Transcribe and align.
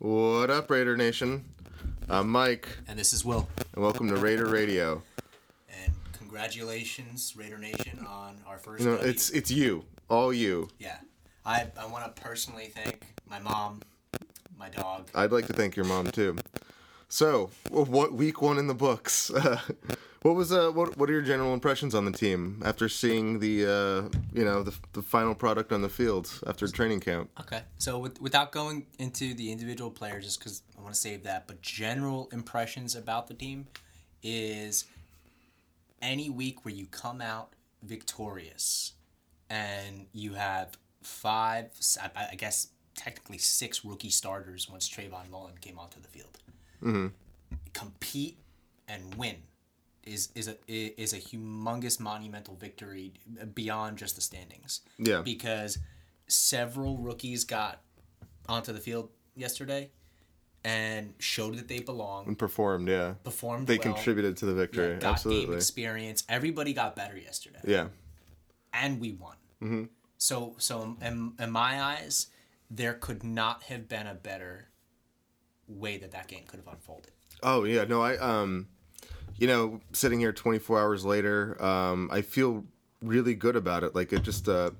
What 0.00 0.48
up, 0.48 0.70
Raider 0.70 0.96
Nation? 0.96 1.44
I'm 2.08 2.30
Mike, 2.30 2.66
And 2.88 2.98
this 2.98 3.12
is 3.12 3.22
Will. 3.22 3.46
and 3.74 3.82
welcome 3.82 4.08
to 4.08 4.16
Raider 4.16 4.46
Radio. 4.46 5.02
And 5.84 5.92
congratulations, 6.14 7.34
Raider 7.36 7.58
Nation, 7.58 8.06
on 8.08 8.36
our 8.46 8.56
first. 8.56 8.82
You 8.82 8.88
know, 8.90 8.96
W. 8.96 9.10
it's 9.10 9.28
it's 9.30 9.50
you, 9.50 9.84
all 10.08 10.32
you. 10.32 10.68
yeah. 10.78 10.96
I 11.44 11.66
I 11.78 11.84
want 11.86 12.16
to 12.16 12.22
personally 12.22 12.66
thank 12.74 13.04
my 13.28 13.40
mom, 13.40 13.82
my 14.58 14.70
dog. 14.70 15.08
I'd 15.14 15.32
like 15.32 15.46
to 15.48 15.52
thank 15.52 15.76
your 15.76 15.84
mom 15.84 16.06
too. 16.06 16.36
So, 17.10 17.50
what 17.68 18.14
week 18.14 18.40
one 18.40 18.56
in 18.56 18.68
the 18.68 18.74
books? 18.74 19.30
what 20.22 20.34
was 20.34 20.52
uh 20.52 20.70
what 20.70 20.96
what 20.98 21.08
are 21.08 21.12
your 21.12 21.22
general 21.22 21.54
impressions 21.54 21.94
on 21.94 22.04
the 22.04 22.12
team 22.12 22.60
after 22.64 22.88
seeing 22.88 23.38
the 23.38 23.64
uh 23.64 24.18
you 24.34 24.44
know 24.44 24.62
the 24.62 24.74
the 24.92 25.02
final 25.02 25.34
product 25.34 25.72
on 25.72 25.80
the 25.80 25.88
field 25.88 26.30
after 26.46 26.68
training 26.68 27.00
camp? 27.00 27.30
Okay. 27.40 27.62
So 27.78 27.98
with, 27.98 28.20
without 28.20 28.52
going 28.52 28.86
into 28.98 29.34
the 29.34 29.50
individual 29.50 29.90
players, 29.90 30.24
just 30.24 30.38
because 30.38 30.62
I 30.76 30.82
want 30.82 30.94
to 30.94 31.00
save 31.00 31.22
that, 31.24 31.46
but 31.46 31.62
general 31.62 32.28
impressions 32.32 32.94
about 32.94 33.28
the 33.28 33.34
team 33.34 33.66
is 34.22 34.84
any 36.02 36.28
week 36.28 36.64
where 36.64 36.74
you 36.74 36.86
come 36.86 37.20
out 37.20 37.54
victorious 37.82 38.92
and 39.48 40.06
you 40.12 40.34
have 40.34 40.76
five, 41.02 41.70
I, 42.00 42.28
I 42.32 42.34
guess 42.34 42.68
technically 42.94 43.38
six 43.38 43.84
rookie 43.84 44.10
starters 44.10 44.68
once 44.68 44.88
Trayvon 44.88 45.30
Mullen 45.30 45.54
came 45.60 45.78
onto 45.78 45.98
the 46.00 46.08
field. 46.08 46.38
Compete 47.72 48.38
and 48.86 49.14
win 49.14 49.36
is 50.10 50.30
is 50.34 50.48
a 50.48 50.56
is 50.68 51.12
a 51.12 51.18
humongous 51.18 52.00
monumental 52.00 52.54
victory 52.56 53.12
beyond 53.54 53.96
just 53.98 54.14
the 54.16 54.20
standings 54.20 54.80
Yeah. 54.98 55.22
because 55.22 55.78
several 56.26 56.96
rookies 56.98 57.44
got 57.44 57.80
onto 58.48 58.72
the 58.72 58.80
field 58.80 59.10
yesterday 59.36 59.90
and 60.64 61.14
showed 61.18 61.56
that 61.56 61.68
they 61.68 61.80
belong, 61.80 62.26
And 62.26 62.38
performed, 62.38 62.88
yeah. 62.88 63.14
performed 63.24 63.66
They 63.66 63.78
well, 63.78 63.94
contributed 63.94 64.36
to 64.38 64.46
the 64.46 64.54
victory. 64.54 64.94
got 64.94 65.00
game 65.00 65.10
Absolutely. 65.12 65.56
experience. 65.56 66.24
Everybody 66.28 66.74
got 66.74 66.94
better 66.96 67.16
yesterday, 67.16 67.60
Yeah. 67.64 67.88
and 68.74 69.00
we 69.00 69.12
won. 69.12 69.36
Mm-hmm. 69.62 69.84
So, 70.18 70.54
so 70.58 70.96
in, 71.00 71.32
in 71.38 71.50
my 71.50 71.80
eyes, 71.80 72.26
there 72.70 72.92
could 72.92 73.24
not 73.24 73.62
have 73.64 73.88
been 73.88 74.06
a 74.06 74.14
better 74.14 74.68
way 75.66 75.96
that 75.96 76.10
that 76.10 76.28
game 76.28 76.44
could 76.46 76.58
have 76.58 76.68
unfolded. 76.68 77.12
Oh 77.42 77.64
yeah, 77.64 77.84
no, 77.84 78.02
I 78.02 78.16
um, 78.18 78.68
you 79.40 79.46
know, 79.46 79.80
sitting 79.92 80.20
here 80.20 80.32
24 80.32 80.78
hours 80.78 81.04
later, 81.04 81.60
um, 81.64 82.08
I 82.12 82.20
feel 82.20 82.64
really 83.02 83.34
good 83.34 83.56
about 83.56 83.82
it. 83.82 83.94
Like 83.94 84.12
it 84.12 84.22
just, 84.22 84.48
uh, 84.48 84.70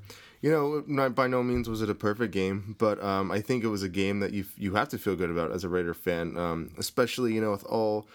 you 0.42 0.50
know, 0.50 0.84
not 0.86 1.14
by 1.14 1.26
no 1.26 1.42
means 1.42 1.68
was 1.68 1.80
it 1.82 1.88
a 1.90 1.94
perfect 1.94 2.32
game, 2.32 2.76
but 2.78 3.02
um, 3.02 3.30
I 3.32 3.40
think 3.40 3.64
it 3.64 3.68
was 3.68 3.82
a 3.82 3.88
game 3.88 4.20
that 4.20 4.32
you 4.32 4.44
you 4.56 4.74
have 4.74 4.88
to 4.90 4.98
feel 4.98 5.16
good 5.16 5.30
about 5.30 5.50
as 5.50 5.64
a 5.64 5.68
Raider 5.68 5.94
fan, 5.94 6.36
um, 6.36 6.70
especially 6.78 7.34
you 7.34 7.40
know 7.40 7.50
with 7.50 7.64
all. 7.64 8.06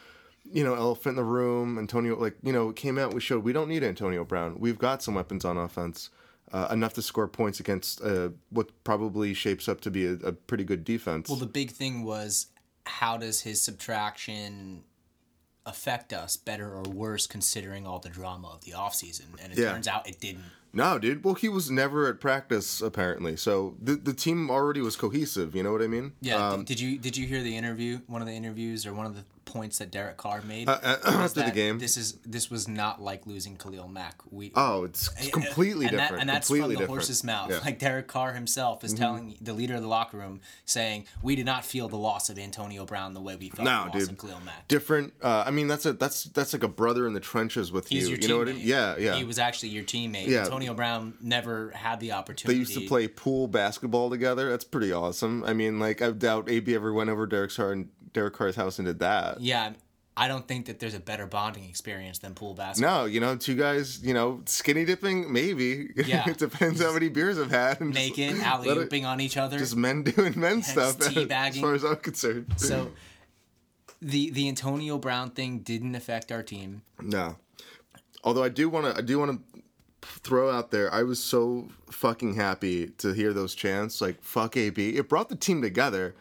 You 0.54 0.64
know, 0.64 0.76
elephant 0.76 1.14
in 1.14 1.16
the 1.16 1.24
room. 1.24 1.80
Antonio, 1.80 2.20
like 2.20 2.36
you 2.44 2.54
know, 2.54 2.70
it 2.70 2.76
came 2.76 3.00
out. 3.00 3.16
We 3.16 3.20
showed 3.20 3.44
we 3.44 3.52
don't 3.52 3.68
need 3.68 3.84
Antonio 3.84 4.24
Brown. 4.24 4.60
We've 4.60 4.78
got 4.78 5.02
some 5.02 5.16
weapons 5.16 5.44
on 5.44 5.58
offense, 5.58 6.12
uh, 6.54 6.68
enough 6.70 6.94
to 6.94 7.02
score 7.02 7.28
points 7.28 7.60
against 7.60 8.00
uh, 8.04 8.30
what 8.52 8.70
probably 8.84 9.34
shapes 9.34 9.68
up 9.68 9.82
to 9.82 9.90
be 9.90 10.06
a, 10.06 10.12
a 10.14 10.34
pretty 10.34 10.64
good 10.64 10.84
defense. 10.84 11.30
Well, 11.30 11.40
the 11.40 11.48
big 11.48 11.72
thing 11.72 12.04
was 12.04 12.46
how 12.86 13.18
does 13.18 13.42
his 13.42 13.60
subtraction 13.60 14.84
affect 15.66 16.14
us, 16.14 16.38
better 16.38 16.74
or 16.74 16.84
worse, 16.84 17.28
considering 17.28 17.86
all 17.88 18.00
the 18.00 18.10
drama 18.10 18.48
of 18.50 18.64
the 18.66 18.72
offseason? 18.72 19.26
And 19.42 19.52
it 19.54 19.58
Yeah. 19.60 19.72
turns 19.72 19.88
out 19.88 20.08
it 20.08 20.20
didn't. 20.20 20.44
No, 20.74 21.00
dude. 21.00 21.24
Well, 21.24 21.36
he 21.36 21.48
was 21.48 21.72
never 21.72 22.08
at 22.10 22.20
practice 22.20 22.82
apparently, 22.82 23.38
so 23.38 23.78
the 23.82 23.96
the 23.96 24.14
team 24.14 24.50
already 24.52 24.82
was 24.82 24.96
cohesive. 24.98 25.56
You 25.56 25.64
know 25.64 25.72
what 25.72 25.82
I 25.82 25.88
mean? 25.88 26.12
Yeah. 26.22 26.50
Um, 26.50 26.66
did 26.66 26.80
you 26.82 26.98
did 26.98 27.16
you 27.16 27.26
hear 27.28 27.42
the 27.42 27.56
interview? 27.56 28.00
One 28.08 28.22
of 28.22 28.28
the 28.28 28.34
interviews 28.34 28.86
or 28.86 28.94
one 28.94 29.06
of 29.06 29.16
the 29.16 29.24
points 29.46 29.78
that 29.78 29.92
Derek 29.92 30.18
Carr 30.18 30.42
made 30.42 30.68
uh, 30.68 30.80
uh, 30.84 30.98
after 31.06 31.44
the 31.44 31.52
game. 31.52 31.80
This 31.80 31.98
is 31.98 32.14
this 32.26 32.50
was 32.50 32.68
not 32.68 33.02
like 33.02 33.26
losing 33.26 33.56
Khalil 33.56 33.88
Mack. 33.88 34.16
We 34.32 34.52
oh, 34.56 34.84
it's 34.84 35.08
completely 35.30 35.86
and 35.86 35.98
that- 35.98 36.02
different. 36.02 36.22
and 36.22 36.30
that's 36.30 36.48
completely 36.48 36.64
from 36.64 36.70
the 36.70 36.80
different. 36.80 36.90
horse's 36.90 37.24
mouth. 37.24 37.50
Yeah. 37.50 37.58
Mm-hmm. 37.58 37.66
Like 37.66 37.80
Derek 37.80 38.08
Carr 38.08 38.34
himself 38.34 38.84
is 38.84 38.94
telling 38.94 39.38
the 39.42 39.54
leader 39.54 39.76
of 39.76 39.82
the 39.82 39.88
locker 39.88 40.18
room, 40.18 40.42
saying, 40.66 41.06
"We 41.22 41.36
did 41.36 41.46
not 41.46 41.64
feel 41.66 41.88
the 41.88 41.98
loss 41.98 42.30
of 42.30 42.38
Antonio 42.40 42.86
Brown 42.86 43.14
the 43.14 43.22
way 43.22 43.36
we 43.36 43.50
felt 43.50 43.66
No, 43.66 43.86
the 43.92 43.98
loss 44.00 44.08
dude. 44.08 44.12
of 44.12 44.18
Khalil 44.18 44.40
Mack." 44.46 44.68
different. 44.68 45.14
Uh, 45.22 45.44
I 45.46 45.52
mean, 45.52 45.68
that's 45.68 45.86
a 45.86 45.94
that's 45.94 46.26
that's 46.26 46.54
like 46.54 46.64
a 46.64 46.68
brother 46.68 47.08
in 47.08 47.14
the 47.14 47.20
trenches 47.20 47.72
with 47.72 47.88
He's 47.88 48.04
you. 48.04 48.16
your 48.16 48.20
you 48.20 48.28
know 48.28 48.38
what 48.40 48.50
I 48.50 48.54
mean? 48.54 48.62
Yeah, 48.66 48.98
yeah. 48.98 49.16
He 49.16 49.24
was 49.24 49.40
actually 49.40 49.70
your 49.70 49.84
teammate. 49.84 50.28
Yeah. 50.28 50.42
Antonio 50.44 50.74
Brown 50.74 51.14
never 51.22 51.72
had 51.72 52.00
the 52.00 52.12
opportunity. 52.14 52.56
they 52.56 52.60
used 52.60 52.74
to 52.74 52.88
play 52.88 53.08
pool 53.08 53.48
basketball 53.48 54.10
together. 54.10 54.50
That's 54.50 54.64
pretty 54.64 54.92
awesome. 54.92 55.44
I 55.44 55.54
mean, 55.54 55.80
like 55.80 56.02
I 56.02 56.12
doubt 56.12 56.50
AB 56.50 56.74
ever 56.76 56.94
went 56.94 57.10
over 57.10 57.26
Derek 57.26 57.52
Carr 57.54 57.72
and 57.72 57.90
Derek 58.16 58.34
Carr's 58.34 58.56
house 58.56 58.80
and 58.80 58.88
did 58.88 59.00
that. 59.00 59.42
Yeah, 59.42 59.74
I 60.18 60.30
don't 60.30 60.48
think 60.48 60.68
that 60.68 60.80
there's 60.80 60.94
a 60.94 61.00
better 61.00 61.28
bonding 61.28 61.66
experience 61.66 62.20
than 62.20 62.34
pool 62.34 62.54
basketball. 62.54 63.02
No, 63.02 63.06
you 63.06 63.20
know, 63.20 63.36
two 63.36 63.56
guys, 63.56 64.02
you 64.02 64.14
know, 64.14 64.42
skinny 64.46 64.86
dipping, 64.86 65.32
maybe. 65.32 65.90
Yeah. 66.06 66.28
it 66.30 66.38
depends 66.38 66.82
how 66.82 66.94
many 66.94 67.10
beers 67.10 67.38
I've 67.38 67.52
had. 67.52 67.82
and 67.82 67.94
just 67.94 68.18
Naked, 68.18 68.40
alley 68.42 68.70
ooping 68.70 69.06
on 69.06 69.20
each 69.20 69.36
other. 69.38 69.60
Just 69.60 69.76
men 69.76 70.04
doing 70.16 70.40
men 70.40 70.64
stuff, 70.64 71.02
as 71.02 71.60
far 71.60 71.74
as 71.74 71.84
I'm 71.84 71.98
concerned. 71.98 72.54
So 72.58 72.92
the 74.02 74.30
the 74.32 74.48
Antonio 74.48 74.98
Brown 74.98 75.32
thing 75.32 75.60
didn't 75.60 75.96
affect 75.96 76.32
our 76.32 76.42
team. 76.44 76.84
No. 77.02 77.36
Although 78.24 78.44
I 78.44 78.50
do 78.50 78.70
want 78.70 78.86
to, 78.86 78.98
I 78.98 79.02
do 79.02 79.20
want 79.20 79.32
to 79.54 79.62
throw 80.02 80.50
out 80.50 80.72
there. 80.72 80.94
I 80.94 81.04
was 81.04 81.22
so 81.22 81.68
fucking 81.92 82.36
happy 82.36 82.88
to 83.00 83.14
hear 83.14 83.34
those 83.34 83.54
chants. 83.54 84.00
Like 84.00 84.24
fuck 84.24 84.56
AB. 84.56 84.96
It 84.96 85.10
brought 85.10 85.28
the 85.28 85.36
team 85.36 85.62
together. 85.62 86.16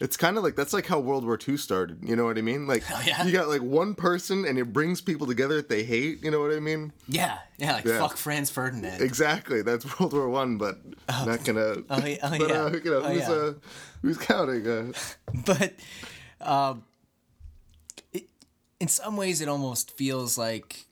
It's 0.00 0.16
kind 0.16 0.38
of 0.38 0.42
like 0.42 0.56
that's 0.56 0.72
like 0.72 0.86
how 0.86 0.98
World 0.98 1.24
War 1.26 1.38
II 1.46 1.58
started. 1.58 1.98
You 2.02 2.16
know 2.16 2.24
what 2.24 2.38
I 2.38 2.40
mean? 2.40 2.66
Like 2.66 2.82
Oh, 2.90 3.02
yeah? 3.06 3.22
you 3.24 3.32
got 3.32 3.48
like 3.48 3.60
one 3.60 3.94
person 3.94 4.46
and 4.46 4.58
it 4.58 4.72
brings 4.72 5.00
people 5.02 5.26
together 5.26 5.56
that 5.56 5.68
they 5.68 5.82
hate. 5.84 6.24
You 6.24 6.30
know 6.30 6.40
what 6.40 6.52
I 6.52 6.58
mean? 6.60 6.92
Yeah, 7.06 7.38
yeah, 7.58 7.74
like 7.74 7.84
Yeah. 7.84 7.98
fuck 7.98 8.16
Franz 8.16 8.48
Ferdinand. 8.48 9.02
Exactly. 9.02 9.60
That's 9.62 9.84
World 10.00 10.14
War 10.14 10.28
One, 10.30 10.56
but 10.56 10.78
not 11.08 11.44
gonna. 11.44 11.76
Oh, 11.90 12.04
yeah, 12.06 12.16
oh, 12.22 12.30
but, 12.38 12.48
yeah. 12.48 12.62
Uh, 12.64 12.70
you 12.82 12.90
know, 12.90 13.02
Oh, 13.04 13.12
who's 13.12 13.20
yeah. 13.28 13.30
uh, 13.30 13.52
who's 14.02 14.16
counting? 14.18 14.66
Uh, 14.66 14.92
but 15.44 15.74
um, 16.40 16.84
it, 18.14 18.24
in 18.80 18.88
some 18.88 19.16
ways, 19.18 19.42
it 19.42 19.48
almost 19.48 19.90
feels 19.96 20.38
like 20.38 20.86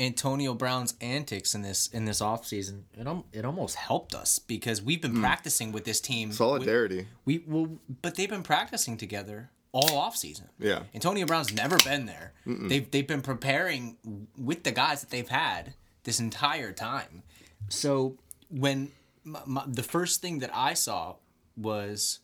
Antonio 0.00 0.54
Brown's 0.54 0.94
antics 1.00 1.54
in 1.54 1.62
this 1.62 1.86
in 1.88 2.06
this 2.06 2.20
offseason, 2.20 2.82
it 2.98 3.06
al- 3.06 3.26
it 3.32 3.44
almost 3.44 3.76
helped 3.76 4.14
us 4.14 4.38
because 4.38 4.82
we've 4.82 5.00
been 5.00 5.12
hmm. 5.12 5.20
practicing 5.20 5.70
with 5.70 5.84
this 5.84 6.00
team. 6.00 6.32
solidarity. 6.32 7.06
We, 7.24 7.38
we 7.38 7.44
well, 7.46 7.78
but 8.02 8.14
they've 8.16 8.28
been 8.28 8.42
practicing 8.42 8.96
together 8.96 9.50
all 9.72 9.90
offseason. 9.90 10.48
Yeah. 10.58 10.84
Antonio 10.94 11.26
Brown's 11.26 11.54
never 11.54 11.76
been 11.78 12.06
there. 12.06 12.32
They've 12.46 12.90
they've 12.90 13.06
been 13.06 13.22
preparing 13.22 13.96
with 14.36 14.64
the 14.64 14.72
guys 14.72 15.02
that 15.02 15.10
they've 15.10 15.28
had 15.28 15.74
this 16.04 16.18
entire 16.18 16.72
time. 16.72 17.22
So 17.68 18.16
when 18.48 18.90
my, 19.22 19.40
my, 19.46 19.64
the 19.66 19.82
first 19.82 20.22
thing 20.22 20.40
that 20.40 20.50
I 20.52 20.74
saw 20.74 21.16
was 21.56 22.20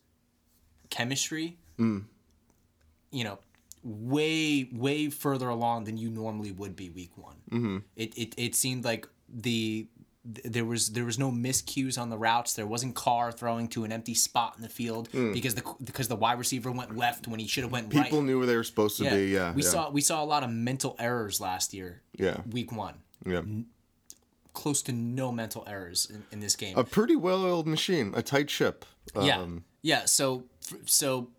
chemistry. 0.90 1.56
Mm. 1.78 2.04
You 3.10 3.24
know, 3.24 3.38
way 3.82 4.68
way 4.72 5.10
further 5.10 5.48
along 5.48 5.84
than 5.84 5.96
you 5.96 6.10
normally 6.10 6.52
would 6.52 6.76
be 6.76 6.90
week 6.90 7.16
one. 7.16 7.35
Mm-hmm. 7.50 7.78
It, 7.96 8.16
it 8.18 8.34
it 8.36 8.54
seemed 8.54 8.84
like 8.84 9.08
the 9.28 9.86
there 10.24 10.64
was 10.64 10.88
there 10.90 11.04
was 11.04 11.18
no 11.18 11.30
miscues 11.30 11.96
on 11.98 12.10
the 12.10 12.18
routes. 12.18 12.54
There 12.54 12.66
wasn't 12.66 12.96
Carr 12.96 13.30
throwing 13.30 13.68
to 13.68 13.84
an 13.84 13.92
empty 13.92 14.14
spot 14.14 14.54
in 14.56 14.62
the 14.62 14.68
field 14.68 15.08
because 15.12 15.54
the 15.54 15.62
because 15.84 16.08
the 16.08 16.16
wide 16.16 16.38
receiver 16.38 16.72
went 16.72 16.96
left 16.96 17.28
when 17.28 17.38
he 17.38 17.46
should 17.46 17.62
have 17.62 17.70
went 17.72 17.94
right. 17.94 18.04
People 18.04 18.22
knew 18.22 18.38
where 18.38 18.46
they 18.46 18.56
were 18.56 18.64
supposed 18.64 18.96
to 18.98 19.08
be. 19.08 19.26
Yeah. 19.28 19.52
we 19.54 19.62
yeah. 19.62 19.68
saw 19.68 19.90
we 19.90 20.00
saw 20.00 20.22
a 20.22 20.26
lot 20.26 20.42
of 20.42 20.50
mental 20.50 20.96
errors 20.98 21.40
last 21.40 21.72
year. 21.72 22.02
Yeah. 22.12 22.38
week 22.50 22.72
one, 22.72 22.94
Yeah. 23.24 23.42
close 24.52 24.82
to 24.82 24.92
no 24.92 25.30
mental 25.30 25.62
errors 25.68 26.10
in, 26.12 26.24
in 26.32 26.40
this 26.40 26.56
game. 26.56 26.76
A 26.76 26.82
pretty 26.82 27.14
well-oiled 27.14 27.66
machine, 27.68 28.12
a 28.16 28.22
tight 28.22 28.50
ship. 28.50 28.84
yeah, 29.20 29.38
Um, 29.40 29.64
yeah. 29.82 30.06
So 30.06 30.44
so. 30.86 31.30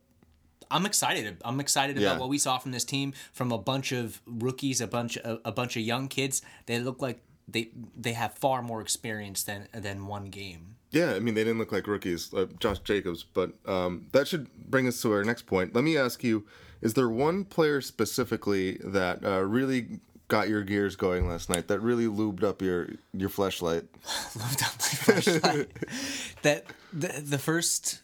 I'm 0.71 0.85
excited. 0.85 1.37
I'm 1.43 1.59
excited 1.59 1.97
Yeah. 1.97 2.09
about 2.11 2.19
what 2.21 2.29
we 2.29 2.37
saw 2.37 2.57
from 2.57 2.71
this 2.71 2.83
team, 2.85 3.13
from 3.33 3.51
a 3.51 3.57
bunch 3.57 3.91
of 3.91 4.21
rookies, 4.25 4.81
a 4.81 4.87
bunch, 4.87 5.17
a, 5.17 5.39
a 5.45 5.51
bunch 5.51 5.75
of 5.77 5.83
young 5.83 6.07
kids. 6.07 6.41
They 6.65 6.79
look 6.79 7.01
like 7.01 7.21
they 7.47 7.69
they 7.95 8.13
have 8.13 8.33
far 8.33 8.61
more 8.61 8.81
experience 8.81 9.43
than 9.43 9.67
than 9.73 10.07
one 10.07 10.25
game. 10.25 10.75
Yeah, 10.91 11.13
I 11.13 11.19
mean 11.19 11.33
they 11.33 11.43
didn't 11.43 11.59
look 11.59 11.71
like 11.71 11.87
rookies, 11.87 12.33
uh, 12.33 12.47
Josh 12.59 12.79
Jacobs, 12.79 13.23
but 13.23 13.51
um, 13.65 14.07
that 14.13 14.27
should 14.27 14.47
bring 14.69 14.87
us 14.87 15.01
to 15.01 15.11
our 15.13 15.23
next 15.23 15.45
point. 15.45 15.73
Let 15.75 15.83
me 15.83 15.97
ask 15.97 16.23
you: 16.23 16.45
Is 16.81 16.93
there 16.93 17.09
one 17.09 17.43
player 17.45 17.81
specifically 17.81 18.77
that 18.83 19.23
uh, 19.23 19.41
really 19.43 19.99
got 20.29 20.49
your 20.49 20.63
gears 20.63 20.95
going 20.95 21.27
last 21.29 21.49
night? 21.49 21.67
That 21.67 21.79
really 21.81 22.05
lubed 22.05 22.43
up 22.43 22.61
your 22.61 22.89
your 23.13 23.29
flashlight? 23.29 23.83
Loved 24.35 24.63
up 24.63 24.71
my 24.79 25.21
flashlight. 25.21 25.71
that 26.43 26.65
the 26.93 27.21
the 27.21 27.37
first, 27.37 27.99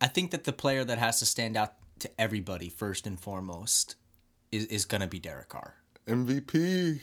I 0.00 0.06
think 0.06 0.30
that 0.30 0.44
the 0.44 0.52
player 0.52 0.84
that 0.84 0.98
has 0.98 1.18
to 1.20 1.26
stand 1.26 1.56
out 1.56 1.74
to 2.00 2.10
everybody 2.20 2.68
first 2.68 3.06
and 3.06 3.18
foremost 3.18 3.96
is 4.52 4.66
is 4.66 4.84
gonna 4.84 5.06
be 5.08 5.18
Derek 5.18 5.48
Carr. 5.48 5.74
MVP, 6.06 7.00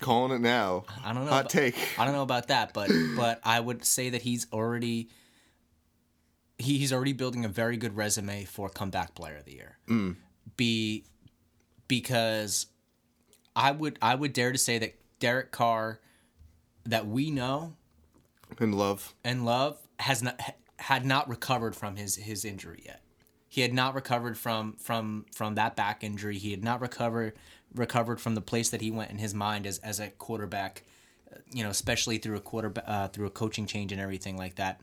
calling 0.00 0.32
it 0.36 0.40
now. 0.40 0.84
I 1.04 1.12
don't 1.12 1.24
know. 1.24 1.30
Hot 1.30 1.40
about- 1.40 1.50
take. 1.50 1.74
I 1.98 2.04
don't 2.04 2.14
know 2.14 2.22
about 2.22 2.48
that, 2.48 2.72
but 2.74 2.90
but 3.16 3.40
I 3.44 3.58
would 3.60 3.84
say 3.84 4.10
that 4.10 4.22
he's 4.22 4.46
already 4.52 5.08
he, 6.58 6.78
he's 6.78 6.92
already 6.92 7.12
building 7.12 7.44
a 7.44 7.48
very 7.48 7.76
good 7.76 7.96
resume 7.96 8.44
for 8.44 8.68
comeback 8.68 9.14
player 9.14 9.36
of 9.36 9.44
the 9.44 9.52
year. 9.52 9.78
Mm. 9.88 10.16
Be 10.56 11.04
because 11.88 12.66
I 13.56 13.70
would 13.72 13.98
I 14.02 14.14
would 14.14 14.32
dare 14.32 14.52
to 14.52 14.58
say 14.58 14.78
that 14.78 14.98
Derek 15.20 15.50
Carr 15.52 16.00
that 16.84 17.06
we 17.06 17.30
know 17.30 17.74
And 18.58 18.74
love. 18.74 19.14
and 19.24 19.44
love 19.44 19.78
has 19.98 20.22
not 20.22 20.40
had 20.78 21.04
not 21.04 21.28
recovered 21.28 21.74
from 21.76 21.96
his 21.96 22.16
his 22.16 22.44
injury 22.44 22.82
yet. 22.84 23.02
He 23.48 23.62
had 23.62 23.72
not 23.72 23.94
recovered 23.94 24.36
from 24.38 24.74
from 24.78 25.26
from 25.34 25.54
that 25.54 25.76
back 25.76 26.04
injury. 26.04 26.38
He 26.38 26.50
had 26.50 26.62
not 26.64 26.80
recovered 26.80 27.34
recovered 27.74 28.20
from 28.20 28.34
the 28.34 28.40
place 28.40 28.70
that 28.70 28.80
he 28.80 28.90
went 28.90 29.10
in 29.10 29.18
his 29.18 29.34
mind 29.34 29.66
as 29.66 29.78
as 29.78 30.00
a 30.00 30.08
quarterback. 30.10 30.84
uh, 31.32 31.38
You 31.52 31.64
know, 31.64 31.70
especially 31.70 32.18
through 32.18 32.36
a 32.36 32.40
quarter 32.40 32.72
uh, 32.86 33.08
through 33.08 33.26
a 33.26 33.30
coaching 33.30 33.66
change 33.66 33.92
and 33.92 34.00
everything 34.00 34.36
like 34.36 34.56
that. 34.56 34.80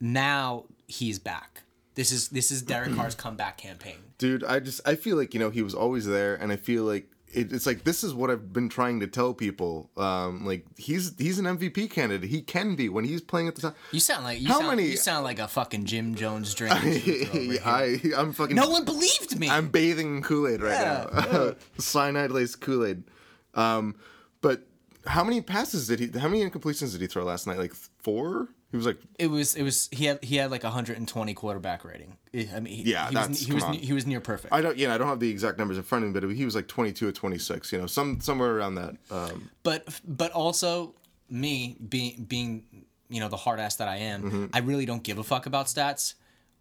Now 0.00 0.64
he's 0.88 1.18
back. 1.18 1.62
This 1.94 2.10
is 2.10 2.28
this 2.30 2.50
is 2.50 2.62
Derek 2.62 2.94
Carr's 2.96 3.14
comeback 3.14 3.58
campaign. 3.58 3.98
Dude, 4.18 4.42
I 4.44 4.60
just 4.60 4.80
I 4.86 4.94
feel 4.94 5.16
like 5.16 5.34
you 5.34 5.40
know 5.40 5.50
he 5.50 5.62
was 5.62 5.74
always 5.74 6.06
there, 6.06 6.34
and 6.34 6.50
I 6.50 6.56
feel 6.56 6.84
like 6.84 7.08
it, 7.32 7.52
it's 7.52 7.66
like 7.66 7.84
this 7.84 8.04
is 8.04 8.14
what 8.14 8.30
I've 8.30 8.52
been 8.52 8.68
trying 8.68 9.00
to 9.00 9.06
tell 9.06 9.34
people. 9.34 9.90
Um, 9.96 10.44
like 10.46 10.64
he's 10.76 11.12
he's 11.18 11.38
an 11.38 11.44
MVP 11.46 11.90
candidate. 11.90 12.28
He 12.30 12.42
can 12.42 12.74
be 12.76 12.88
when 12.88 13.04
he's 13.04 13.20
playing 13.20 13.48
at 13.48 13.54
the 13.56 13.62
time. 13.62 13.74
You 13.90 14.00
sound 14.00 14.24
like 14.24 14.40
you 14.40 14.48
How 14.48 14.58
sound, 14.58 14.68
many- 14.76 14.88
you 14.90 14.96
sound 14.96 15.24
like 15.24 15.38
a 15.38 15.48
fucking 15.48 15.84
Jim 15.86 16.14
Jones 16.14 16.54
drink. 16.54 16.74
over. 17.34 17.58
I 17.64 18.00
I'm 18.16 18.32
fucking. 18.32 18.56
no 18.56 18.68
one 18.68 18.84
believed 18.84 19.38
me. 19.38 19.48
I'm 19.48 19.68
bathing 19.68 20.16
in 20.18 20.22
Kool 20.22 20.46
Aid 20.48 20.62
right 20.62 20.72
Yeah, 20.72 21.06
now. 21.32 21.52
Cyanide 21.78 22.30
laced 22.30 22.60
Kool 22.60 22.84
Aid. 22.86 23.04
Um, 23.54 23.96
but 24.40 24.62
how 25.06 25.24
many 25.24 25.40
passes 25.40 25.86
did 25.88 26.00
he? 26.00 26.18
How 26.18 26.28
many 26.28 26.48
incompletions 26.48 26.92
did 26.92 27.00
he 27.00 27.06
throw 27.06 27.24
last 27.24 27.46
night? 27.46 27.58
Like 27.58 27.74
four. 27.74 28.48
He 28.72 28.76
was 28.78 28.86
like, 28.86 28.96
It 29.18 29.26
was 29.26 29.54
it 29.54 29.62
was 29.62 29.90
he 29.92 30.06
had 30.06 30.24
he 30.24 30.36
had 30.36 30.50
like 30.50 30.64
a 30.64 30.68
120 30.68 31.34
quarterback 31.34 31.84
rating. 31.84 32.16
I 32.34 32.58
mean, 32.58 32.72
he, 32.72 32.90
Yeah, 32.90 33.10
he 33.10 33.16
was 33.16 33.40
he 33.40 33.52
was 33.52 33.64
he 33.64 33.92
was 33.92 34.06
near 34.06 34.20
perfect. 34.20 34.52
I 34.52 34.62
don't, 34.62 34.78
know, 34.78 34.94
I 34.94 34.98
don't 34.98 35.08
have 35.08 35.20
the 35.20 35.28
exact 35.30 35.58
numbers 35.58 35.76
in 35.76 35.82
front 35.82 36.04
of 36.04 36.10
me, 36.12 36.18
but 36.18 36.34
he 36.34 36.46
was 36.46 36.54
like 36.54 36.68
22 36.68 37.06
or 37.06 37.12
26. 37.12 37.70
You 37.70 37.80
know, 37.80 37.86
some 37.86 38.20
somewhere 38.20 38.56
around 38.56 38.76
that. 38.76 38.96
Um, 39.10 39.50
but 39.62 40.00
but 40.08 40.32
also 40.32 40.94
me 41.28 41.76
being 41.86 42.24
being 42.24 42.64
you 43.10 43.20
know 43.20 43.28
the 43.28 43.36
hard 43.36 43.60
ass 43.60 43.76
that 43.76 43.88
I 43.88 43.98
am, 43.98 44.22
Mm-hmm. 44.22 44.46
I 44.54 44.60
really 44.60 44.86
don't 44.86 45.02
give 45.02 45.18
a 45.18 45.22
fuck 45.22 45.44
about 45.44 45.66
stats, 45.66 46.14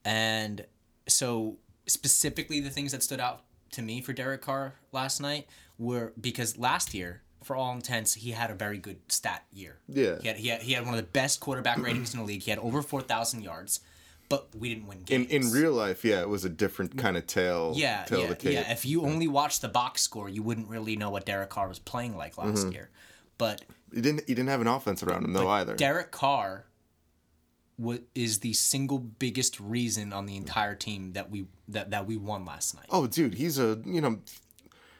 and 0.03 0.65
so 1.07 1.55
specifically 1.87 2.59
the 2.59 2.69
things 2.69 2.91
that 2.91 3.03
stood 3.03 3.21
out 3.21 3.43
to 3.71 3.81
me 3.81 4.01
for 4.01 4.11
Derek 4.11 4.41
Carr 4.41 4.75
last 4.91 5.21
night 5.21 5.47
were 5.77 6.11
because 6.19 6.57
last 6.57 6.93
year. 6.93 7.21
For 7.43 7.55
all 7.55 7.73
intents, 7.73 8.13
he 8.13 8.31
had 8.31 8.51
a 8.51 8.53
very 8.53 8.77
good 8.77 8.99
stat 9.11 9.43
year. 9.51 9.79
Yeah. 9.87 10.19
he 10.21 10.27
had, 10.27 10.37
he 10.37 10.47
had, 10.49 10.61
he 10.61 10.73
had 10.73 10.85
one 10.85 10.93
of 10.93 10.97
the 11.01 11.07
best 11.07 11.39
quarterback 11.39 11.79
ratings 11.79 12.13
in 12.13 12.19
the 12.19 12.25
league. 12.25 12.43
He 12.43 12.51
had 12.51 12.59
over 12.59 12.81
four 12.81 13.01
thousand 13.01 13.41
yards, 13.43 13.79
but 14.29 14.47
we 14.55 14.69
didn't 14.73 14.87
win 14.87 14.99
in 15.09 15.25
games. 15.25 15.31
in 15.31 15.51
real 15.61 15.71
life, 15.73 16.05
yeah, 16.05 16.21
it 16.21 16.29
was 16.29 16.45
a 16.45 16.49
different 16.49 16.97
kind 16.97 17.17
of 17.17 17.25
tale. 17.27 17.73
Yeah, 17.75 18.03
tale 18.03 18.19
yeah, 18.19 18.23
of 18.25 18.29
the 18.29 18.35
tape. 18.35 18.53
yeah. 18.53 18.71
If 18.71 18.85
you 18.85 19.01
only 19.03 19.27
watched 19.27 19.61
the 19.61 19.69
box 19.69 20.01
score, 20.01 20.29
you 20.29 20.43
wouldn't 20.43 20.67
really 20.69 20.95
know 20.95 21.09
what 21.09 21.25
Derek 21.25 21.49
Carr 21.49 21.67
was 21.67 21.79
playing 21.79 22.15
like 22.15 22.37
last 22.37 22.59
Mm-hmm. 22.65 22.71
year. 22.73 22.89
But 23.37 23.63
He 23.93 24.01
didn't. 24.01 24.19
He 24.27 24.35
didn't 24.35 24.49
have 24.49 24.61
an 24.61 24.67
offense 24.67 25.01
around 25.01 25.25
him 25.25 25.33
though 25.33 25.49
either. 25.49 25.75
Derek 25.75 26.11
Carr 26.11 26.65
what 27.77 28.03
is 28.13 28.39
the 28.39 28.53
single 28.53 28.99
biggest 28.99 29.59
reason 29.59 30.13
on 30.13 30.27
the 30.27 30.35
entire 30.37 30.75
team 30.75 31.13
that 31.13 31.31
we 31.31 31.47
that, 31.67 31.89
that 31.89 32.05
we 32.05 32.15
won 32.15 32.45
last 32.45 32.75
night. 32.75 32.85
oh, 32.91 33.07
dude, 33.07 33.33
he's 33.33 33.57
a 33.57 33.79
you 33.85 33.99
know, 34.01 34.19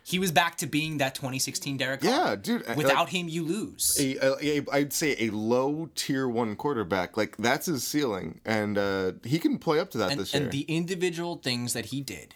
He 0.03 0.18
was 0.19 0.31
back 0.31 0.57
to 0.57 0.65
being 0.65 0.98
that 0.98 1.13
2016 1.15 1.77
Derek 1.77 2.01
Carr. 2.01 2.09
yeah, 2.09 2.36
dude. 2.36 2.68
uh, 2.68 2.74
Without 2.75 3.06
like, 3.06 3.09
him, 3.09 3.30
you 3.30 3.44
lose. 3.44 3.98
a, 4.00 4.18
a, 4.18 4.59
a, 4.59 4.65
I'd 4.71 4.94
say 4.94 5.15
a 5.19 5.30
low 5.30 5.89
tier 5.95 6.27
one 6.27 6.56
quarterback. 6.56 7.18
Like 7.18 7.38
that's 7.38 7.68
his 7.68 7.86
ceiling, 7.86 8.42
and 8.44 8.77
uh, 8.77 9.13
he 9.24 9.38
can 9.38 9.59
play 9.59 9.80
up 9.80 9.92
to 9.92 9.98
that 10.00 10.12
and, 10.12 10.19
this 10.19 10.33
year. 10.33 10.44
and 10.44 10.51
the 10.51 10.63
individual 10.63 11.36
things 11.38 11.74
that 11.74 11.88
he 11.88 12.01
did 12.01 12.36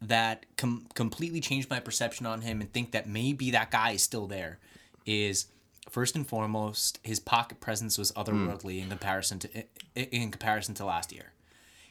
that 0.00 0.44
com- 0.56 0.86
completely 0.94 1.40
changed 1.40 1.70
my 1.70 1.80
perception 1.80 2.26
on 2.26 2.42
him 2.42 2.60
and 2.60 2.72
think 2.72 2.92
that 2.92 3.08
maybe 3.08 3.50
that 3.50 3.70
guy 3.70 3.92
is 3.92 4.02
still 4.02 4.26
there 4.26 4.58
is 5.06 5.46
first 5.88 6.16
and 6.16 6.26
foremost 6.26 6.98
his 7.02 7.18
pocket 7.20 7.60
presence 7.60 7.96
was 7.96 8.12
otherworldly 8.12 8.82
in 8.82 8.88
comparison 8.88 9.38
to 9.38 9.48
in, 9.54 9.64
in 9.94 10.30
comparison 10.30 10.74
to 10.74 10.84
last 10.84 11.12
year 11.12 11.32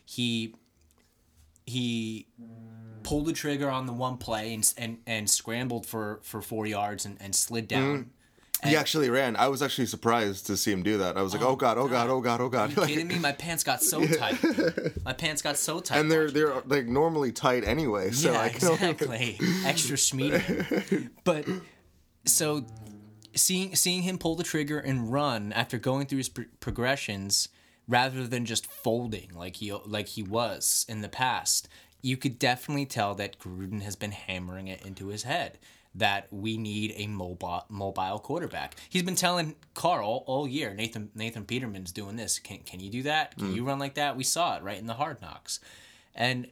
he 0.06 0.54
he 1.66 2.27
pulled 3.05 3.27
the 3.27 3.33
trigger 3.33 3.69
on 3.69 3.85
the 3.85 3.93
one 3.93 4.17
play 4.17 4.53
and 4.53 4.73
and, 4.77 4.97
and 5.05 5.29
scrambled 5.29 5.85
for 5.85 6.19
for 6.23 6.41
four 6.41 6.65
yards 6.65 7.05
and, 7.05 7.17
and 7.21 7.35
slid 7.35 7.67
down 7.67 8.09
mm. 8.63 8.67
he 8.67 8.75
actually 8.75 9.09
ran. 9.09 9.35
I 9.35 9.47
was 9.47 9.61
actually 9.61 9.85
surprised 9.85 10.47
to 10.47 10.57
see 10.57 10.71
him 10.71 10.81
do 10.81 10.97
that. 10.97 11.15
I 11.15 11.21
was 11.21 11.33
like, 11.33 11.43
oh, 11.43 11.49
oh 11.49 11.55
god, 11.55 11.77
oh 11.77 11.87
god, 11.87 12.09
oh 12.09 12.19
god, 12.19 12.41
oh 12.41 12.49
god. 12.49 12.75
Are 12.77 12.81
you 12.81 12.87
kidding 12.95 13.07
me 13.07 13.19
my 13.19 13.31
pants 13.31 13.63
got 13.63 13.83
so 13.83 14.05
tight 14.05 14.41
dude. 14.41 15.01
my 15.05 15.13
pants 15.13 15.41
got 15.43 15.55
so 15.55 15.79
tight 15.79 15.99
and 15.99 16.11
they're 16.11 16.31
they're 16.31 16.61
like 16.65 16.87
normally 16.87 17.31
tight 17.31 17.63
anyway. 17.63 18.09
So 18.11 18.31
yeah, 18.31 18.41
I 18.41 18.49
can 18.49 18.67
only- 18.67 18.89
exactly. 18.89 19.37
Extra 19.65 19.95
schmeedy. 19.95 21.09
But 21.23 21.47
so 22.25 22.65
seeing 23.35 23.75
seeing 23.75 24.01
him 24.01 24.17
pull 24.17 24.35
the 24.35 24.43
trigger 24.43 24.79
and 24.79 25.11
run 25.11 25.53
after 25.53 25.77
going 25.77 26.07
through 26.07 26.19
his 26.19 26.29
pro- 26.29 26.45
progressions 26.59 27.49
rather 27.87 28.25
than 28.25 28.45
just 28.45 28.65
folding 28.65 29.29
like 29.35 29.57
he 29.57 29.71
like 29.85 30.07
he 30.07 30.23
was 30.23 30.85
in 30.89 31.01
the 31.01 31.09
past, 31.09 31.67
you 32.05 32.17
could 32.17 32.37
definitely 32.37 32.85
tell 32.85 33.15
that 33.15 33.39
Gruden 33.39 33.81
has 33.81 33.95
been 33.95 34.11
hammering 34.11 34.67
it 34.67 34.85
into 34.85 35.07
his 35.07 35.23
head 35.23 35.57
that 35.95 36.27
we 36.31 36.55
need 36.55 36.93
a 36.97 37.07
mobile 37.07 37.65
mobile 37.67 38.19
quarterback. 38.19 38.75
He's 38.89 39.01
been 39.01 39.15
telling 39.15 39.55
Carl 39.73 40.05
all, 40.05 40.23
all 40.27 40.47
year, 40.47 40.71
Nathan 40.75 41.09
Nathan 41.15 41.45
Peterman's 41.45 41.91
doing 41.91 42.15
this. 42.15 42.37
Can 42.37 42.59
can 42.59 42.79
you 42.79 42.91
do 42.91 43.03
that? 43.03 43.35
Can 43.37 43.47
mm. 43.47 43.55
you 43.55 43.63
run 43.65 43.79
like 43.79 43.95
that? 43.95 44.15
We 44.15 44.23
saw 44.23 44.55
it 44.55 44.61
right 44.61 44.77
in 44.77 44.85
the 44.85 44.93
hard 44.93 45.19
knocks. 45.19 45.59
And 46.13 46.47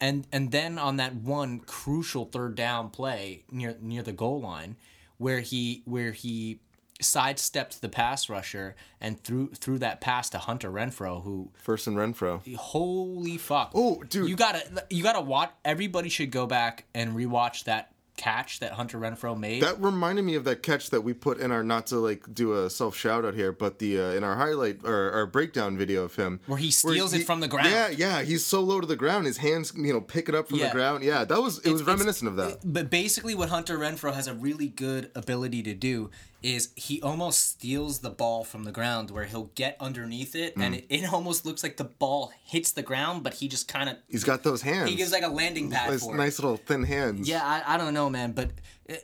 and 0.00 0.26
and 0.32 0.50
then 0.50 0.76
on 0.78 0.96
that 0.96 1.14
one 1.14 1.60
crucial 1.60 2.24
third 2.24 2.56
down 2.56 2.90
play 2.90 3.44
near 3.52 3.76
near 3.80 4.02
the 4.02 4.12
goal 4.12 4.40
line 4.40 4.74
where 5.18 5.40
he 5.40 5.82
where 5.84 6.10
he 6.10 6.58
sidestepped 7.00 7.80
the 7.82 7.88
pass 7.88 8.28
rusher 8.28 8.74
and 9.00 9.20
threw 9.22 9.48
threw 9.50 9.78
that 9.78 10.00
pass 10.00 10.30
to 10.30 10.38
Hunter 10.38 10.70
Renfrow 10.70 11.22
who 11.24 11.50
First 11.54 11.86
and 11.86 11.96
Renfrow. 11.96 12.40
holy 12.56 13.36
fuck 13.36 13.72
Oh, 13.74 14.02
dude. 14.04 14.28
you 14.28 14.36
gotta 14.36 14.86
you 14.90 15.02
gotta 15.02 15.20
watch 15.20 15.50
everybody 15.64 16.08
should 16.08 16.30
go 16.30 16.46
back 16.46 16.84
and 16.94 17.14
rewatch 17.16 17.64
that 17.64 17.90
catch 18.16 18.60
that 18.60 18.70
Hunter 18.74 18.96
Renfrow 18.96 19.36
made 19.36 19.60
That 19.64 19.80
reminded 19.82 20.24
me 20.24 20.36
of 20.36 20.44
that 20.44 20.62
catch 20.62 20.90
that 20.90 21.00
we 21.00 21.12
put 21.14 21.38
in 21.40 21.50
our 21.50 21.64
not 21.64 21.88
to 21.88 21.96
like 21.98 22.32
do 22.32 22.52
a 22.64 22.70
self 22.70 22.94
shout 22.96 23.24
out 23.24 23.34
here, 23.34 23.50
but 23.50 23.80
the 23.80 24.00
uh, 24.00 24.04
in 24.12 24.22
our 24.22 24.36
highlight 24.36 24.84
or 24.84 25.10
our 25.10 25.26
breakdown 25.26 25.76
video 25.76 26.04
of 26.04 26.14
him 26.14 26.38
Where 26.46 26.56
he 26.58 26.70
steals 26.70 27.12
it 27.12 27.26
from 27.26 27.40
the 27.40 27.48
ground. 27.48 27.70
Yeah, 27.70 27.88
yeah, 27.88 28.22
he's 28.22 28.46
so 28.46 28.60
low 28.60 28.80
to 28.80 28.86
the 28.86 28.94
ground, 28.94 29.26
his 29.26 29.38
hands 29.38 29.72
you 29.76 29.92
know 29.92 30.00
pick 30.00 30.28
it 30.28 30.34
up 30.36 30.48
from 30.48 30.58
Yeah. 30.60 30.68
the 30.68 30.72
ground. 30.74 31.02
Yeah, 31.02 31.24
that 31.24 31.42
was 31.42 31.58
it 31.58 31.72
was 31.72 31.82
reminiscent 31.82 32.28
of 32.28 32.36
that. 32.36 32.60
But 32.64 32.88
basically, 32.88 33.34
what 33.34 33.48
Hunter 33.48 33.76
Renfrow 33.76 34.14
has 34.14 34.28
a 34.28 34.34
really 34.34 34.68
good 34.68 35.10
ability 35.16 35.64
to 35.64 35.74
do 35.74 36.12
is 36.44 36.68
he 36.76 37.00
almost 37.00 37.38
steals 37.48 38.00
the 38.00 38.10
ball 38.10 38.44
from 38.44 38.64
the 38.64 38.70
ground 38.70 39.10
where 39.10 39.24
he'll 39.24 39.50
get 39.54 39.76
underneath 39.80 40.34
it 40.36 40.54
Mm. 40.56 40.62
and 40.62 40.74
it, 40.74 40.84
it 40.90 41.10
almost 41.12 41.46
looks 41.46 41.62
like 41.62 41.78
the 41.78 41.84
ball 41.84 42.32
hits 42.44 42.70
the 42.72 42.82
ground, 42.82 43.22
but 43.24 43.32
he 43.34 43.48
just 43.48 43.66
kind 43.66 43.88
of 43.88 43.96
He's 44.08 44.24
got 44.24 44.42
those 44.42 44.60
hands. 44.60 44.90
he 44.90 44.96
gives 44.96 45.10
like 45.10 45.22
a 45.24 45.28
landing 45.28 45.70
pad 45.70 45.90
nice, 45.90 46.04
for 46.04 46.14
it. 46.14 46.18
nice 46.18 46.38
little 46.38 46.58
thin 46.58 46.82
hands. 46.84 47.26
Yeah, 47.28 47.42
I, 47.42 47.74
I 47.74 47.76
don't 47.78 47.94
know, 47.94 48.10
man, 48.10 48.32
but 48.32 48.50
i- 48.90 48.98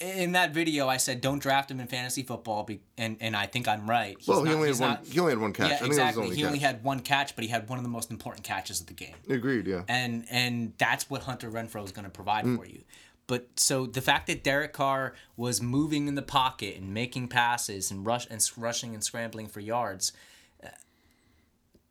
in 0.00 0.32
that 0.32 0.52
video, 0.52 0.88
I 0.88 0.96
said 0.96 1.20
don't 1.20 1.38
draft 1.38 1.70
him 1.70 1.78
in 1.78 1.86
fantasy 1.86 2.24
football, 2.24 2.64
be, 2.64 2.80
and 2.98 3.16
and 3.20 3.36
I 3.36 3.46
think 3.46 3.68
I'm 3.68 3.88
right. 3.88 4.16
He's 4.18 4.26
Well, 4.26 4.42
he 4.42 4.50
not- 4.50 4.56
only 4.56 4.68
had 4.68 4.80
one. 4.80 4.90
not- 4.90 5.06
he 5.06 5.20
only 5.20 5.32
had 5.32 5.38
one 5.40 5.52
catch. 5.52 5.68
yeah, 5.70 5.76
I 5.76 5.78
think 5.78 5.88
was 5.90 5.98
exactly. 5.98 6.22
only 6.24 6.34
he 6.36 6.42
catch. 6.42 6.46
only 6.48 6.58
had 6.58 6.82
one 6.84 7.00
catch, 7.00 7.36
but 7.36 7.44
he 7.44 7.50
had 7.50 7.68
one 7.68 7.78
of 7.78 7.84
the 7.84 7.88
most 7.90 8.10
important 8.10 8.44
catches 8.44 8.80
of 8.80 8.86
the 8.88 8.94
game 8.94 9.14
Agreed. 9.30 9.66
Yeah. 9.68 9.82
and 9.88 10.26
and 10.28 10.72
that's 10.76 11.08
what 11.08 11.22
Hunter 11.22 11.48
Renfrow 11.50 11.84
is 11.84 11.92
going 11.92 12.04
to 12.04 12.10
provide 12.10 12.44
Mm. 12.44 12.56
for 12.56 12.66
you. 12.66 12.82
But 13.26 13.48
so 13.56 13.86
the 13.86 14.00
fact 14.00 14.26
that 14.26 14.42
Derek 14.42 14.72
Carr 14.72 15.14
was 15.36 15.62
moving 15.62 16.08
in 16.08 16.14
the 16.16 16.22
pocket 16.22 16.76
and 16.76 16.92
making 16.92 17.28
passes 17.28 17.90
and 17.90 18.04
rush 18.04 18.26
and 18.28 18.44
rushing 18.56 18.94
and 18.94 19.02
scrambling 19.02 19.46
for 19.46 19.60
yards, 19.60 20.12
uh, 20.62 20.68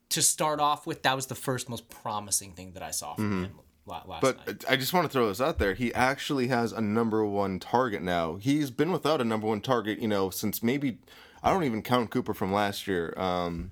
to 0.09 0.21
start 0.21 0.59
off 0.59 0.85
with, 0.85 1.03
that 1.03 1.15
was 1.15 1.27
the 1.27 1.35
first 1.35 1.69
most 1.69 1.89
promising 1.89 2.51
thing 2.51 2.73
that 2.73 2.83
I 2.83 2.91
saw 2.91 3.15
from 3.15 3.45
him 3.45 3.59
last 3.85 4.07
Mm-hmm. 4.07 4.19
But 4.21 4.47
night. 4.47 4.65
I 4.69 4.75
just 4.75 4.93
want 4.93 5.05
to 5.05 5.09
throw 5.11 5.27
this 5.27 5.41
out 5.41 5.59
there. 5.59 5.73
He 5.73 5.93
actually 5.93 6.47
has 6.47 6.71
a 6.71 6.81
number 6.81 7.25
one 7.25 7.59
target 7.59 8.01
now. 8.01 8.35
He's 8.35 8.71
been 8.71 8.91
without 8.91 9.21
a 9.21 9.25
number 9.25 9.47
one 9.47 9.61
target, 9.61 9.99
you 9.99 10.07
know, 10.07 10.29
since 10.29 10.61
maybe 10.61 10.99
I 11.43 11.51
don't 11.51 11.63
even 11.63 11.81
count 11.81 12.09
Cooper 12.11 12.33
from 12.33 12.53
last 12.53 12.87
year. 12.87 13.13
Um, 13.17 13.71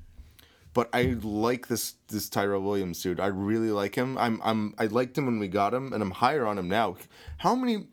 but 0.73 0.89
I 0.93 1.17
like 1.21 1.67
this 1.67 1.95
this 2.07 2.29
Tyrell 2.29 2.61
Williams 2.61 3.01
dude. 3.01 3.19
I 3.19 3.27
really 3.27 3.71
like 3.71 3.95
him. 3.95 4.17
I'm 4.17 4.39
I'm 4.43 4.73
I 4.77 4.85
liked 4.85 5.17
him 5.17 5.25
when 5.25 5.39
we 5.39 5.47
got 5.47 5.73
him, 5.73 5.93
and 5.93 6.01
I'm 6.03 6.11
higher 6.11 6.45
on 6.45 6.57
him 6.57 6.67
now. 6.69 6.95
How 7.39 7.55
many? 7.55 7.87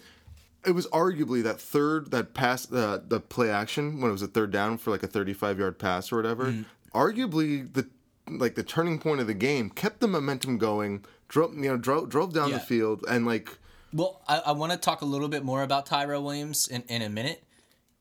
It 0.64 0.72
was 0.72 0.86
arguably 0.88 1.42
that 1.44 1.60
third 1.60 2.10
that 2.10 2.34
pass 2.34 2.66
the 2.66 3.02
the 3.06 3.20
play 3.20 3.50
action 3.50 4.00
when 4.00 4.10
it 4.10 4.12
was 4.12 4.22
a 4.22 4.26
third 4.28 4.50
down 4.50 4.78
for 4.78 4.90
like 4.90 5.02
a 5.02 5.06
35 5.06 5.58
yard 5.58 5.78
pass 5.78 6.10
or 6.12 6.16
whatever. 6.16 6.46
Mm-hmm. 6.46 6.62
Arguably 6.98 7.72
the 7.72 7.88
like 8.28 8.56
the 8.56 8.62
turning 8.64 8.98
point 8.98 9.20
of 9.20 9.26
the 9.28 9.34
game 9.34 9.70
kept 9.70 10.00
the 10.00 10.08
momentum 10.08 10.58
going. 10.58 11.04
Drove 11.28 11.54
you 11.54 11.62
know 11.70 11.76
drove 11.76 12.08
drove 12.08 12.32
down 12.32 12.48
Yeah. 12.50 12.58
the 12.58 12.64
field 12.64 13.04
and 13.08 13.24
like 13.26 13.58
Well, 13.92 14.20
I, 14.26 14.38
I 14.46 14.52
want 14.52 14.72
to 14.72 14.78
talk 14.78 15.02
a 15.02 15.04
little 15.04 15.28
bit 15.28 15.44
more 15.44 15.62
about 15.62 15.86
Tyrell 15.86 16.22
Williams 16.24 16.66
in, 16.68 16.82
in 16.88 17.02
a 17.02 17.08
minute, 17.08 17.42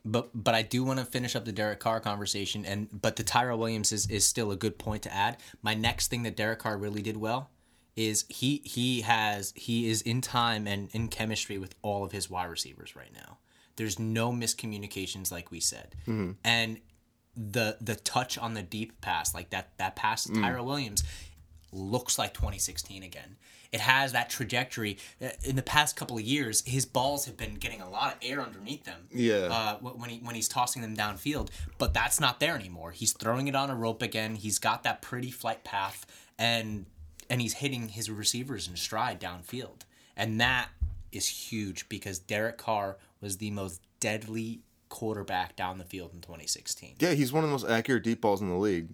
but 0.06 0.30
but 0.34 0.54
I 0.54 0.62
do 0.62 0.84
want 0.84 1.00
to 1.00 1.06
finish 1.06 1.36
up 1.36 1.46
the 1.46 1.52
Derek 1.52 1.80
Carr 1.80 2.00
conversation, 2.00 2.64
and 2.64 2.88
but 2.92 3.16
the 3.16 3.24
Tyrell 3.24 3.58
Williams 3.58 3.92
is, 3.92 4.10
is 4.10 4.26
still 4.26 4.52
a 4.52 4.56
good 4.56 4.78
point 4.78 5.02
to 5.04 5.14
add. 5.14 5.38
My 5.62 5.74
next 5.74 6.08
thing 6.10 6.24
that 6.24 6.38
Derek 6.38 6.60
Carr 6.60 6.78
really 6.78 7.02
did 7.02 7.18
well 7.18 7.50
is 7.96 8.26
he 8.30 8.62
he 8.64 9.02
has 9.02 9.52
he 9.56 9.90
is 9.90 10.02
in 10.04 10.22
time 10.22 10.68
and 10.68 10.90
in 10.94 11.08
chemistry 11.08 11.58
with 11.58 11.74
all 11.82 12.04
of 12.04 12.12
his 12.12 12.30
wide 12.30 12.50
receivers 12.50 12.96
right 12.96 13.14
now. 13.14 13.40
There's 13.78 14.00
no 14.00 14.32
miscommunications, 14.32 15.32
like 15.32 15.52
we 15.52 15.60
said, 15.60 15.96
mm-hmm. 16.02 16.32
and 16.44 16.80
the 17.36 17.78
the 17.82 17.96
touch 17.96 18.38
on 18.38 18.54
the 18.54 18.62
deep 18.62 19.02
pass, 19.02 19.34
like 19.34 19.50
that 19.50 19.72
that 19.78 19.96
pass 19.96 20.26
to 20.26 20.34
mm. 20.34 20.42
Tyrell 20.42 20.66
Williams, 20.66 21.04
looks 21.72 22.20
like 22.20 22.34
2016 22.34 23.02
again. 23.04 23.38
It 23.72 23.80
has 23.82 24.12
that 24.14 24.30
trajectory. 24.30 24.98
Uh, 25.22 25.30
In 25.44 25.56
the 25.56 25.62
past 25.62 25.96
couple 25.96 26.18
of 26.18 26.24
years, 26.24 26.64
his 26.66 26.86
balls 26.86 27.26
have 27.26 27.38
been 27.38 27.56
getting 27.56 27.82
a 27.82 27.90
lot 27.90 28.14
of 28.14 28.20
air 28.22 28.42
underneath 28.42 28.84
them. 28.86 29.08
Yeah. 29.12 29.48
Uh, 29.52 29.76
when 29.78 30.10
he 30.10 30.18
when 30.20 30.36
he's 30.36 30.48
tossing 30.48 30.82
them 30.82 30.96
downfield, 30.96 31.50
but 31.78 31.94
that's 31.94 32.20
not 32.20 32.40
there 32.40 32.56
anymore. 32.56 32.92
He's 32.92 33.12
throwing 33.14 33.48
it 33.48 33.56
on 33.56 33.70
a 33.70 33.76
rope 33.76 34.02
again. 34.02 34.36
He's 34.36 34.60
got 34.60 34.84
that 34.84 35.02
pretty 35.02 35.32
flight 35.32 35.64
path, 35.64 36.06
and 36.38 36.86
and 37.30 37.42
he's 37.42 37.54
hitting 37.56 37.90
his 37.90 38.10
receivers 38.10 38.68
in 38.68 38.76
stride 38.76 39.20
downfield, 39.20 39.82
and 40.16 40.40
that 40.40 40.70
is 41.12 41.28
huge 41.28 41.88
because 41.90 42.20
Derek 42.20 42.58
Carr 42.58 42.98
was 43.22 43.38
the 43.38 43.50
most 43.52 43.82
deadly 44.00 44.62
quarterback 44.90 45.56
down 45.56 45.78
the 45.78 45.84
field 45.86 46.12
in 46.14 46.22
2016. 46.22 46.96
Yeah, 47.00 47.14
he's 47.14 47.34
one 47.34 47.44
of 47.44 47.50
the 47.50 47.52
most 47.54 47.68
accurate 47.70 48.04
deep 48.04 48.22
balls 48.22 48.42
in 48.42 48.50
the 48.50 48.56
league. 48.56 48.90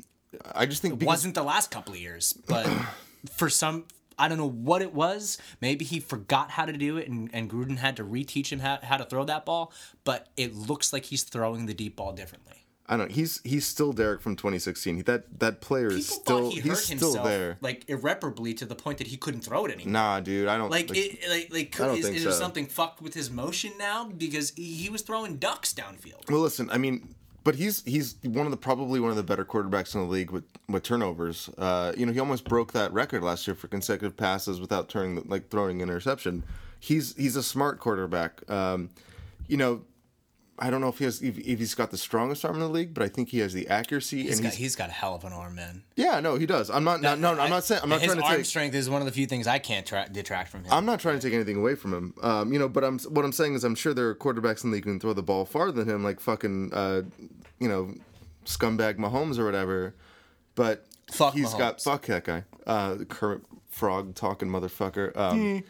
I 0.56 0.66
just 0.66 0.82
think 0.82 0.98
because, 1.00 1.08
wasn't 1.08 1.36
the 1.36 1.44
last 1.44 1.72
couple 1.72 1.94
of 1.94 2.00
years, 2.00 2.34
but 2.48 2.66
for 3.36 3.50
some, 3.50 3.86
I 4.22 4.28
don't 4.28 4.38
know 4.38 4.50
what 4.50 4.84
it 4.84 4.94
was. 4.94 5.40
Maybe 5.62 5.84
he 5.84 6.00
forgot 6.00 6.52
how 6.52 6.66
to 6.66 6.74
do 6.74 6.98
it, 6.98 7.10
and, 7.10 7.28
and 7.34 7.50
Gruden 7.50 7.78
had 7.78 7.98
to 7.98 8.04
reteach 8.04 8.50
him 8.50 8.60
how, 8.60 8.78
how 8.84 8.98
to 8.98 9.06
throw 9.06 9.24
that 9.26 9.46
ball. 9.46 9.74
But 10.04 10.28
it 10.38 10.54
looks 10.56 10.94
like 10.94 11.06
he's 11.06 11.24
throwing 11.24 11.66
the 11.66 11.74
deep 11.74 11.96
ball 11.96 12.14
differently. 12.14 12.66
I 12.88 12.98
don't. 12.98 13.08
know, 13.08 13.16
He's 13.16 13.42
he's 13.44 13.66
still 13.66 13.94
Derek 13.94 14.22
from 14.22 14.36
2016. 14.36 14.98
He, 14.98 15.02
that 15.04 15.40
that 15.40 15.62
player 15.62 15.88
is 15.88 16.08
still 16.08 16.52
he 16.52 16.60
hurt 16.60 16.70
he's 16.70 16.84
still 16.84 17.14
himself 17.14 17.26
there. 17.26 17.58
like 17.62 17.86
irreparably 17.88 18.54
to 18.56 18.66
the 18.66 18.76
point 18.76 18.98
that 18.98 19.08
he 19.08 19.18
couldn't 19.18 19.42
throw 19.42 19.66
it 19.66 19.72
anymore. 19.72 19.94
Nah, 19.94 20.20
dude, 20.20 20.48
I 20.48 20.58
don't 20.58 20.70
Like, 20.70 20.92
it, 20.94 21.20
like, 21.30 21.80
like, 21.80 21.98
is, 21.98 22.10
is 22.10 22.24
there 22.24 22.34
something 22.34 22.66
fucked 22.68 23.02
with 23.02 23.14
his 23.14 23.32
motion 23.32 23.72
now? 23.80 24.06
Because 24.06 24.52
he, 24.52 24.74
he 24.74 24.90
was 24.90 25.04
throwing 25.04 25.38
ducks 25.38 25.74
downfield. 25.74 26.30
Well, 26.30 26.42
listen, 26.42 26.70
I 26.70 26.78
mean, 26.78 27.16
but 27.44 27.56
he's 27.56 27.84
he's 27.84 28.16
one 28.24 28.46
of 28.46 28.52
the 28.52 28.58
probably 28.58 29.00
one 29.00 29.10
of 29.10 29.16
the 29.16 29.24
better 29.24 29.46
quarterbacks 29.46 29.96
in 29.96 30.02
the 30.02 30.08
league 30.08 30.32
with 30.32 30.44
with 30.68 30.84
turnovers. 30.84 31.50
Uh, 31.58 31.94
you 31.98 32.06
know, 32.06 32.12
he 32.12 32.20
almost 32.20 32.46
broke 32.46 32.74
that 32.74 32.94
record 32.94 33.24
last 33.24 33.48
year 33.48 33.56
for 33.56 33.68
consecutive 33.68 34.16
passes 34.16 34.60
without 34.62 34.90
turning 34.90 35.24
like 35.28 35.50
throwing 35.50 35.82
an 35.82 35.90
interception. 35.90 36.44
He's 36.80 37.16
he's 37.16 37.36
a 37.36 37.44
smart 37.44 37.80
quarterback. 37.80 38.50
Um, 38.50 38.90
you 39.48 39.58
know, 39.58 39.82
I 40.62 40.70
don't 40.70 40.80
know 40.80 40.90
if 40.90 41.00
he 41.00 41.06
has 41.06 41.22
if, 41.24 41.40
if 41.40 41.58
he's 41.58 41.74
got 41.74 41.90
the 41.90 41.98
strongest 41.98 42.46
arm 42.46 42.54
in 42.54 42.62
the 42.62 42.70
league, 42.70 42.94
but 42.94 43.02
I 43.04 43.08
think 43.08 43.30
he 43.30 43.40
has 43.40 43.52
the 43.52 43.68
accuracy 43.68 44.24
He's 44.24 44.34
and 44.38 44.44
got, 44.44 44.54
he's, 44.54 44.60
he's 44.60 44.76
got 44.76 44.90
a 44.90 44.92
hell 44.92 45.16
of 45.16 45.24
an 45.24 45.34
arm, 45.34 45.56
man. 45.56 45.82
yeah, 45.96 46.20
no, 46.20 46.36
he 46.36 46.46
does. 46.46 46.70
I'm 46.70 46.84
not 46.84 47.02
no, 47.02 47.16
no, 47.16 47.32
I'm 47.32 47.50
not 47.50 47.64
saying 47.64 47.82
I'm 47.84 47.90
not 47.90 48.00
his 48.00 48.12
trying 48.12 48.20
to 48.20 48.26
arm 48.26 48.36
take 48.38 48.46
strength 48.46 48.76
is 48.76 48.88
one 48.88 49.02
of 49.02 49.08
the 49.08 49.12
few 49.12 49.26
things 49.26 49.48
I 49.48 49.58
can't 49.58 49.86
tra- 49.88 50.08
detract 50.12 50.50
from 50.52 50.64
him. 50.64 50.72
I'm 50.72 50.86
not 50.86 51.00
trying 51.00 51.20
to 51.20 51.22
take 51.28 51.34
anything 51.34 51.58
away 51.58 51.74
from 51.74 51.94
him. 51.94 52.14
Um, 52.22 52.54
you 52.54 52.60
know, 52.60 52.70
but 52.70 52.84
I'm 52.84 53.00
what 53.00 53.26
I'm 53.26 53.32
saying 53.32 53.56
is 53.56 53.64
I'm 53.64 53.74
sure 53.76 53.94
there 53.96 54.08
are 54.10 54.16
quarterbacks 54.16 54.64
in 54.64 54.70
the 54.70 54.76
league 54.76 54.86
who 54.86 54.92
can 54.92 55.00
throw 55.00 55.14
the 55.14 55.24
ball 55.24 55.46
farther 55.46 55.72
than 55.72 55.90
him, 55.90 56.04
like 56.04 56.20
fucking, 56.20 56.72
uh, 56.74 57.02
you 57.60 57.68
know, 57.68 57.96
scumbag 58.46 58.98
Mahomes 58.98 59.40
or 59.40 59.46
whatever. 59.46 59.96
But 60.54 60.86
Fuck 61.12 61.34
he's 61.34 61.54
got 61.56 61.78
Mahomes. 61.80 61.84
fuck 61.84 62.06
that 62.06 62.24
guy, 62.24 62.44
uh, 62.68 62.98
Kermit 63.10 63.42
Frog 63.72 64.14
talking 64.14 64.48
motherfucker. 64.48 65.16
Um, 65.18 65.64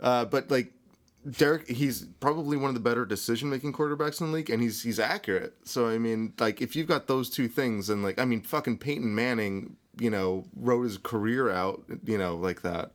uh, 0.00 0.24
but 0.24 0.50
like 0.50 0.72
Derek, 1.28 1.68
he's 1.68 2.04
probably 2.20 2.56
one 2.56 2.68
of 2.68 2.74
the 2.74 2.80
better 2.80 3.04
decision 3.04 3.50
making 3.50 3.72
quarterbacks 3.72 4.20
in 4.20 4.28
the 4.28 4.32
league, 4.32 4.50
and 4.50 4.62
he's 4.62 4.82
he's 4.82 5.00
accurate. 5.00 5.54
So 5.64 5.88
I 5.88 5.98
mean, 5.98 6.32
like 6.38 6.60
if 6.62 6.76
you've 6.76 6.86
got 6.86 7.06
those 7.06 7.28
two 7.30 7.48
things, 7.48 7.90
and 7.90 8.02
like 8.02 8.18
I 8.18 8.24
mean, 8.24 8.42
fucking 8.42 8.78
Peyton 8.78 9.14
Manning, 9.14 9.76
you 9.98 10.10
know, 10.10 10.44
wrote 10.56 10.82
his 10.82 10.98
career 10.98 11.50
out, 11.50 11.82
you 12.04 12.18
know, 12.18 12.36
like 12.36 12.62
that. 12.62 12.92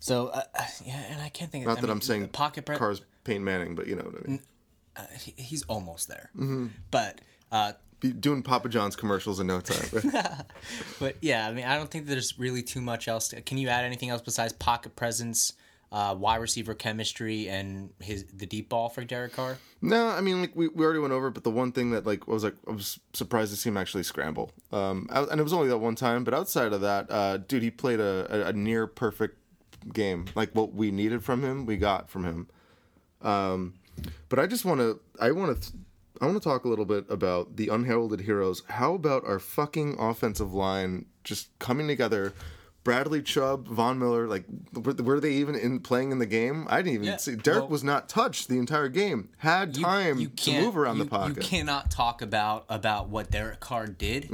So 0.00 0.28
uh, 0.28 0.42
uh, 0.54 0.62
yeah, 0.84 1.02
and 1.10 1.22
I 1.22 1.28
can't 1.30 1.50
think. 1.50 1.64
of 1.64 1.68
Not 1.68 1.78
I 1.78 1.80
that 1.80 1.86
mean, 1.86 1.92
I'm 1.92 2.00
saying 2.02 2.28
pocket 2.28 2.66
pre- 2.66 2.76
Cars 2.76 3.00
Peyton 3.24 3.44
Manning, 3.44 3.74
but 3.74 3.86
you 3.86 3.96
know 3.96 4.04
what 4.04 4.14
I 4.22 4.28
mean. 4.28 4.40
uh, 4.96 5.02
he, 5.18 5.34
he's 5.36 5.62
almost 5.64 6.08
there. 6.08 6.30
Mm-hmm. 6.36 6.66
But 6.90 7.22
uh, 7.50 7.72
Be 8.00 8.12
doing 8.12 8.42
Papa 8.42 8.68
John's 8.68 8.96
commercials 8.96 9.40
in 9.40 9.46
no 9.46 9.60
time. 9.60 10.12
but 11.00 11.16
yeah, 11.22 11.48
I 11.48 11.52
mean, 11.52 11.64
I 11.64 11.78
don't 11.78 11.90
think 11.90 12.06
there's 12.06 12.38
really 12.38 12.62
too 12.62 12.82
much 12.82 13.08
else. 13.08 13.28
To, 13.28 13.40
can 13.40 13.56
you 13.56 13.68
add 13.68 13.84
anything 13.84 14.10
else 14.10 14.20
besides 14.20 14.52
pocket 14.52 14.96
presence, 14.96 15.54
uh, 15.94 16.14
wide 16.18 16.40
receiver 16.40 16.74
chemistry, 16.74 17.48
and 17.48 17.90
his 18.00 18.24
the 18.34 18.46
deep 18.46 18.68
ball 18.68 18.88
for 18.88 19.04
Derek 19.04 19.32
Carr? 19.32 19.58
no, 19.80 20.08
I 20.08 20.20
mean 20.20 20.40
like 20.40 20.56
we, 20.56 20.66
we 20.68 20.84
already 20.84 20.98
went 20.98 21.12
over, 21.12 21.28
it, 21.28 21.34
but 21.34 21.44
the 21.44 21.50
one 21.50 21.70
thing 21.72 21.92
that 21.92 22.04
like 22.04 22.26
was 22.26 22.42
like 22.42 22.54
I 22.68 22.72
was 22.72 22.98
surprised 23.12 23.52
to 23.52 23.56
see 23.56 23.68
him 23.70 23.76
actually 23.76 24.02
scramble. 24.02 24.50
Um, 24.72 25.06
out- 25.10 25.30
and 25.30 25.38
it 25.40 25.44
was 25.44 25.52
only 25.52 25.68
that 25.68 25.78
one 25.78 25.94
time, 25.94 26.24
but 26.24 26.34
outside 26.34 26.72
of 26.72 26.80
that, 26.80 27.06
uh, 27.10 27.36
dude, 27.36 27.62
he 27.62 27.70
played 27.70 28.00
a, 28.00 28.26
a, 28.28 28.48
a 28.48 28.52
near 28.52 28.86
perfect 28.88 29.38
game. 29.92 30.26
Like 30.34 30.50
what 30.54 30.74
we 30.74 30.90
needed 30.90 31.22
from 31.22 31.42
him, 31.44 31.64
we 31.64 31.76
got 31.76 32.10
from 32.10 32.24
him. 32.24 32.48
Um, 33.22 33.74
but 34.28 34.38
I 34.38 34.46
just 34.46 34.64
want 34.64 34.80
to, 34.80 34.98
I 35.20 35.30
want 35.30 35.62
to, 35.62 35.72
I 36.20 36.26
want 36.26 36.42
to 36.42 36.48
talk 36.48 36.64
a 36.64 36.68
little 36.68 36.84
bit 36.84 37.04
about 37.08 37.56
the 37.56 37.68
unheralded 37.68 38.20
heroes. 38.22 38.62
How 38.68 38.94
about 38.94 39.24
our 39.26 39.38
fucking 39.38 39.96
offensive 39.98 40.52
line 40.52 41.06
just 41.22 41.56
coming 41.58 41.86
together? 41.86 42.32
Bradley 42.84 43.22
Chubb, 43.22 43.66
Von 43.66 43.98
Miller, 43.98 44.28
like 44.28 44.44
were, 44.74 45.18
they 45.18 45.32
even 45.32 45.54
in 45.54 45.80
playing 45.80 46.12
in 46.12 46.18
the 46.18 46.26
game? 46.26 46.66
I 46.68 46.76
didn't 46.82 46.92
even 46.94 47.06
Yeah, 47.06 47.16
see. 47.16 47.34
Derek 47.34 47.60
well- 47.62 47.68
was 47.70 47.82
not 47.82 48.08
touched 48.10 48.48
the 48.48 48.58
entire 48.58 48.88
game. 48.88 49.30
Had 49.38 49.74
time 49.74 50.18
you 50.18 50.28
to 50.28 50.60
move 50.60 50.76
around 50.76 50.98
you- 50.98 51.04
the 51.04 51.10
pocket. 51.10 51.36
You 51.36 51.42
cannot 51.42 51.90
talk 51.90 52.20
about 52.22 52.66
about 52.68 53.08
what 53.08 53.30
Derek 53.30 53.60
Carr 53.60 53.86
did. 53.86 54.28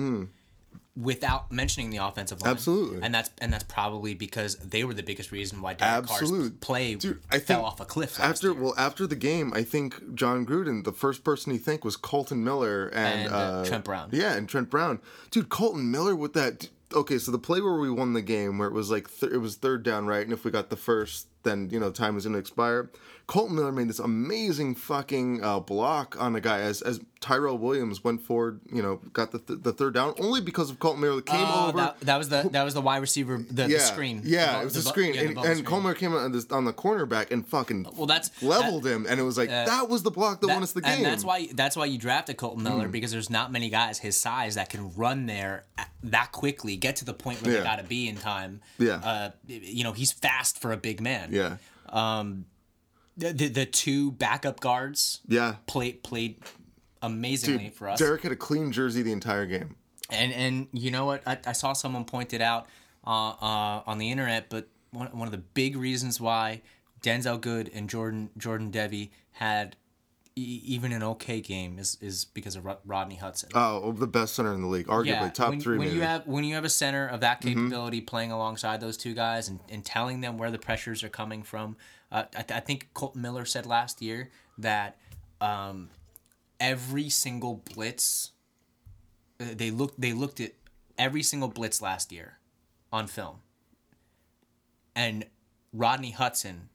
Without 0.97 1.51
mentioning 1.53 1.89
the 1.91 1.99
offensive 1.99 2.43
line, 2.43 2.49
Mm. 2.51 2.57
Absolutely. 2.57 3.03
and 3.03 3.15
that's 3.15 3.31
and 3.39 3.53
that's 3.53 3.63
probably 3.65 4.13
because 4.13 4.57
they 4.57 4.83
were 4.83 4.93
the 4.93 5.05
biggest 5.05 5.31
reason 5.31 5.63
why 5.63 5.73
Derek 5.73 6.05
Carr's 6.07 6.23
Absolute. 6.23 6.61
play 6.61 6.97
Dude, 6.97 7.21
I 7.31 7.39
fell 7.39 7.65
off 7.65 7.81
a 7.81 7.85
cliff. 7.85 8.19
Last 8.19 8.29
After 8.29 8.49
year. 8.51 8.61
well, 8.61 8.75
after 8.77 9.07
the 9.07 9.15
game, 9.15 9.53
I 9.55 9.63
think 9.63 10.15
Jon 10.17 10.45
Gruden, 10.45 10.83
the 10.85 10.93
first 10.93 11.23
person 11.23 11.53
he 11.53 11.59
think 11.59 11.85
was 11.85 11.97
Colton 11.97 12.43
Miller 12.43 12.89
and, 12.89 13.21
And, 13.27 13.33
uh, 13.33 13.37
uh, 13.37 13.65
Trent 13.65 13.85
Brown. 13.85 14.09
Yeah, 14.13 14.35
and 14.35 14.49
Trent 14.49 14.69
Brown, 14.69 14.99
dude. 15.31 15.49
Colton 15.49 15.91
Miller 15.93 16.17
with 16.17 16.33
that. 16.35 16.69
Okay, 16.93 17.19
so 17.19 17.31
the 17.31 17.39
play 17.39 17.61
where 17.61 17.79
we 17.79 17.89
won 17.89 18.15
the 18.15 18.23
game, 18.23 18.59
where 18.59 18.67
it 18.67 18.75
was 18.75 18.91
like 18.91 19.09
th- 19.21 19.33
it 19.33 19.39
was 19.39 19.55
third 19.57 19.85
down, 19.85 20.07
right? 20.07 20.25
And 20.25 20.33
if 20.33 20.45
we 20.45 20.51
got 20.51 20.71
the 20.71 20.77
first, 20.77 21.29
then 21.45 21.69
you 21.71 21.79
know 21.79 21.91
time 21.93 22.17
was 22.17 22.25
going 22.25 22.33
to 22.35 22.41
expire. 22.41 22.91
Colton 23.31 23.55
Miller 23.55 23.71
made 23.71 23.89
this 23.89 24.01
amazing 24.01 24.75
fucking 24.75 25.45
uh, 25.45 25.61
block 25.61 26.17
on 26.21 26.33
the 26.33 26.41
guy 26.41 26.59
as 26.63 26.83
as 26.83 26.99
Tyrell 27.21 27.59
Williams 27.59 28.03
went 28.03 28.23
forward. 28.23 28.61
You 28.73 28.83
know, 28.83 28.97
got 29.13 29.31
the 29.31 29.39
th- 29.39 29.61
the 29.63 29.73
third 29.73 29.95
down 29.95 30.15
only 30.19 30.41
because 30.41 30.69
of 30.69 30.81
Colton 30.81 31.01
Miller 31.01 31.21
came 31.21 31.37
Oh, 31.47 31.69
over. 31.69 31.79
that, 31.79 32.01
that 32.01 32.17
was 32.17 32.29
the 32.29 32.49
that 32.51 32.65
was 32.65 32.75
the 32.75 32.81
wide 32.81 32.97
receiver 32.99 33.39
the, 33.39 33.69
the 33.69 33.79
screen. 33.79 34.23
Yeah, 34.25 34.55
The- 34.57 34.61
it 34.63 34.65
was 34.65 34.75
the 34.75 34.83
screen, 34.83 35.15
yeah, 35.15 35.21
the 35.23 35.29
and, 35.29 35.39
and 35.39 35.47
screen. 35.47 35.65
Colmer 35.65 35.95
came 35.95 36.13
on, 36.13 36.33
this, 36.33 36.47
on 36.51 36.65
the 36.65 36.73
cornerback 36.73 37.31
and 37.31 37.47
fucking 37.47 37.87
Well, 37.97 38.07
that's 38.07 38.43
leveled 38.43 38.85
him, 38.85 39.07
and 39.09 39.21
it 39.21 39.23
was 39.23 39.39
like 39.39 39.49
that 39.49 39.89
was 39.89 40.03
the 40.03 40.11
block 40.11 40.41
that, 40.41 40.49
won 40.49 40.65
us 40.65 40.73
the 40.73 40.81
game. 40.81 40.97
And 40.97 41.05
that's 41.05 41.23
why 41.25 41.47
that's 41.55 41.77
why 41.77 41.85
you 41.85 41.99
drafted 41.99 42.37
Colton 42.37 42.65
Miller 42.65 42.87
Hmm. 42.87 42.91
because 42.91 43.13
there's 43.13 43.31
not 43.31 43.53
many 43.53 43.71
guys 43.71 43.99
his 44.01 44.17
size 44.17 44.57
that 44.57 44.71
can 44.71 44.93
run 44.97 45.27
there 45.27 45.67
that 46.03 46.33
quickly, 46.33 46.77
get 46.77 46.97
to 46.97 47.05
the 47.05 47.15
point 47.15 47.43
where 47.43 47.53
Yeah. 47.53 47.59
they 47.61 47.65
got 47.65 47.77
to 47.79 47.85
be 47.85 48.09
in 48.09 48.17
time. 48.17 48.61
Yeah. 48.79 48.95
Uh, 48.95 49.31
you 49.47 49.85
know, 49.85 49.93
he's 49.93 50.11
fast 50.11 50.61
for 50.61 50.73
a 50.73 50.77
big 50.77 51.01
man. 51.01 51.29
yeah, 51.33 51.59
The 53.21 53.33
the, 53.33 53.49
the 53.49 53.67
two 53.67 54.13
backup 54.13 54.61
guards 54.61 55.21
yeah. 55.29 55.57
played 55.67 56.03
played 56.03 56.43
amazingly 57.03 57.65
Dude, 57.65 57.75
for 57.75 57.89
us. 57.89 57.99
Derek 57.99 58.23
had 58.23 58.33
a 58.33 58.37
clean 58.37 58.73
jersey 58.73 59.03
the 59.03 59.13
entire 59.13 59.47
game. 59.47 59.77
And 60.11 60.33
and 60.33 60.69
you 60.73 60.91
know 60.91 61.05
what? 61.05 61.23
I, 61.27 61.39
I 61.47 61.53
saw 61.53 61.73
someone 61.73 62.05
point 62.05 62.33
it 62.33 62.41
out 62.41 62.67
uh, 63.07 63.31
uh, 63.31 63.83
on 63.87 63.99
the 63.99 64.11
internet, 64.11 64.51
but 64.51 64.69
one, 64.91 65.07
one 65.09 65.29
of 65.29 65.33
the 65.33 65.39
big 65.39 65.77
reasons 65.77 66.21
why 66.21 66.63
Denzelle 67.03 67.41
Good 67.41 67.71
and 67.73 67.89
Jordan 67.89 68.31
Jordan 68.37 68.73
Devey 68.73 69.11
had 69.33 69.77
e- 70.37 70.63
even 70.65 70.93
an 70.93 71.03
okay 71.03 71.41
game 71.41 71.79
is, 71.79 71.97
is 72.01 72.25
because 72.25 72.57
of 72.57 72.67
Rodney 72.85 73.17
Hudson. 73.17 73.51
Oh, 73.55 73.93
the 73.93 74.07
best 74.07 74.35
center 74.35 74.53
in 74.53 74.63
the 74.63 74.69
league, 74.69 74.87
arguably 74.87 75.33
top 75.33 75.51
when, 75.51 75.61
three. 75.61 75.79
When 75.79 75.87
maybe. 75.87 75.91
Mm-hmm. 75.91 76.01
you 76.01 76.07
have 76.07 76.27
when 76.27 76.45
you 76.45 76.55
have 76.55 76.65
a 76.65 76.71
center 76.71 77.07
of 77.07 77.21
that 77.21 77.41
capability 77.41 78.01
playing 78.01 78.33
alongside 78.33 78.81
those 78.81 78.97
two 78.97 79.15
guys 79.15 79.49
and, 79.49 79.61
and 79.69 79.85
telling 79.85 80.21
them 80.21 80.39
where 80.39 80.51
the 80.51 80.59
pressures 80.59 81.03
are 81.05 81.09
coming 81.09 81.43
from, 81.43 81.77
uh, 82.13 82.25
I, 82.37 82.43
th- 82.43 82.57
I 82.57 82.61
think 82.61 82.89
Colton 82.95 83.23
Miller 83.23 83.45
said 83.45 83.67
last 83.67 84.03
year 84.03 84.31
that 84.59 84.97
um, 85.41 85.91
every 86.59 87.09
single 87.09 87.63
blitz 87.73 88.33
uh, 89.41 89.47
they 89.57 89.71
looked 89.71 90.01
they 90.01 90.13
looked 90.13 90.41
at 90.41 90.53
every 90.99 91.23
single 91.23 91.49
blitz 91.49 91.81
last 91.81 92.13
year 92.13 92.39
on 92.93 93.07
film, 93.07 93.37
and 94.95 95.27
Rodney 95.73 96.11
Hudson 96.11 96.69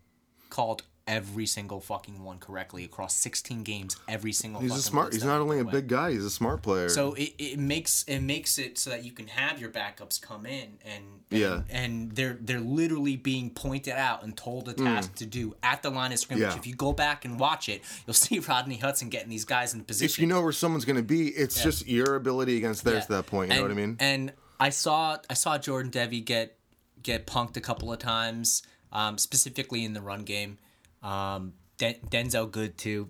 called 0.49 0.83
every 1.07 1.45
single 1.45 1.79
fucking 1.79 2.23
one 2.23 2.39
correctly 2.39 2.83
across 2.83 3.15
16 3.17 3.61
games, 3.63 3.95
every 4.07 4.31
single. 4.31 4.59
He's 4.61 4.75
a 4.75 4.81
smart. 4.81 5.13
He's 5.13 5.23
not 5.23 5.39
only 5.39 5.59
a 5.59 5.63
big 5.63 5.87
guy. 5.87 6.11
He's 6.11 6.25
a 6.25 6.29
smart 6.31 6.63
player. 6.63 6.89
so 6.89 7.13
it, 7.13 7.33
it 7.37 7.59
makes 7.59 8.03
it 8.07 8.21
makes 8.21 8.57
it 8.57 8.77
so 8.79 8.89
that 8.89 9.03
you 9.05 9.11
can 9.11 9.27
have 9.27 9.61
your 9.61 9.69
backups 9.69 10.19
come 10.19 10.45
in 10.47 10.79
and, 10.83 11.03
and 11.29 11.41
Yeah. 11.41 11.61
and 11.69 12.11
they're 12.13 12.37
they're 12.41 12.59
literally 12.59 13.17
being 13.17 13.51
pointed 13.51 13.93
out 13.93 14.23
and 14.23 14.35
told 14.35 14.67
a 14.67 14.73
task 14.73 15.13
to 15.15 15.25
do 15.27 15.55
at 15.61 15.83
the 15.83 15.89
line 15.91 16.11
of 16.11 16.17
scrimmage. 16.19 16.47
Mm. 16.47 16.51
Yeah. 16.53 16.57
If 16.57 16.65
you 16.65 16.75
go 16.75 16.91
back 16.91 17.23
and 17.23 17.39
watch 17.39 17.69
it, 17.69 17.83
you'll 18.07 18.13
see 18.15 18.39
Rodney 18.47 18.77
Hudson 18.77 19.09
getting 19.09 19.29
these 19.29 19.45
guys 19.45 19.73
in 19.75 19.83
position. 19.83 20.11
if 20.11 20.19
you 20.19 20.25
know 20.27 20.41
where 20.41 20.51
someone's 20.51 20.85
going 20.85 20.95
to 20.97 21.03
be, 21.03 21.27
it's 21.27 21.61
just 21.61 21.87
your 21.87 22.15
ability 22.15 22.57
against 22.57 22.83
theirs 22.83 22.95
Yeah. 22.95 23.01
at 23.01 23.07
that 23.09 23.25
point. 23.27 23.51
You 23.51 23.57
know 23.57 23.61
what 23.63 23.71
I 23.71 23.75
mean? 23.75 23.97
And 23.99 24.33
I 24.59 24.69
saw 24.69 25.17
I 25.29 25.35
saw 25.35 25.57
Jordan 25.59 25.91
Devey 25.91 26.25
get 26.25 26.57
get 27.03 27.27
punked 27.27 27.55
a 27.57 27.61
couple 27.61 27.93
of 27.93 27.99
times, 27.99 28.63
um, 28.91 29.19
specifically 29.19 29.85
in 29.85 29.93
the 29.93 30.01
run 30.01 30.23
game. 30.23 30.57
Um, 31.03 31.53
Den- 31.77 31.99
Denzelle 32.09 32.49
good 32.51 32.77
too. 32.77 33.09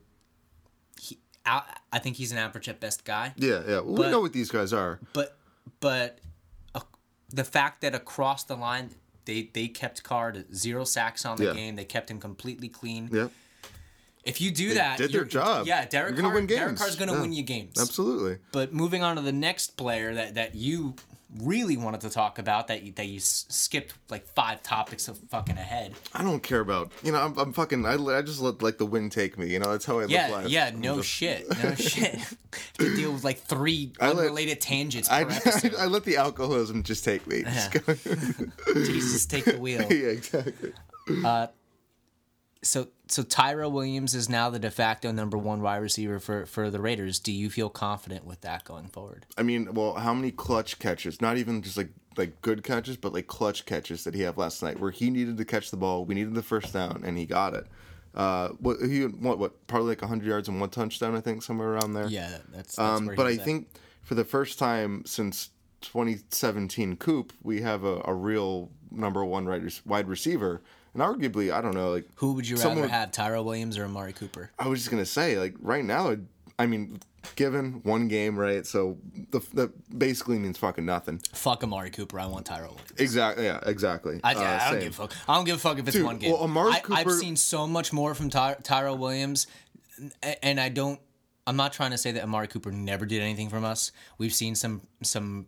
He, 1.00 1.20
I, 1.46 1.62
I 1.94 2.00
think 2.00 2.16
he's 2.18 2.32
an 2.32 2.38
average 2.38 2.68
at 2.70 2.80
best 2.80 3.06
guy. 3.06 3.34
yeah, 3.38 3.62
yeah. 3.68 3.80
Well, 3.80 3.96
we 3.96 4.10
know 4.10 4.20
what 4.22 4.34
these 4.34 4.50
guys 4.50 4.74
are. 4.74 5.00
but 5.14 5.38
but 5.80 6.20
uh, 6.74 6.80
the 7.30 7.44
fact 7.44 7.82
that 7.82 7.94
across 7.96 8.44
the 8.44 8.56
line 8.56 8.90
they 9.26 9.50
they 9.54 9.68
kept 9.68 10.04
Carr 10.04 10.32
to 10.32 10.46
zero 10.54 10.84
sacks 10.84 11.26
on 11.26 11.38
the 11.38 11.46
Yeah. 11.46 11.54
game, 11.54 11.76
they 11.76 11.86
kept 11.86 12.10
him 12.12 12.20
completely 12.20 12.70
clean. 12.70 13.10
Yeah, 13.12 13.28
If 14.24 14.42
you 14.42 14.52
do 14.52 14.74
that, 14.76 14.98
did 14.98 15.12
their 15.12 15.24
job. 15.26 15.68
Yeah, 15.68 15.86
Derek 15.86 16.18
Carr, 16.18 16.34
win 16.34 16.48
Derek 16.48 16.70
games. 16.70 16.80
Carr's 16.82 16.96
going 16.96 17.10
to 17.10 17.16
Yeah. 17.16 17.22
win 17.22 17.32
you 17.34 17.44
games. 17.44 17.80
absolutely. 17.80 18.40
But 18.52 18.74
moving 18.74 19.04
on 19.04 19.16
to 19.16 19.22
the 19.22 19.32
next 19.32 19.78
player 19.78 20.14
that, 20.16 20.34
that 20.36 20.56
you 20.56 20.96
really 21.42 21.76
wanted 21.76 22.02
to 22.02 22.10
talk 22.10 22.40
about 22.40 22.68
that 22.68 22.84
you, 22.84 22.92
that 22.94 23.08
you 23.08 23.18
s- 23.18 23.46
skipped 23.50 23.94
like 24.10 24.26
five 24.28 24.62
topics 24.64 25.08
of 25.08 25.18
fucking 25.30 25.58
ahead. 25.58 25.94
I 26.14 26.24
don't 26.24 26.42
care 26.42 26.60
about 26.60 26.92
you 27.04 27.12
know. 27.12 27.20
I'm, 27.20 27.38
I'm 27.38 27.54
fucking. 27.54 27.86
I, 27.86 27.96
I 27.96 28.22
just 28.22 28.40
let 28.40 28.62
like 28.62 28.78
the 28.78 28.86
wind 28.86 29.12
take 29.12 29.38
me. 29.38 29.48
You 29.52 29.60
know, 29.60 29.72
that's 29.72 29.86
how 29.86 29.98
I 29.98 30.02
live 30.04 30.12
Yeah, 30.12 30.30
life. 30.30 30.48
yeah, 30.50 30.68
I'm 30.68 30.80
no 30.82 30.98
just- 30.98 31.10
shit, 31.10 31.48
no 31.64 31.76
shit. 31.76 32.20
to 32.78 32.96
deal 32.96 33.12
with 33.12 33.24
like 33.24 33.40
three 33.40 33.92
let- 34.00 34.12
unrelated 34.18 34.62
tangents 34.62 35.10
per 35.10 35.16
I, 35.16 35.22
episode. 35.24 35.76
I, 35.76 35.86
let 35.88 36.04
the 36.04 36.18
alcoholism 36.18 36.84
just 36.84 37.04
take 37.04 37.26
me. 37.28 37.44
Just 37.44 37.74
go- 37.74 37.94
Jesus, 38.74 39.26
take 39.26 39.46
the 39.46 39.58
wheel. 39.58 39.82
yeah, 39.92 40.08
exactly. 40.10 40.74
Uh, 41.24 41.48
so, 42.64 42.88
so 43.08 43.24
Tyrell 43.24 43.72
Williams 43.72 44.16
is 44.16 44.30
now 44.30 44.50
the 44.50 44.60
de 44.60 44.72
facto 44.72 45.12
number 45.12 45.38
one 45.38 45.62
wide 45.62 45.78
receiver 45.78 46.20
for 46.20 46.46
for 46.46 46.70
the 46.70 46.80
Raiders. 46.80 47.20
Do 47.20 47.32
you 47.32 47.50
feel 47.50 47.70
confident 47.70 48.26
with 48.26 48.42
that 48.42 48.64
going 48.64 48.88
forward? 48.88 49.26
I 49.38 49.44
mean, 49.44 49.74
well, 49.74 49.96
how 49.96 50.14
many 50.14 50.32
clutch 50.32 50.80
catches? 50.80 51.22
Not 51.22 51.38
even 51.38 51.62
just 51.62 51.78
like 51.78 51.90
like 52.18 52.42
good 52.42 52.64
catches, 52.64 52.98
but 52.98 53.14
like 53.14 53.28
clutch 53.28 53.66
catches 53.66 54.04
that 54.04 54.14
he 54.14 54.22
had 54.22 54.38
last 54.38 54.64
night, 54.64 54.80
where 54.80 54.92
he 54.92 55.10
needed 55.10 55.38
to 55.38 55.46
catch 55.46 55.72
the 55.72 55.78
ball, 55.78 56.06
we 56.06 56.16
needed 56.16 56.34
the 56.34 56.44
first 56.44 56.74
down, 56.74 57.04
and 57.06 57.18
he 57.18 57.26
got 57.26 57.54
it. 57.54 57.68
Uh, 58.14 58.50
what 58.60 58.78
he 58.82 59.04
what 59.04 59.38
what 59.38 59.68
probably 59.68 59.90
like 59.90 60.02
hundred 60.02 60.28
yards 60.28 60.48
and 60.48 60.60
one 60.60 60.70
touchdown, 60.70 61.16
I 61.16 61.22
think, 61.22 61.44
somewhere 61.44 61.74
around 61.74 61.94
there. 61.94 62.08
Yeah, 62.08 62.30
that's. 62.54 62.76
that's 62.76 62.80
Um, 62.80 63.12
but 63.16 63.28
I 63.28 63.34
at. 63.34 63.42
think 63.42 63.68
for 64.04 64.16
the 64.16 64.24
first 64.24 64.58
time 64.58 65.04
since 65.06 65.50
2017 65.82 66.96
Coop, 66.96 67.34
we 67.44 67.62
have 67.62 67.84
a, 67.84 68.02
a 68.06 68.14
real 68.14 68.72
number 68.92 69.26
one 69.26 69.46
wide 69.86 70.08
receiver, 70.08 70.62
and 70.96 71.04
arguably, 71.04 71.52
I 71.54 71.62
don't 71.62 71.76
know, 71.76 71.92
like 71.92 72.06
who 72.16 72.34
would 72.34 72.48
you 72.50 72.58
someone- 72.58 72.80
rather 72.82 72.88
have, 72.92 73.12
Tyrell 73.12 73.44
Williams 73.46 73.78
or 73.78 73.86
Amari 73.86 74.14
Cooper? 74.14 74.50
I 74.58 74.68
was 74.68 74.80
just 74.80 74.90
gonna 74.90 75.06
say, 75.06 75.38
like 75.38 75.54
right 75.62 75.86
now, 75.86 76.16
I 76.58 76.66
mean, 76.66 77.00
given 77.36 77.82
one 77.84 78.08
game, 78.08 78.38
right? 78.40 78.66
So 78.66 78.98
the 79.32 79.42
that 79.56 79.98
basically 80.00 80.40
means 80.40 80.58
fucking 80.58 80.86
nothing. 80.86 81.20
Fuck 81.34 81.64
Amari 81.64 81.90
Cooper. 81.90 82.20
I 82.20 82.26
want 82.28 82.46
Tyrell 82.46 82.70
Williams. 82.72 82.92
Exactly. 82.98 83.44
Yeah. 83.46 83.60
Exactly. 83.66 84.22
I, 84.24 84.34
Uh, 84.34 84.40
I 84.40 84.44
don't 84.72 84.72
same. 84.72 84.80
give 84.82 85.00
a 85.00 85.08
fuck. 85.08 85.14
I 85.28 85.36
don't 85.36 85.46
give 85.46 85.56
a 85.58 85.60
fuck 85.60 85.78
if 85.80 85.88
it's 85.88 85.98
Dude, 85.98 86.06
one 86.06 86.18
game. 86.18 86.32
well, 86.32 86.42
Amari 86.44 86.72
I, 86.74 86.82
I've 86.92 87.12
seen 87.12 87.36
so 87.36 87.68
much 87.68 87.92
more 87.92 88.16
from 88.16 88.30
Ty, 88.30 88.56
Tyrell 88.64 88.98
Williams, 88.98 89.48
and 90.42 90.60
I 90.60 90.70
don't. 90.70 91.00
I'm 91.48 91.56
not 91.58 91.74
trying 91.74 91.92
to 91.92 91.98
say 91.98 92.12
that 92.14 92.24
Amari 92.24 92.48
Cooper 92.48 92.72
never 92.72 93.06
did 93.06 93.22
anything 93.22 93.50
from 93.50 93.64
us. 93.64 93.92
We've 94.18 94.34
seen 94.34 94.56
some 94.56 94.82
some 95.04 95.48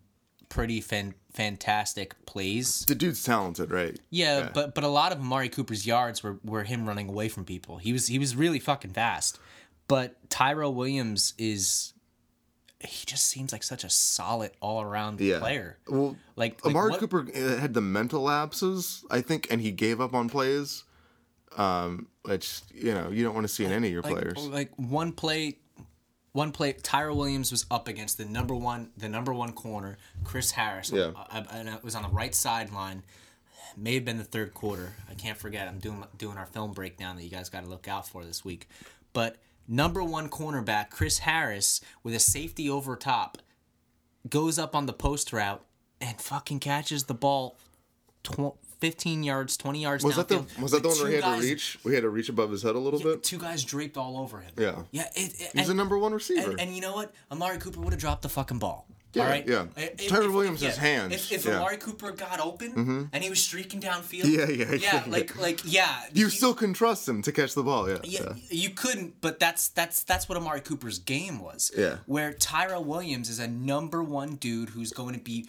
pretty 0.49 0.81
fan, 0.81 1.13
fantastic 1.33 2.25
plays. 2.25 2.85
The 2.85 2.95
dude's 2.95 3.23
talented, 3.23 3.71
right? 3.71 3.99
Yeah, 4.09 4.49
but 4.53 4.73
but 4.75 4.83
a 4.83 4.87
lot 4.87 5.11
of 5.11 5.19
Amari 5.19 5.49
Cooper's 5.49 5.85
yards 5.85 6.23
were, 6.23 6.39
were 6.43 6.63
him 6.63 6.87
running 6.87 7.09
away 7.09 7.29
from 7.29 7.45
people. 7.45 7.77
He 7.77 7.93
was 7.93 8.07
he 8.07 8.19
was 8.19 8.35
really 8.35 8.59
fucking 8.59 8.91
fast. 8.91 9.39
But 9.87 10.29
Tyrell 10.29 10.73
Williams 10.73 11.33
is 11.37 11.93
he 12.79 13.05
just 13.05 13.25
seems 13.25 13.51
like 13.51 13.63
such 13.63 13.83
a 13.83 13.89
solid 13.89 14.51
all 14.59 14.81
around 14.81 15.19
Yeah. 15.19 15.39
player. 15.39 15.77
Well, 15.87 16.15
Like, 16.35 16.63
like 16.63 16.71
Amari 16.75 16.91
what- 16.91 16.99
Cooper 16.99 17.27
uh, 17.33 17.57
had 17.57 17.73
the 17.73 17.81
mental 17.81 18.21
lapses, 18.21 19.03
I 19.09 19.21
think, 19.21 19.47
and 19.49 19.61
he 19.61 19.71
gave 19.71 19.99
up 20.01 20.13
on 20.13 20.29
plays. 20.29 20.83
Um, 21.55 22.07
which 22.23 22.61
you 22.73 22.93
know 22.93 23.09
you 23.09 23.23
don't 23.23 23.33
want 23.33 23.45
to 23.45 23.53
see 23.53 23.65
in 23.65 23.71
any 23.71 23.87
of 23.87 23.93
your 23.93 24.03
like, 24.03 24.13
players. 24.13 24.47
Like 24.47 24.71
one 24.75 25.11
play, 25.11 25.57
one 26.37 26.51
play. 26.51 26.73
Tyrell 26.73 27.17
Williams 27.17 27.51
was 27.51 27.65
up 27.71 27.87
against 27.87 28.17
the 28.17 28.25
number 28.25 28.53
one, 28.55 28.91
the 28.95 29.09
number 29.09 29.33
one 29.33 29.51
corner, 29.53 29.97
Chris 30.23 30.51
Harris. 30.51 30.91
Yeah. 30.91 31.11
I, 31.15 31.39
I- 31.39 31.57
and 31.57 31.67
it 31.69 31.83
was 31.83 31.95
on 31.95 32.03
the 32.03 32.09
right 32.09 32.33
sideline. 32.33 33.03
May 33.75 33.95
have 33.95 34.05
been 34.05 34.17
the 34.17 34.23
third 34.23 34.53
quarter. 34.53 34.93
I 35.09 35.13
can't 35.15 35.37
forget. 35.37 35.67
I'm 35.67 35.79
doing 35.79 36.03
doing 36.17 36.37
our 36.37 36.45
film 36.45 36.71
breakdown 36.73 37.15
that 37.17 37.23
you 37.23 37.29
guys 37.29 37.49
got 37.49 37.63
to 37.63 37.69
look 37.69 37.87
out 37.87 38.07
for 38.07 38.23
this 38.23 38.45
week. 38.45 38.67
But 39.13 39.37
number 39.67 40.03
one 40.03 40.29
cornerback 40.29 40.89
Chris 40.89 41.19
Harris 41.19 41.81
with 42.03 42.13
a 42.15 42.19
safety 42.19 42.69
over 42.69 42.95
top 42.95 43.37
goes 44.29 44.57
up 44.59 44.75
on 44.75 44.85
the 44.85 44.93
post 44.93 45.31
route 45.33 45.63
and 46.01 46.19
fucking 46.21 46.59
catches 46.59 47.03
the 47.05 47.13
ball. 47.13 47.57
Tw- 48.23 48.55
15 48.79 49.23
yards, 49.23 49.57
20 49.57 49.81
yards 49.81 50.03
Was 50.03 50.15
that 50.17 50.27
the 50.27 50.45
was 50.61 50.71
that 50.71 50.83
the 50.83 50.89
one 50.89 50.97
where 50.99 51.07
he 51.09 51.13
had 51.15 51.23
guys- 51.23 51.41
to 51.41 51.47
reach? 51.49 51.79
We 51.83 51.93
had 51.95 52.03
to 52.03 52.09
reach 52.09 52.29
above 52.29 52.51
his 52.51 52.61
head 52.63 52.75
a 52.75 52.79
little 52.79 52.99
bit. 52.99 53.23
Two 53.23 53.37
guys 53.39 53.63
draped 53.63 53.97
all 53.97 54.17
over 54.17 54.39
him. 54.39 54.51
Yeah. 54.57 54.83
Yeah. 54.91 55.03
It, 55.15 55.33
it, 55.39 55.49
He's 55.53 55.69
and, 55.69 55.71
a 55.71 55.73
number 55.73 55.97
one 55.97 56.13
receiver. 56.13 56.51
and, 56.51 56.59
and 56.61 56.75
you 56.75 56.81
know 56.81 56.93
what? 56.93 57.13
Amari 57.31 57.57
Cooper 57.57 57.79
would 57.81 57.93
have 57.93 57.99
dropped 58.01 58.21
the 58.21 58.29
fucking 58.29 58.59
ball. 58.59 58.87
Yeah, 59.13 59.23
all 59.23 59.29
right. 59.29 59.47
yeah. 59.47 59.65
If- 59.77 60.09
Tyler 60.09 60.27
if- 60.27 60.31
Williams' 60.33 60.61
yeah, 60.61 60.71
hands, 60.73 61.13
If, 61.13 61.31
if 61.31 61.45
yeah. 61.45 61.51
Mm-hmm. 61.53 61.59
Amari 61.61 61.77
Cooper 61.77 62.11
got 62.11 62.39
open 62.39 63.09
and 63.11 63.23
he 63.23 63.29
was 63.31 63.41
streaking 63.41 63.79
downfield. 63.79 64.25
Yeah, 64.25 64.47
yeah, 64.49 64.73
Yeah. 64.75 64.75
yeah. 64.75 65.03
Like 65.07 65.35
like 65.39 65.61
yeah. 65.63 66.03
you 66.13 66.25
he- 66.25 66.31
still 66.31 66.53
can 66.53 66.73
trust 66.73 67.07
him 67.07 67.23
to 67.23 67.31
catch 67.31 67.55
the 67.55 67.63
ball. 67.63 67.89
Yeah. 67.89 67.97
yeah, 68.03 68.19
yeah. 68.25 68.33
you 68.49 68.69
couldn't, 68.71 69.19
but 69.21 69.39
that's 69.39 69.69
that's 69.69 70.03
that's 70.03 70.29
what 70.29 70.37
Amari 70.37 70.59
Cooper's 70.61 70.99
game 70.99 71.39
was. 71.39 71.71
Yeah. 71.75 71.97
Where 72.05 72.31
Tyrell 72.33 72.83
Williams 72.83 73.29
is 73.29 73.39
a 73.39 73.47
number 73.47 74.03
one 74.03 74.35
dude 74.35 74.69
who's 74.69 74.91
going 74.91 75.15
to 75.15 75.21
be 75.21 75.47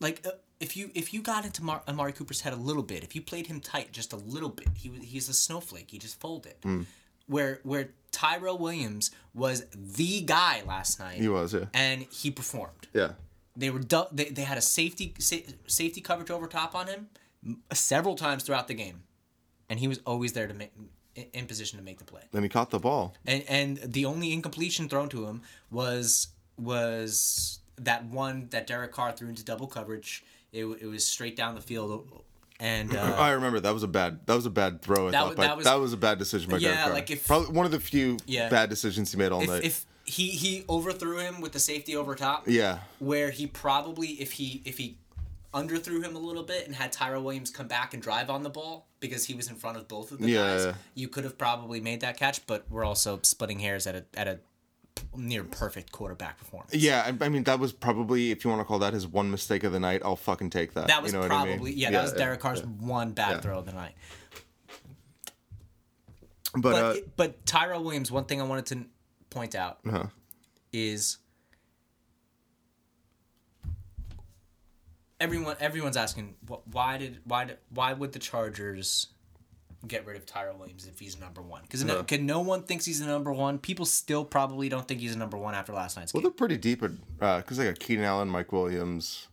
like 0.00 0.22
uh, 0.26 0.30
if 0.60 0.76
you 0.76 0.90
if 0.94 1.12
you 1.14 1.22
got 1.22 1.44
into 1.44 1.62
Mar- 1.62 1.82
Amari 1.86 2.12
Cooper's 2.12 2.40
head 2.40 2.52
a 2.52 2.56
little 2.56 2.82
bit, 2.82 3.02
if 3.04 3.14
you 3.14 3.22
played 3.22 3.46
him 3.46 3.60
tight 3.60 3.92
just 3.92 4.12
a 4.12 4.16
little 4.16 4.48
bit, 4.48 4.68
he 4.74 4.88
he's 5.02 5.28
a 5.28 5.34
snowflake. 5.34 5.90
He 5.90 5.98
just 5.98 6.18
folded. 6.20 6.54
Hmm. 6.62 6.82
Where 7.26 7.60
where 7.62 7.90
Tyrell 8.10 8.58
Williams 8.58 9.10
was 9.34 9.66
the 9.74 10.22
guy 10.22 10.62
last 10.66 10.98
night. 10.98 11.20
He 11.20 11.28
was. 11.28 11.52
Yeah. 11.54 11.66
and 11.74 12.02
he 12.10 12.30
performed. 12.30 12.88
Yeah. 12.94 13.12
They 13.54 13.70
were 13.70 13.80
du- 13.80 14.08
they, 14.12 14.26
they 14.26 14.42
had 14.42 14.56
a 14.58 14.62
safety 14.62 15.14
sa- 15.18 15.36
safety 15.66 16.00
coverage 16.00 16.30
over 16.30 16.46
top 16.46 16.74
on 16.74 16.86
him 16.86 17.08
several 17.72 18.14
times 18.14 18.42
throughout 18.44 18.66
the 18.68 18.74
game, 18.74 19.02
and 19.68 19.78
he 19.80 19.88
was 19.88 20.00
always 20.06 20.32
there 20.32 20.46
to 20.46 20.54
make 20.54 20.72
in- 21.14 21.26
in 21.32 21.46
position 21.46 21.78
to 21.78 21.84
make 21.84 21.98
the 21.98 22.04
play. 22.04 22.22
Then 22.32 22.42
he 22.44 22.48
caught 22.48 22.70
the 22.70 22.78
ball. 22.78 23.14
And 23.26 23.44
and 23.48 23.76
the 23.78 24.04
only 24.06 24.32
incompletion 24.32 24.88
thrown 24.88 25.08
to 25.10 25.26
him 25.26 25.42
was 25.70 26.28
was 26.56 27.60
that 27.76 28.04
one 28.06 28.48
that 28.50 28.66
Derek 28.66 28.92
Carr 28.92 29.12
threw 29.12 29.28
into 29.28 29.44
double 29.44 29.66
coverage. 29.66 30.24
It, 30.52 30.64
it 30.64 30.86
was 30.86 31.04
straight 31.06 31.36
down 31.36 31.54
the 31.54 31.60
field, 31.60 32.08
and 32.58 32.96
uh, 32.96 33.16
I 33.18 33.30
remember 33.32 33.60
that 33.60 33.74
was 33.74 33.82
a 33.82 33.88
bad 33.88 34.20
that 34.26 34.34
was 34.34 34.46
a 34.46 34.50
bad 34.50 34.80
throw. 34.82 35.08
I 35.08 35.10
That 35.10 35.20
thought, 35.20 35.36
that 35.36 35.56
was- 35.56 35.64
that 35.64 35.74
was 35.80 35.92
a 35.92 35.96
bad 35.98 36.18
decision 36.18 36.50
by 36.50 36.56
Yeah, 36.58 36.74
Derek 36.84 36.94
like 36.94 37.10
if- 37.10 37.26
probably 37.26 37.54
one 37.54 37.66
of 37.66 37.72
the 37.72 37.80
few 37.80 38.16
Yeah. 38.26 38.48
bad 38.48 38.70
decisions 38.70 39.10
he 39.12 39.18
made 39.18 39.30
all 39.32 39.42
if, 39.42 39.48
night. 39.48 39.64
if 39.64 39.84
he 40.04 40.30
he 40.30 40.64
overthrew 40.68 41.18
him 41.18 41.40
with 41.42 41.52
the 41.52 41.58
safety 41.60 41.94
over 41.94 42.14
top, 42.14 42.44
yeah. 42.48 42.78
where 42.98 43.30
he 43.30 43.46
probably 43.46 44.08
if 44.20 44.32
he 44.32 44.62
if 44.64 44.78
he 44.78 44.96
underthrew 45.54 46.02
him 46.02 46.14
a 46.14 46.18
little 46.18 46.42
bit 46.42 46.66
and 46.66 46.74
had 46.76 46.92
Tyrell 46.92 47.22
Williams 47.22 47.50
come 47.50 47.68
back 47.68 47.94
and 47.94 48.02
drive 48.02 48.28
on 48.30 48.42
the 48.42 48.50
ball 48.50 48.86
because 49.00 49.24
he 49.26 49.34
was 49.34 49.48
in 49.48 49.54
front 49.56 49.76
of 49.78 49.88
both 49.88 50.12
of 50.12 50.18
the 50.18 50.28
Yeah, 50.30 50.54
guys, 50.56 50.64
yeah. 50.66 50.74
you 50.94 51.08
could 51.08 51.24
have 51.24 51.38
probably 51.38 51.80
made 51.80 52.00
that 52.00 52.16
catch. 52.18 52.46
But 52.46 52.64
we're 52.70 52.84
also 52.84 53.20
splitting 53.22 53.58
hairs 53.60 53.86
at 53.86 53.94
a 53.96 54.04
at 54.14 54.28
a 54.28 54.38
near 55.16 55.44
perfect 55.44 55.92
quarterback 55.92 56.38
performance. 56.38 56.74
Yeah, 56.74 57.02
I, 57.04 57.24
I 57.24 57.28
mean 57.28 57.44
that 57.44 57.58
was 57.58 57.72
probably 57.72 58.30
if 58.30 58.44
you 58.44 58.50
want 58.50 58.60
to 58.60 58.64
call 58.64 58.78
that 58.80 58.92
his 58.94 59.06
one 59.06 59.30
mistake 59.30 59.64
of 59.64 59.72
the 59.72 59.80
night, 59.80 60.02
I'll 60.04 60.16
fucking 60.16 60.50
take 60.50 60.74
that. 60.74 60.86
That 60.88 61.02
was 61.02 61.12
you 61.12 61.20
know 61.20 61.26
probably 61.26 61.52
what 61.52 61.60
I 61.60 61.64
mean? 61.64 61.78
yeah, 61.78 61.90
That 61.90 62.02
was 62.02 62.12
Derek 62.12 62.40
Carr's 62.40 62.64
one 62.64 63.12
bad 63.12 63.30
Yeah. 63.30 63.40
throw 63.40 63.58
of 63.58 63.66
the 63.66 63.72
night. 63.72 63.94
But, 66.54 66.62
But 66.62 66.74
uh, 66.74 66.94
but 67.16 67.46
Tyrell 67.46 67.84
Williams, 67.84 68.10
one 68.10 68.24
thing 68.24 68.40
I 68.40 68.44
wanted 68.44 68.66
to 68.66 68.86
point 69.30 69.54
out 69.54 69.78
uh-huh. 69.86 70.06
is 70.72 71.18
everyone 75.20 75.56
everyone's 75.60 75.96
asking 75.96 76.34
why 76.70 76.96
did 76.98 77.20
why 77.24 77.44
did, 77.44 77.58
why 77.70 77.92
would 77.92 78.12
the 78.12 78.18
Chargers 78.18 79.08
get 79.86 80.04
rid 80.06 80.16
of 80.16 80.26
Tyrell 80.26 80.56
Williams 80.58 80.86
if 80.86 80.98
he's 80.98 81.18
number 81.18 81.40
one? 81.42 81.62
Because 81.62 81.84
no, 81.84 82.04
no 82.20 82.40
one 82.40 82.62
thinks 82.64 82.84
he's 82.84 83.00
the 83.00 83.06
number 83.06 83.32
one. 83.32 83.58
People 83.58 83.86
still 83.86 84.24
probably 84.24 84.68
don't 84.68 84.88
think 84.88 85.00
he's 85.00 85.12
the 85.12 85.18
number 85.18 85.36
one 85.36 85.54
after 85.54 85.72
last 85.72 85.96
night's 85.96 86.12
well, 86.12 86.20
game. 86.20 86.30
they're 86.30 86.36
pretty 86.36 86.56
deep 86.56 86.82
at 86.82 86.90
because 87.38 87.56
they 87.58 87.64
got 87.66 87.78
Keenan 87.78 88.04
Allen, 88.04 88.28
Mike 88.28 88.52
Williams. 88.52 89.28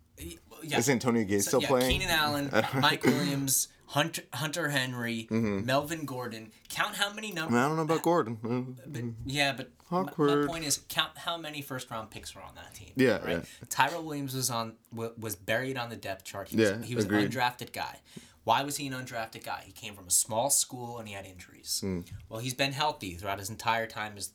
Yeah. 0.63 0.77
Is 0.77 0.89
Antonio 0.89 1.23
Gates 1.25 1.47
still 1.47 1.61
yeah, 1.61 1.67
playing? 1.67 1.91
Keenan 1.91 2.09
Allen, 2.09 2.49
Mike 2.79 3.03
Williams, 3.05 3.67
Hunter, 3.87 4.23
Hunter 4.33 4.69
Henry, 4.69 5.27
Mm-hmm. 5.29 5.65
Melvin 5.65 6.05
Gordon. 6.05 6.51
Count 6.69 6.95
how 6.95 7.13
many 7.13 7.31
I, 7.37 7.45
mean, 7.45 7.55
I 7.55 7.67
don't 7.67 7.75
know 7.75 7.83
about 7.83 8.01
Gordon. 8.01 8.75
Uh, 8.87 8.99
Yeah, 9.25 9.53
but 9.53 9.69
my, 9.91 10.01
my 10.17 10.45
point 10.47 10.65
is, 10.65 10.79
count 10.89 11.17
how 11.17 11.37
many 11.37 11.61
first 11.61 11.91
round 11.91 12.09
picks 12.09 12.33
were 12.33 12.41
on 12.41 12.55
that 12.55 12.73
team. 12.73 12.91
Yeah, 12.95 13.17
right. 13.23 13.29
yeah. 13.37 13.41
Tyrell 13.69 14.03
Williams 14.03 14.33
was 14.35 14.49
on 14.49 14.73
was 14.91 15.35
buried 15.35 15.77
on 15.77 15.89
the 15.89 15.95
depth 15.95 16.23
chart. 16.23 16.49
He 16.49 16.57
Yeah, 16.57 16.77
was, 16.77 16.87
he 16.87 16.95
was 16.95 17.05
agreed. 17.05 17.25
an 17.25 17.31
undrafted 17.31 17.71
guy. 17.73 17.99
Why 18.45 18.63
was 18.63 18.77
he 18.77 18.87
an 18.87 18.93
undrafted 18.93 19.43
guy? 19.43 19.63
He 19.65 19.71
came 19.71 19.95
from 19.95 20.07
a 20.07 20.11
small 20.11 20.49
school 20.51 20.99
and 20.99 21.07
he 21.07 21.15
had 21.15 21.25
injuries. 21.25 21.79
Hmm. 21.81 22.01
Well, 22.29 22.39
he's 22.39 22.53
been 22.53 22.71
healthy 22.71 23.15
throughout 23.15 23.39
his 23.39 23.49
entire 23.49 23.87
time 23.87 24.13
as 24.15 24.31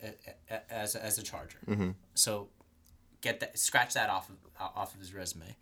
as 0.68 0.96
as 0.96 1.16
a 1.16 1.22
Charger. 1.22 1.60
Mm-hmm. 1.66 1.90
So 2.14 2.48
get 3.20 3.40
that 3.40 3.58
scratch 3.58 3.94
that 3.94 4.10
off 4.10 4.28
of 4.28 4.36
off 4.58 4.94
of 4.94 5.00
his 5.00 5.14
resume, 5.14 5.56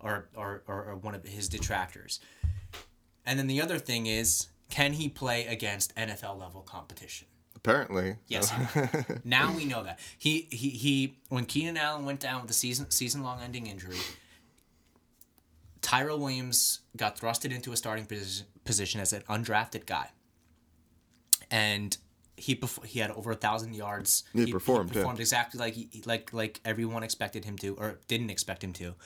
or 0.00 0.28
or 0.34 0.64
or, 0.66 0.84
or 0.84 0.96
one 0.96 1.14
of 1.14 1.24
his 1.24 1.48
detractors. 1.48 2.18
And 3.24 3.38
then 3.38 3.46
the 3.46 3.62
other 3.62 3.78
thing 3.78 4.06
is, 4.06 4.48
can 4.70 4.94
he 4.94 5.08
play 5.08 5.46
against 5.46 5.94
NFL 5.94 6.38
level 6.38 6.62
competition? 6.62 7.28
Apparently. 7.54 8.16
Yes. 8.26 8.52
now 9.24 9.54
we 9.54 9.64
know 9.64 9.84
that 9.84 10.00
he 10.18 10.48
he 10.50 10.70
he 10.70 11.18
when 11.28 11.44
Keenan 11.44 11.76
Allen 11.76 12.04
went 12.04 12.18
down 12.18 12.42
with 12.42 12.50
a 12.50 12.54
season 12.54 12.90
season 12.90 13.22
long 13.22 13.40
ending 13.40 13.68
injury, 13.68 13.98
Tyrell 15.88 16.18
Williams 16.18 16.80
got 16.98 17.18
thrusted 17.18 17.50
into 17.50 17.72
a 17.72 17.76
starting 17.76 18.04
position, 18.04 18.46
position 18.66 19.00
as 19.00 19.14
an 19.14 19.22
undrafted 19.22 19.86
guy, 19.86 20.10
and 21.50 21.96
he 22.36 22.54
perf- 22.54 22.84
he 22.84 23.00
had 23.00 23.10
over 23.12 23.30
a 23.30 23.34
thousand 23.34 23.74
yards. 23.74 24.24
He 24.34 24.52
performed, 24.52 24.90
yeah. 24.90 25.00
performed 25.00 25.18
exactly 25.18 25.58
like 25.58 25.72
he, 25.72 26.02
like 26.04 26.30
like 26.34 26.60
everyone 26.62 27.02
expected 27.02 27.46
him 27.46 27.56
to, 27.58 27.74
or 27.76 28.00
didn't 28.06 28.28
expect 28.28 28.62
him 28.62 28.74
to, 28.74 28.96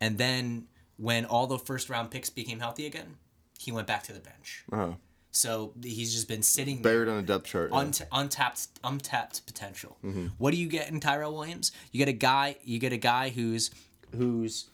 and 0.00 0.16
then 0.16 0.68
when 0.96 1.26
all 1.26 1.46
the 1.46 1.58
first 1.58 1.90
round 1.90 2.10
picks 2.10 2.30
became 2.30 2.58
healthy 2.58 2.86
again, 2.86 3.16
he 3.58 3.70
went 3.70 3.86
back 3.86 4.02
to 4.04 4.14
the 4.14 4.20
bench. 4.20 4.64
Oh. 4.72 4.96
So 5.32 5.74
he's 5.82 6.14
just 6.14 6.26
been 6.26 6.42
sitting 6.42 6.80
there 6.80 6.94
Buried 6.94 7.08
on 7.08 7.18
a 7.18 7.22
depth 7.22 7.48
chart. 7.48 7.70
yeah. 7.70 7.80
unt- 7.80 8.06
untapped 8.12 8.68
untapped 8.82 9.44
potential. 9.44 9.98
Mm-hmm. 10.02 10.28
What 10.38 10.52
do 10.52 10.56
you 10.56 10.68
get 10.68 10.88
in 10.88 11.00
Tyrell 11.00 11.34
Williams? 11.34 11.70
You 11.92 11.98
get 11.98 12.08
a 12.08 12.14
guy. 12.14 12.56
You 12.64 12.78
get 12.78 12.94
a 12.94 12.96
guy 12.96 13.28
who's 13.28 13.70
who's 14.16 14.69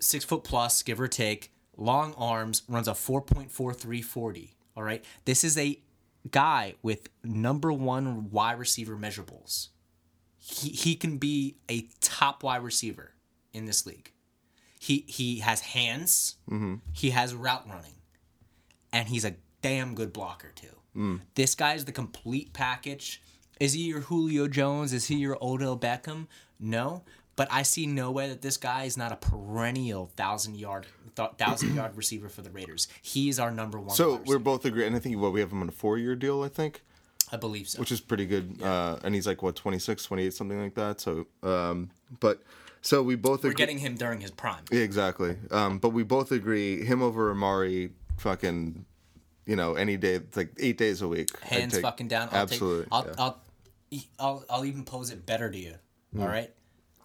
six 0.00 0.24
foot 0.24 0.44
plus, 0.44 0.82
give 0.82 1.00
or 1.00 1.08
take, 1.08 1.52
long 1.76 2.14
arms, 2.16 2.62
runs 2.68 2.88
a 2.88 2.94
four 2.94 3.22
point 3.22 3.50
four 3.50 3.72
three 3.74 4.02
forty. 4.02 4.56
All 4.76 4.82
right, 4.82 5.04
this 5.24 5.44
is 5.44 5.58
a 5.58 5.80
guy 6.30 6.74
with 6.82 7.08
number 7.24 7.72
one 7.72 8.30
wide 8.30 8.58
receiver 8.58 8.96
measurables. 8.96 9.68
He 10.38 10.70
he 10.70 10.94
can 10.94 11.18
be 11.18 11.56
a 11.68 11.88
top 12.00 12.42
wide 12.42 12.62
receiver 12.62 13.14
in 13.52 13.66
this 13.66 13.86
league. 13.86 14.12
He 14.78 15.04
he 15.08 15.40
has 15.40 15.60
hands. 15.60 16.36
Mm-hmm. 16.50 16.76
He 16.92 17.10
has 17.10 17.34
route 17.34 17.68
running 17.68 17.94
and 18.92 19.08
he's 19.08 19.24
a 19.24 19.34
damn 19.62 19.94
good 19.94 20.12
blocker 20.12 20.52
too. 20.54 20.76
Mm. 20.96 21.20
This 21.34 21.54
guy 21.54 21.74
is 21.74 21.84
the 21.84 21.92
complete 21.92 22.52
package. 22.52 23.22
Is 23.60 23.72
he 23.72 23.82
your 23.82 24.00
Julio 24.00 24.46
Jones? 24.46 24.92
Is 24.92 25.06
he 25.06 25.16
your 25.16 25.36
Odell 25.42 25.76
Beckham? 25.78 26.26
No, 26.60 27.04
but 27.38 27.46
I 27.52 27.62
see 27.62 27.86
no 27.86 28.10
way 28.10 28.28
that 28.28 28.42
this 28.42 28.56
guy 28.56 28.82
is 28.82 28.96
not 28.96 29.12
a 29.12 29.16
perennial 29.16 30.10
thousand 30.16 30.56
yard 30.56 30.86
th- 31.14 31.30
thousand 31.38 31.76
yard 31.76 31.96
receiver 31.96 32.28
for 32.28 32.42
the 32.42 32.50
Raiders. 32.50 32.88
He's 33.00 33.38
our 33.38 33.52
number 33.52 33.78
one. 33.78 33.94
So 33.94 34.20
we're 34.26 34.40
both 34.40 34.64
agree, 34.64 34.84
and 34.84 34.96
I 34.96 34.98
think 34.98 35.16
what 35.18 35.32
we 35.32 35.38
have 35.38 35.52
him 35.52 35.62
on 35.62 35.68
a 35.68 35.72
four-year 35.72 36.16
deal, 36.16 36.42
I 36.42 36.48
think, 36.48 36.82
I 37.30 37.36
believe 37.36 37.68
so. 37.68 37.78
which 37.78 37.92
is 37.92 38.00
pretty 38.00 38.26
good. 38.26 38.60
Uh, 38.60 38.98
and 39.04 39.14
he's 39.14 39.24
like 39.24 39.40
what 39.40 39.54
26, 39.54 40.02
28, 40.02 40.34
something 40.34 40.60
like 40.60 40.74
that. 40.74 41.00
So, 41.00 41.28
um, 41.44 41.90
but 42.18 42.42
so 42.82 43.04
we 43.04 43.14
both 43.14 43.44
we're 43.44 43.50
agree. 43.50 43.58
getting 43.62 43.78
him 43.78 43.94
during 43.94 44.20
his 44.20 44.32
prime. 44.32 44.64
Yeah, 44.72 44.80
exactly. 44.80 45.36
Um, 45.52 45.78
but 45.78 45.90
we 45.90 46.02
both 46.02 46.32
agree 46.32 46.84
him 46.84 47.02
over 47.02 47.30
Amari, 47.30 47.90
fucking, 48.16 48.84
you 49.46 49.54
know, 49.54 49.74
any 49.74 49.96
day, 49.96 50.14
it's 50.14 50.36
like 50.36 50.50
eight 50.58 50.76
days 50.76 51.02
a 51.02 51.08
week. 51.08 51.38
Hands 51.40 51.72
take- 51.72 51.82
fucking 51.82 52.08
down. 52.08 52.30
I'll 52.32 52.42
absolutely. 52.42 52.84
Take, 52.84 52.92
I'll, 52.92 53.06
yeah. 53.06 53.14
I'll, 53.18 53.42
I'll, 54.18 54.44
I'll 54.50 54.64
even 54.64 54.84
pose 54.84 55.10
it 55.10 55.24
better 55.24 55.48
to 55.48 55.56
you. 55.56 55.74
Hmm. 56.12 56.22
All 56.22 56.28
right. 56.28 56.50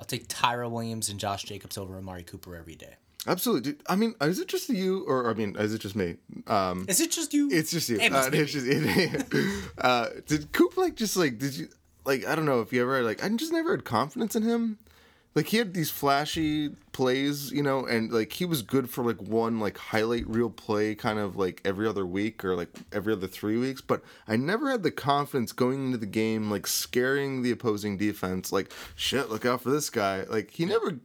I'll 0.04 0.08
take 0.08 0.26
Tyrell 0.28 0.70
Williams 0.70 1.08
and 1.08 1.18
Josh 1.18 1.44
Jacobs 1.44 1.78
over 1.78 1.98
Amari 1.98 2.24
Cooper 2.24 2.58
every 2.58 2.76
day. 2.76 2.96
absolutely. 3.26 3.76
I 3.88 3.96
mean, 3.96 4.16
is 4.20 4.38
it 4.38 4.50
just 4.50 4.68
you, 4.68 5.06
or 5.08 5.30
I 5.30 5.34
mean, 5.34 5.56
is 5.56 5.74
it 5.74 5.80
just 5.80 5.96
me? 5.96 6.18
Um, 6.46 6.86
Is 6.90 7.00
it 7.00 7.10
just 7.10 7.34
you? 7.34 7.50
it's 7.50 7.72
just 7.72 7.88
you. 7.88 8.02
It 8.02 8.12
Uh, 8.12 8.30
it's 8.34 8.52
just, 8.52 9.72
uh, 9.78 10.10
did 10.28 10.52
Coop 10.52 10.76
like 10.76 10.96
just 10.96 11.16
like 11.16 11.38
did 11.38 11.56
you 11.56 11.70
like 12.04 12.28
I 12.28 12.36
don't 12.36 12.44
know 12.44 12.60
if 12.60 12.74
you 12.74 12.82
ever 12.82 13.02
like 13.02 13.24
I 13.24 13.30
just 13.30 13.54
never 13.54 13.72
had 13.72 13.86
confidence 13.86 14.36
in 14.36 14.44
him. 14.44 14.78
Like 15.36 15.48
he 15.48 15.58
had 15.58 15.74
these 15.74 15.90
flashy 15.90 16.70
plays, 16.92 17.52
you 17.52 17.64
know, 17.64 17.86
and 17.86 18.12
like 18.12 18.34
he 18.34 18.46
was 18.46 18.62
good 18.62 18.90
for 18.90 19.04
like 19.04 19.20
one 19.22 19.60
like 19.60 19.78
highlight 19.78 20.28
reel 20.28 20.50
play 20.50 20.94
kind 20.94 21.18
of 21.18 21.36
like 21.36 21.62
every 21.66 21.88
other 21.88 22.06
week 22.06 22.46
or 22.46 22.56
like 22.56 22.70
every 22.92 23.14
other 23.14 23.28
three 23.28 23.58
weeks. 23.58 23.82
But 23.82 24.04
I 24.28 24.36
never 24.36 24.70
had 24.70 24.84
the 24.84 24.92
confidence 24.92 25.52
going 25.52 25.86
into 25.88 25.98
the 25.98 26.06
game, 26.06 26.52
like 26.52 26.68
scaring 26.68 27.42
the 27.42 27.52
opposing 27.52 27.98
defense. 27.98 28.52
Like 28.52 28.72
shit, 28.96 29.30
look 29.30 29.46
out 29.46 29.62
for 29.62 29.72
this 29.72 29.90
guy. 29.90 30.24
Like 30.24 30.52
he 30.52 30.66
never 30.66 31.00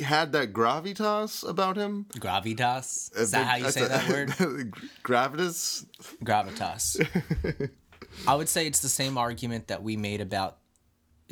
had 0.00 0.32
that 0.32 0.52
gravitas 0.52 1.48
about 1.48 1.76
him. 1.76 2.06
Gravitas. 2.14 3.16
Uh, 3.16 3.20
Is 3.20 3.30
that 3.32 3.46
how 3.46 3.56
you 3.56 3.70
say 3.70 3.86
that 3.86 4.08
word? 4.08 4.28
Gravitas. 5.04 5.86
Gravitas. 6.24 7.70
I 8.26 8.34
would 8.34 8.48
say 8.48 8.66
it's 8.66 8.80
the 8.80 8.88
same 8.88 9.18
argument 9.18 9.68
that 9.68 9.82
we 9.82 9.96
made 9.96 10.20
about 10.20 10.58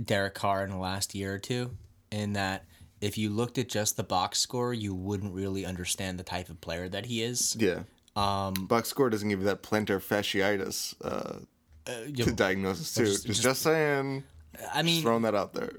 Derek 0.02 0.34
Carr 0.34 0.64
in 0.64 0.70
the 0.70 0.76
last 0.76 1.14
year 1.14 1.34
or 1.34 1.38
two, 1.38 1.70
in 2.16 2.32
that 2.32 2.64
if 3.00 3.18
you 3.18 3.30
looked 3.30 3.58
at 3.58 3.68
just 3.68 3.96
the 3.96 4.02
box 4.02 4.38
score, 4.38 4.72
you 4.72 4.94
wouldn't 4.94 5.34
really 5.34 5.64
understand 5.66 6.18
the 6.18 6.22
type 6.24 6.48
of 6.48 6.60
player 6.60 6.88
that 6.88 7.06
he 7.06 7.22
is. 7.22 7.54
Yeah. 7.58 7.80
Um, 8.16 8.54
box 8.54 8.88
score 8.88 9.10
doesn't 9.10 9.28
give 9.28 9.40
you 9.40 9.44
that 9.46 9.62
plantar 9.62 10.00
fasciitis 10.00 10.94
uh, 11.04 11.40
you- 12.06 12.24
to 12.24 12.32
diagnosis 12.32 12.94
too. 12.94 13.04
just- 13.04 13.26
Just, 13.26 13.42
just, 13.42 13.62
saying, 13.62 14.24
I 14.72 14.82
mean, 14.82 15.02
throwing 15.02 15.22
that 15.22 15.34
out 15.34 15.52
there. 15.52 15.70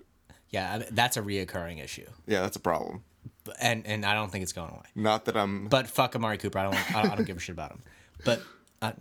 yeah, 0.52 0.72
I 0.74 0.78
mean, 0.78 0.88
that's 0.92 1.18
a 1.18 1.22
reoccurring 1.22 1.84
issue, 1.84 2.06
Yeah, 2.28 2.42
that's 2.42 2.56
a 2.56 2.60
problem. 2.62 3.04
and 3.60 3.88
and 3.88 4.06
I 4.06 4.14
don't 4.14 4.32
think 4.32 4.44
it's 4.44 4.54
going 4.54 4.70
away. 4.70 4.86
Not 4.94 5.26
that 5.26 5.36
I'm. 5.36 5.68
But 5.70 5.88
fuck 5.88 6.16
Amari 6.16 6.38
Cooper. 6.38 6.60
I 6.60 6.64
don't. 6.64 6.96
I 6.96 7.02
don't, 7.02 7.12
I 7.14 7.16
don't 7.16 7.26
give 7.26 7.38
a 7.38 7.40
shit 7.40 7.54
about 7.54 7.72
him. 7.72 7.82
But 8.26 8.42
uh, 8.82 8.92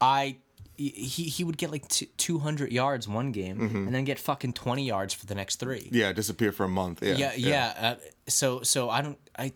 I. 0.00 0.38
He, 0.80 1.24
he 1.24 1.42
would 1.42 1.58
get 1.58 1.72
like 1.72 1.88
t- 1.88 2.08
200 2.18 2.70
yards 2.70 3.08
one 3.08 3.32
game 3.32 3.60
and 3.60 3.92
then 3.92 4.04
get 4.04 4.18
fucking 4.20 4.52
20 4.52 4.86
yards 4.86 5.12
for 5.12 5.26
the 5.26 5.34
next 5.34 5.56
three. 5.56 5.88
yeah, 5.90 6.12
disappear 6.12 6.52
for 6.52 6.64
a 6.64 6.68
month. 6.68 7.02
Yeah, 7.02 7.14
yeah 7.16 7.32
yeah, 7.36 7.74
Uh, 7.76 7.94
so 8.28 8.62
so 8.62 8.88
i 8.88 9.00
don't 9.02 9.18
i 9.36 9.52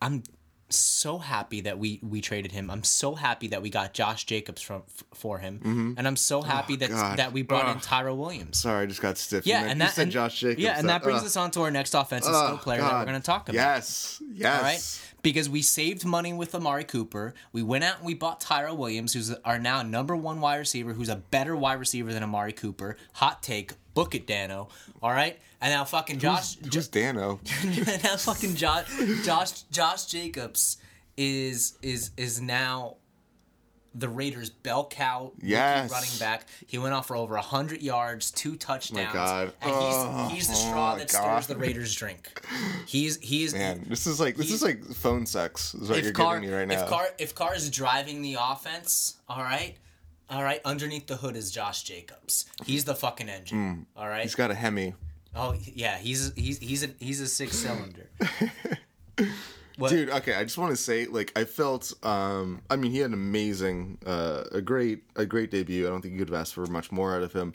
i'm 0.00 0.22
so 0.68 1.18
happy 1.18 1.60
that 1.60 1.78
we 1.78 2.00
we 2.02 2.20
traded 2.20 2.50
him 2.50 2.70
i'm 2.70 2.82
so 2.82 3.14
happy 3.14 3.46
that 3.48 3.62
we 3.62 3.70
got 3.70 3.94
josh 3.94 4.24
jacobs 4.24 4.60
from 4.60 4.82
f- 4.88 5.04
for 5.14 5.38
him 5.38 5.94
and 5.96 6.06
i'm 6.08 6.16
so 6.16 6.42
happy 6.42 6.74
that 6.76 6.90
Mm-hmm. 6.90 6.98
Oh, 6.98 7.02
God. 7.02 7.18
that 7.18 7.32
we 7.32 7.42
brought 7.42 7.68
in 7.68 7.76
Ugh. 7.76 7.82
tyrell 7.82 8.16
williams 8.16 8.58
Sorry, 8.58 8.82
I 8.82 8.86
just 8.86 9.00
got 9.00 9.16
stiff. 9.18 9.46
yeah 9.46 9.62
and 9.62 9.78
you 9.78 9.86
that 9.86 9.94
said 9.94 10.02
and, 10.04 10.12
Josh 10.12 10.40
Jacobs. 10.40 10.60
yeah 10.62 10.78
and 10.78 10.88
that 10.88 11.02
brings 11.02 11.20
ugh, 11.20 11.26
us 11.26 11.36
on 11.36 11.50
to 11.52 11.62
our 11.62 11.70
next 11.70 11.94
offensive 11.94 12.34
skill 12.34 12.54
ugh, 12.54 12.60
player 12.60 12.80
that 12.80 12.92
we're 12.98 13.04
going 13.04 13.20
to 13.20 13.24
talk 13.24 13.48
about 13.48 13.54
Yes, 13.54 14.20
yes. 14.32 14.56
all 14.56 14.62
right 14.62 15.02
because 15.22 15.48
we 15.48 15.60
saved 15.62 16.04
money 16.04 16.32
with 16.32 16.54
Amari 16.54 16.84
Cooper. 16.84 17.34
We 17.52 17.60
went 17.64 17.82
out 17.82 17.96
and 17.96 18.06
we 18.06 18.14
bought 18.14 18.38
Tyrell 18.40 18.76
Williams, 18.76 19.12
who's 19.12 19.34
our 19.44 19.58
now 19.58 19.82
number 19.82 20.14
one 20.14 20.40
wide 20.40 20.58
receiver, 20.58 20.92
who's 20.92 21.08
a 21.08 21.16
better 21.16 21.56
wide 21.56 21.80
receiver 21.80 22.12
than 22.12 22.22
Amari 22.22 22.52
Cooper. 22.52 22.96
Hot 23.14 23.42
take, 23.42 23.72
book 23.96 24.14
it, 24.14 24.28
Danno. 24.28 24.68
All 25.02 25.10
right, 25.10 25.36
and 25.60 25.72
now 25.72 25.84
fucking 25.84 26.20
Josh, 26.20 26.54
Just 26.56 26.92
Danno. 26.92 27.40
now 28.04 28.16
fucking 28.16 28.54
Josh, 28.54 28.86
Josh, 29.24 29.62
Josh 29.72 30.04
Jacobs 30.06 30.76
is 31.16 31.76
is 31.82 32.10
is 32.16 32.40
now 32.40 32.96
the 33.98 34.08
Raiders' 34.10 34.50
bell 34.50 34.86
cow 34.90 35.32
Yes. 35.40 35.90
running 35.90 36.10
back. 36.18 36.46
He 36.66 36.76
went 36.76 36.92
off 36.92 37.06
for 37.06 37.16
over 37.16 37.34
hundred 37.38 37.80
yards, 37.80 38.30
two 38.30 38.54
touchdowns, 38.56 39.14
God. 39.14 39.52
and 39.62 39.72
Oh, 39.74 40.28
he's 40.28 40.36
he's 40.36 40.48
the 40.48 40.54
straw 40.54 40.92
oh, 40.92 40.98
that 40.98 41.10
God. 41.10 41.42
stirs 41.42 41.46
the 41.46 41.56
Raiders' 41.56 41.94
drink. 41.94 42.38
He's 42.86 43.16
he's 43.20 43.54
Man, 43.54 43.86
this 43.88 44.06
is 44.06 44.20
like 44.20 44.36
this 44.36 44.52
is 44.52 44.62
like 44.62 44.84
phone 44.84 45.24
sex. 45.24 45.74
Is 45.74 45.88
what 45.88 46.02
you're 46.02 46.12
Carr 46.12 46.34
giving 46.40 46.50
me 46.50 46.54
right 46.56 46.68
now. 46.68 46.82
if 46.82 46.88
Carr 46.90 47.08
if 47.18 47.34
Carr 47.34 47.54
is 47.54 47.70
driving 47.70 48.20
the 48.20 48.36
offense, 48.38 49.16
all 49.28 49.42
right. 49.42 49.76
All 50.28 50.42
right, 50.42 50.60
underneath 50.64 51.06
the 51.06 51.16
hood 51.16 51.36
is 51.36 51.50
Josh 51.50 51.84
Jacobs. 51.84 52.46
He's 52.64 52.84
the 52.84 52.94
fucking 52.94 53.28
engine. 53.28 53.86
all 53.96 54.08
right. 54.08 54.22
He's 54.22 54.34
got 54.34 54.50
a 54.50 54.54
Hemi. 54.54 54.94
Oh 55.34 55.54
yeah, 55.74 55.98
he's 55.98 56.32
he's 56.34 56.58
he's 56.58 56.82
a 56.82 56.88
he's 56.98 57.20
a 57.20 57.28
six 57.28 57.56
cylinder. 57.56 58.08
What? 59.78 59.90
Dude, 59.90 60.08
okay, 60.08 60.34
I 60.34 60.42
just 60.42 60.56
want 60.56 60.70
to 60.70 60.76
say, 60.76 61.04
like, 61.04 61.32
I 61.36 61.44
felt, 61.44 61.92
um, 62.02 62.62
I 62.70 62.76
mean, 62.76 62.92
he 62.92 62.98
had 62.98 63.08
an 63.08 63.14
amazing, 63.14 63.98
uh, 64.06 64.44
a 64.50 64.62
great, 64.62 65.02
a 65.16 65.26
great 65.26 65.50
debut. 65.50 65.86
I 65.86 65.90
don't 65.90 66.00
think 66.00 66.14
you 66.14 66.18
could 66.20 66.30
have 66.30 66.40
asked 66.40 66.54
for 66.54 66.64
much 66.66 66.90
more 66.90 67.14
out 67.14 67.22
of 67.22 67.34
him. 67.34 67.52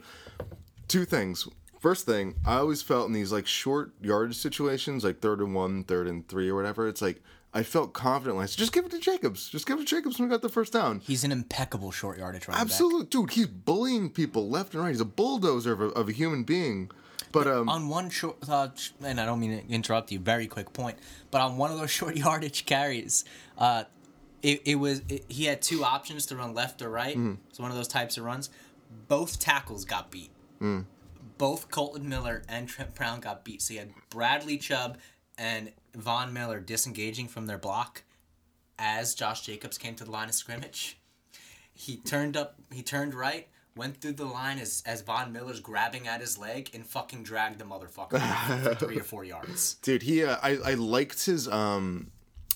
Two 0.88 1.04
things. 1.06 1.48
First 1.80 2.06
thing, 2.06 2.36
I 2.46 2.58
always 2.58 2.84
felt 2.84 3.08
in 3.08 3.14
these 3.14 3.32
like 3.32 3.48
short 3.48 3.94
yardage 4.02 4.38
situations, 4.38 5.04
like 5.04 5.20
third 5.20 5.40
and 5.40 5.56
one, 5.56 5.84
third 5.84 6.08
and 6.08 6.28
three, 6.28 6.48
or 6.48 6.54
whatever. 6.54 6.88
It's 6.88 7.02
like 7.02 7.24
I 7.54 7.64
felt 7.64 7.94
confident. 7.94 8.38
Like, 8.38 8.50
just 8.52 8.72
give 8.72 8.86
it 8.86 8.92
to 8.92 9.00
Jacobs. 9.00 9.50
Just 9.50 9.68
give 9.68 9.78
it 9.78 9.82
to 9.82 9.96
Jacobs 9.96 10.18
when 10.18 10.30
we 10.30 10.34
got 10.34 10.42
the 10.42 10.50
first 10.50 10.72
down. 10.72 11.00
He's 11.00 11.24
an 11.24 11.32
impeccable 11.32 11.92
short 11.92 12.18
yardage 12.18 12.48
running 12.48 12.64
back. 12.64 12.72
Absolute, 12.72 13.10
dude. 13.10 13.32
He's 13.32 13.48
bullying 13.48 14.10
people 14.10 14.50
left 14.50 14.74
and 14.74 14.84
right. 14.84 14.90
He's 14.90 15.02
a 15.02 15.06
bulldozer 15.06 15.74
of 15.74 15.82
a, 15.82 15.88
of 15.88 16.08
a 16.08 16.14
human 16.14 16.44
being. 16.44 16.90
But 17.32 17.48
um, 17.48 17.70
on 17.70 17.90
one 17.90 18.10
short, 18.10 18.38
uh, 18.48 18.70
and 19.04 19.20
I 19.20 19.26
don't 19.26 19.40
mean 19.40 19.62
to 19.62 19.74
interrupt 19.74 20.12
you. 20.12 20.20
Very 20.20 20.48
quick 20.48 20.74
point, 20.74 20.98
but 21.30 21.42
on 21.42 21.58
one 21.58 21.72
of 21.72 21.80
those 21.80 21.92
short 22.00 22.16
yardage 22.16 22.66
carries, 22.66 23.26
uh, 23.58 23.84
it, 24.42 24.62
it 24.66 24.76
was 24.76 25.02
it, 25.08 25.26
he 25.28 25.46
had 25.46 25.62
two 25.62 25.84
options 25.84 26.26
to 26.28 26.36
run 26.36 26.54
left 26.54 26.82
or 26.82 26.90
right. 26.90 27.16
Mm-hmm. 27.16 27.36
It's 27.50 27.60
one 27.60 27.72
of 27.72 27.78
those 27.78 27.88
types 27.88 28.18
of 28.18 28.24
runs. 28.24 28.50
Both 29.08 29.40
tackles 29.40 29.86
got 29.86 30.12
beat. 30.12 30.32
Mm. 30.62 30.86
Both 31.38 31.72
Colton 31.72 32.08
Miller 32.08 32.44
and 32.50 32.68
Trent 32.68 32.94
Brown 32.96 33.20
got 33.20 33.44
beat. 33.44 33.62
So 33.62 33.74
you 33.74 33.80
had 33.80 33.94
Bradley 34.10 34.58
Chubb 34.58 34.98
and 35.42 35.72
Von 35.96 36.32
Miller 36.32 36.60
disengaging 36.60 37.28
from 37.28 37.48
their 37.48 37.58
block 37.58 38.04
as 38.80 39.16
Josh 39.16 39.42
Jacobs 39.42 39.78
came 39.78 39.96
to 39.96 40.04
the 40.06 40.12
line 40.12 40.30
of 40.30 40.36
scrimmage. 40.36 41.00
He 41.74 41.98
turned 41.98 42.38
up. 42.38 42.56
He 42.72 42.84
turned 42.84 43.14
right. 43.14 43.48
Went 43.76 44.02
through 44.02 44.14
the 44.14 44.26
line 44.26 44.60
as 44.60 44.84
as 44.86 45.02
Von 45.02 45.32
Miller's 45.34 45.60
grabbing 45.60 46.08
at 46.08 46.20
his 46.22 46.38
leg 46.38 46.70
and 46.74 46.86
fucking 46.86 47.24
dragged 47.24 47.58
the 47.60 47.66
motherfucker 47.66 48.20
for 48.64 48.76
three 48.86 48.98
or 49.00 49.04
four 49.04 49.24
yards. 49.24 49.76
dude 49.82 50.04
he 50.04 50.24
uh, 50.26 50.36
I, 50.44 50.58
I 50.72 50.74
liked 50.76 51.26
his 51.26 51.48
um 51.48 52.12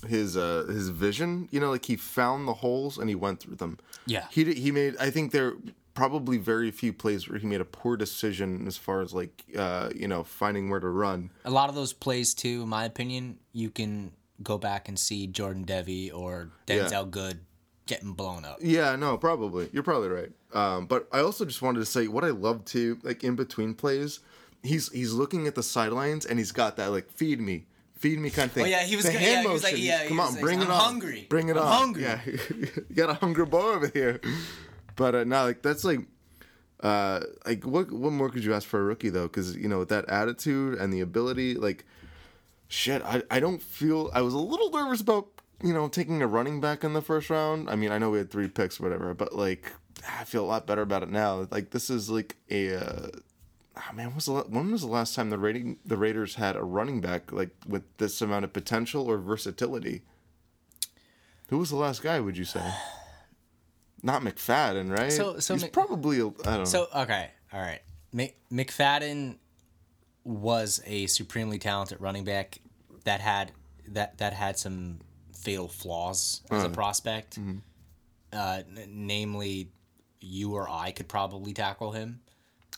his 0.07 0.35
uh 0.35 0.65
his 0.67 0.89
vision 0.89 1.47
you 1.51 1.59
know 1.61 1.71
like 1.71 1.85
he 1.85 1.95
found 1.95 2.47
the 2.49 2.53
holes 2.55 2.97
and 2.97 3.07
he 3.09 3.15
went 3.15 3.39
through 3.39 3.55
them 3.55 3.79
Yeah. 4.05 4.25
he 4.29 4.43
did, 4.43 4.57
he 4.57 4.71
made 4.71 4.97
i 4.99 5.09
think 5.09 5.31
there 5.31 5.53
probably 5.95 6.37
very 6.37 6.69
few 6.69 6.93
plays 6.93 7.27
where 7.27 7.39
he 7.39 7.47
made 7.47 7.61
a 7.61 7.65
poor 7.65 7.97
decision 7.97 8.67
as 8.67 8.77
far 8.77 9.01
as 9.01 9.13
like 9.13 9.43
uh 9.57 9.89
you 9.95 10.07
know 10.07 10.23
finding 10.23 10.69
where 10.69 10.79
to 10.79 10.89
run 10.89 11.31
A 11.45 11.49
lot 11.49 11.69
of 11.69 11.75
those 11.75 11.93
plays 11.93 12.33
too, 12.35 12.61
in 12.63 12.69
my 12.69 12.85
opinion, 12.85 13.39
you 13.53 13.69
can 13.71 14.11
go 14.43 14.57
back 14.59 14.87
and 14.87 14.99
see 14.99 15.25
Jordan 15.27 15.65
Devey 15.65 16.11
or 16.13 16.51
Denzelle 16.67 16.91
Yeah. 16.91 17.09
Good 17.09 17.39
getting 17.87 18.13
blown 18.13 18.43
up. 18.45 18.57
yeah 18.61 18.95
no 18.95 19.15
probably 19.17 19.69
you're 19.71 19.83
probably 19.83 20.07
right 20.09 20.31
um 20.53 20.87
but 20.87 21.07
i 21.11 21.19
also 21.19 21.45
just 21.45 21.61
wanted 21.61 21.77
to 21.79 21.85
say 21.85 22.07
what 22.07 22.23
i 22.23 22.29
love 22.29 22.65
too 22.65 22.97
like 23.03 23.23
in 23.23 23.35
between 23.35 23.75
plays 23.75 24.21
he's 24.63 24.91
he's 24.91 25.13
looking 25.13 25.45
at 25.45 25.53
the 25.53 25.61
sidelines 25.61 26.25
and 26.25 26.39
he's 26.39 26.51
got 26.51 26.77
that 26.77 26.87
like 26.89 27.11
feed 27.11 27.39
me 27.39 27.65
feed 27.93 28.17
me 28.19 28.29
kind 28.31 28.47
of 28.47 28.51
thing. 28.53 28.63
Oh, 28.65 28.67
yeah, 28.67 28.83
he 28.83 28.95
was 28.95 29.05
The 29.05 29.11
hand 29.11 29.23
Yeah, 29.23 29.41
he 29.43 29.47
was 29.47 29.63
like, 29.63 29.73
motion. 29.73 29.85
yeah, 29.85 30.07
come 30.07 30.19
on, 30.19 30.31
like, 30.33 30.41
bring 30.41 30.59
it 30.61 30.65
"I'm 30.65 30.71
on. 30.71 30.79
hungry. 30.79 31.25
Bring 31.29 31.49
it 31.49 31.57
I'm 31.57 31.63
on. 31.63 31.77
hungry." 31.77 32.03
Yeah, 32.03 32.19
you 32.89 32.95
got 32.95 33.09
a 33.09 33.13
hungry 33.13 33.45
boy 33.45 33.61
over 33.61 33.87
here. 33.93 34.19
But 34.95 35.15
uh, 35.15 35.23
no, 35.23 35.43
like 35.43 35.61
that's 35.61 35.83
like, 35.83 36.01
uh, 36.81 37.21
like 37.45 37.65
what 37.65 37.91
what 37.91 38.11
more 38.11 38.29
could 38.29 38.43
you 38.43 38.53
ask 38.53 38.67
for 38.67 38.79
a 38.79 38.83
rookie 38.83 39.09
though? 39.09 39.27
Because 39.27 39.55
you 39.55 39.67
know 39.67 39.79
with 39.79 39.89
that 39.89 40.09
attitude 40.09 40.77
and 40.77 40.93
the 40.93 41.01
ability, 41.01 41.55
like, 41.55 41.85
shit, 42.67 43.01
I 43.03 43.23
I 43.29 43.39
don't 43.39 43.61
feel 43.61 44.09
I 44.13 44.21
was 44.21 44.33
a 44.33 44.39
little 44.39 44.71
nervous 44.71 45.01
about 45.01 45.27
you 45.63 45.73
know 45.73 45.87
taking 45.87 46.21
a 46.21 46.27
running 46.27 46.61
back 46.61 46.83
in 46.83 46.93
the 46.93 47.01
first 47.01 47.29
round. 47.29 47.69
I 47.69 47.75
mean, 47.75 47.91
I 47.91 47.97
know 47.97 48.09
we 48.09 48.17
had 48.17 48.31
three 48.31 48.47
picks, 48.47 48.79
whatever, 48.79 49.13
but 49.13 49.33
like. 49.33 49.71
I 50.19 50.25
feel 50.25 50.43
a 50.43 50.45
lot 50.45 50.67
better 50.67 50.81
about 50.81 51.03
it 51.03 51.09
now. 51.09 51.47
Like 51.49 51.71
this 51.71 51.89
is 51.89 52.09
like 52.09 52.35
a 52.51 52.75
uh, 52.75 53.07
oh 53.77 53.93
man, 53.93 54.13
was 54.13 54.25
the 54.25 54.33
when 54.33 54.71
was 54.71 54.81
the 54.81 54.87
last 54.87 55.15
time 55.15 55.29
the 55.29 55.37
rating 55.37 55.77
the 55.85 55.97
Raiders 55.97 56.35
had 56.35 56.55
a 56.55 56.63
running 56.63 57.01
back 57.01 57.31
like 57.31 57.51
with 57.67 57.83
this 57.97 58.21
amount 58.21 58.45
of 58.45 58.53
potential 58.53 59.09
or 59.09 59.17
versatility? 59.17 60.01
Who 61.49 61.59
was 61.59 61.69
the 61.69 61.75
last 61.75 62.01
guy? 62.01 62.19
Would 62.19 62.37
you 62.37 62.45
say? 62.45 62.73
Not 64.03 64.21
McFadden, 64.21 64.95
right? 64.95 65.11
So- 65.11 65.39
so 65.39 65.53
he's 65.55 65.63
Mc- 65.63 65.73
probably 65.73 66.17
I 66.17 66.21
don't 66.21 66.45
know. 66.45 66.63
So 66.65 66.87
okay, 66.95 67.31
all 67.53 67.59
right. 67.61 67.81
Mc, 68.13 68.35
McFadden 68.51 69.37
was 70.23 70.81
a 70.85 71.05
supremely 71.07 71.59
talented 71.59 71.99
running 72.01 72.23
back 72.23 72.59
that 73.03 73.21
had 73.21 73.51
that 73.89 74.17
that 74.17 74.33
had 74.33 74.57
some 74.57 74.99
fatal 75.37 75.67
flaws 75.67 76.41
as 76.49 76.59
Uh-huh. 76.59 76.67
a 76.67 76.71
prospect. 76.71 77.39
Mm-hmm. 77.39 77.57
Uh, 78.33 78.61
n- 78.77 78.87
namely, 78.89 79.69
you 80.19 80.53
or 80.55 80.67
I 80.69 80.91
could 80.91 81.07
probably 81.07 81.53
tackle 81.53 81.91
him. 81.91 82.21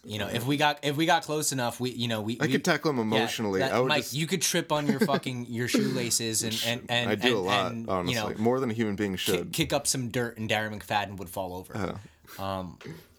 You 0.07 0.19
know, 0.19 0.27
if 0.27 0.45
we 0.45 0.55
got 0.55 0.79
if 0.83 0.95
we 0.95 1.05
got 1.05 1.23
close 1.23 1.51
enough, 1.51 1.79
we 1.79 1.91
you 1.91 2.07
know 2.07 2.21
we 2.21 2.37
I 2.39 2.45
we- 2.45 2.51
could 2.53 2.63
tackle 2.63 2.91
him 2.91 2.97
yeah, 2.97 3.03
emotionally. 3.03 3.59
that- 3.59 3.73
I 3.73 3.79
would 3.79 3.89
Mike, 3.89 4.03
just, 4.03 4.13
you 4.13 4.25
could 4.25 4.41
trip 4.41 4.71
on 4.71 4.87
your 4.87 5.01
fucking 5.01 5.47
your 5.49 5.67
shoelaces 5.67 6.43
and 6.43 6.61
and 6.65 6.85
and 6.89 7.09
I 7.09 7.15
do 7.15 7.27
and, 7.27 7.35
a 7.37 7.39
lot, 7.39 7.71
and, 7.71 7.89
honestly, 7.89 8.15
You 8.15 8.29
know, 8.29 8.35
more 8.37 8.59
than 8.61 8.71
a 8.71 8.73
human 8.73 8.95
being 8.95 9.17
should. 9.17 9.51
kick 9.51 9.73
up 9.73 9.85
some 9.85 10.07
dirt 10.09 10.37
and 10.37 10.49
Darren 10.49 10.79
McFadden 10.79 11.17
would 11.17 11.29
fall 11.29 11.53
over. 11.53 11.75
Uh-huh. 11.75 12.43
Um, 12.43 12.77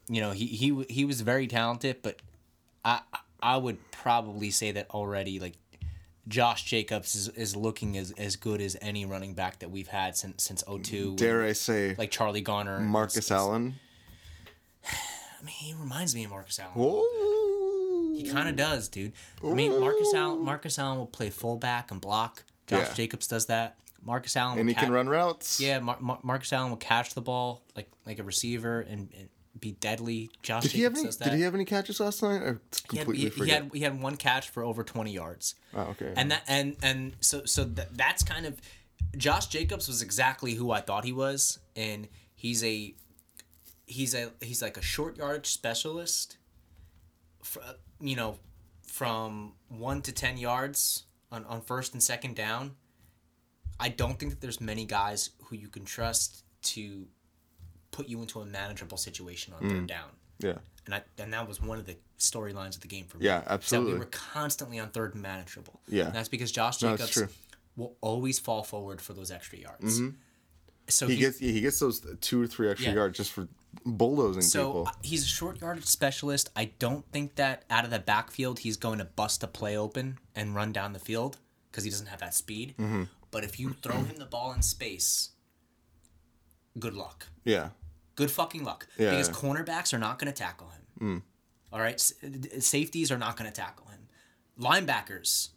you 0.09 0.21
know, 0.21 0.31
he 0.31 0.47
he 0.47 0.85
he 0.89 1.05
was 1.05 1.21
very 1.21 1.47
talented, 1.47 1.99
but 2.03 2.17
I 2.85 3.01
I 3.43 3.59
would 3.59 3.79
probably 3.91 4.51
say 4.51 4.73
that 4.73 4.89
already. 4.91 5.39
Like 5.41 5.55
Josh 6.27 6.65
Jacobs 6.65 7.15
is, 7.15 7.29
is 7.29 7.57
looking 7.57 7.97
as, 7.97 8.13
as 8.13 8.37
good 8.37 8.61
as 8.61 8.77
any 8.81 9.05
running 9.07 9.35
back 9.35 9.61
that 9.61 9.71
we've 9.71 9.89
had 9.89 10.17
since 10.17 10.45
since 10.45 10.63
02. 10.67 11.17
Dare 11.17 11.43
I 11.45 11.53
say, 11.53 11.95
like 11.99 12.11
Charlie 12.11 12.41
Garner, 12.41 12.81
Marcus 12.81 13.31
Allen? 13.31 13.77
I 15.41 15.45
mean, 15.45 15.55
he 15.55 15.75
reminds 15.75 16.15
me 16.15 16.25
of 16.25 16.31
Marcus 16.31 16.59
Allen. 16.59 18.15
He 18.17 18.29
kind 18.31 18.49
of 18.49 18.57
does, 18.57 18.89
dude. 18.89 19.13
I 19.45 19.55
mean, 19.55 19.79
Marcus 19.79 20.13
Allen 20.15 20.45
Marcus 20.45 20.79
Allen 20.79 20.99
will 20.99 21.07
play 21.07 21.31
fullback 21.31 21.91
and 21.91 22.01
block. 22.01 22.45
Josh 22.67 22.89
Yeah. 22.89 22.95
Jacobs 22.95 23.27
does 23.29 23.47
that. 23.47 23.77
Marcus 24.03 24.37
Allen 24.37 24.59
and 24.59 24.67
will 24.67 24.75
he 24.75 24.81
can 24.81 24.93
run 24.93 25.09
routes. 25.09 25.61
Yeah, 25.61 25.79
Mar- 25.81 25.99
Mar- 26.01 26.19
Marcus 26.23 26.53
Allen 26.53 26.71
will 26.71 26.77
catch 26.79 27.15
the 27.15 27.21
ball 27.21 27.63
like 27.77 27.89
like 28.07 28.19
a 28.19 28.23
receiver 28.25 28.81
and, 28.81 29.09
and 29.17 29.29
be 29.59 29.73
deadly. 29.73 30.31
Josh 30.43 30.63
Did 30.65 30.73
he 30.73 30.83
have 30.83 30.93
Jacobs 30.93 30.99
any? 31.01 31.07
does 31.09 31.17
that. 31.19 31.25
Did 31.31 31.37
he 31.37 31.43
have 31.43 31.55
any 31.55 31.65
catches 31.65 32.01
last 32.01 32.23
night? 32.23 32.43
Or 32.43 32.61
He 32.91 32.97
had, 32.99 33.07
completely 33.07 33.45
he, 33.45 33.45
he 33.45 33.51
had 33.51 33.71
he 33.73 33.81
had 33.81 34.01
one 34.01 34.17
catch 34.17 34.51
for 34.51 34.63
over 34.65 34.83
20 34.85 35.13
yards. 35.13 35.55
oh, 35.75 35.83
okay. 35.83 36.13
And 36.17 36.31
that 36.33 36.43
and 36.49 36.77
and 36.83 37.15
so 37.21 37.45
so 37.45 37.65
that, 37.65 37.97
that's 37.97 38.23
kind 38.25 38.47
of 38.47 38.61
Josh 39.17 39.47
Jacobs 39.47 39.87
was 39.89 40.03
exactly 40.03 40.55
who 40.55 40.71
I 40.73 40.81
thought 40.81 41.05
he 41.05 41.13
was 41.13 41.59
and 41.77 42.09
he's 42.35 42.63
a 42.65 42.95
he's 43.89 44.15
a 44.15 44.31
he's 44.41 44.63
like 44.63 44.77
a 44.77 44.83
short 44.83 45.17
yardage 45.17 45.47
specialist 45.47 46.37
fr- 47.43 47.59
you 48.01 48.15
know 48.17 48.39
from 48.87 49.55
1 49.69 50.03
to 50.03 50.13
10 50.13 50.39
yards 50.39 51.05
on 51.33 51.45
on 51.47 51.61
first 51.61 51.93
and 51.95 52.03
second 52.03 52.37
down. 52.37 52.77
I 53.81 53.89
don't 53.91 54.19
think 54.19 54.31
that 54.33 54.41
there's 54.41 54.61
many 54.61 54.85
guys 54.85 55.31
who 55.45 55.57
you 55.57 55.69
can 55.69 55.85
trust 55.85 56.45
to 56.75 57.07
put 57.93 58.09
you 58.09 58.21
into 58.21 58.41
a 58.41 58.45
manageable 58.47 58.97
situation 58.97 59.55
on 59.55 59.63
Mm. 59.63 59.71
third 59.71 59.87
down 59.87 60.11
yeah. 60.41 60.59
and 60.85 60.95
I, 60.97 61.03
and 61.19 61.33
that 61.33 61.47
was 61.49 61.61
one 61.63 61.79
of 61.79 61.87
the 61.87 61.97
storylines 62.19 62.75
of 62.75 62.81
the 62.81 62.89
game 62.89 63.07
for 63.07 63.19
me. 63.19 63.27
Yeah, 63.27 63.55
is 63.57 63.71
That 63.71 63.83
we 63.83 63.95
were 63.95 64.07
constantly 64.07 64.79
on 64.81 64.91
third 64.91 65.15
and 65.15 65.23
manageable. 65.23 65.81
Yeah. 65.89 66.07
and 66.07 66.15
that's 66.15 66.29
because 66.29 66.51
Josh 66.51 66.79
Jacobs 66.79 67.11
true. 67.11 67.29
will 67.77 67.97
always 68.01 68.39
fall 68.41 68.65
forward 68.65 69.01
for 69.01 69.13
those 69.15 69.31
extra 69.31 69.59
yards. 69.61 70.01
So 70.89 71.07
He 71.07 71.15
he, 71.15 71.21
gets 71.21 71.39
he 71.39 71.61
gets 71.61 71.79
those 71.79 72.05
two 72.21 72.41
or 72.43 72.47
three 72.47 72.71
extra 72.71 72.89
Yeah. 72.91 72.97
yards 72.97 73.17
just 73.19 73.33
for 73.33 73.49
bulldozing 73.85 74.43
so 74.43 74.67
people. 74.69 74.89
uh, 74.89 74.93
he's 75.03 75.23
a 75.23 75.27
short 75.27 75.61
yardage 75.61 75.85
specialist. 75.87 76.51
I 76.57 76.73
don't 76.79 77.05
think 77.13 77.35
that 77.37 77.65
out 77.71 77.85
of 77.85 77.91
the 77.91 77.99
backfield 77.99 78.61
he's 78.61 78.77
going 78.77 78.99
to 78.99 79.05
bust 79.05 79.43
a 79.43 79.47
play 79.47 79.77
open 79.77 80.19
and 80.35 80.55
run 80.55 80.73
down 80.73 80.93
the 80.95 80.99
field 80.99 81.37
because 81.71 81.85
he 81.85 81.91
doesn't 81.91 82.07
have 82.09 82.21
that 82.21 82.35
speed. 82.35 82.75
Mm-hmm. 82.79 83.05
But 83.31 83.45
if 83.45 83.61
you 83.61 83.75
throw 83.83 83.97
him 83.97 84.17
the 84.17 84.25
ball 84.27 84.53
in 84.55 84.63
space, 84.63 85.31
good 86.79 86.95
luck. 86.95 87.27
Yeah. 87.45 87.69
Good 88.17 88.31
fucking 88.31 88.65
luck. 88.65 88.89
Yeah, 88.99 89.11
because 89.11 89.29
cornerbacks 89.29 89.93
are 89.95 89.99
not 89.99 90.19
going 90.19 90.33
to 90.33 90.37
tackle 90.37 90.71
him. 91.01 91.23
All 91.73 91.79
right, 91.81 91.95
S- 91.95 92.15
safeties 92.61 93.13
are 93.13 93.19
not 93.19 93.37
going 93.37 93.49
to 93.49 93.55
tackle 93.55 93.87
him. 93.87 94.09
Linebackers 94.59 95.51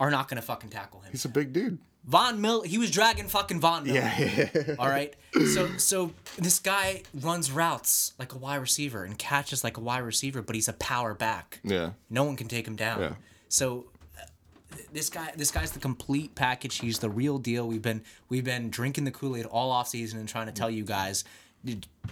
are 0.00 0.10
not 0.10 0.28
going 0.28 0.36
to 0.40 0.46
fucking 0.46 0.70
tackle 0.70 1.00
him. 1.00 1.10
He's 1.10 1.24
a 1.26 1.28
big 1.28 1.52
dude. 1.52 1.78
Von 2.08 2.40
Mill, 2.40 2.62
he 2.62 2.78
was 2.78 2.90
dragging 2.90 3.28
fucking 3.28 3.60
Von 3.60 3.84
Miller. 3.84 4.00
Yeah. 4.18 4.74
All 4.78 4.88
right, 4.88 5.14
so 5.52 5.68
so 5.76 6.12
this 6.38 6.58
guy 6.58 7.02
runs 7.12 7.52
routes 7.52 8.14
like 8.18 8.32
a 8.32 8.38
wide 8.38 8.56
receiver 8.56 9.04
and 9.04 9.18
catches 9.18 9.62
like 9.62 9.76
a 9.76 9.80
wide 9.80 9.98
receiver, 9.98 10.40
but 10.40 10.54
he's 10.54 10.68
a 10.68 10.72
power 10.72 11.12
back. 11.12 11.60
yeah. 11.62 11.90
No 12.08 12.24
one 12.24 12.34
can 12.36 12.48
take 12.48 12.66
him 12.66 12.76
down. 12.76 13.00
Yeah. 13.00 13.12
So 13.50 13.86
uh, 14.18 14.76
this 14.90 15.10
guy 15.10 15.32
this 15.36 15.50
guy's 15.50 15.72
the 15.72 15.80
complete 15.80 16.34
package. 16.34 16.78
He's 16.78 16.98
the 16.98 17.10
real 17.10 17.38
deal. 17.38 17.68
We've 17.68 17.82
been 17.82 18.02
we've 18.30 18.44
been 18.44 18.70
drinking 18.70 19.04
the 19.04 19.10
Kool-Aid 19.10 19.44
all 19.44 19.70
off 19.70 19.88
season 19.88 20.18
and 20.18 20.26
trying 20.26 20.46
to 20.46 20.52
tell 20.52 20.70
you 20.70 20.84
guys 20.84 21.24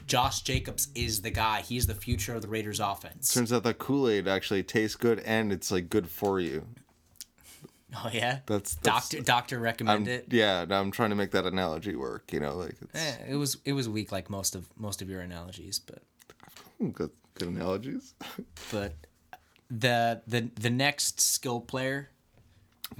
Josh 0.07 0.43
Jacobs 0.43 0.89
is 0.95 1.23
the 1.23 1.31
guy. 1.31 1.63
He's 1.63 1.87
the 1.87 1.95
future 1.95 2.35
of 2.35 2.43
the 2.43 2.49
Raiders 2.49 2.81
offense. 2.81 3.33
Turns 3.33 3.53
out 3.53 3.63
that 3.63 3.79
Kool 3.79 4.09
Aid 4.09 4.29
actually 4.29 4.63
tastes 4.63 4.97
good 4.97 5.21
and 5.21 5.53
it's 5.53 5.71
like 5.71 5.89
good 5.89 6.09
for 6.09 6.39
you. 6.41 6.67
Oh 8.05 8.11
yeah. 8.13 8.41
That's- 8.47 8.75
that's- 8.75 9.09
doctor 9.09 9.21
doctor 9.21 9.57
I'm, 9.57 9.63
recommend 9.63 10.09
it. 10.09 10.27
yeah, 10.31 10.65
I'm 10.69 10.91
trying 10.91 11.11
to 11.11 11.17
make 11.17 11.31
that 11.33 11.47
analogy 11.47 11.95
work. 11.97 12.33
You 12.33 12.41
know, 12.41 12.55
like 12.57 12.77
it's 12.81 12.95
Eh, 12.95 13.17
it 13.33 13.37
was 13.37 13.59
it 13.65 13.73
was 13.73 13.89
weak 13.89 14.13
like 14.13 14.29
most 14.31 14.55
of 14.55 14.69
most 14.77 15.01
of 15.03 15.09
your 15.09 15.21
analogies, 15.21 15.79
but 15.79 16.03
good, 16.93 17.11
good 17.35 17.49
analogies. 17.49 18.15
but 18.73 18.95
the 19.71 20.23
the 20.27 20.51
the 20.61 20.71
next 20.71 21.21
skill 21.21 21.61
player. 21.61 22.11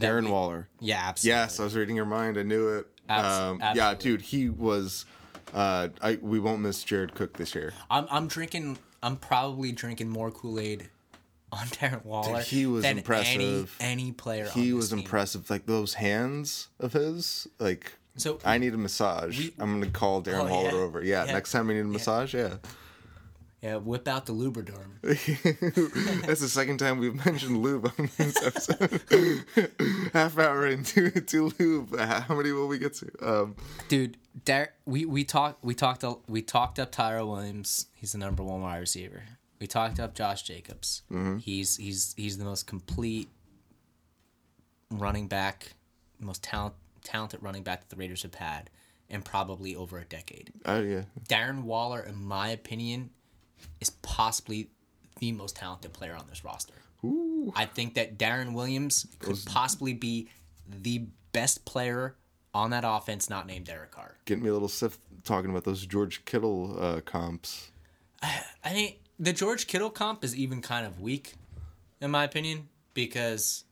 Darren 0.01 0.25
we- 0.25 0.31
Waller. 0.33 0.69
Yeah, 0.81 1.01
absolutely. 1.05 1.39
Yes, 1.41 1.61
I 1.61 1.65
was 1.65 1.77
reading 1.77 1.95
your 1.97 2.07
mind. 2.07 2.37
I 2.39 2.43
knew 2.43 2.69
it. 2.69 2.87
Um, 3.09 3.61
yeah, 3.75 3.95
dude, 3.95 4.21
he 4.21 4.49
was. 4.51 5.05
Uh, 5.55 5.89
I 6.03 6.19
we 6.21 6.41
won't 6.41 6.61
miss 6.61 6.83
Jared 6.83 7.15
Cook 7.15 7.37
this 7.37 7.55
year. 7.55 7.73
I'm 7.89 8.07
I'm 8.11 8.27
drinking. 8.27 8.79
I'm 9.03 9.17
probably 9.17 9.71
drinking 9.71 10.09
more 10.09 10.31
Kool 10.33 10.59
Aid 10.59 10.89
on 11.57 11.67
Darren 11.69 12.05
Waller. 12.05 12.41
he 12.41 12.67
was 12.67 12.85
impressive. 12.85 13.77
Any, 13.81 13.93
any 14.03 14.13
player. 14.13 14.49
He 14.49 14.73
was 14.73 14.91
team. 14.91 14.99
impressive. 15.01 15.49
Like 15.51 15.67
those 15.67 15.95
hands 15.95 16.69
of 16.81 16.93
his. 16.93 17.47
Like 17.59 17.93
So 18.17 18.39
I 18.45 18.59
need 18.59 18.75
a 18.75 18.79
massage. 18.79 19.49
I'm 19.59 19.81
gonna 19.81 19.91
call 19.91 20.23
Darren 20.23 20.49
Oh, 20.49 20.55
Waller 20.55 20.71
yeah. 20.71 20.75
over. 20.77 21.03
Yeah, 21.05 21.25
Yeah. 21.27 21.33
next 21.33 21.53
time 21.53 21.67
we 21.69 21.75
need 21.75 21.81
a 21.81 21.85
massage. 21.85 22.35
Yeah. 22.35 22.57
Yeah, 23.63 23.77
whip 23.77 24.07
out 24.07 24.27
the 24.27 24.35
Lubriderm. 24.35 25.01
That's 26.27 26.41
the 26.43 26.49
second 26.49 26.77
time 26.79 26.99
we've 26.99 27.25
mentioned 27.27 27.63
lube 27.63 27.87
on 27.99 28.11
this 28.17 28.37
episode. 28.47 29.01
Half 30.13 30.39
hour 30.39 30.67
into 30.67 31.11
to 31.11 31.53
lube. 31.59 31.99
How 31.99 32.35
many 32.37 32.53
will 32.53 32.69
we 32.69 32.79
get 32.79 32.95
to? 32.95 33.11
Um, 33.23 33.57
Dude, 33.89 34.19
Dar- 34.45 34.75
we 34.85 35.05
we 35.07 35.25
talked 35.25 35.65
we 35.65 35.75
talked 35.75 36.05
we 36.29 36.43
talked 36.43 36.79
up 36.79 36.93
Tyrell 36.93 37.29
Williams. 37.29 37.87
He's 37.95 38.13
the 38.13 38.19
number 38.19 38.45
one 38.45 38.61
wide 38.61 38.79
receiver. 38.79 39.23
We 39.59 39.67
talked 39.67 39.99
up 40.01 40.15
Josh 40.15 40.43
Jacobs. 40.43 41.03
He's 41.41 41.77
he's 41.77 42.15
he's 42.17 42.39
the 42.39 42.45
most 42.45 42.67
complete 42.67 43.29
running 44.91 45.29
back, 45.29 45.73
most 46.21 46.43
talent 46.43 46.75
talented 47.05 47.43
running 47.43 47.63
back 47.63 47.81
that 47.81 47.89
the 47.89 47.97
Raiders 47.97 48.23
have 48.23 48.35
had 48.35 48.69
in 49.09 49.23
probably 49.23 49.77
over 49.77 49.99
a 49.99 50.05
decade. 50.05 50.53
oh 50.65 50.81
yeah, 50.81 51.03
Darren 51.29 51.63
Waller, 51.63 52.01
in 52.01 52.23
my 52.23 52.49
opinion, 52.49 53.11
is 53.81 53.91
possibly 53.91 54.69
the 55.21 55.33
most 55.33 55.57
talented 55.57 55.93
player 55.93 56.15
on 56.15 56.27
this 56.29 56.45
roster. 56.45 56.75
Ooh. 57.05 57.53
I 57.55 57.67
think 57.67 57.95
that 57.95 58.19
Darren 58.19 58.53
Williams 58.53 59.07
could 59.21 59.39
possibly 59.47 59.95
be 59.95 60.29
the 60.69 61.07
best 61.33 61.65
player 61.65 62.17
on 62.53 62.71
that 62.71 62.85
offense, 62.87 63.31
not 63.31 63.47
named 63.47 63.67
Derek 63.67 63.91
Carr. 63.93 64.17
getting 64.25 64.43
me 64.43 64.51
a 64.51 64.53
little 64.53 64.69
stiff 64.69 64.99
talking 65.25 65.51
about 65.51 65.65
those 65.65 65.87
George 65.87 66.25
Kittle 66.25 66.77
uh, 66.81 67.01
comps. 67.03 67.71
I 68.23 68.73
mean, 68.73 68.95
the 69.19 69.33
George 69.33 69.67
Kittle 69.67 69.91
comp 69.91 70.25
is 70.25 70.37
even 70.37 70.61
kind 70.63 70.87
of 70.87 71.01
weak, 71.01 71.35
in 72.01 72.11
my 72.11 72.25
opinion, 72.25 72.69
because 72.95 73.65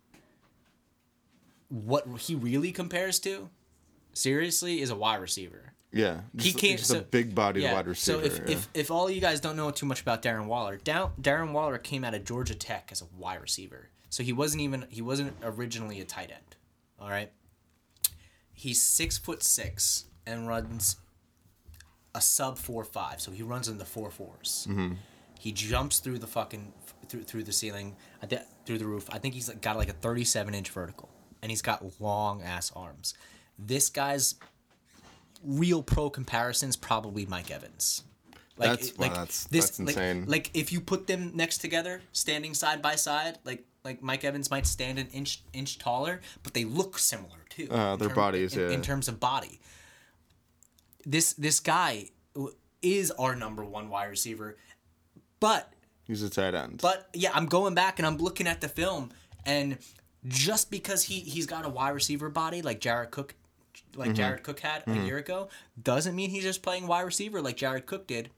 what 1.68 2.06
he 2.18 2.34
really 2.34 2.72
compares 2.72 3.18
to, 3.20 3.48
seriously, 4.12 4.80
is 4.80 4.90
a 4.90 4.96
wide 4.96 5.20
receiver. 5.20 5.72
Yeah, 5.92 6.20
just, 6.34 6.58
can't- 6.58 6.78
just 6.78 6.90
so- 6.90 6.98
a 6.98 7.02
big 7.02 7.34
bodied 7.34 7.70
wide 7.70 7.86
receiver. 7.86 8.18
So 8.20 8.24
if, 8.24 8.38
yeah. 8.38 8.56
if, 8.56 8.68
if 8.74 8.90
all 8.90 9.08
you 9.08 9.20
guys 9.20 9.40
don't 9.40 9.56
know 9.56 9.70
too 9.70 9.86
much 9.86 10.00
about 10.00 10.22
Darren 10.22 10.46
Waller, 10.46 10.76
Down, 10.76 11.12
Darren 11.20 11.52
Waller 11.52 11.78
came 11.78 12.04
out 12.04 12.14
of 12.14 12.24
Georgia 12.24 12.54
Tech 12.54 12.88
as 12.90 13.00
a 13.00 13.06
wide 13.16 13.40
receiver. 13.40 13.90
So 14.10 14.22
he 14.22 14.32
wasn't 14.32 14.62
even 14.62 14.86
he 14.90 15.02
wasn't 15.02 15.34
originally 15.42 16.00
a 16.00 16.04
tight 16.04 16.30
end. 16.30 16.56
All 17.00 17.08
right. 17.10 17.32
He's 18.52 18.80
six 18.80 19.18
foot 19.18 19.42
six 19.42 20.04
and 20.24 20.46
runs 20.46 20.96
a 22.14 22.20
sub 22.20 22.56
four 22.58 22.84
five. 22.84 23.20
So 23.20 23.32
he 23.32 23.42
runs 23.42 23.66
in 23.68 23.78
the 23.78 23.84
four 23.84 24.10
fours. 24.12 24.68
Mm-hmm. 24.70 24.94
He 25.44 25.52
jumps 25.52 25.98
through 25.98 26.20
the 26.20 26.26
fucking 26.26 26.72
through 27.06 27.24
through 27.24 27.42
the 27.42 27.52
ceiling, 27.52 27.96
through 28.64 28.78
the 28.78 28.86
roof. 28.86 29.06
I 29.12 29.18
think 29.18 29.34
he's 29.34 29.50
got 29.50 29.76
like 29.76 29.90
a 29.90 29.92
thirty 29.92 30.24
seven 30.24 30.54
inch 30.54 30.70
vertical, 30.70 31.10
and 31.42 31.50
he's 31.50 31.60
got 31.60 32.00
long 32.00 32.40
ass 32.40 32.72
arms. 32.74 33.12
This 33.58 33.90
guy's 33.90 34.36
real 35.44 35.82
pro 35.82 36.08
comparisons 36.08 36.76
probably 36.76 37.26
Mike 37.26 37.50
Evans. 37.50 38.04
Like, 38.56 38.70
That's- 38.70 38.88
it- 38.88 38.98
wow, 38.98 39.08
that's- 39.08 39.44
this, 39.50 39.66
that's 39.66 39.80
insane. 39.80 40.24
Like, 40.26 40.50
if 40.54 40.72
you 40.72 40.80
put 40.80 41.08
them 41.08 41.32
next 41.34 41.58
together, 41.58 42.00
standing 42.12 42.54
side 42.54 42.80
by 42.80 42.94
side, 42.94 43.38
like 43.44 43.66
like 43.84 44.02
Mike 44.02 44.24
Evans 44.24 44.50
might 44.50 44.66
stand 44.66 44.98
an 44.98 45.08
inch 45.08 45.42
inch 45.52 45.78
taller, 45.78 46.22
but 46.42 46.54
they 46.54 46.64
look 46.64 46.98
similar 46.98 47.44
too. 47.50 47.68
Uh, 47.70 47.96
their 47.96 48.08
bodies, 48.08 48.56
in, 48.56 48.70
yeah. 48.70 48.74
in 48.74 48.80
terms 48.80 49.08
of 49.08 49.20
body. 49.20 49.60
This 51.04 51.34
this 51.34 51.60
guy 51.60 52.08
is 52.80 53.10
our 53.12 53.34
number 53.34 53.62
one 53.64 53.88
wide 53.90 54.10
receiver, 54.10 54.56
but 55.44 55.72
he's 56.06 56.22
a 56.22 56.30
tight 56.30 56.54
end. 56.54 56.80
but 56.82 57.08
yeah, 57.12 57.30
I'm 57.34 57.46
going 57.46 57.74
back 57.74 57.98
and 57.98 58.06
I'm 58.06 58.16
looking 58.18 58.46
at 58.46 58.60
the 58.60 58.68
film, 58.68 59.10
and 59.44 59.78
just 60.26 60.70
because 60.70 61.02
he 61.04 61.20
he's 61.20 61.46
got 61.46 61.64
a 61.66 61.68
wide 61.68 61.90
receiver 61.90 62.28
body 62.30 62.62
like 62.62 62.80
Jared 62.80 63.10
Cook, 63.10 63.34
like 63.94 64.08
Mm-hmm. 64.08 64.14
Jared 64.16 64.42
Cook 64.42 64.60
had 64.60 64.82
a 64.86 64.96
year 65.04 65.18
ago, 65.18 65.48
doesn't 65.80 66.14
mean 66.16 66.30
he's 66.30 66.42
just 66.44 66.62
playing 66.62 66.86
wide 66.86 67.02
receiver 67.02 67.42
like 67.42 67.56
Jared 67.56 67.84
Cook 67.86 68.06
did. 68.06 68.30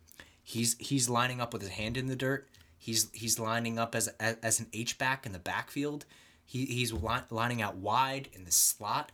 He's 0.43 0.77
he's 0.79 1.09
lining 1.09 1.41
up 1.41 1.53
with 1.53 1.63
his 1.63 1.71
hand 1.73 1.97
in 1.97 2.07
the 2.07 2.17
dirt. 2.17 2.49
He's 2.79 3.09
he's 3.13 3.39
lining 3.39 3.79
up 3.79 3.95
as 3.95 4.09
as, 4.21 4.37
as 4.43 4.61
an 4.61 4.67
H 4.73 4.99
back 4.99 5.25
in 5.27 5.33
the 5.33 5.39
backfield. 5.39 6.05
He 6.45 6.65
he's 6.67 6.93
li- 6.93 7.27
lining 7.31 7.63
out 7.63 7.77
wide 7.77 8.29
in 8.33 8.45
the 8.45 8.53
slot. 8.53 9.13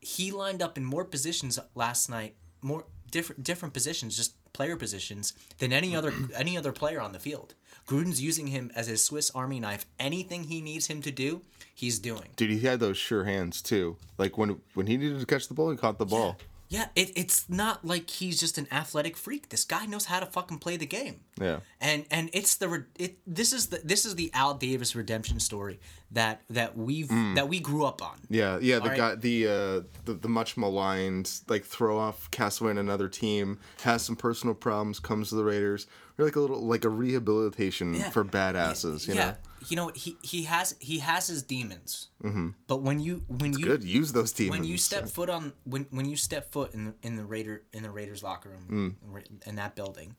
He 0.00 0.30
lined 0.30 0.62
up 0.62 0.76
in 0.78 0.84
more 0.84 1.04
positions 1.04 1.58
last 1.74 2.08
night, 2.08 2.34
more 2.62 2.84
different 3.10 3.42
different 3.42 3.74
positions, 3.74 4.16
just 4.16 4.34
player 4.56 4.76
positions 4.76 5.34
than 5.58 5.72
any 5.72 5.94
other 5.94 6.12
any 6.34 6.56
other 6.56 6.72
player 6.72 7.00
on 7.00 7.12
the 7.12 7.18
field. 7.18 7.54
Gruden's 7.86 8.20
using 8.20 8.48
him 8.48 8.72
as 8.74 8.88
his 8.88 9.04
Swiss 9.04 9.30
Army 9.30 9.60
knife. 9.60 9.86
Anything 10.00 10.44
he 10.44 10.60
needs 10.60 10.88
him 10.88 11.02
to 11.02 11.12
do, 11.12 11.42
he's 11.72 12.00
doing. 12.00 12.30
Dude, 12.34 12.50
he 12.50 12.60
had 12.60 12.80
those 12.80 12.96
sure 12.96 13.24
hands 13.24 13.62
too. 13.62 13.96
Like 14.18 14.36
when 14.38 14.60
when 14.74 14.86
he 14.86 14.96
needed 14.96 15.20
to 15.20 15.26
catch 15.26 15.46
the 15.46 15.54
ball, 15.54 15.70
he 15.70 15.76
caught 15.76 15.98
the 15.98 16.06
ball. 16.06 16.36
Yeah, 16.68 16.86
it, 16.96 17.12
it's 17.14 17.48
not 17.48 17.84
like 17.84 18.10
he's 18.10 18.40
just 18.40 18.58
an 18.58 18.66
athletic 18.72 19.16
freak. 19.16 19.50
This 19.50 19.64
guy 19.64 19.86
knows 19.86 20.06
how 20.06 20.18
to 20.18 20.26
fucking 20.26 20.58
play 20.58 20.76
the 20.76 20.86
game. 20.86 21.20
Yeah. 21.40 21.60
And 21.80 22.06
and 22.10 22.30
it's 22.32 22.56
the 22.56 22.84
it 22.98 23.18
this 23.26 23.52
is 23.52 23.66
the 23.68 23.80
this 23.84 24.04
is 24.06 24.14
the 24.14 24.30
Al 24.32 24.54
Davis 24.54 24.96
redemption 24.96 25.38
story 25.38 25.80
that 26.12 26.40
that 26.50 26.76
we've 26.76 27.08
that 27.34 27.48
we 27.48 27.60
grew 27.60 27.84
up 27.84 28.00
on. 28.02 28.16
Yeah, 28.30 28.58
yeah. 28.60 28.78
The 28.78 28.90
All 28.90 28.96
guy, 28.96 29.14
the 29.16 29.46
uh, 29.46 29.80
the 30.06 30.14
the 30.14 30.28
much 30.28 30.56
maligned, 30.56 31.30
like 31.48 31.64
throw 31.64 31.98
off 31.98 32.30
castaway 32.30 32.70
in 32.70 32.78
another 32.78 33.08
team, 33.08 33.58
has 33.82 34.02
some 34.02 34.16
personal 34.16 34.54
problems, 34.54 34.98
comes 34.98 35.28
to 35.28 35.34
the 35.34 35.44
Raiders. 35.44 35.86
We're 36.16 36.24
like 36.24 36.36
a 36.36 36.40
little 36.40 36.60
like 36.64 36.84
a 36.84 36.88
rehabilitation 36.88 37.92
Yeah. 37.94 38.08
for 38.10 38.24
badasses, 38.24 39.06
you 39.06 39.14
yeah. 39.14 39.24
know. 39.26 39.36
You 39.68 39.76
know 39.76 39.90
he 39.94 40.16
he 40.22 40.44
has 40.44 40.74
he 40.78 41.00
has 41.00 41.26
his 41.26 41.42
demons. 41.42 42.08
Mm-hmm. 42.22 42.50
But 42.66 42.82
when 42.82 43.00
you 43.00 43.24
when 43.28 43.52
you 43.52 43.64
Good, 43.66 43.84
use 43.84 44.12
those 44.12 44.32
demons. 44.32 44.60
when 44.60 44.68
you 44.68 44.78
step 44.78 45.08
foot 45.08 45.28
on 45.28 45.52
when 45.64 45.86
when 45.90 46.06
you 46.08 46.16
step 46.16 46.50
foot 46.52 46.72
in 46.72 46.84
the, 46.86 46.94
in 47.02 47.16
the 47.16 47.24
Raider 47.24 47.62
in 47.72 47.82
the 47.82 47.90
Raiders 47.90 48.22
locker 48.22 48.48
room 48.50 48.96
in 49.02 49.40
in 49.46 49.56
that 49.56 49.74
building, 49.74 50.14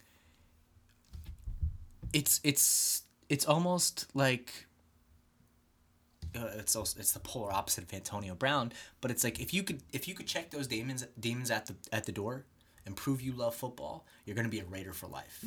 it's 2.18 2.40
it's 2.44 3.04
it's 3.30 3.46
almost 3.46 4.08
like 4.16 4.66
uh, 6.36 6.50
it's 6.58 6.76
also, 6.76 7.00
it's 7.00 7.12
the 7.14 7.20
polar 7.20 7.52
opposite 7.52 7.84
of 7.84 7.94
Antonio 7.94 8.36
Brown, 8.36 8.72
but 9.02 9.12
it's 9.12 9.24
like 9.24 9.40
if 9.40 9.54
you 9.54 9.62
could 9.64 9.82
if 9.94 10.08
you 10.08 10.16
could 10.16 10.28
check 10.28 10.50
those 10.50 10.68
demons 10.68 11.06
demons 11.20 11.52
at 11.52 11.68
the 11.68 11.76
at 11.92 12.06
the 12.06 12.12
door 12.12 12.46
and 12.86 12.96
prove 12.96 13.22
you 13.22 13.34
love 13.34 13.54
football, 13.54 14.06
you're 14.26 14.36
going 14.36 14.46
to 14.46 14.52
be 14.52 14.60
a 14.60 14.66
Raider 14.66 14.94
for 14.94 15.08
life. 15.08 15.40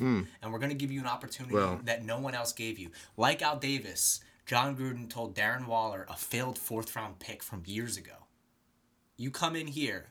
And 0.42 0.52
we're 0.52 0.58
going 0.58 0.70
to 0.70 0.76
give 0.76 0.92
you 0.92 1.00
an 1.00 1.06
opportunity 1.06 1.54
Well- 1.54 1.80
that 1.84 2.04
no 2.04 2.20
one 2.20 2.34
else 2.34 2.52
gave 2.52 2.78
you. 2.78 2.90
Like 3.16 3.40
Al 3.42 3.56
Davis, 3.58 4.20
Jon 4.46 4.76
Gruden 4.76 5.08
told 5.08 5.34
Darren 5.34 5.66
Waller, 5.66 6.06
a 6.10 6.16
failed 6.16 6.58
fourth 6.58 6.94
round 6.94 7.18
pick 7.18 7.42
from 7.42 7.62
years 7.66 7.96
ago. 7.96 8.26
You 9.16 9.30
come 9.30 9.56
in 9.56 9.68
here, 9.68 10.10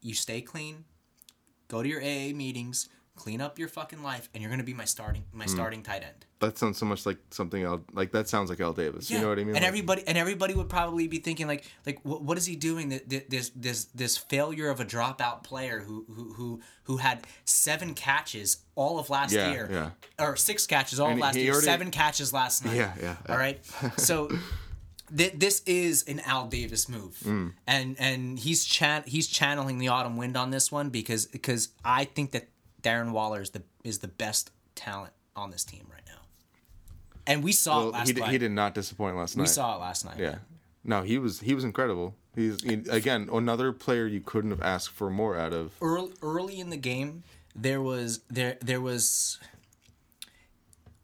you 0.00 0.14
stay 0.14 0.40
clean, 0.40 0.84
go 1.66 1.82
to 1.82 1.88
your 1.88 2.00
AA 2.00 2.32
meetings, 2.32 2.88
clean 3.18 3.40
up 3.40 3.58
your 3.58 3.68
fucking 3.68 4.02
life, 4.02 4.28
and 4.32 4.40
you're 4.42 4.50
going 4.50 4.60
to 4.60 4.70
be 4.72 4.74
my 4.74 4.84
starting 4.86 5.24
my 5.32 5.46
starting 5.46 5.82
tight 5.82 6.02
end. 6.04 6.24
That 6.40 6.56
sounds 6.56 6.78
so 6.78 6.86
much 6.86 7.04
like 7.04 7.18
something 7.30 7.62
else. 7.64 7.80
Like 7.92 8.12
that 8.12 8.28
sounds 8.28 8.48
like 8.50 8.60
Al 8.60 8.72
Davis. 8.72 9.10
You 9.10 9.20
know 9.20 9.28
what 9.28 9.38
I 9.38 9.44
mean? 9.44 9.48
And 9.56 9.64
Like, 9.64 9.64
everybody 9.72 10.02
and 10.06 10.16
everybody 10.16 10.54
would 10.54 10.68
probably 10.68 11.08
be 11.08 11.18
thinking 11.18 11.46
like 11.48 11.64
like 11.86 11.98
what, 12.04 12.22
what 12.22 12.38
is 12.38 12.46
he 12.46 12.54
doing? 12.56 12.88
That 12.90 13.08
that- 13.10 13.28
This 13.30 13.50
this 13.56 13.84
this 14.02 14.16
failure 14.16 14.68
of 14.70 14.78
a 14.80 14.84
dropout 14.84 15.42
player 15.42 15.80
who 15.80 16.06
who 16.14 16.32
who 16.34 16.60
who 16.84 16.96
had 16.98 17.26
seven 17.44 17.94
catches 17.94 18.58
all 18.76 18.98
of 19.00 19.10
last 19.10 19.32
Yeah, 19.32 19.50
year, 19.52 19.68
yeah. 19.70 19.90
or 20.24 20.36
six 20.36 20.66
catches 20.66 21.00
all 21.00 21.08
And 21.08 21.18
of 21.18 21.22
last 21.22 21.36
year, 21.36 21.52
already- 21.52 21.66
seven 21.66 21.90
catches 21.90 22.32
last 22.32 22.64
night. 22.64 22.76
Yeah, 22.76 22.92
yeah, 23.00 23.16
yeah. 23.26 23.32
All 23.32 23.38
right, 23.38 23.58
so. 23.98 24.28
Th- 25.16 25.32
this 25.32 25.62
is 25.64 26.04
an 26.06 26.20
Al 26.20 26.48
Davis 26.48 26.86
move, 26.86 27.16
Mm. 27.24 27.54
and 27.66 27.96
and 27.98 28.38
he's 28.38 28.62
chan- 28.66 29.04
he's 29.06 29.26
channeling 29.26 29.78
the 29.78 29.88
autumn 29.88 30.18
wind 30.18 30.36
on 30.36 30.50
this 30.50 30.70
one 30.70 30.90
because 30.90 31.24
because 31.24 31.70
I 31.82 32.04
think 32.04 32.32
that 32.32 32.48
Darren 32.82 33.12
Waller 33.12 33.40
is 33.40 33.50
the 33.50 33.62
is 33.84 33.98
the 33.98 34.08
best 34.08 34.50
talent 34.74 35.12
on 35.34 35.50
this 35.50 35.64
team 35.64 35.86
right 35.90 36.02
now, 36.06 36.20
and 37.26 37.42
we 37.42 37.52
saw 37.52 37.88
it 37.88 37.92
last 37.92 38.06
he, 38.08 38.12
did, 38.14 38.20
night. 38.20 38.30
he 38.30 38.38
did 38.38 38.52
not 38.52 38.74
disappoint 38.74 39.16
last 39.16 39.36
night. 39.36 39.42
We 39.42 39.48
saw 39.48 39.76
it 39.76 39.80
last 39.80 40.04
night. 40.04 40.18
Yeah. 40.18 40.36
No, 40.84 41.02
he 41.02 41.18
was 41.18 41.40
he 41.40 41.54
was 41.54 41.64
incredible. 41.64 42.14
He's 42.34 42.62
he, 42.62 42.74
again 42.88 43.28
another 43.32 43.72
player 43.72 44.06
you 44.06 44.20
couldn't 44.20 44.50
have 44.50 44.62
asked 44.62 44.90
for 44.90 45.10
more 45.10 45.36
out 45.36 45.52
of. 45.52 45.72
early 45.82 46.12
early 46.22 46.60
in 46.60 46.70
the 46.70 46.76
game 46.76 47.24
there 47.56 47.82
was 47.82 48.20
there 48.30 48.56
there 48.60 48.80
was 48.80 49.38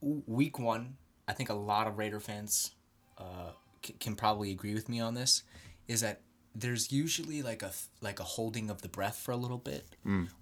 week 0.01 0.59
one 0.59 0.97
i 1.27 1.33
think 1.33 1.49
a 1.49 1.55
lot 1.55 1.87
of 1.87 1.99
raider 1.99 2.21
fans 2.21 2.73
uh, 3.19 3.51
c- 3.85 3.95
can 3.99 4.15
probably 4.15 4.51
agree 4.53 4.75
with 4.75 4.89
me 4.89 5.01
on 5.01 5.15
this 5.15 5.43
is 5.89 6.03
that 6.03 6.21
there's 6.55 6.93
usually 6.93 7.43
like 7.43 7.62
a 7.62 7.73
like 8.01 8.21
a 8.21 8.23
holding 8.25 8.71
of 8.71 8.81
the 8.83 8.88
breath 8.88 9.17
for 9.19 9.33
a 9.33 9.37
little 9.37 9.59
bit 9.59 9.85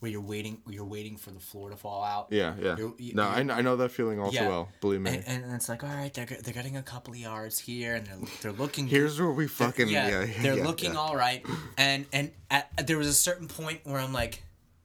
where 0.01 0.11
you're 0.11 0.20
waiting 0.20 0.61
you're 0.68 0.85
waiting 0.85 1.16
for 1.16 1.31
the 1.31 1.40
floor 1.40 1.70
to 1.70 1.77
fall 1.77 2.03
out 2.05 2.31
Mm. 2.31 2.37
Yeah, 2.37 2.55
yeah. 2.61 2.77
You're- 2.77 2.92
you- 2.98 3.14
no, 3.14 3.22
I, 3.22 3.38
I 3.40 3.62
know 3.62 3.77
that 3.77 3.90
feeling 3.90 4.20
all 4.20 4.31
too 4.31 4.46
well. 4.46 4.68
Believe 4.81 5.01
me. 5.01 5.11
and, 5.27 5.44
and 5.44 5.55
it's 5.55 5.68
like 5.68 5.83
all 5.83 5.90
right 5.90 6.12
they're, 6.12 6.27
they're 6.27 6.53
getting 6.55 6.77
a 6.77 6.83
couple 6.83 7.14
of 7.14 7.20
yards 7.20 7.59
here 7.59 7.94
and 7.94 8.07
they're, 8.07 8.18
they're 8.42 8.53
looking 8.53 8.87
Here's 8.96 9.18
where 9.20 9.31
we 9.31 9.46
fucking 9.48 9.88
yeah, 9.88 10.09
yeah. 10.09 10.20
yeah 10.25 10.42
they're 10.42 10.57
yeah, 10.59 10.64
looking 10.66 10.92
yeah. 10.92 10.98
all 10.98 11.16
right, 11.16 11.44
and 11.79 12.05
and 12.12 12.31
at, 12.51 12.87
there 12.87 12.98
was 12.98 13.07
a 13.07 13.14
certain 13.14 13.48
point 13.48 13.81
where 13.85 13.98
I'm 14.01 14.12
like, 14.12 14.42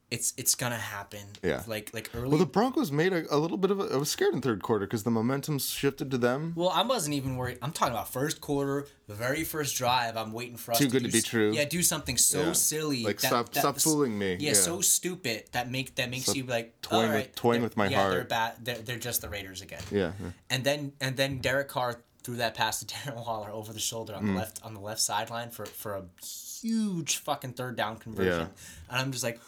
it's 0.09 0.33
it's 0.37 0.55
gonna 0.55 0.77
happen. 0.77 1.19
Yeah. 1.43 1.63
Like 1.67 1.91
like 1.93 2.09
early. 2.15 2.29
Well, 2.29 2.37
the 2.37 2.45
Broncos 2.45 2.91
made 2.91 3.11
a, 3.11 3.25
a 3.33 3.37
little 3.37 3.57
bit 3.57 3.71
of 3.71 3.79
a. 3.81 3.83
I 3.93 3.97
was 3.97 4.09
scared 4.09 4.33
in 4.33 4.41
third 4.41 4.63
quarter 4.63 4.85
because 4.85 5.03
the 5.03 5.11
momentum 5.11 5.59
shifted 5.59 6.09
to 6.11 6.17
them. 6.17 6.53
Well, 6.55 6.69
I 6.69 6.83
wasn't 6.83 7.15
even 7.15 7.35
worried. 7.35 7.57
I'm 7.61 7.71
talking 7.73 7.93
about 7.93 8.07
first 8.11 8.39
quarter, 8.39 8.87
the 9.07 9.13
very 9.15 9.43
first 9.43 9.75
drive. 9.75 10.15
I'm 10.15 10.31
waiting 10.31 10.55
for 10.55 10.71
us. 10.71 10.77
Too 10.77 10.85
to 10.85 10.91
good 10.91 10.99
do 11.03 11.07
to 11.07 11.11
be 11.11 11.17
s- 11.19 11.23
true. 11.25 11.51
Yeah, 11.53 11.65
do 11.65 11.83
something 11.83 12.17
so 12.17 12.39
Yeah. 12.47 12.51
silly. 12.53 13.03
Like, 13.03 13.19
that- 13.19 13.27
stop- 13.27 13.51
that- 13.53 13.59
stop 13.59 13.79
fooling 13.79 14.17
me. 14.17 14.37
Yeah, 14.39 14.49
Yeah. 14.49 14.53
so 14.53 14.79
stupid 14.81 15.43
that 15.51 15.69
make 15.69 15.95
that 15.95 16.09
makes 16.09 16.33
you 16.33 16.43
like 16.45 16.81
toying 16.81 17.09
all 17.11 17.17
with- 17.17 17.35
toying 17.35 17.61
with 17.61 17.75
my 17.75 17.87
yeah, 17.87 18.09
They're 18.09 18.23
bad. 18.23 18.53
They're, 18.63 18.77
they're 18.77 18.97
just 18.99 19.21
the 19.21 19.29
Raiders 19.29 19.61
again. 19.61 19.81
Yeah. 19.91 20.13
yeah. 20.21 20.29
And 20.49 20.63
then 20.63 20.93
and 21.01 21.17
then 21.17 21.39
Derek 21.39 21.67
Carr 21.67 22.01
threw 22.23 22.35
that 22.37 22.55
pass 22.55 22.79
to 22.79 22.85
Darren 22.93 23.15
Waller 23.25 23.49
over 23.51 23.73
the 23.73 23.79
shoulder 23.79 24.13
on 24.15 24.23
Mm. 24.23 24.27
the 24.27 24.39
left 24.39 24.59
on 24.63 24.73
the 24.73 24.79
left 24.79 25.01
sideline 25.01 25.49
for 25.49 25.65
for 25.65 25.95
a 25.95 26.03
huge 26.61 27.17
fucking 27.17 27.53
third 27.53 27.75
down 27.75 27.97
conversion. 27.97 28.33
Yeah. 28.47 28.89
And 28.89 28.99
I'm 29.01 29.11
just 29.11 29.23
like, 29.23 29.39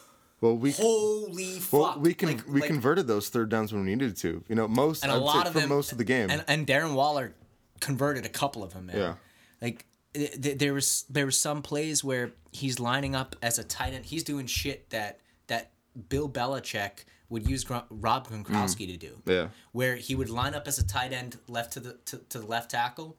Well, 0.42 0.56
we 0.56 0.72
holy 0.72 1.60
fuck! 1.60 1.72
well 1.96 2.00
we 2.00 2.14
can 2.14 2.30
Like- 2.30 2.48
we 2.48 2.62
like- 2.62 2.70
converted 2.70 3.08
those 3.08 3.30
third 3.30 3.50
downs 3.50 3.74
when 3.74 3.84
we 3.86 3.90
needed 3.96 4.16
to. 4.18 4.44
You 4.48 4.56
know, 4.56 4.68
most 4.68 5.04
and 5.04 5.12
a 5.12 5.18
lot 5.18 5.48
of 5.48 5.54
for 5.54 5.60
them 5.60 5.70
most 5.70 5.92
of 5.92 5.98
the 5.98 6.04
game. 6.06 6.30
And, 6.30 6.44
and 6.48 6.66
Darren 6.66 6.94
Waller 6.94 7.34
converted 7.82 8.26
a 8.26 8.30
couple 8.30 8.64
of 8.64 8.74
them. 8.74 8.86
Man. 8.88 8.98
Yeah. 8.98 9.16
like 9.62 9.86
th- 10.14 10.42
th- 10.42 10.58
there 10.58 10.74
was 10.74 11.06
there 11.10 11.26
was 11.26 11.40
some 11.40 11.62
plays 11.62 12.04
where 12.04 12.32
he's 12.52 12.80
lining 12.80 13.16
up 13.16 13.36
as 13.42 13.60
a 13.60 13.64
tight 13.64 13.94
end. 13.94 14.06
He's 14.06 14.24
doing 14.24 14.48
shit 14.48 14.90
that 14.92 15.20
that 15.48 15.72
Bill 16.08 16.30
Belichick 16.30 17.04
would 17.30 17.48
use 17.48 17.64
Gro- 17.64 17.84
Rob 17.90 18.28
Gronkowski 18.28 18.88
to 18.88 18.98
do. 18.98 19.22
Mm. 19.26 19.32
Yeah. 19.32 19.48
where 19.72 19.98
he 19.98 20.16
would 20.16 20.30
line 20.30 20.56
up 20.56 20.68
as 20.68 20.80
a 20.80 20.86
tight 20.88 21.12
end 21.14 21.38
left 21.48 21.74
to 21.74 21.80
the 21.80 21.94
to, 22.06 22.18
to 22.30 22.40
the 22.40 22.46
left 22.46 22.72
tackle, 22.72 23.18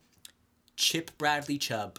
chip 0.77 1.11
Bradley 1.19 1.59
Chubb, 1.59 1.99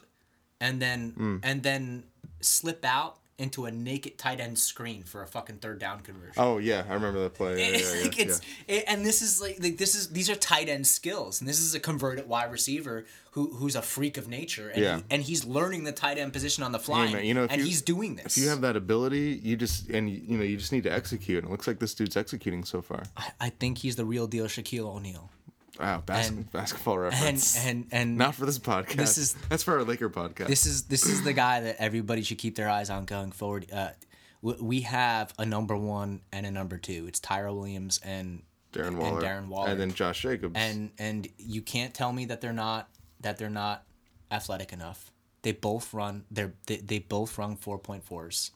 and 0.59 0.81
then 0.81 1.13
Mm. 1.13 1.39
and 1.43 1.63
then 1.63 2.03
slip 2.41 2.83
out 2.83 3.19
into 3.41 3.65
a 3.65 3.71
naked 3.71 4.17
tight 4.17 4.39
end 4.39 4.57
screen 4.57 5.03
for 5.03 5.21
a 5.23 5.27
fucking 5.27 5.57
third 5.57 5.79
down 5.79 5.99
conversion. 6.01 6.35
oh 6.37 6.57
yeah, 6.59 6.83
I 6.89 6.93
remember 6.93 7.19
that 7.23 7.33
play. 7.33 7.51
Yeah, 7.59 7.77
yeah, 7.77 7.93
yeah, 7.95 8.01
like 8.03 8.19
it's 8.19 8.41
it- 8.67 8.83
and 8.87 9.05
this 9.05 9.21
is 9.21 9.41
like, 9.41 9.57
like 9.61 9.77
this 9.77 9.95
is 9.95 10.09
these 10.09 10.29
are 10.29 10.35
tight 10.35 10.69
end 10.69 10.85
skills 10.87 11.41
and 11.41 11.49
this 11.49 11.59
is 11.59 11.73
a 11.75 11.79
converted 11.79 12.27
wide 12.27 12.51
receiver 12.51 13.05
who 13.31 13.47
who's 13.55 13.75
a 13.75 13.81
freak 13.81 14.17
of 14.17 14.27
nature 14.27 14.69
and, 14.69 14.81
Yeah. 14.83 14.97
he, 14.97 15.03
and 15.09 15.23
he's 15.23 15.45
learning 15.45 15.83
the 15.85 15.91
tight 15.91 16.17
end 16.17 16.33
position 16.33 16.63
on 16.63 16.71
the 16.71 16.79
fly 16.79 17.11
man, 17.11 17.25
you 17.25 17.33
know, 17.33 17.47
and 17.49 17.59
you- 17.61 17.65
he's 17.67 17.81
doing 17.81 18.15
this 18.15 18.37
If 18.37 18.43
you 18.43 18.49
have 18.49 18.61
that 18.61 18.75
ability, 18.75 19.39
you 19.43 19.55
just 19.55 19.89
and 19.89 20.09
you 20.09 20.21
you 20.27 20.37
know 20.37 20.43
you 20.43 20.57
just 20.57 20.71
need 20.71 20.83
to 20.83 20.91
execute. 20.93 21.39
And 21.43 21.47
it 21.47 21.51
looks 21.51 21.67
like 21.67 21.79
this 21.79 21.93
dude's 21.95 22.15
executing 22.17 22.63
so 22.63 22.81
far. 22.81 23.03
I, 23.17 23.31
I 23.39 23.49
think 23.49 23.79
he's 23.79 23.95
the 23.95 24.05
real 24.05 24.27
deal 24.27 24.45
Shaquille 24.45 24.85
O'Neal 24.85 25.29
Wow, 25.81 26.03
bas- 26.05 26.29
And- 26.29 26.49
basketball 26.51 26.97
reference. 26.99 27.57
and 27.57 27.87
and 27.91 28.17
Not 28.17 28.35
for 28.35 28.45
this 28.45 28.59
podcast. 28.59 28.95
This 28.95 29.17
is- 29.17 29.33
that's 29.49 29.63
for 29.63 29.77
our 29.79 29.83
Laker 29.83 30.09
podcast. 30.09 30.47
this 30.47 30.65
is 30.65 30.83
this 30.83 31.05
is 31.07 31.23
the 31.23 31.33
guy 31.33 31.59
that 31.61 31.77
everybody 31.79 32.21
should 32.21 32.37
keep 32.37 32.55
their 32.55 32.69
eyes 32.69 32.89
on 32.89 33.05
going 33.05 33.31
forward. 33.31 33.65
Uh, 33.71 33.89
we 34.41 34.81
have 34.81 35.33
a 35.37 35.45
number 35.45 35.75
one 35.75 36.21
and 36.31 36.45
a 36.45 36.51
number 36.51 36.77
two. 36.77 37.05
It's 37.07 37.19
Tyrell 37.19 37.55
Williams 37.57 37.99
and 38.03 38.43
Darren 38.73 38.95
Waller. 38.95 39.17
and 39.19 39.25
Darren 39.27 39.47
Waller. 39.49 39.69
and 39.69 39.79
then 39.79 39.93
Josh 39.93 40.21
Jacobs. 40.21 40.53
and 40.55 40.91
and 40.99 41.27
you 41.37 41.61
can't 41.61 41.93
tell 41.93 42.11
me 42.13 42.25
that 42.25 42.41
they're 42.41 42.53
not 42.53 42.87
that 43.21 43.37
they're 43.37 43.49
not 43.49 43.83
athletic 44.31 44.71
enough. 44.73 45.11
They 45.41 45.51
both 45.51 45.93
run. 45.93 46.25
They're 46.29 46.53
they, 46.67 46.77
they 46.77 46.99
both 46.99 47.37
run 47.39 47.55
four 47.55 47.79
point 47.79 48.03
fours. 48.05 48.51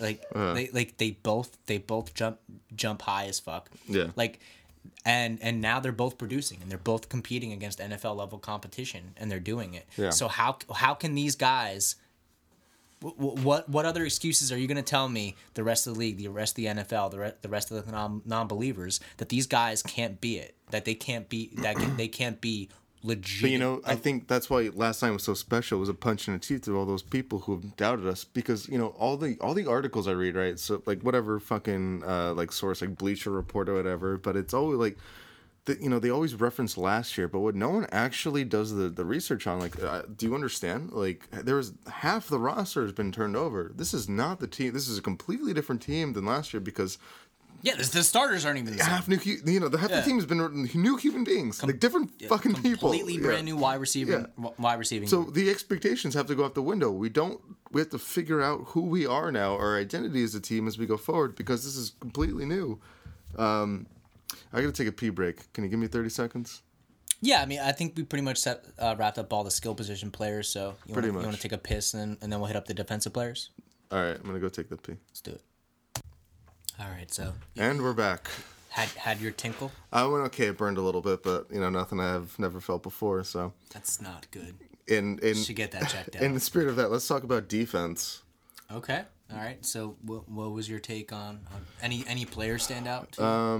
Like 0.00 0.24
Uh. 0.34 0.54
they 0.54 0.68
like 0.70 0.96
they 0.98 1.12
both 1.12 1.56
they 1.66 1.78
both 1.78 2.14
jump 2.14 2.38
jump 2.74 3.02
high 3.02 3.26
as 3.26 3.38
fuck. 3.38 3.70
Yeah. 3.88 4.08
Like, 4.16 4.40
and 5.04 5.38
and 5.42 5.60
now 5.60 5.80
they're 5.80 5.92
both 5.92 6.18
producing 6.18 6.58
and 6.62 6.70
they're 6.70 6.78
both 6.78 7.08
competing 7.08 7.52
against 7.52 7.78
NFL 7.80 8.16
level 8.16 8.38
competition 8.38 9.12
and 9.16 9.30
they're 9.30 9.40
doing 9.40 9.74
it. 9.74 9.86
Yeah. 9.96 10.10
So 10.10 10.28
how 10.28 10.58
how 10.74 10.94
can 10.94 11.14
these 11.14 11.34
guys? 11.36 11.96
wh- 13.04 13.08
wh- 13.16 13.44
What 13.44 13.68
what 13.68 13.84
other 13.84 14.04
excuses 14.04 14.52
are 14.52 14.56
you 14.58 14.66
going 14.66 14.76
to 14.76 14.82
tell 14.82 15.08
me 15.08 15.34
the 15.54 15.64
rest 15.64 15.86
of 15.86 15.94
the 15.94 15.98
league, 15.98 16.18
the 16.18 16.28
rest 16.28 16.52
of 16.52 16.56
the 16.56 16.66
NFL, 16.66 17.10
the 17.10 17.18
re- 17.18 17.32
the 17.42 17.48
rest 17.48 17.70
of 17.70 17.84
the 17.84 17.90
non 17.92 18.22
non 18.24 18.46
believers 18.46 19.00
that 19.16 19.28
these 19.28 19.46
guys 19.46 19.82
can't 19.82 20.20
be 20.20 20.38
it, 20.38 20.54
that 20.70 20.84
they 20.84 20.94
can't 20.94 21.28
be 21.28 21.50
that 21.56 21.76
they 21.96 22.08
can't 22.08 22.40
be 22.40 22.68
legit. 23.02 23.42
But 23.42 23.50
you 23.50 23.58
know, 23.58 23.80
I 23.84 23.94
think 23.96 24.28
that's 24.28 24.48
why 24.48 24.70
last 24.74 25.02
night 25.02 25.10
was 25.10 25.24
so 25.24 25.34
special. 25.34 25.78
It 25.78 25.80
was 25.80 25.88
a 25.88 25.94
punch 25.94 26.28
in 26.28 26.34
the 26.34 26.40
teeth 26.40 26.62
to 26.62 26.76
all 26.76 26.86
those 26.86 27.02
people 27.02 27.40
who 27.40 27.52
have 27.52 27.76
doubted 27.76 28.06
us 28.06 28.24
because 28.24 28.68
you 28.68 28.78
know 28.78 28.88
all 28.98 29.16
the 29.16 29.36
all 29.40 29.54
the 29.54 29.66
articles 29.66 30.08
I 30.08 30.12
read, 30.12 30.36
right? 30.36 30.58
So 30.58 30.82
like 30.86 31.02
whatever 31.02 31.38
fucking 31.40 32.04
uh, 32.04 32.34
like 32.34 32.52
source, 32.52 32.80
like 32.80 32.96
Bleacher 32.96 33.30
Report 33.30 33.68
or 33.68 33.74
whatever. 33.74 34.16
But 34.16 34.36
it's 34.36 34.54
always 34.54 34.78
like, 34.78 34.98
the, 35.64 35.80
you 35.80 35.88
know, 35.88 35.98
they 35.98 36.10
always 36.10 36.34
reference 36.34 36.76
last 36.76 37.16
year, 37.16 37.28
but 37.28 37.40
what 37.40 37.54
no 37.54 37.70
one 37.70 37.86
actually 37.92 38.44
does 38.44 38.74
the 38.74 38.88
the 38.88 39.04
research 39.04 39.46
on. 39.46 39.60
Like, 39.60 39.82
uh, 39.82 40.02
do 40.16 40.26
you 40.26 40.34
understand? 40.34 40.92
Like, 40.92 41.28
there 41.30 41.56
was 41.56 41.72
half 41.90 42.28
the 42.28 42.38
roster 42.38 42.82
has 42.82 42.92
been 42.92 43.12
turned 43.12 43.36
over. 43.36 43.72
This 43.74 43.94
is 43.94 44.08
not 44.08 44.40
the 44.40 44.46
team. 44.46 44.72
This 44.72 44.88
is 44.88 44.98
a 44.98 45.02
completely 45.02 45.52
different 45.52 45.82
team 45.82 46.12
than 46.12 46.24
last 46.24 46.52
year 46.52 46.60
because 46.60 46.98
yeah, 47.62 47.74
the, 47.76 47.84
the 47.84 48.02
starters 48.02 48.44
aren't 48.44 48.58
even 48.58 48.72
the 48.76 48.78
same. 48.82 48.90
half 48.90 49.08
new, 49.08 49.16
hu- 49.16 49.50
you 49.50 49.60
know, 49.60 49.68
the 49.68 49.78
half 49.78 49.90
Yeah. 49.90 50.00
the 50.00 50.06
team 50.06 50.16
has 50.16 50.26
been 50.26 50.68
new 50.74 50.96
human 50.96 51.24
beings, 51.24 51.62
like 51.62 51.78
different 51.80 52.10
fucking 52.28 52.54
people, 52.56 52.90
completely 52.90 53.14
Yeah. 53.14 53.20
brand 53.20 53.44
new 53.44 53.56
wide 53.56 53.80
receiving 53.80 54.26
Yeah. 54.40 54.48
wide 54.58 54.78
receiving. 54.78 55.08
So 55.08 55.24
the 55.24 55.48
expectations 55.50 56.14
have 56.14 56.26
to 56.26 56.34
go 56.34 56.44
out 56.44 56.54
the 56.54 56.62
window. 56.62 56.90
We 56.90 57.08
don't. 57.08 57.40
We 57.70 57.80
have 57.80 57.90
to 57.90 57.98
figure 57.98 58.42
out 58.42 58.64
who 58.68 58.82
we 58.82 59.06
are 59.06 59.32
now, 59.32 59.54
our 59.56 59.78
identity 59.78 60.22
as 60.22 60.34
a 60.34 60.40
team 60.40 60.68
as 60.68 60.76
we 60.76 60.84
go 60.86 60.96
forward, 60.98 61.34
because 61.36 61.64
this 61.64 61.76
is 61.76 61.92
completely 62.00 62.44
new. 62.44 62.80
Um, 63.38 63.86
I 64.52 64.60
gotta 64.60 64.72
take 64.72 64.88
a 64.88 64.92
pee 64.92 65.08
break. 65.10 65.52
Can 65.52 65.64
you 65.64 65.70
give 65.70 65.78
me 65.78 65.86
thirty 65.86 66.10
seconds? 66.10 66.62
yeah, 67.24 67.40
I 67.40 67.46
mean, 67.46 67.60
I 67.60 67.70
think 67.72 67.96
we 67.96 68.02
pretty 68.02 68.24
much 68.24 68.38
set, 68.38 68.64
uh, 68.80 68.96
wrapped 68.98 69.16
up 69.16 69.32
all 69.32 69.44
the 69.44 69.50
skill 69.50 69.74
position 69.76 70.10
players. 70.10 70.48
So 70.48 70.74
you 70.86 70.92
Pretty 70.92 71.08
want 71.08 71.22
you 71.22 71.26
want 71.28 71.32
much. 71.34 71.36
to 71.40 71.48
take 71.48 71.52
a 71.52 71.58
piss 71.58 71.94
and, 71.94 72.18
and 72.20 72.32
then 72.32 72.40
we'll 72.40 72.48
hit 72.48 72.56
up 72.56 72.66
the 72.66 72.74
defensive 72.74 73.12
players. 73.12 73.50
All 73.92 73.98
right, 74.02 74.16
I'm 74.16 74.22
gonna 74.26 74.40
go 74.40 74.48
take 74.48 74.68
the 74.68 74.76
pee. 74.76 74.96
Let's 75.08 75.20
do 75.20 75.30
it. 75.32 75.40
All 76.82 76.88
right, 76.90 77.12
so 77.12 77.34
And 77.56 77.80
we're 77.80 77.92
back. 77.92 78.28
had 78.70 78.88
had 78.90 79.20
your 79.20 79.30
tinkle. 79.30 79.70
I 79.92 80.04
went 80.06 80.24
okay. 80.26 80.46
It 80.46 80.56
burned 80.58 80.78
a 80.78 80.80
little 80.82 81.00
bit, 81.00 81.22
but 81.22 81.46
you 81.52 81.60
know 81.60 81.70
nothing 81.70 82.00
I've 82.00 82.36
never 82.38 82.60
felt 82.60 82.82
before. 82.82 83.22
So 83.22 83.52
That's 83.72 84.00
not 84.00 84.26
good. 84.32 84.56
in 84.88 85.18
in 85.20 85.34
Should 85.36 85.56
get 85.56 85.70
that 85.72 85.88
checked 85.88 86.16
out. 86.16 86.22
in 86.26 86.34
the 86.34 86.40
spirit 86.40 86.68
of 86.68 86.76
that, 86.76 86.90
let's 86.90 87.06
talk 87.06 87.22
about 87.22 87.48
defense. 87.48 88.22
Okay. 88.70 89.02
All 89.30 89.38
right. 89.38 89.64
So, 89.64 89.96
what, 90.02 90.28
what 90.28 90.52
was 90.52 90.68
your 90.68 90.80
take 90.80 91.12
on, 91.12 91.40
on 91.54 91.64
any 91.80 92.04
any 92.08 92.24
players 92.24 92.64
stand 92.64 92.88
out? 92.88 93.16
Uh. 93.18 93.58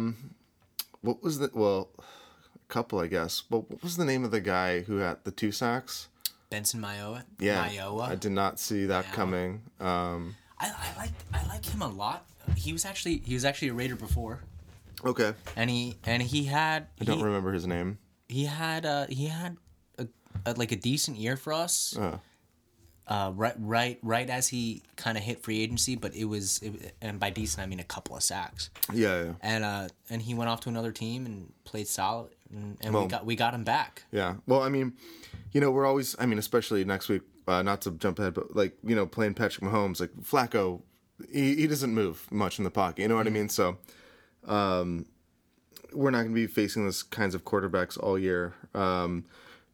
What 1.02 1.22
was 1.22 1.38
the 1.38 1.50
well, 1.52 1.88
a 1.98 2.72
couple 2.72 2.98
I 2.98 3.06
guess. 3.06 3.42
But 3.42 3.70
what 3.70 3.82
was 3.82 3.96
the 3.96 4.04
name 4.04 4.24
of 4.24 4.30
the 4.32 4.40
guy 4.40 4.80
who 4.80 4.96
had 4.96 5.18
the 5.24 5.30
two 5.30 5.52
sacks? 5.52 6.08
Benson 6.50 6.80
Mayowa. 6.80 7.22
Yeah, 7.38 7.68
Mayowa. 7.68 8.08
I 8.08 8.14
did 8.14 8.32
not 8.32 8.58
see 8.58 8.86
that 8.86 9.04
Yeah. 9.06 9.12
coming. 9.12 9.62
Um, 9.80 10.36
I, 10.58 10.66
I 10.68 10.96
like 10.98 11.10
I 11.32 11.46
like 11.48 11.64
him 11.64 11.82
a 11.82 11.88
lot. 11.88 12.24
He 12.56 12.72
was 12.72 12.84
actually 12.84 13.18
he 13.24 13.34
was 13.34 13.44
actually 13.44 13.68
a 13.68 13.74
Raider 13.74 13.96
before, 13.96 14.40
okay, 15.04 15.34
and 15.56 15.68
he 15.70 15.96
and 16.04 16.22
he 16.22 16.44
had 16.44 16.88
I 17.00 17.04
don't 17.04 17.18
he, 17.18 17.24
remember 17.24 17.52
his 17.52 17.66
name. 17.66 17.98
he 18.28 18.44
had 18.46 18.84
uh 18.86 19.06
he 19.08 19.26
had 19.26 19.56
a, 19.98 20.06
a 20.46 20.54
like 20.54 20.72
a 20.72 20.76
decent 20.76 21.16
year 21.18 21.36
for 21.36 21.52
us. 21.52 21.96
Uh, 21.96 22.18
Uh, 23.08 23.32
right 23.34 23.56
right 23.58 23.98
right 24.02 24.30
as 24.30 24.46
he 24.48 24.80
kind 24.96 25.18
of 25.18 25.24
hit 25.24 25.42
free 25.42 25.60
agency, 25.60 25.96
but 25.96 26.14
it 26.14 26.24
was 26.24 26.60
it, 26.62 26.94
and 27.02 27.18
by 27.18 27.30
decent 27.30 27.60
I 27.62 27.66
mean 27.66 27.80
a 27.80 27.84
couple 27.84 28.14
of 28.16 28.22
sacks. 28.22 28.70
yeah, 28.92 29.24
yeah, 29.24 29.32
And 29.40 29.64
uh 29.64 29.88
and 30.08 30.22
he 30.22 30.34
went 30.34 30.48
off 30.48 30.60
to 30.60 30.68
another 30.68 30.92
team 30.92 31.26
and 31.26 31.52
played 31.64 31.88
solid, 31.88 32.30
and, 32.52 32.78
and 32.80 32.94
Well- 32.94 33.02
we 33.02 33.08
got 33.08 33.26
we 33.26 33.34
got 33.36 33.54
him 33.54 33.64
back. 33.64 34.04
yeah. 34.12 34.36
Well, 34.46 34.62
I 34.62 34.68
mean, 34.68 34.92
you 35.52 35.60
know, 35.60 35.72
we're 35.72 35.84
always. 35.84 36.14
I 36.18 36.26
mean, 36.26 36.38
especially 36.38 36.84
next 36.84 37.08
week. 37.08 37.22
Uh, 37.48 37.60
not 37.60 37.80
to 37.82 37.90
jump 37.90 38.20
ahead, 38.20 38.34
but 38.34 38.54
like 38.54 38.76
you 38.84 38.94
know, 38.94 39.04
playing 39.04 39.34
Patrick 39.34 39.64
Mahomes, 39.68 39.98
like 40.00 40.10
Flacco, 40.22 40.82
he, 41.30 41.56
he 41.56 41.66
doesn't 41.66 41.92
move 41.94 42.26
much 42.30 42.58
in 42.58 42.64
the 42.64 42.70
pocket. 42.70 43.02
You 43.02 43.08
know 43.08 43.16
what 43.16 43.26
I 43.26 43.30
mean? 43.30 43.48
So, 43.48 43.76
um, 44.46 45.06
we're 45.92 46.10
not 46.10 46.22
going 46.22 46.30
to 46.30 46.34
be 46.34 46.46
facing 46.46 46.84
those 46.84 47.02
kinds 47.02 47.34
of 47.34 47.44
quarterbacks 47.44 47.98
all 47.98 48.18
year. 48.18 48.54
Um, 48.74 49.24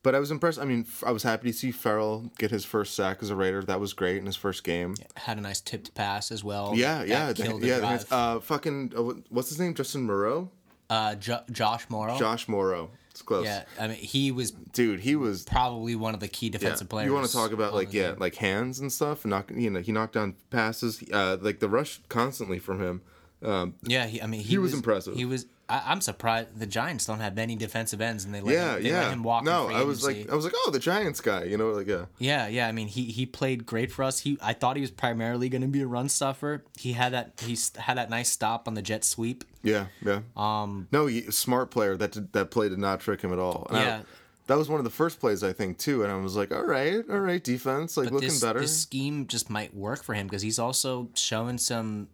but 0.03 0.15
I 0.15 0.19
was 0.21 0.31
impressed. 0.31 0.59
I 0.59 0.65
mean, 0.65 0.87
I 1.05 1.11
was 1.11 1.23
happy 1.23 1.51
to 1.51 1.57
see 1.57 1.71
Ferrell 1.71 2.31
get 2.39 2.51
his 2.51 2.65
first 2.65 2.95
sack 2.95 3.19
as 3.21 3.31
a 3.31 3.37
Raider. 3.37 3.63
That 3.63 3.79
was 3.81 3.93
great 3.93 4.17
in 4.17 4.27
his 4.27 4.37
first 4.37 4.65
game. 4.65 4.95
Had 5.17 5.39
a 5.39 5.41
nice 5.41 5.61
tipped 5.61 5.95
pass 5.95 6.31
as 6.33 6.43
well. 6.43 6.73
Yeah, 6.75 7.05
that 7.05 7.39
yeah, 7.39 7.57
yeah. 7.61 7.99
Uh, 8.11 8.41
fucking, 8.41 8.93
uh, 8.97 9.03
what's 9.29 9.49
his 9.49 9.59
name? 9.61 9.75
Justin 9.75 10.03
Mauro, 10.07 10.51
Uh, 10.89 11.15
jo- 11.17 11.43
Josh 11.51 11.89
Mauro. 11.91 12.19
Josh 12.19 12.49
Mauro. 12.49 12.91
Close. 13.29 13.45
Yeah, 13.45 13.65
I 13.79 13.89
mean 13.89 13.97
he 13.99 14.33
was 14.33 14.53
dude, 14.53 15.01
he 15.01 15.15
was. 15.15 15.45
probably 15.45 15.95
one 15.95 16.15
of 16.15 16.21
the 16.21 16.29
key 16.29 16.47
Yeah. 16.47 16.53
defensive 16.53 16.89
players. 16.89 17.07
You 17.07 17.13
want 17.13 17.27
to 17.27 17.33
talk 17.33 17.53
about 17.53 17.75
like 17.75 17.93
yeah, 17.93 18.13
team. 18.13 18.21
like 18.21 18.37
hands 18.37 18.81
and 18.81 18.91
stuff, 18.91 19.25
and 19.25 19.31
knock. 19.31 19.51
You 19.55 19.69
know, 19.71 19.81
he 19.81 19.93
knocked 19.93 20.15
down 20.15 20.35
passes. 20.51 21.03
Uh, 21.13 21.37
like 21.41 21.61
the 21.61 21.69
rush 21.69 22.01
constantly 22.09 22.59
from 22.59 22.81
him. 22.83 23.03
Um, 23.43 23.75
Yeah, 23.83 24.07
he, 24.07 24.21
I 24.21 24.27
mean 24.27 24.41
he, 24.41 24.59
was 24.59 24.75
impressive. 24.75 25.15
He 25.15 25.25
was. 25.25 25.47
I, 25.71 25.83
I'm 25.87 26.01
surprised 26.01 26.59
the 26.59 26.67
Giants 26.67 27.05
don't 27.05 27.21
have 27.21 27.37
many 27.37 27.55
defensive 27.55 28.01
ends, 28.01 28.25
and 28.25 28.35
they 28.35 28.41
let 28.41 28.55
yeah, 28.55 28.77
him, 28.77 28.83
they 28.83 28.89
yeah. 28.89 29.01
let 29.03 29.13
him 29.13 29.23
walk. 29.23 29.45
no, 29.45 29.69
I 29.69 29.83
was 29.83 30.03
like, 30.05 30.31
I 30.31 30.35
was 30.35 30.45
like, 30.45 30.55
oh, 30.57 30.71
the 30.73 30.79
Giants 30.79 31.21
guy. 31.21 31.45
You 31.45 31.57
know, 31.59 31.71
like 31.71 31.87
yeah, 31.87 32.07
Yeah, 32.19 32.49
yeah. 32.49 32.67
I 32.69 32.73
mean, 32.73 32.89
he 32.89 33.05
he 33.05 33.27
played 33.27 33.67
great 33.67 33.93
for 33.93 34.03
us. 34.03 34.21
He 34.21 34.39
I 34.43 34.55
thought 34.55 34.77
he 34.77 34.81
was 34.83 34.91
primarily 34.91 35.49
going 35.49 35.63
to 35.63 35.69
be 35.69 35.83
a 35.83 35.87
run 35.87 36.09
stuffer. 36.09 36.65
He 36.79 36.93
had 36.95 37.13
that 37.13 37.33
he 37.45 37.57
had 37.77 37.99
that 37.99 38.09
nice 38.11 38.31
stop 38.31 38.67
on 38.67 38.75
the 38.75 38.83
jet 38.83 39.05
sweep. 39.05 39.45
yeah, 39.63 39.87
yeah. 40.03 40.21
Um, 40.37 40.89
No, 40.91 41.07
he, 41.07 41.31
smart 41.31 41.71
player. 41.71 41.97
That 41.97 42.13
did, 42.13 42.33
that 42.33 42.51
play 42.51 42.69
did 42.71 42.79
not 42.79 43.01
trick 43.01 43.21
him 43.21 43.33
at 43.33 43.39
all. 43.39 43.67
And 43.69 43.79
I- 43.79 43.85
Yeah. 43.85 44.03
that 44.47 44.57
was 44.57 44.71
one 44.71 44.81
of 44.81 44.85
the 44.85 44.91
first 44.91 45.21
plays 45.21 45.45
I 45.45 45.53
think 45.53 45.77
too, 45.77 46.03
and 46.03 46.11
I 46.11 46.17
was 46.17 46.35
like, 46.35 46.51
all 46.51 46.65
right, 46.65 47.05
all 47.11 47.21
right, 47.21 47.45
defense, 47.45 47.99
like 47.99 48.11
looking 48.11 48.31
this 48.31 48.41
better. 48.41 48.61
this 48.61 48.81
scheme 48.81 49.27
just 49.27 49.51
might 49.51 49.75
work 49.75 50.03
for 50.03 50.15
him 50.15 50.27
because 50.27 50.41
he's 50.41 50.59
also 50.59 51.11
showing 51.15 51.59
some 51.59 52.09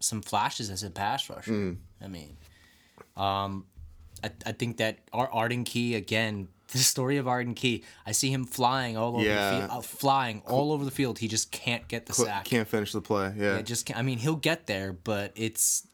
some 0.00 0.22
flashes 0.22 0.70
as 0.70 0.82
a 0.82 0.90
pass 0.90 1.28
rusher. 1.30 1.52
Mm. 1.52 1.76
I 2.02 2.08
mean, 2.08 2.36
um, 3.16 3.64
I, 4.22 4.30
I 4.44 4.52
think 4.52 4.76
that 4.78 4.98
Ar- 5.12 5.30
Arden 5.32 5.64
Key 5.64 5.94
again. 5.94 6.48
The 6.72 6.78
story 6.78 7.16
of 7.18 7.28
Arden 7.28 7.54
Key. 7.54 7.84
I 8.06 8.10
see 8.10 8.28
him 8.28 8.44
flying 8.44 8.96
all 8.96 9.14
over 9.14 9.24
Yeah. 9.24 9.50
the 9.52 9.58
field, 9.60 9.70
uh, 9.70 9.80
flying 9.82 10.42
all 10.46 10.72
over 10.72 10.84
the 10.84 10.90
field. 10.90 11.20
He 11.20 11.28
just 11.28 11.52
can't 11.52 11.86
get 11.86 12.06
the 12.06 12.12
sack. 12.12 12.44
Can't 12.44 12.66
finish 12.66 12.90
the 12.90 13.00
play. 13.00 13.32
Yeah. 13.38 13.58
It 13.58 13.66
just 13.66 13.86
can't, 13.86 13.96
I 13.96 14.02
mean, 14.02 14.18
he'll 14.18 14.34
get 14.34 14.66
there, 14.66 14.92
but 14.92 15.30
it's 15.36 15.86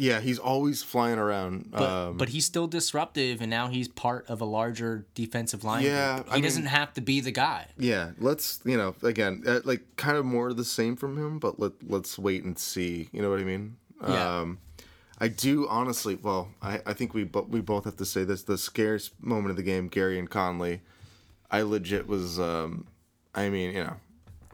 yeah, 0.00 0.20
he's 0.20 0.38
always 0.38 0.82
flying 0.82 1.18
around. 1.18 1.70
but, 1.70 1.82
um, 1.82 2.16
but 2.16 2.30
he's 2.30 2.46
still 2.46 2.66
disruptive, 2.66 3.40
and 3.40 3.50
now 3.50 3.68
he's 3.68 3.86
part 3.86 4.28
of 4.28 4.40
a 4.40 4.44
larger 4.44 5.06
defensive 5.14 5.62
line. 5.62 5.84
Yeah, 5.84 6.16
group. 6.16 6.28
he 6.30 6.34
I 6.34 6.40
doesn't 6.40 6.66
have 6.66 6.94
to 6.94 7.00
be 7.00 7.20
the 7.20 7.30
guy. 7.30 7.66
yeah, 7.76 8.12
let's 8.18 8.60
you 8.64 8.76
know 8.76 8.94
again 9.02 9.42
uh, 9.46 9.60
like 9.64 9.82
kind 9.96 10.16
of 10.16 10.24
more 10.24 10.48
of 10.48 10.56
the 10.56 10.64
same 10.64 10.96
from 10.96 11.18
him, 11.18 11.38
but 11.38 11.60
let 11.60 11.72
let's 11.86 12.18
wait 12.18 12.44
and 12.44 12.58
see. 12.58 13.08
You 13.12 13.20
know 13.22 13.30
what 13.30 13.40
I 13.40 13.44
mean? 13.44 13.76
Yeah. 14.02 14.40
Um, 14.40 14.58
I 15.18 15.28
do 15.28 15.68
honestly. 15.68 16.14
Well, 16.14 16.48
I, 16.62 16.80
I 16.86 16.94
think 16.94 17.12
we 17.12 17.24
bo- 17.24 17.46
we 17.50 17.60
both 17.60 17.84
have 17.84 17.96
to 17.96 18.06
say 18.06 18.24
this. 18.24 18.42
The 18.42 18.56
scariest 18.56 19.12
moment 19.22 19.50
of 19.50 19.56
the 19.56 19.62
game, 19.62 19.90
Gareon 19.90 20.28
Conley. 20.30 20.80
I 21.50 21.62
legit 21.62 22.06
was. 22.06 22.40
Um, 22.40 22.86
I 23.34 23.50
mean, 23.50 23.74
you 23.76 23.84
know, 23.84 23.96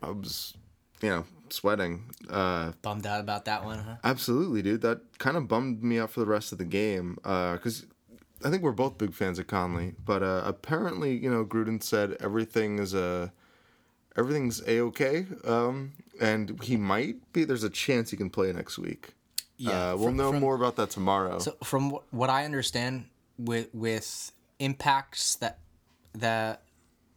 I 0.02 0.10
was, 0.10 0.54
you 1.00 1.08
know, 1.08 1.24
sweating. 1.52 2.10
Uh, 2.28 2.72
Bummed 2.82 3.06
out 3.06 3.20
about 3.20 3.44
that 3.46 3.64
one, 3.64 3.78
huh? 3.80 3.96
Absolutely, 4.04 4.62
dude. 4.62 4.82
That 4.82 5.00
kind 5.18 5.36
of 5.36 5.48
bummed 5.48 5.82
me 5.82 5.98
out 5.98 6.10
for 6.10 6.20
the 6.20 6.26
rest 6.26 6.52
of 6.52 6.58
the 6.58 6.64
game 6.64 7.14
because 7.22 7.86
I 8.44 8.50
think 8.50 8.62
we're 8.62 8.72
both 8.72 8.98
big 8.98 9.14
fans 9.14 9.38
of 9.38 9.46
Conley. 9.46 9.94
But 10.04 10.22
uh, 10.22 10.42
apparently, 10.44 11.16
you 11.16 11.30
know, 11.30 11.44
Gruden 11.44 11.82
said 11.82 12.16
everything 12.20 12.78
is 12.78 12.94
a 12.94 13.32
everything's 14.16 14.60
a 14.66 14.80
okay, 14.80 15.26
um, 15.44 15.92
and 16.20 16.62
he 16.62 16.76
might 16.76 17.32
be. 17.32 17.44
There's 17.44 17.64
a 17.64 17.70
chance 17.70 18.10
he 18.10 18.16
can 18.16 18.30
play 18.30 18.52
next 18.52 18.78
week. 18.78 19.14
Yeah, 19.58 19.92
uh, 19.92 19.96
we'll 19.96 20.08
from- 20.08 20.16
know 20.16 20.30
from- 20.32 20.40
more 20.40 20.54
about 20.54 20.76
that 20.76 20.90
tomorrow. 20.90 21.38
So 21.38 21.56
from 21.64 21.96
what 22.10 22.30
I 22.30 22.44
understand, 22.44 23.06
with 23.38 23.68
with 23.74 24.32
impacts 24.58 25.36
that 25.36 25.58
that 26.14 26.62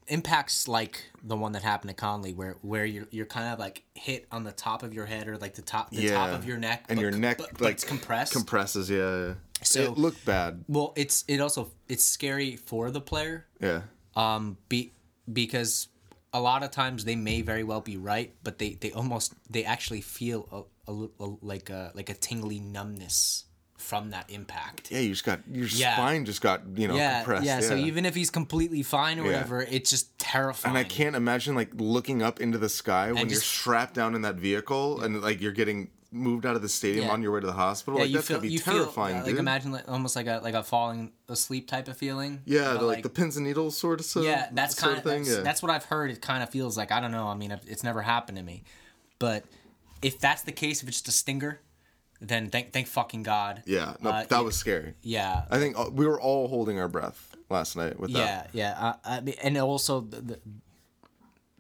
impacts 0.09 0.67
like 0.67 1.03
the 1.23 1.35
one 1.35 1.53
that 1.53 1.63
happened 1.63 1.89
to 1.89 1.95
Conley, 1.95 2.33
where 2.33 2.57
where 2.61 2.85
you're 2.85 3.07
you're 3.11 3.25
kind 3.25 3.53
of 3.53 3.59
like 3.59 3.83
hit 3.93 4.27
on 4.31 4.43
the 4.43 4.51
top 4.51 4.83
of 4.83 4.93
your 4.93 5.05
head 5.05 5.27
or 5.27 5.37
like 5.37 5.53
the 5.55 5.61
top 5.61 5.91
the 5.91 6.09
top 6.09 6.31
of 6.31 6.45
your 6.45 6.57
neck, 6.57 6.85
and 6.89 6.97
but 6.97 7.01
your 7.01 7.11
neck 7.11 7.37
but, 7.37 7.61
like 7.61 7.73
it's 7.73 7.83
compressed. 7.83 8.33
compresses. 8.33 8.89
Yeah, 8.89 9.27
yeah. 9.27 9.33
So- 9.63 9.83
it 9.83 9.97
looked 9.97 10.25
bad. 10.25 10.63
well, 10.67 10.93
it's 10.95 11.23
it 11.27 11.39
also 11.41 11.71
it's 11.87 12.03
scary 12.03 12.55
for 12.55 12.91
the 12.91 13.01
player 13.01 13.45
Yeah, 13.59 13.81
um 14.15 14.57
be 14.69 14.93
because 15.31 15.87
a 16.33 16.39
lot 16.39 16.63
of 16.63 16.71
times 16.71 17.05
they 17.05 17.15
may 17.15 17.41
very 17.41 17.63
well 17.63 17.81
be 17.81 17.97
right 17.97 18.33
but 18.43 18.57
they 18.59 18.75
they 18.75 18.91
almost 18.91 19.33
they 19.49 19.63
actually 19.65 20.01
feel 20.01 20.67
a, 20.87 20.91
a, 20.91 21.07
a 21.19 21.35
like 21.41 21.69
a 21.69 21.91
like 21.95 22.09
a 22.09 22.13
tingly 22.13 22.59
numbness 22.59 23.45
from 23.79 24.09
that 24.11 24.29
impact 24.29 24.91
yeah. 24.91 24.99
You 24.99 25.09
just 25.11 25.23
got 25.25 25.39
your 25.51 25.65
Yeah. 25.67 25.95
spine 25.95 26.25
just 26.25 26.41
got 26.41 26.61
you 26.75 26.87
know 26.87 26.95
yeah, 26.95 27.19
compressed. 27.23 27.45
yeah 27.45 27.59
so 27.61 27.75
even 27.75 28.05
if 28.05 28.13
he's 28.15 28.29
completely 28.29 28.83
fine 28.83 29.19
or 29.19 29.23
whatever 29.23 29.61
it's 29.61 29.89
just 29.89 30.17
terrifying 30.19 30.75
And 30.75 30.77
I 30.77 30.87
can't 30.87 31.15
imagine 31.15 31.55
like 31.55 31.69
looking 31.75 32.21
up 32.21 32.39
into 32.41 32.57
the 32.57 32.69
sky 32.69 33.11
when 33.11 33.29
you're 33.29 33.39
strapped 33.39 33.93
down 33.93 34.15
in 34.15 34.21
that 34.23 34.35
vehicle 34.35 35.01
and 35.01 35.21
like 35.21 35.41
you're 35.41 35.51
getting 35.53 35.89
moved 36.11 36.43
out 36.45 36.55
of 36.55 36.63
the 36.63 36.69
stadium 36.69 37.05
Yeah. 37.05 37.11
on 37.11 37.21
your 37.21 37.31
way 37.33 37.39
to 37.39 37.45
the 37.45 37.53
hospital. 37.53 37.99
yeah, 37.99 38.03
like 38.03 38.09
you 38.09 38.15
that's 38.17 38.27
feel 38.27 38.37
gonna 38.37 38.47
be 38.47 38.53
you 38.53 38.59
terrifying, 38.59 39.13
feel 39.15 39.21
uh, 39.21 39.25
dude. 39.25 39.33
like 39.35 39.39
imagine 39.39 39.71
like 39.71 39.87
almost 39.87 40.15
like 40.15 40.25
a 40.25 40.39
like 40.43 40.55
a 40.55 40.63
falling 40.63 41.11
asleep 41.27 41.67
type 41.67 41.87
of 41.87 41.95
feeling 41.97 42.41
yeah, 42.45 42.73
the, 42.73 42.81
like, 42.81 43.03
the 43.03 43.09
pins 43.09 43.37
and 43.37 43.45
needles 43.45 43.77
sort 43.77 43.99
of 43.99 44.05
so, 44.07 44.21
yeah 44.21 44.49
that's 44.51 44.73
kind 44.73 44.97
of 44.97 45.03
thing. 45.03 45.23
that's, 45.23 45.37
yeah. 45.37 45.43
that's 45.43 45.61
what 45.61 45.71
i've 45.71 45.85
heard 45.85 46.09
it 46.09 46.19
kind 46.21 46.41
of 46.41 46.49
feels 46.49 46.75
like 46.77 46.91
i 46.91 46.99
don't 46.99 47.11
know 47.11 47.27
i 47.27 47.35
mean 47.35 47.51
it's 47.67 47.83
never 47.83 48.01
happened 48.01 48.37
to 48.39 48.43
me 48.43 48.63
but 49.19 49.43
if 50.01 50.19
that's 50.19 50.41
the 50.41 50.51
case 50.51 50.81
if 50.81 50.87
it's 50.89 50.97
just 51.01 51.07
a 51.09 51.11
stinger 51.11 51.59
then 52.21 52.49
thank 52.49 52.73
thank 52.73 52.87
fucking 52.87 53.23
god 53.23 53.63
yeah, 53.65 53.93
no, 54.01 54.09
uh, 54.09 54.25
that 54.25 54.43
was 54.43 54.55
scary. 54.55 54.93
yeah 55.01 55.43
I 55.49 55.59
think 55.59 55.77
uh, 55.77 55.89
we 55.91 56.05
were 56.05 56.19
all 56.19 56.47
holding 56.47 56.79
our 56.79 56.89
breath 56.89 57.29
last 57.49 57.75
night 57.75 57.99
with 57.99 58.13
that. 58.13 58.49
Yeah, 58.53 58.75
yeah. 58.77 58.93
I, 59.03 59.17
I 59.17 59.21
mean, 59.21 59.35
and 59.41 59.57
also 59.57 60.01
the, 60.01 60.21
the, 60.21 60.39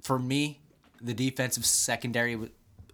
for 0.01 0.19
me, 0.19 0.61
the 1.01 1.13
defensive 1.13 1.65
secondary 1.65 2.37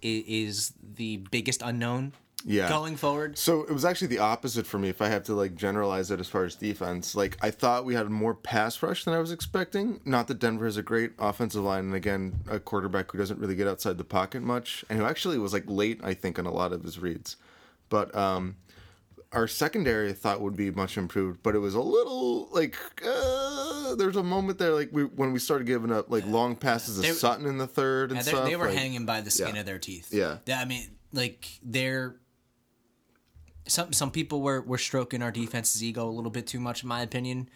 is 0.01 0.73
the 0.95 1.17
biggest 1.31 1.61
unknown. 1.61 2.13
Yeah. 2.47 2.69
Going 2.69 2.95
forward, 2.95 3.39
So 3.39 3.63
it 3.63 3.71
was 3.71 3.83
actually 3.83 4.09
the 4.09 4.19
opposite 4.19 4.67
for 4.67 4.77
me. 4.77 4.87
If 4.87 5.01
I 5.01 5.07
have 5.07 5.23
to 5.23 5.33
like 5.33 5.55
generalize 5.55 6.11
it 6.11 6.19
as 6.19 6.27
far 6.27 6.45
as 6.45 6.53
defense, 6.53 7.15
like 7.15 7.39
I 7.41 7.49
thought 7.49 7.85
we 7.85 7.95
had 7.95 8.07
more 8.11 8.35
pass 8.35 8.83
rush 8.83 9.03
than 9.03 9.15
I 9.15 9.19
was 9.19 9.31
expecting. 9.31 9.99
Not 10.05 10.27
that 10.27 10.37
Denver 10.37 10.65
has 10.65 10.77
a 10.77 10.83
great 10.83 11.13
offensive 11.17 11.63
line, 11.63 11.85
and 11.85 11.95
again, 11.95 12.41
a 12.47 12.59
quarterback 12.59 13.11
who 13.11 13.17
doesn't 13.17 13.39
really 13.39 13.55
get 13.55 13.67
outside 13.67 13.97
the 13.97 14.03
pocket 14.03 14.43
much, 14.43 14.85
and 14.91 14.99
who 14.99 15.05
actually 15.05 15.39
was 15.39 15.53
like 15.53 15.63
late, 15.65 16.01
I 16.03 16.13
think, 16.13 16.37
on 16.37 16.45
a 16.45 16.53
lot 16.53 16.71
of 16.71 16.83
his 16.83 16.99
reads. 16.99 17.35
But 17.89 18.15
um, 18.15 18.55
our 19.31 19.47
secondary 19.47 20.09
I 20.09 20.13
thought 20.13 20.41
would 20.41 20.55
be 20.55 20.71
much 20.71 20.97
improved, 20.97 21.41
but 21.43 21.55
it 21.55 21.59
was 21.59 21.73
a 21.75 21.81
little 21.81 22.47
like 22.51 22.75
uh, 23.05 23.95
there 23.95 24.07
was 24.07 24.15
a 24.15 24.23
moment 24.23 24.57
there 24.59 24.71
like 24.71 24.89
we 24.91 25.03
when 25.03 25.33
we 25.33 25.39
started 25.39 25.67
giving 25.67 25.91
up 25.91 26.09
like 26.09 26.25
long 26.25 26.55
passes 26.55 26.95
to 26.95 27.01
They- 27.01 27.11
Sutton 27.11 27.45
in 27.45 27.57
the 27.57 27.67
third 27.67 28.11
and 28.11 28.23
stuff. 28.23 28.45
they 28.45 28.55
were 28.55 28.67
like- 28.67 28.77
hanging 28.77 29.05
by 29.05 29.21
the 29.21 29.29
skin 29.31 29.55
yeah. 29.55 29.59
of 29.61 29.65
their 29.65 29.79
teeth. 29.79 30.09
Yeah. 30.13 30.37
Yeah, 30.45 30.59
I 30.59 30.65
mean, 30.65 30.87
like 31.13 31.47
they're. 31.63 32.15
Some 33.67 33.93
some 33.93 34.11
people 34.11 34.41
were, 34.41 34.61
were 34.61 34.77
stroking 34.77 35.23
our 35.23 35.31
defense's 35.31 35.83
ego 35.83 36.07
a 36.07 36.11
little 36.11 36.29
bit 36.29 36.45
too 36.45 36.59
much, 36.59 36.83
in 36.83 36.89
my 36.89 37.01
opinion. 37.01 37.49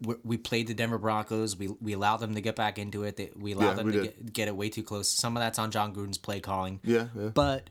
We, 0.00 0.14
we 0.24 0.36
played 0.38 0.66
the 0.68 0.74
Denver 0.74 0.96
Broncos. 0.98 1.54
We 1.56 1.68
we 1.68 1.92
allowed 1.92 2.18
them 2.18 2.34
to 2.34 2.40
get 2.40 2.56
back 2.56 2.78
into 2.78 3.02
it. 3.04 3.16
They, 3.16 3.30
we 3.36 3.52
allowed 3.52 3.68
Yeah, 3.68 3.74
them 3.74 3.86
we 3.86 3.92
to 3.92 4.02
get, 4.04 4.32
get 4.32 4.48
it 4.48 4.56
way 4.56 4.70
too 4.70 4.82
close. 4.82 5.08
Some 5.10 5.36
of 5.36 5.42
that's 5.42 5.58
on 5.58 5.70
Jon 5.70 5.94
Gruden's 5.94 6.16
play 6.18 6.40
calling. 6.40 6.80
Yeah, 6.82 7.08
yeah. 7.14 7.28
But 7.28 7.68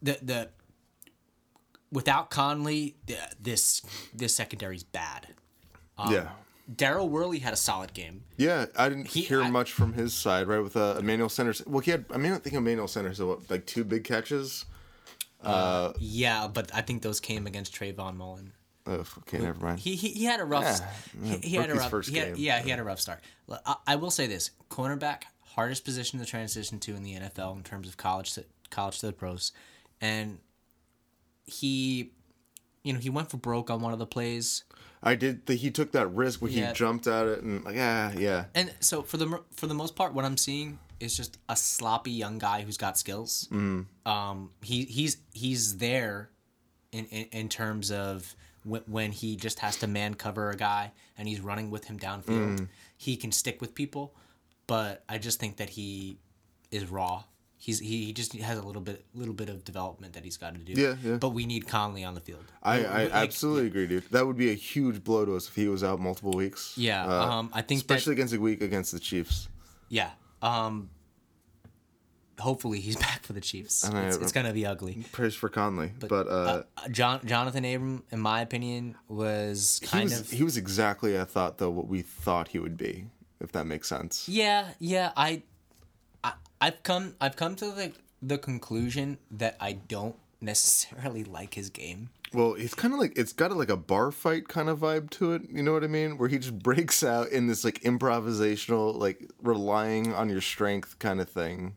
the 0.00 0.16
the 0.22 0.48
without 1.94 2.28
Conley, 2.28 2.96
th- 3.06 3.18
this 3.40 3.80
secondary 4.26 4.76
is 4.76 4.84
bad. 4.84 5.28
yeah. 6.10 6.28
Daryl 6.70 7.08
Worley 7.10 7.38
had 7.40 7.52
a 7.52 7.56
solid 7.56 7.92
game. 7.92 8.24
Yeah, 8.38 8.66
I 8.76 8.88
didn't 8.88 9.08
He- 9.08 9.20
hear 9.22 9.42
I- 9.42 9.50
much 9.50 9.70
from 9.72 9.92
his 9.94 10.14
side, 10.14 10.46
right? 10.48 10.60
With 10.60 10.76
uh, 10.76 10.96
Emmanuel 10.98 11.28
Sanders. 11.28 11.62
Well, 11.66 11.80
he 11.80 11.90
had. 11.90 12.06
I 12.10 12.16
mean, 12.16 12.32
I 12.32 12.38
think 12.38 12.54
Emmanuel 12.56 12.88
Sanders 12.88 13.18
had 13.18 13.26
what, 13.26 13.50
like 13.50 13.66
two 13.66 13.84
big 13.84 14.04
catches. 14.04 14.64
Yeah, 15.44 16.48
but 16.52 16.74
I 16.74 16.80
think 16.80 17.02
those 17.02 17.20
came 17.20 17.46
against 17.46 17.74
Trayvon 17.74 18.16
Mullen. 18.16 18.52
Oh, 18.86 19.04
okay, 19.18 19.38
never 19.38 19.60
mind. 19.64 19.78
He 19.80 19.94
he, 19.94 20.08
he 20.08 20.24
had 20.24 20.40
a 20.40 20.44
rough 20.44 20.80
Yeah, 21.22 21.36
he, 21.36 21.48
he 21.50 21.56
had 21.56 21.70
a 21.70 21.74
rough 21.74 21.90
first 21.90 22.10
he 22.10 22.18
had- 22.18 22.34
game. 22.34 22.44
yeah 22.44 22.60
he 22.60 22.68
had 22.70 22.78
a 22.78 22.84
rough 22.84 23.00
start. 23.00 23.20
I, 23.66 23.76
I 23.86 23.96
will 23.96 24.10
say 24.10 24.26
this: 24.26 24.50
cornerback 24.70 25.22
hardest 25.42 25.84
position 25.84 26.18
to 26.18 26.26
transition 26.26 26.78
to 26.80 26.94
in 26.94 27.02
the 27.02 27.14
NFL 27.14 27.56
in 27.56 27.62
terms 27.62 27.88
of 27.88 27.96
college 27.96 28.34
to 28.34 28.44
college 28.70 28.98
to 29.00 29.06
the 29.06 29.12
pros, 29.12 29.52
and 30.00 30.38
he, 31.46 32.12
you 32.82 32.92
know, 32.92 32.98
he 32.98 33.10
went 33.10 33.30
for 33.30 33.36
broke 33.36 33.70
on 33.70 33.80
one 33.80 33.92
of 33.92 33.98
the 33.98 34.06
plays. 34.06 34.64
I 35.02 35.14
did. 35.14 35.46
The, 35.46 35.54
he 35.54 35.70
took 35.70 35.92
that 35.92 36.06
risk 36.08 36.40
where 36.40 36.50
Yeah. 36.50 36.68
he 36.68 36.72
jumped 36.74 37.06
at 37.06 37.26
it 37.26 37.42
and 37.42 37.62
like, 37.64 37.74
yeah, 37.76 38.12
yeah, 38.16 38.44
And 38.54 38.72
so 38.80 39.02
for 39.02 39.16
the 39.18 39.40
for 39.52 39.66
the 39.66 39.74
most 39.74 39.96
part, 39.96 40.14
what 40.14 40.24
I'm 40.24 40.36
seeing 40.38 40.78
is 41.00 41.16
just 41.16 41.38
a 41.48 41.56
sloppy 41.56 42.12
young 42.12 42.38
guy 42.38 42.62
who's 42.62 42.78
got 42.78 42.96
skills. 42.96 43.46
Mm. 43.52 43.86
Um, 44.06 44.50
he 44.62 44.84
he's 44.84 45.18
he's 45.34 45.76
there, 45.78 46.30
in 46.92 47.04
in, 47.06 47.24
in 47.32 47.48
terms 47.50 47.90
of 47.90 48.34
when, 48.64 48.82
when 48.86 49.12
he 49.12 49.36
just 49.36 49.58
has 49.58 49.76
to 49.78 49.86
man 49.86 50.14
cover 50.14 50.48
a 50.50 50.56
guy 50.56 50.92
and 51.18 51.28
he's 51.28 51.40
running 51.40 51.70
with 51.70 51.84
him 51.84 51.98
downfield. 51.98 52.68
He 52.96 53.16
can 53.18 53.30
stick 53.32 53.60
with 53.60 53.74
people, 53.74 54.14
but 54.66 55.04
I 55.06 55.18
just 55.18 55.38
think 55.38 55.58
that 55.58 55.68
he 55.70 56.16
is 56.70 56.88
raw. 56.90 57.24
He's 57.64 57.78
he, 57.78 58.04
he 58.04 58.12
just 58.12 58.34
has 58.34 58.58
a 58.58 58.62
little 58.62 58.82
bit 58.82 59.06
little 59.14 59.32
bit 59.32 59.48
of 59.48 59.64
development 59.64 60.12
that 60.12 60.22
he's 60.24 60.36
got 60.36 60.52
to 60.54 60.60
do. 60.60 60.74
Yeah, 60.78 60.96
yeah. 61.02 61.16
But 61.16 61.30
we 61.30 61.46
need 61.46 61.66
Conley 61.66 62.04
on 62.04 62.12
the 62.14 62.20
field. 62.20 62.44
I, 62.62 62.78
We- 62.80 62.84
I 62.84 63.02
like, 63.04 63.12
absolutely 63.14 63.68
agree, 63.68 63.86
dude. 63.86 64.04
That 64.10 64.26
would 64.26 64.36
be 64.36 64.50
a 64.50 64.54
huge 64.54 65.02
blow 65.02 65.24
to 65.24 65.34
us 65.34 65.48
if 65.48 65.54
he 65.54 65.66
was 65.68 65.82
out 65.82 65.98
multiple 65.98 66.32
weeks. 66.32 66.74
Yeah, 66.76 67.06
Uh, 67.06 67.26
um, 67.30 67.50
I 67.54 67.62
think 67.62 67.80
that- 67.86 67.94
especially 67.94 68.12
against 68.12 68.34
a 68.34 68.40
week 68.40 68.60
against 68.60 68.92
the 68.92 69.00
Chiefs. 69.00 69.48
Yeah. 69.88 70.10
Um. 70.42 70.90
Hopefully 72.40 72.80
he's 72.80 72.96
back 73.08 73.22
for 73.22 73.32
the 73.32 73.40
Chiefs. 73.40 73.84
I- 73.88 74.06
It's, 74.08 74.16
it's 74.16 74.32
gonna 74.32 74.52
be 74.52 74.66
ugly. 74.66 75.04
Praise 75.12 75.34
for 75.34 75.48
Conley, 75.48 75.92
but, 75.98 76.26
uh, 76.26 76.62
Uh, 76.76 76.88
John 76.90 77.20
Jonathan 77.24 77.64
Abram, 77.64 78.02
in 78.10 78.20
my 78.20 78.40
opinion, 78.40 78.96
was 79.08 79.78
he 79.80 79.86
kind 79.86 80.04
was 80.04 80.20
of 80.20 80.30
he 80.30 80.42
was 80.42 80.56
exactly 80.56 81.18
I 81.18 81.24
thought 81.24 81.58
though 81.58 81.70
what 81.70 81.86
we 81.86 82.02
thought 82.02 82.48
he 82.48 82.58
would 82.58 82.76
be, 82.76 83.06
if 83.40 83.52
that 83.52 83.66
makes 83.66 83.88
sense. 83.88 84.28
yeah, 84.28 84.72
yeah. 84.80 85.12
I, 85.16 85.44
I've 86.60 86.82
come, 86.82 87.14
I've 87.20 87.36
come 87.36 87.56
to 87.56 87.66
the 87.66 87.92
the 88.22 88.38
conclusion 88.38 89.18
that 89.30 89.56
I 89.60 89.72
don't 89.72 90.16
necessarily 90.40 91.24
like 91.38 91.54
his 91.54 91.70
game. 91.70 92.10
Well, 92.32 92.54
it's 92.54 92.74
kind 92.74 92.92
of 92.92 92.98
like 92.98 93.16
it's 93.16 93.32
got 93.32 93.52
a, 93.52 93.54
like 93.54 93.68
a 93.68 93.76
bar 93.76 94.10
fight 94.10 94.48
kind 94.48 94.68
of 94.68 94.80
vibe 94.80 95.10
to 95.10 95.34
it. 95.34 95.42
You 95.50 95.62
know 95.62 95.72
what 95.72 95.84
I 95.84 95.88
mean? 95.88 96.18
Where 96.18 96.28
he 96.28 96.38
just 96.38 96.58
breaks 96.62 97.04
out 97.04 97.28
in 97.28 97.46
this 97.46 97.64
like 97.64 97.80
improvisational, 97.80 98.98
like 98.98 99.30
relying 99.42 100.12
on 100.14 100.28
your 100.28 100.40
strength 100.40 100.98
kind 100.98 101.20
of 101.20 101.28
thing. 101.28 101.74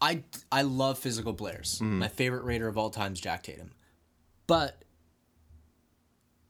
I 0.00 0.22
I 0.50 0.62
love 0.62 0.98
physical 0.98 1.34
players. 1.34 1.80
Mm. 1.82 1.98
My 1.98 2.08
favorite 2.08 2.44
Raider 2.44 2.68
of 2.68 2.78
all 2.78 2.90
time 2.90 3.12
is 3.12 3.20
Jack 3.20 3.42
Tatum, 3.42 3.72
but 4.46 4.82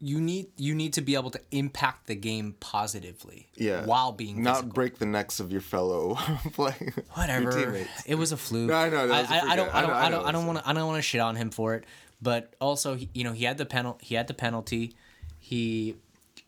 you 0.01 0.21
need 0.21 0.47
you 0.57 0.75
need 0.75 0.93
to 0.93 1.01
be 1.01 1.15
able 1.15 1.31
to 1.31 1.41
impact 1.51 2.07
the 2.07 2.15
game 2.15 2.55
positively. 2.61 3.49
Yeah. 3.57 3.85
While 3.85 4.13
being 4.13 4.43
not 4.43 4.57
physical. 4.57 4.73
break 4.73 4.99
the 4.99 5.07
necks 5.07 5.41
of 5.41 5.51
your 5.51 5.61
fellow 5.61 6.15
play. 6.53 6.93
whatever. 7.15 7.87
It 8.07 8.15
was 8.15 8.33
a 8.33 8.37
fluke. 8.37 8.69
No, 8.69 8.75
I 8.75 8.89
know, 8.89 9.07
that 9.09 9.23
was 9.23 9.31
a 9.31 9.35
I, 9.35 9.39
I, 9.39 9.53
I 9.53 9.57
don't. 9.57 9.75
I 9.75 9.81
don't. 9.81 9.91
I 9.91 9.93
know, 9.93 9.95
I 9.95 10.07
I 10.07 10.11
don't. 10.11 10.27
I 10.27 10.33
don't 10.33 10.47
want 10.47 10.59
to. 10.61 10.69
I 10.69 10.73
don't 10.73 10.87
want 10.87 10.99
to 10.99 11.03
shit 11.03 11.21
on 11.21 11.37
him 11.37 11.51
for 11.51 11.75
it. 11.75 11.85
But 12.21 12.55
also, 12.61 12.97
he, 12.97 13.09
you 13.15 13.25
know, 13.25 13.33
he 13.33 13.45
had 13.45 13.59
the 13.59 13.67
penalty. 13.67 14.07
He 14.07 14.15
had 14.15 14.27
the 14.27 14.35
penalty. 14.35 14.97
He, 15.39 15.97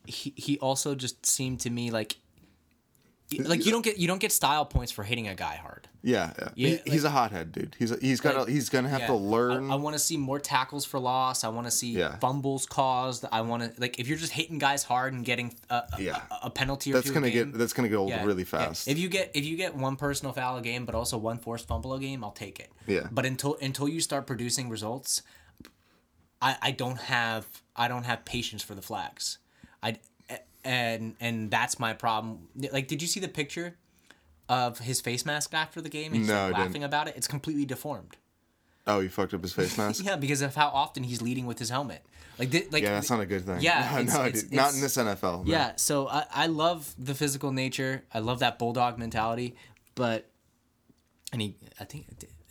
he, 0.05 0.33
he 0.35 0.57
also 0.59 0.95
just 0.95 1.25
seemed 1.25 1.61
to 1.61 1.69
me 1.69 1.91
like, 1.91 2.17
like 3.39 3.65
you 3.65 3.71
don't 3.71 3.81
get 3.83 3.97
you 3.97 4.07
don't 4.07 4.19
get 4.19 4.31
style 4.31 4.65
points 4.65 4.91
for 4.91 5.03
hitting 5.03 5.27
a 5.27 5.35
guy 5.35 5.55
hard. 5.55 5.87
Yeah, 6.03 6.33
yeah. 6.39 6.49
Yeah, 6.55 6.77
He- 6.83 6.91
he's 6.91 7.03
a 7.03 7.09
hothead, 7.11 7.51
dude. 7.51 7.75
He's 7.77 7.91
a, 7.91 7.97
he's 8.01 8.19
got 8.19 8.35
Like, 8.35 8.45
to 8.47 8.51
he's 8.51 8.69
gonna 8.69 8.89
have 8.89 9.05
to 9.05 9.13
learn. 9.13 9.69
I, 9.69 9.73
I 9.73 9.77
want 9.77 9.93
to 9.93 9.99
see 9.99 10.17
more 10.17 10.39
tackles 10.39 10.83
for 10.83 10.99
loss. 10.99 11.43
I 11.43 11.49
want 11.49 11.67
to 11.67 11.71
see 11.71 11.91
Yeah. 11.91 12.17
fumbles 12.17 12.65
caused. 12.65 13.23
I 13.31 13.41
want 13.41 13.63
to 13.63 13.79
like 13.79 13.99
if 13.99 14.07
you're 14.07 14.17
just 14.17 14.33
hitting 14.33 14.57
guys 14.57 14.83
hard 14.83 15.13
and 15.13 15.23
getting 15.23 15.53
a, 15.69 15.75
a, 15.93 16.01
Yeah. 16.01 16.21
a, 16.31 16.47
a 16.47 16.49
penalty 16.49 16.91
or 16.91 16.95
that's 16.95 17.11
gonna 17.11 17.29
game, 17.29 17.51
get 17.51 17.57
that's 17.59 17.73
gonna 17.73 17.89
get 17.89 17.95
old 17.97 18.09
yeah, 18.09 18.23
really 18.25 18.41
yeah. 18.43 18.47
fast. 18.47 18.87
If 18.87 18.97
you 18.97 19.09
get 19.09 19.31
if 19.35 19.45
you 19.45 19.55
get 19.57 19.75
one 19.75 19.95
personal 19.95 20.33
foul 20.33 20.57
a 20.57 20.61
game, 20.61 20.85
but 20.85 20.95
also 20.95 21.17
one 21.17 21.37
forced 21.37 21.67
fumble 21.67 21.93
a 21.93 21.99
game, 21.99 22.23
I'll 22.23 22.31
take 22.31 22.59
it. 22.59 22.71
Yeah. 22.87 23.07
But 23.11 23.25
until 23.25 23.57
until 23.61 23.87
you 23.87 24.01
start 24.01 24.25
producing 24.25 24.69
results, 24.69 25.21
I 26.41 26.57
I 26.61 26.71
don't 26.71 26.97
have 26.99 27.45
I 27.75 27.87
don't 27.87 28.03
have 28.03 28.25
patience 28.25 28.63
for 28.63 28.75
the 28.75 28.81
flags. 28.81 29.37
I 29.83 29.97
and 30.63 31.15
and 31.19 31.49
that's 31.51 31.79
my 31.79 31.93
problem. 31.93 32.47
Like, 32.71 32.87
did 32.87 33.01
you 33.01 33.07
see 33.07 33.19
the 33.19 33.27
picture 33.27 33.75
of 34.49 34.79
his 34.79 34.99
face 35.01 35.25
mask 35.25 35.53
after 35.53 35.81
the 35.81 35.89
game? 35.89 36.13
He's 36.13 36.27
No, 36.27 36.35
I 36.35 36.47
didn't. 36.47 36.59
laughing 36.59 36.83
about 36.83 37.07
it. 37.07 37.15
It's 37.17 37.27
completely 37.27 37.65
deformed. 37.65 38.17
oh, 38.87 38.99
he 38.99 39.07
fucked 39.07 39.33
up 39.33 39.41
his 39.41 39.53
face 39.53 39.77
mask. 39.77 40.03
Yeah, 40.05 40.15
because 40.15 40.41
of 40.41 40.55
how 40.55 40.67
often 40.69 41.03
he's 41.03 41.21
leading 41.21 41.45
with 41.45 41.59
his 41.59 41.69
helmet. 41.69 42.03
Like, 42.39 42.49
thi- 42.49 42.67
like 42.71 42.83
Yeah, 42.83 42.93
that's 42.93 43.09
not 43.11 43.19
a 43.19 43.25
good 43.25 43.45
thing. 43.45 43.59
Yeah, 43.61 43.87
no, 43.93 43.99
it's- 44.01 44.13
no, 44.17 44.25
it's- 44.25 44.43
dude. 44.43 44.53
not 44.53 44.73
in 44.73 44.81
this 44.81 44.97
NFL. 44.97 45.45
no. 45.45 45.51
Yeah, 45.51 45.73
so 45.75 46.07
I, 46.07 46.25
I 46.33 46.47
love 46.47 46.93
the 46.97 47.13
physical 47.13 47.51
nature. 47.51 48.03
I 48.13 48.19
love 48.19 48.39
that 48.39 48.57
bulldog 48.59 48.97
mentality, 48.97 49.55
but 49.95 50.27
and 51.31 51.41
he, 51.41 51.55
I 51.79 51.83
think 51.85 52.07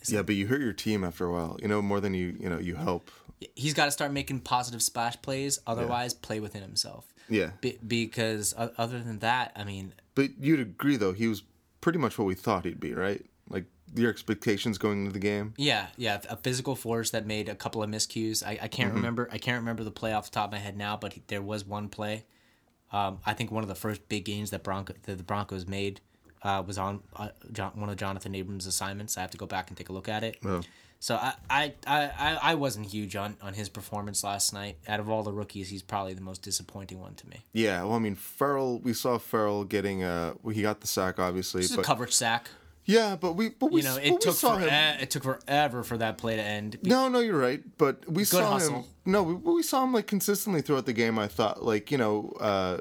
yeah, 0.07 0.21
but 0.23 0.33
you 0.35 0.47
hurt 0.47 0.61
your 0.61 0.73
team 0.73 1.03
after 1.03 1.25
a 1.25 1.31
while. 1.31 1.57
You 1.61 1.67
know 1.67 1.81
more 1.81 1.99
than 1.99 2.13
you 2.15 2.35
you 2.39 2.49
know 2.49 2.57
you 2.59 2.75
help. 2.75 3.11
he's 3.55 3.73
got 3.75 3.85
to 3.85 3.91
start 3.91 4.11
making 4.11 4.39
positive 4.39 4.81
splash 4.81 5.21
plays. 5.21 5.59
Otherwise, 5.67 6.13
play 6.13 6.39
within 6.39 6.61
himself. 6.63 7.13
Yeah, 7.29 7.51
Be, 7.61 7.77
because 7.85 8.53
other 8.57 8.99
than 9.01 9.19
that, 9.19 9.51
I 9.55 9.63
mean, 9.63 9.93
but 10.15 10.31
you'd 10.39 10.59
agree 10.59 10.97
though 10.97 11.13
he 11.13 11.27
was 11.27 11.43
pretty 11.79 11.97
much 11.99 12.17
what 12.17 12.25
we 12.25 12.35
thought 12.35 12.65
he'd 12.65 12.79
be, 12.79 12.93
right? 12.93 13.25
Like 13.49 13.65
your 13.95 14.09
expectations 14.09 14.77
going 14.77 14.99
into 15.01 15.13
the 15.13 15.19
game. 15.19 15.53
yeah, 15.57 15.87
yeah, 15.97 16.19
a 16.29 16.37
physical 16.37 16.75
force 16.75 17.11
that 17.11 17.25
made 17.25 17.49
a 17.49 17.55
couple 17.55 17.81
of 17.83 17.89
miscues. 17.89 18.45
I, 18.45 18.59
I 18.61 18.67
can't 18.67 18.89
Mm-hmm. 18.89 18.95
remember. 18.97 19.29
I 19.31 19.37
can't 19.37 19.59
remember 19.59 19.83
the 19.83 19.91
play 19.91 20.13
off 20.13 20.25
the 20.25 20.31
top 20.31 20.45
of 20.49 20.51
my 20.53 20.59
head 20.59 20.77
now, 20.77 20.97
but 20.97 21.13
he, 21.13 21.23
there 21.27 21.41
was 21.41 21.65
one 21.65 21.87
play. 21.89 22.25
Um, 22.91 23.19
I 23.25 23.33
think 23.33 23.51
one 23.51 23.63
of 23.63 23.69
the 23.69 23.75
first 23.75 24.07
big 24.09 24.25
gains 24.25 24.49
that 24.51 24.63
Bronco 24.63 24.93
that 25.03 25.17
the 25.17 25.23
Broncos 25.23 25.65
made 25.67 26.01
uh, 26.43 26.61
was 26.65 26.77
on 26.77 27.01
uh, 27.15 27.29
John, 27.53 27.71
one 27.75 27.89
of 27.89 27.95
Jonathan 27.95 28.35
Abrams' 28.35 28.65
assignments. 28.67 29.17
I 29.17 29.21
have 29.21 29.31
to 29.31 29.37
go 29.37 29.45
back 29.45 29.69
and 29.69 29.77
take 29.77 29.87
a 29.89 29.93
look 29.93 30.09
at 30.09 30.23
it. 30.23 30.37
Oh. 30.43 30.61
So 31.01 31.15
I, 31.15 31.33
I, 31.49 31.73
I, 31.87 32.39
I- 32.43 32.55
wasn't 32.55 32.85
huge 32.85 33.15
on, 33.15 33.35
on 33.41 33.55
his 33.55 33.69
performance 33.69 34.23
last 34.23 34.53
night. 34.53 34.77
Out 34.87 34.99
of 34.99 35.09
all 35.09 35.23
the 35.23 35.33
rookies, 35.33 35.67
he's 35.67 35.81
probably 35.81 36.13
the 36.13 36.21
most 36.21 36.43
disappointing 36.43 36.99
one 37.01 37.15
to 37.15 37.27
me. 37.27 37.37
Yeah, 37.53 37.81
well, 37.83 37.93
I 37.95 37.99
mean, 37.99 38.13
Ferrell. 38.13 38.77
We 38.79 38.93
saw 38.93 39.17
Ferrell 39.17 39.63
getting 39.63 40.03
uh, 40.03 40.35
he 40.53 40.61
got 40.61 40.79
the 40.81 40.85
sack 40.87 41.17
obviously, 41.17 41.63
but 41.67 41.79
a 41.79 41.81
coverage 41.81 42.13
sack. 42.13 42.51
yeah, 42.85 43.15
but 43.15 43.33
we, 43.33 43.49
but 43.49 43.71
we, 43.71 43.81
You 43.81 43.87
know, 43.87 43.97
it 43.97 44.21
took 44.21 44.35
for, 44.35 44.59
it 44.61 45.09
took 45.09 45.23
forever 45.23 45.81
for 45.83 45.97
that 45.97 46.19
play 46.19 46.35
to 46.35 46.43
end. 46.43 46.77
No, 46.83 47.07
no, 47.09 47.19
you're 47.19 47.35
right. 47.39 47.63
But 47.79 48.07
we 48.07 48.23
saw 48.23 48.59
him. 48.59 48.83
No, 49.03 49.23
we, 49.23 49.33
we 49.33 49.63
saw 49.63 49.83
him 49.83 49.93
like 49.93 50.05
consistently 50.05 50.61
throughout 50.61 50.85
the 50.85 50.93
game. 50.93 51.17
I 51.17 51.27
thought, 51.27 51.63
like 51.63 51.89
you 51.91 51.97
know, 51.97 52.31
uh, 52.39 52.77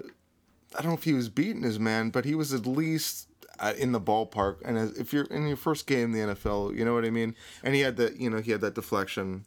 I 0.78 0.82
don't 0.82 0.90
know 0.90 0.98
if 0.98 1.04
he 1.04 1.14
was 1.14 1.30
beating 1.30 1.62
his 1.62 1.78
man, 1.78 2.10
but 2.10 2.26
he 2.26 2.34
was 2.34 2.52
at 2.52 2.66
least 2.66 3.28
in 3.78 3.92
the 3.92 4.00
ballpark. 4.00 4.56
And 4.64 4.76
as, 4.78 4.98
if 4.98 5.12
you're 5.12 5.24
in 5.24 5.46
your 5.46 5.56
first 5.56 5.86
game 5.86 6.12
in 6.14 6.28
the 6.28 6.34
NFL, 6.34 6.76
you 6.76 6.84
know 6.84 6.94
what 6.94 7.04
I 7.04 7.10
mean. 7.10 7.34
And 7.62 7.74
he 7.74 7.80
had 7.82 7.96
that, 7.96 8.16
you 8.20 8.30
know, 8.30 8.38
he 8.40 8.50
had 8.52 8.60
that 8.62 8.74
deflection. 8.74 9.44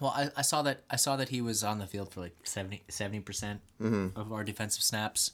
Well, 0.00 0.12
I, 0.16 0.30
I 0.36 0.42
saw 0.42 0.62
that 0.62 0.80
I 0.90 0.96
saw 0.96 1.14
that 1.16 1.28
he 1.28 1.40
was 1.40 1.62
on 1.62 1.78
the 1.78 1.86
field 1.86 2.12
for 2.12 2.20
like 2.20 2.34
70 2.44 3.20
percent 3.20 3.60
Mm-hmm. 3.80 4.18
of 4.18 4.32
our 4.32 4.42
defensive 4.44 4.82
snaps. 4.82 5.32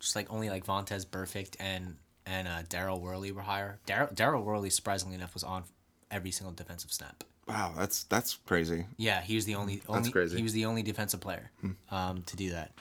Just 0.00 0.16
like 0.16 0.30
only 0.32 0.48
like 0.50 0.64
Vontaze 0.66 1.06
Burfict 1.06 1.56
and 1.60 1.96
and 2.24 2.48
uh, 2.48 2.62
Daryl 2.68 3.00
Worley 3.00 3.30
were 3.32 3.42
higher. 3.42 3.78
Daryl 3.86 4.42
Worley, 4.42 4.70
surprisingly 4.70 5.14
enough, 5.14 5.32
was 5.34 5.44
on 5.44 5.64
every 6.10 6.30
single 6.30 6.52
defensive 6.52 6.92
snap. 6.92 7.24
Wow, 7.48 7.74
that's 7.76 8.04
that's 8.04 8.34
crazy. 8.46 8.86
Yeah, 8.96 9.20
he 9.22 9.34
was 9.36 9.44
the 9.44 9.54
only 9.54 9.82
only 9.88 10.10
crazy. 10.10 10.32
Hmm. 10.32 10.38
he 10.38 10.42
was 10.42 10.52
the 10.52 10.64
only 10.66 10.82
defensive 10.82 11.20
player 11.20 11.50
um, 11.90 12.22
to 12.24 12.36
do 12.36 12.50
that. 12.50 12.72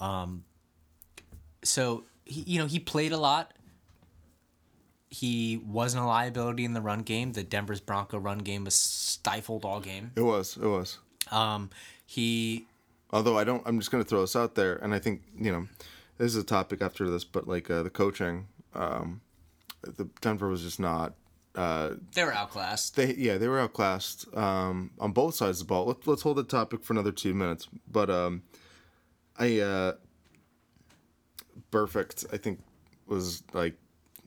Um, 0.00 0.44
so 1.62 2.04
he, 2.24 2.42
you 2.42 2.58
know, 2.58 2.66
he 2.66 2.78
played 2.78 3.12
a 3.12 3.16
lot. 3.18 3.52
He 5.14 5.60
wasn't 5.64 6.02
a 6.02 6.06
liability 6.06 6.64
in 6.64 6.74
the 6.74 6.80
run 6.80 7.00
game. 7.00 7.32
The 7.32 7.44
Denver's 7.44 7.80
Bronco 7.80 8.18
run 8.18 8.38
game 8.38 8.64
was 8.64 8.74
stifled 8.74 9.64
all 9.64 9.80
game. 9.80 10.10
It 10.16 10.22
was, 10.22 10.56
it 10.56 10.66
was. 10.66 10.98
Um, 11.30 11.70
he 12.04 12.66
Although 13.14 13.38
I 13.38 13.44
don't, 13.44 13.62
I'm 13.64 13.78
just 13.78 13.92
gonna 13.92 14.02
throw 14.02 14.22
this 14.22 14.34
out 14.34 14.56
there, 14.56 14.74
and 14.74 14.92
I 14.92 14.98
think 14.98 15.22
you 15.38 15.52
know, 15.52 15.68
this 16.18 16.32
is 16.32 16.36
a 16.36 16.42
topic 16.42 16.82
after 16.82 17.08
this, 17.08 17.22
but 17.22 17.46
like 17.46 17.70
uh, 17.70 17.84
the 17.84 17.90
coaching, 17.90 18.48
um, 18.74 19.20
the 19.82 20.08
Denver 20.20 20.48
was 20.48 20.62
just 20.62 20.80
not. 20.80 21.14
Uh, 21.54 21.90
they 22.12 22.24
were 22.24 22.34
outclassed. 22.34 22.96
They 22.96 23.14
yeah, 23.14 23.38
they 23.38 23.46
were 23.46 23.60
outclassed 23.60 24.36
um, 24.36 24.90
on 24.98 25.12
both 25.12 25.36
sides 25.36 25.60
of 25.60 25.68
the 25.68 25.70
ball. 25.70 25.86
Let's 25.86 26.04
let's 26.08 26.22
hold 26.22 26.38
the 26.38 26.42
topic 26.42 26.82
for 26.82 26.92
another 26.92 27.12
two 27.12 27.34
minutes. 27.34 27.68
But 27.88 28.10
um, 28.10 28.42
I 29.38 29.60
uh, 29.60 29.92
Burfict. 31.70 32.26
I 32.34 32.36
think 32.36 32.60
was 33.06 33.44
like 33.52 33.76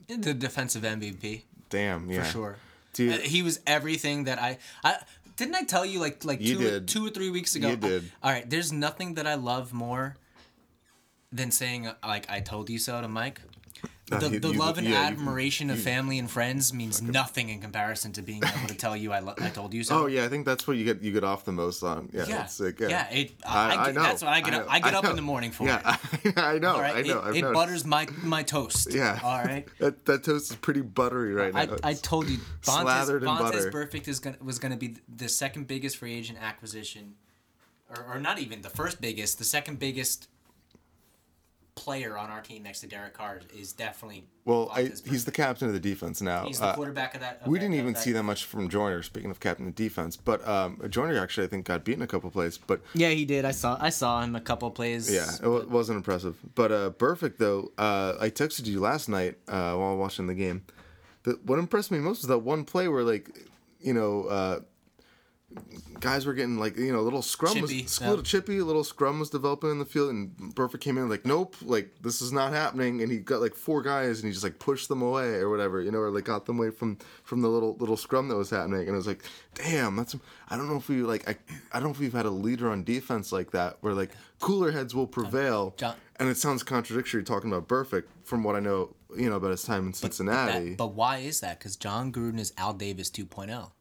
The 0.08 0.34
defensive 0.34 0.84
MVP 0.84 1.44
damn 1.70 2.10
yeah 2.10 2.24
for 2.24 2.30
sure. 2.32 2.56
Dude. 2.94 3.14
Uh, 3.14 3.18
he 3.20 3.42
was 3.44 3.60
everything 3.68 4.24
that 4.24 4.40
I 4.42 4.58
I 4.84 4.98
didn't 5.36 5.56
I 5.56 5.64
tell 5.64 5.86
you 5.86 6.00
like 6.00 6.24
like 6.26 6.42
You 6.42 6.56
two 6.58 6.64
did. 6.64 6.88
two 6.88 7.06
or 7.06 7.10
three 7.10 7.30
weeks 7.30 7.56
ago. 7.56 7.70
You 7.70 7.76
did. 7.78 8.12
all 8.24 8.32
right, 8.32 8.50
there's 8.50 8.72
nothing 8.72 9.16
that 9.16 9.28
I 9.28 9.36
love 9.36 9.74
more 9.74 10.16
than 11.32 11.52
saying 11.52 11.90
like 12.04 12.30
I 12.30 12.40
told 12.40 12.70
you 12.70 12.80
so 12.80 13.02
to 13.02 13.08
Mike. 13.08 13.42
Uh, 14.10 14.20
The, 14.20 14.30
you- 14.30 14.40
the 14.40 14.54
you- 14.54 14.60
love 14.60 14.78
and 14.78 14.88
yeah, 14.88 15.02
you- 15.02 15.08
admiration 15.16 15.70
of 15.70 15.80
family 15.80 16.18
and 16.18 16.32
friends 16.32 16.74
means 16.74 17.02
nothing 17.02 17.50
in 17.50 17.60
comparison 17.60 18.14
to 18.14 18.22
being 18.22 18.42
able 18.42 18.68
to 18.70 18.74
tell 18.76 18.96
you 18.96 19.12
I, 19.12 19.20
lo- 19.20 19.34
I 19.38 19.50
told 19.50 19.74
you 19.74 19.84
so. 19.84 20.04
Oh 20.04 20.06
yeah, 20.06 20.24
I 20.24 20.30
think 20.30 20.46
that's 20.46 20.66
what 20.66 20.78
you 20.78 20.86
get 20.86 21.02
you 21.02 21.12
get 21.12 21.26
off 21.26 21.44
the 21.44 21.52
most 21.52 21.84
on. 21.84 22.10
Yeah, 22.14 22.26
yeah, 22.26 22.48
like, 22.60 22.80
yeah. 22.80 22.88
yeah. 22.88 23.10
it, 23.10 23.32
I, 23.46 23.76
I, 23.76 23.86
get- 23.88 23.96
That's 23.96 24.22
what 24.24 24.32
I 24.32 24.40
get. 24.40 24.54
I 24.54 24.58
up, 24.60 24.66
know, 24.66 24.72
I 24.72 24.80
get 24.80 24.94
I 24.94 24.98
up 24.98 25.06
in 25.06 25.16
the 25.18 25.22
morning 25.22 25.52
for. 25.52 25.66
Yeah. 25.66 25.98
I 26.38 26.58
know. 26.60 26.76
All 26.76 26.82
right, 26.82 26.96
I 26.96 27.02
know. 27.02 27.22
it, 27.26 27.44
it 27.44 27.54
butters 27.54 27.84
my 27.86 28.08
my 28.24 28.44
toast. 28.44 28.94
Yeah. 28.94 29.20
All 29.22 29.44
right. 29.44 29.68
That 29.80 30.06
that 30.06 30.24
toast 30.24 30.52
is 30.52 30.56
pretty 30.58 30.82
buttery 30.82 31.34
right 31.34 31.54
now. 31.54 31.76
I, 31.84 31.90
I 31.90 31.94
told 31.94 32.30
you, 32.30 32.38
Vontaze, 32.62 32.82
slathered 32.82 33.24
in 33.24 33.30
Vontaze 33.30 33.40
butter. 33.40 33.72
Burfict 33.72 34.08
is 34.08 34.20
gonna 34.20 34.38
was 34.42 34.58
gonna 34.58 34.78
be 34.78 34.96
the 35.14 35.28
second 35.28 35.68
biggest 35.68 35.98
free 35.98 36.14
agent 36.14 36.40
acquisition, 36.42 37.16
or, 37.90 38.14
or 38.16 38.20
not 38.20 38.40
even 38.40 38.62
the 38.62 38.70
first 38.70 39.02
biggest, 39.02 39.38
the 39.38 39.44
second 39.44 39.80
biggest 39.80 40.30
player 41.78 42.18
on 42.18 42.30
our 42.30 42.42
team 42.42 42.64
next 42.64 42.82
to 42.82 42.88
Derek 42.88 43.14
Carr 43.14 43.40
is 43.56 43.72
definitely. 43.72 44.26
well, 44.44 44.70
I, 44.74 44.92
he's 45.06 45.24
the 45.26 45.32
captain 45.32 45.68
of 45.68 45.74
the 45.74 45.80
defense 45.80 46.22
now. 46.22 46.46
He's 46.46 46.60
the 46.60 46.66
Uh, 46.66 46.76
quarterback 46.76 47.14
of 47.16 47.22
that. 47.22 47.42
of 47.42 47.48
we 47.48 47.58
that- 47.60 47.62
didn't 47.64 47.76
even 47.76 47.94
that- 47.94 48.02
see 48.02 48.12
that 48.14 48.24
much 48.24 48.44
from 48.46 48.68
Joyner. 48.68 49.04
Speaking 49.04 49.30
of 49.32 49.40
captain 49.40 49.68
of 49.68 49.76
defense, 49.76 50.18
but 50.18 50.46
um, 50.48 50.82
Joyner 50.90 51.18
actually 51.22 51.46
I 51.46 51.50
think 51.50 51.66
got 51.66 51.84
beaten 51.86 52.02
a 52.02 52.08
couple 52.08 52.30
plays, 52.32 52.58
but 52.58 52.82
Yeah, 52.94 53.10
he 53.10 53.24
did. 53.26 53.46
I 53.46 53.52
saw. 53.52 53.78
I 53.80 53.90
saw 53.92 54.22
him 54.24 54.36
a 54.36 54.42
couple 54.42 54.70
plays. 54.72 55.10
Yeah, 55.14 55.30
it 55.42 55.48
wa- 55.48 55.66
wasn't 55.70 55.98
impressive. 55.98 56.36
But 56.56 56.72
uh, 56.72 56.90
Burfict 56.92 57.38
though. 57.38 57.72
Uh, 57.78 58.16
I 58.20 58.30
texted 58.30 58.66
you 58.66 58.80
last 58.80 59.08
night 59.08 59.38
uh, 59.48 59.76
while 59.76 59.96
watching 59.98 60.28
the 60.28 60.36
game. 60.36 60.64
The, 61.24 61.40
what 61.46 61.60
impressed 61.60 61.92
me 61.92 62.00
most 62.00 62.22
was 62.22 62.28
that 62.28 62.40
one 62.40 62.64
play 62.66 62.88
where 62.88 63.04
like, 63.04 63.30
you 63.80 63.94
know, 63.94 64.24
uh, 64.26 64.60
guys 66.00 66.26
were 66.26 66.34
getting 66.34 66.58
like 66.58 66.78
you 66.78 66.92
know 66.92 67.00
a 67.00 67.02
little 67.02 67.22
scrum 67.22 67.54
Chippy, 67.54 67.84
was 67.84 68.02
yeah. 68.02 68.10
little 68.10 68.24
chippy, 68.24 68.60
a 68.60 68.66
little 68.66 68.84
scrum 68.84 69.20
was 69.20 69.30
developing 69.30 69.72
in 69.72 69.80
the 69.80 69.86
field, 69.86 70.10
and 70.10 70.36
Burfict 70.56 70.82
came 70.82 70.98
in 70.98 71.10
like, 71.10 71.26
nope, 71.26 71.56
like 71.62 71.90
this 72.02 72.22
is 72.22 72.32
not 72.32 72.54
happening, 72.54 73.02
and 73.02 73.12
he 73.12 73.20
got 73.20 73.42
like 73.42 73.56
four 73.56 73.82
guys, 73.82 74.20
and 74.20 74.28
he 74.28 74.32
just 74.32 74.44
like 74.44 74.60
pushed 74.60 74.90
them 74.90 75.02
away 75.02 75.36
or 75.36 75.50
whatever, 75.50 75.82
you 75.82 75.92
know, 75.92 76.00
or 76.00 76.10
like 76.10 76.26
got 76.26 76.46
them 76.46 76.60
away 76.60 76.70
from 76.70 76.98
from 77.24 77.42
the 77.42 77.48
little 77.48 77.76
little 77.78 77.98
scrum 77.98 78.28
that 78.28 78.36
was 78.36 78.50
happening, 78.50 78.82
and 78.82 78.90
it 78.90 78.94
was 78.94 79.08
like, 79.08 79.24
damn, 79.56 79.96
that's 79.96 80.16
I 80.50 80.58
don't 80.58 80.70
know 80.70 80.78
if 80.78 80.90
we 80.90 81.02
like 81.02 81.28
I 81.30 81.36
I 81.72 81.80
don't 81.80 81.90
know 81.90 81.92
if 81.92 82.00
we've 82.00 82.14
had 82.14 82.26
a 82.26 82.32
leader 82.32 82.70
on 82.70 82.84
defense 82.84 83.32
like 83.32 83.52
that 83.52 83.78
where 83.82 83.94
like 83.94 84.12
cooler 84.40 84.72
heads 84.72 84.94
will 84.94 85.08
prevail, 85.08 85.74
John- 85.78 85.96
and 86.18 86.30
it 86.30 86.38
sounds 86.38 86.64
contradictory 86.64 87.24
talking 87.24 87.52
about 87.52 87.68
Burfict 87.68 88.06
from 88.24 88.44
what 88.44 88.56
I 88.56 88.60
know, 88.60 88.96
you 89.16 89.30
know, 89.30 89.38
about 89.38 89.52
his 89.52 89.64
time 89.64 89.88
in 89.88 89.94
Cincinnati. 89.94 90.70
That, 90.70 90.78
but 90.78 90.94
why 90.94 91.18
is 91.18 91.40
that? 91.40 91.60
Because 91.60 91.76
Jon 91.76 92.12
Gruden 92.12 92.40
is 92.40 92.54
Al 92.58 92.74
Davis 92.74 93.12
oh. 93.18 93.24
2.0. 93.24 93.72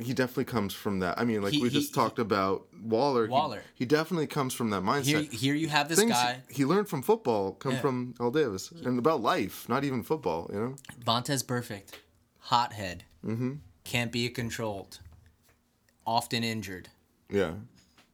he 0.00 0.14
definitely 0.14 0.44
comes 0.46 0.72
from 0.74 1.00
that. 1.00 1.18
I 1.18 1.24
mean, 1.24 1.42
like 1.42 1.52
He- 1.52 1.62
we 1.62 1.68
he- 1.68 1.74
just 1.78 1.94
talked 1.94 2.18
about 2.18 2.66
Waller. 2.82 3.26
Waller. 3.28 3.62
He, 3.74 3.84
definitely 3.84 4.26
comes 4.26 4.54
from 4.54 4.70
that 4.70 4.82
mindset. 4.82 5.04
Here, 5.04 5.22
here 5.22 5.54
you 5.54 5.68
have 5.68 5.88
this 5.88 5.98
Things 5.98 6.12
guy, 6.12 6.42
he 6.48 6.64
learned 6.64 6.88
from 6.88 7.02
football 7.02 7.52
come 7.52 7.72
Yeah. 7.72 7.80
from 7.80 8.14
Al 8.20 8.30
Davis 8.30 8.70
and 8.70 8.98
about 8.98 9.20
life, 9.20 9.68
not 9.68 9.84
even 9.84 10.02
football. 10.02 10.48
You 10.52 10.58
know. 10.60 10.74
Vontaze 11.04 11.44
Burfict, 11.44 11.90
hothead, 12.38 13.04
mm-hmm. 13.24 13.54
can't 13.84 14.10
be 14.10 14.28
controlled, 14.30 15.00
often 16.06 16.42
injured, 16.44 16.88
Yeah. 17.30 17.54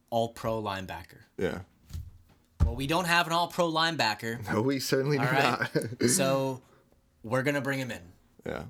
all 0.09 0.29
pro 0.29 0.61
linebacker. 0.61 1.21
Yeah. 1.37 1.59
Well, 2.65 2.75
we 2.75 2.87
don't 2.87 3.05
have 3.05 3.27
an 3.27 3.33
all 3.33 3.47
pro 3.47 3.71
linebacker, 3.71 4.45
No, 4.53 4.61
we 4.61 4.79
certainly 4.79 5.17
do 5.17 5.23
right? 5.23 5.69
not. 5.99 6.09
so 6.09 6.61
we're 7.23 7.43
going 7.43 7.55
to 7.55 7.61
bring 7.61 7.79
him 7.79 7.91
in. 7.91 8.01
yeah. 8.45 8.63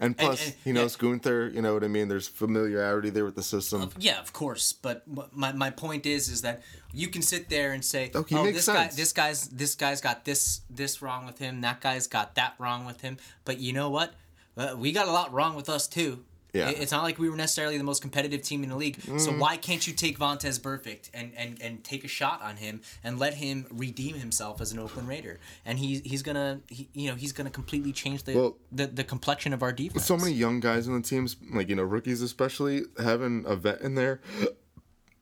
And 0.00 0.16
plus, 0.18 0.44
and- 0.46 0.54
he 0.64 0.72
knows 0.72 0.96
Guenther. 0.96 1.52
You 1.54 1.62
know 1.62 1.72
what 1.74 1.84
I 1.84 1.88
mean. 1.88 2.08
There's 2.08 2.26
familiarity 2.26 3.10
there 3.10 3.24
with 3.24 3.36
the 3.36 3.42
system. 3.42 3.90
Yeah, 3.98 4.20
of 4.20 4.32
course. 4.32 4.72
But 4.72 5.04
my, 5.32 5.52
my 5.52 5.70
point 5.70 6.04
is 6.04 6.28
is 6.28 6.42
that 6.42 6.62
you 6.92 7.08
can 7.08 7.22
sit 7.22 7.48
there 7.48 7.72
and 7.72 7.84
say, 7.84 8.10
Oh, 8.14 8.24
he 8.24 8.34
"Oh, 8.36 8.44
this 8.44 8.64
sense. 8.64 8.76
guy, 8.76 8.96
this 8.96 9.12
guy's 9.12 9.48
this 9.48 9.74
guy's 9.76 10.00
got 10.00 10.24
this 10.24 10.62
this 10.68 11.00
wrong 11.00 11.26
with 11.26 11.38
him. 11.38 11.60
That 11.60 11.80
guy's 11.80 12.06
got 12.08 12.34
that 12.34 12.54
wrong 12.58 12.84
with 12.84 13.02
him." 13.02 13.18
But 13.44 13.58
you 13.60 13.72
know 13.72 13.88
what? 13.88 14.14
Uh, 14.56 14.74
we 14.76 14.90
got 14.92 15.06
a 15.08 15.12
lot 15.12 15.32
wrong 15.32 15.54
with 15.54 15.68
us 15.68 15.86
too. 15.86 16.24
Yeah. 16.54 16.68
It's 16.70 16.92
not 16.92 17.02
like 17.02 17.18
we 17.18 17.28
were 17.28 17.36
necessarily 17.36 17.76
the 17.78 17.84
most 17.84 18.00
competitive 18.00 18.40
team 18.42 18.62
in 18.62 18.68
the 18.70 18.76
league. 18.76 19.00
So 19.18 19.32
Mm. 19.32 19.38
why 19.40 19.56
can't 19.56 19.84
you 19.86 19.92
take 19.92 20.18
Vontaze 20.18 20.60
Burfict 20.60 21.10
and, 21.12 21.32
and, 21.36 21.60
and 21.60 21.82
take 21.82 22.04
a 22.04 22.08
shot 22.08 22.40
on 22.42 22.56
him 22.58 22.80
and 23.02 23.18
let 23.18 23.34
him 23.34 23.66
redeem 23.70 24.14
himself 24.14 24.60
as 24.60 24.70
an 24.72 24.78
Oakland 24.78 25.08
Raider? 25.08 25.40
And 25.66 25.78
he, 25.80 25.98
he's 26.04 26.22
gonna 26.22 26.60
he, 26.68 26.88
you 26.94 27.10
know 27.10 27.16
he's 27.16 27.32
gonna 27.32 27.50
completely 27.50 27.92
change 27.92 28.22
the, 28.22 28.34
Well- 28.36 28.56
the 28.70 28.86
the 28.86 29.04
complexion 29.04 29.52
of 29.52 29.62
our 29.64 29.72
defense. 29.72 30.06
so 30.06 30.16
many 30.16 30.32
young 30.32 30.60
guys 30.60 30.86
in 30.86 30.94
the 30.94 31.02
teams, 31.02 31.36
like 31.52 31.68
you 31.68 31.74
know, 31.74 31.82
rookies 31.82 32.22
especially, 32.22 32.82
having 33.02 33.44
a 33.46 33.56
vet 33.56 33.80
in 33.80 33.96
there 33.96 34.20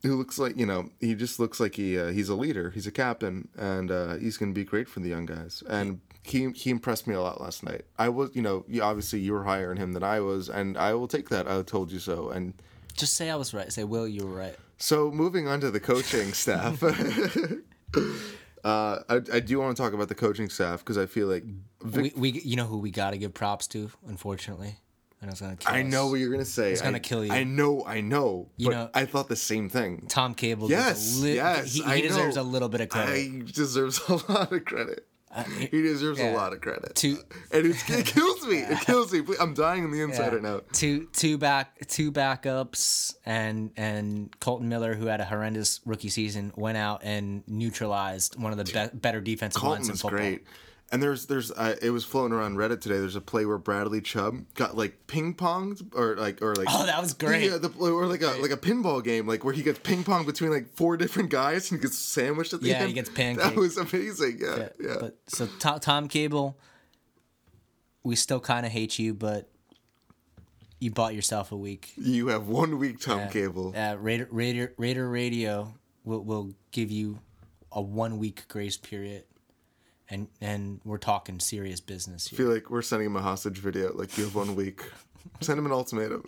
who 0.02 0.16
looks 0.16 0.38
like 0.38 0.56
you 0.56 0.66
know 0.66 0.90
he 1.00 1.14
just 1.14 1.38
looks 1.40 1.60
like 1.60 1.76
he 1.76 1.98
uh, 1.98 2.08
he's 2.08 2.28
a 2.28 2.34
leader, 2.34 2.70
he's 2.70 2.86
a 2.86 2.92
captain, 2.92 3.48
and 3.56 3.90
uh, 3.90 4.16
he's 4.16 4.36
going 4.36 4.52
to 4.52 4.54
be 4.54 4.64
great 4.64 4.88
for 4.88 5.00
the 5.00 5.08
young 5.08 5.24
guys. 5.26 5.62
And 5.68 6.00
he 6.22 6.50
he 6.50 6.70
impressed 6.70 7.06
me 7.06 7.14
a 7.14 7.20
lot 7.20 7.40
last 7.40 7.62
night. 7.64 7.82
I 7.98 8.08
was 8.08 8.30
you 8.34 8.42
know 8.42 8.64
you, 8.68 8.82
obviously 8.82 9.20
you 9.20 9.32
were 9.32 9.44
higher 9.44 9.70
on 9.70 9.76
him 9.76 9.92
than 9.92 10.02
I 10.02 10.20
was, 10.20 10.48
and 10.48 10.76
I 10.78 10.94
will 10.94 11.08
take 11.08 11.28
that. 11.30 11.48
I 11.48 11.62
told 11.62 11.90
you 11.92 11.98
so. 11.98 12.30
And 12.30 12.54
Just 12.96 13.14
say 13.14 13.30
I 13.30 13.36
was 13.36 13.52
right. 13.54 13.72
Say 13.72 13.84
Will, 13.84 14.06
you 14.08 14.26
were 14.26 14.36
right. 14.36 14.56
so 14.78 15.10
moving 15.10 15.48
on 15.48 15.60
to 15.60 15.70
the 15.70 15.80
coaching 15.80 16.32
staff. 16.44 16.82
Uh, 18.64 19.00
I, 19.08 19.14
I 19.32 19.40
do 19.40 19.58
want 19.58 19.76
to 19.76 19.82
talk 19.82 19.92
about 19.92 20.06
the 20.08 20.14
coaching 20.14 20.48
staff 20.48 20.78
because 20.80 20.96
I 20.96 21.06
feel 21.06 21.26
like 21.26 21.42
Vic, 21.82 22.12
we, 22.16 22.30
we 22.32 22.40
you 22.42 22.54
know 22.54 22.64
who 22.64 22.78
we 22.78 22.92
got 22.92 23.10
to 23.10 23.18
give 23.18 23.34
props 23.34 23.66
to 23.68 23.90
unfortunately 24.06 24.76
and 25.20 25.28
it's 25.32 25.40
gonna 25.40 25.56
kill 25.56 25.74
I 25.74 25.80
us. 25.82 25.86
know 25.90 26.06
what 26.06 26.20
you're 26.20 26.30
gonna 26.30 26.44
say. 26.44 26.70
It's 26.70 26.80
gonna 26.80 27.00
kill 27.00 27.24
you. 27.24 27.32
I 27.32 27.42
know, 27.42 27.84
I 27.84 28.00
know. 28.02 28.50
You 28.56 28.68
but 28.68 28.74
know- 28.74 28.90
I 28.94 29.04
thought 29.04 29.28
the 29.28 29.34
same 29.34 29.68
thing. 29.68 30.06
tom 30.08 30.34
cable 30.34 30.70
Yes, 30.70 31.18
li- 31.20 31.34
yes, 31.34 31.74
he, 31.74 31.82
he 31.82 32.02
deserves 32.02 32.36
know. 32.36 32.42
a 32.42 32.44
little 32.44 32.68
bit 32.68 32.80
of 32.82 32.88
credit 32.88 33.16
He 33.16 33.40
deserves 33.40 34.00
a 34.08 34.12
lot 34.32 34.52
of 34.52 34.64
credit. 34.64 35.08
He 35.58 35.82
deserves 35.82 36.18
yeah. 36.18 36.32
a 36.32 36.36
lot 36.36 36.52
of 36.52 36.60
credit. 36.60 36.94
Two- 36.94 37.18
and 37.52 37.66
it, 37.66 37.76
it 37.88 38.06
kills 38.06 38.46
me. 38.46 38.58
It 38.58 38.80
kills 38.86 39.12
me. 39.12 39.22
I'm 39.40 39.54
dying 39.54 39.84
on 39.84 39.90
the 39.90 40.00
inside 40.02 40.26
Yeah. 40.26 40.32
right 40.34 40.42
now. 40.42 40.60
two 40.72 41.08
two 41.12 41.38
back 41.38 41.86
two 41.88 42.12
backups 42.12 43.14
and 43.24 43.70
and 43.76 44.34
Kolton 44.40 44.68
Miller 44.68 44.94
who 44.94 45.06
had 45.06 45.20
a 45.20 45.24
horrendous 45.24 45.80
rookie 45.86 46.08
season 46.10 46.52
went 46.56 46.76
out 46.78 47.00
and 47.02 47.42
neutralized 47.46 48.40
one 48.40 48.52
of 48.52 48.58
the 48.58 48.64
be- 48.92 48.98
better 48.98 49.20
defensive 49.20 49.62
lines 49.62 49.88
in 49.88 49.94
football. 49.96 50.10
great. 50.18 50.44
And 50.92 51.02
there's 51.02 51.24
there's 51.24 51.50
uh, 51.50 51.74
it 51.80 51.88
was 51.88 52.04
floating 52.04 52.36
around 52.36 52.56
Reddit 52.56 52.82
today. 52.82 52.98
There's 52.98 53.16
a 53.16 53.20
play 53.22 53.46
where 53.46 53.56
Bradley 53.56 54.02
Chubb 54.02 54.44
got 54.54 54.76
like 54.76 55.06
ping 55.06 55.32
ponged 55.34 55.82
or 55.96 56.16
like 56.16 56.42
or 56.42 56.54
like 56.54 56.68
Oh, 56.70 56.84
that 56.84 57.00
was 57.00 57.14
great. 57.14 57.50
Yeah, 57.50 57.56
the, 57.56 57.70
or 57.78 58.06
like 58.06 58.20
a 58.20 58.36
like 58.42 58.50
a 58.50 58.58
pinball 58.58 59.02
game, 59.02 59.26
like 59.26 59.42
where 59.42 59.54
he 59.54 59.62
gets 59.62 59.78
ping 59.78 60.04
ponged 60.04 60.26
between 60.26 60.50
like 60.50 60.68
four 60.68 60.98
different 60.98 61.30
guys 61.30 61.72
and 61.72 61.80
gets 61.80 61.96
sandwiched 61.98 62.52
at 62.52 62.60
the 62.60 62.68
Yeah, 62.68 62.76
end. 62.80 62.88
he 62.88 62.92
gets 62.92 63.08
pinged. 63.08 63.40
That 63.42 63.56
was 63.56 63.78
amazing. 63.78 64.38
Yeah, 64.42 64.68
yeah. 64.78 64.96
But 65.00 65.16
so 65.28 65.48
Tom, 65.58 65.80
Tom 65.80 66.08
Cable, 66.08 66.58
we 68.04 68.14
still 68.14 68.40
kind 68.40 68.66
of 68.66 68.72
hate 68.72 68.98
you, 68.98 69.14
but 69.14 69.48
you 70.78 70.90
bought 70.90 71.14
yourself 71.14 71.52
a 71.52 71.56
week. 71.56 71.92
you 71.96 72.26
have 72.28 72.48
one 72.48 72.78
week, 72.78 73.00
Tom 73.00 73.30
Cable. 73.30 73.72
Uh, 73.74 73.96
Raider, 73.98 74.28
Raider, 74.30 74.74
Raider 74.76 75.08
Radio 75.08 75.72
will 76.04 76.22
will 76.22 76.52
give 76.70 76.90
you 76.90 77.20
a 77.70 77.80
one 77.80 78.18
week 78.18 78.46
grace 78.48 78.76
period, 78.76 79.24
and 80.12 80.28
and 80.40 80.80
we're 80.84 80.98
talking 80.98 81.40
serious 81.40 81.80
business 81.80 82.28
Here. 82.28 82.36
I 82.36 82.38
feel 82.38 82.52
like 82.52 82.70
we're 82.70 82.82
sending 82.82 83.06
him 83.06 83.16
a 83.16 83.22
hostage 83.22 83.58
video. 83.58 83.92
Like 83.94 84.16
you 84.16 84.24
have 84.24 84.34
one 84.34 84.54
week. 84.54 84.82
Send 85.40 85.58
him 85.58 85.66
an 85.66 85.72
ultimatum. 85.72 86.22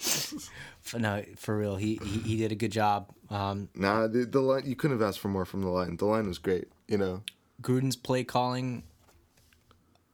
For, 0.80 0.99
no, 1.01 1.24
for 1.37 1.57
real, 1.59 1.76
he, 1.76 1.99
he 2.03 2.18
he 2.20 2.37
did 2.37 2.53
a 2.53 2.55
good 2.55 2.70
job. 2.72 3.11
Um, 3.28 3.68
nah, 3.74 4.07
the, 4.07 4.24
the 4.24 4.41
line 4.41 4.62
you 4.66 4.76
couldn't 4.76 4.99
have 4.99 5.07
asked 5.09 5.18
for 5.18 5.28
more 5.28 5.45
from 5.45 5.62
the 5.62 5.68
line. 5.68 5.97
The 5.97 6.05
line 6.05 6.26
was 6.28 6.39
great. 6.39 6.68
You 6.89 6.99
know, 6.99 7.22
Gruden's 7.61 7.97
play 7.97 8.24
calling. 8.24 8.85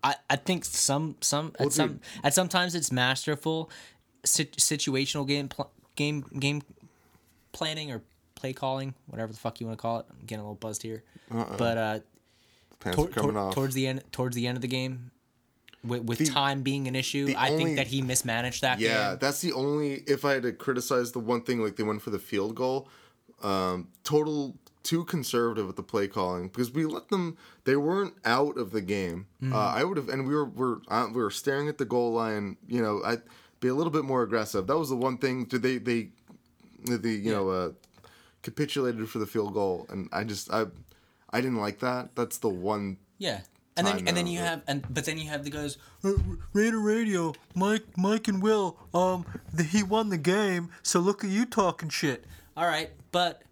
I, 0.03 0.15
I 0.31 0.37
think 0.37 0.65
some 0.65 1.17
some 1.21 1.53
Well, 1.59 1.69
at 1.69 1.73
some 1.75 1.89
dude. 1.89 2.01
at 2.25 2.35
sometimes 2.35 2.75
it's 2.75 2.91
masterful, 2.91 3.71
sit, 4.25 4.57
situational 4.57 5.27
game 5.27 5.49
pl- 5.49 5.71
game 5.95 6.25
game 6.39 6.63
planning 7.53 7.93
or 7.93 8.01
play 8.35 8.55
calling, 8.55 8.95
whatever 9.09 9.31
the 9.33 9.39
fuck 9.39 9.61
you 9.61 9.67
want 9.67 9.79
to 9.79 9.83
call 9.83 9.99
it. 9.99 10.07
I'm 10.11 10.25
getting 10.27 10.41
a 10.41 10.45
little 10.45 10.55
buzzed 10.55 10.83
here, 10.83 11.03
but 11.31 11.77
uh, 11.79 11.99
pants 12.81 12.97
tor- 12.97 13.07
are 13.07 13.11
coming 13.11 13.33
tor- 13.33 13.39
off. 13.49 13.55
towards 13.55 13.75
the 13.75 13.87
end 13.87 14.03
towards 14.13 14.35
the 14.35 14.47
end 14.47 14.57
of 14.57 14.63
the 14.63 14.69
game, 14.69 15.11
with, 15.85 16.03
with 16.05 16.19
The- 16.19 16.27
time 16.27 16.63
being 16.63 16.89
an 16.89 16.97
issue, 16.97 17.33
I 17.37 17.51
only- 17.51 17.65
think 17.65 17.77
that 17.77 17.87
he 17.89 18.03
mismanaged 18.03 18.63
that 18.63 18.81
Yeah, 18.81 19.11
game. 19.11 19.19
that's 19.21 19.41
the 19.41 19.53
only. 19.53 20.03
If 20.07 20.25
I 20.25 20.33
had 20.35 20.43
to 20.43 20.53
criticize 20.53 21.13
the 21.13 21.21
one 21.21 21.43
thing, 21.43 21.61
like 21.63 21.77
they 21.77 21.83
went 21.85 22.03
for 22.03 22.11
the 22.11 22.19
field 22.19 22.55
goal, 22.55 22.89
um, 23.43 23.89
total 24.05 24.57
too 24.83 25.05
conservative 25.05 25.67
with 25.67 25.77
the 25.77 25.83
play 25.83 26.09
calling 26.09 26.49
because 26.49 26.71
we 26.73 26.85
let 26.87 27.09
them. 27.11 27.37
They 27.65 27.77
weren't 27.77 28.15
out 28.25 28.57
of 28.57 28.71
the 28.73 28.81
game. 28.81 29.27
Mm-hmm. 29.43 29.53
Uh, 29.55 29.59
I 29.59 29.85
would 29.85 29.97
have, 29.99 30.09
and 30.09 30.27
we 30.27 30.35
were 30.35 30.47
we're 30.47 30.79
uh, 30.89 31.07
we 31.09 31.21
were 31.23 31.31
staring 31.31 31.69
at 31.69 31.79
the 31.79 31.85
goal 31.85 32.13
line. 32.13 32.57
You 32.67 32.83
know, 32.83 33.03
I'd 33.05 33.23
be 33.61 33.69
a 33.69 33.75
little 33.75 33.93
bit 33.93 34.05
more 34.05 34.23
aggressive. 34.23 34.67
That 34.67 34.79
was 34.79 34.89
the 34.89 34.97
one 34.97 35.19
thing. 35.19 35.45
Did 35.45 35.61
they 35.63 35.77
they, 35.79 36.09
the 36.85 37.11
you 37.11 37.31
know, 37.31 37.51
uh, 37.51 37.71
capitulated 38.43 39.09
for 39.09 39.19
the 39.19 39.27
field 39.27 39.53
goal, 39.55 39.87
and 39.91 40.09
I 40.13 40.25
just 40.25 40.51
I, 40.51 40.65
I 41.33 41.41
didn't 41.41 41.59
like 41.59 41.79
that. 41.81 42.15
That's 42.17 42.39
the 42.39 42.49
one. 42.49 42.99
Yeah. 43.19 43.41
And 43.77 43.87
then 43.87 44.09
and 44.09 44.17
then 44.17 44.27
you 44.27 44.41
but- 44.41 44.47
have 44.49 44.63
and 44.67 44.87
but 44.95 45.05
then 45.05 45.17
you 45.17 45.29
have 45.31 45.45
the 45.45 45.51
guys 45.51 45.79
"Uh, 46.05 46.13
Raider 46.53 46.81
Radio 46.81 47.33
Mike 47.55 47.87
Mike 47.97 48.29
and 48.29 48.43
Will 48.43 48.77
um 48.93 49.25
the, 49.55 49.63
he 49.63 49.83
won 49.83 50.11
the 50.11 50.19
game 50.19 50.71
so 50.83 51.01
look 51.01 51.25
at 51.25 51.31
you 51.31 51.47
talking 51.47 51.89
shit. 51.89 52.25
All 52.57 52.67
right, 52.67 52.91
but 53.13 53.43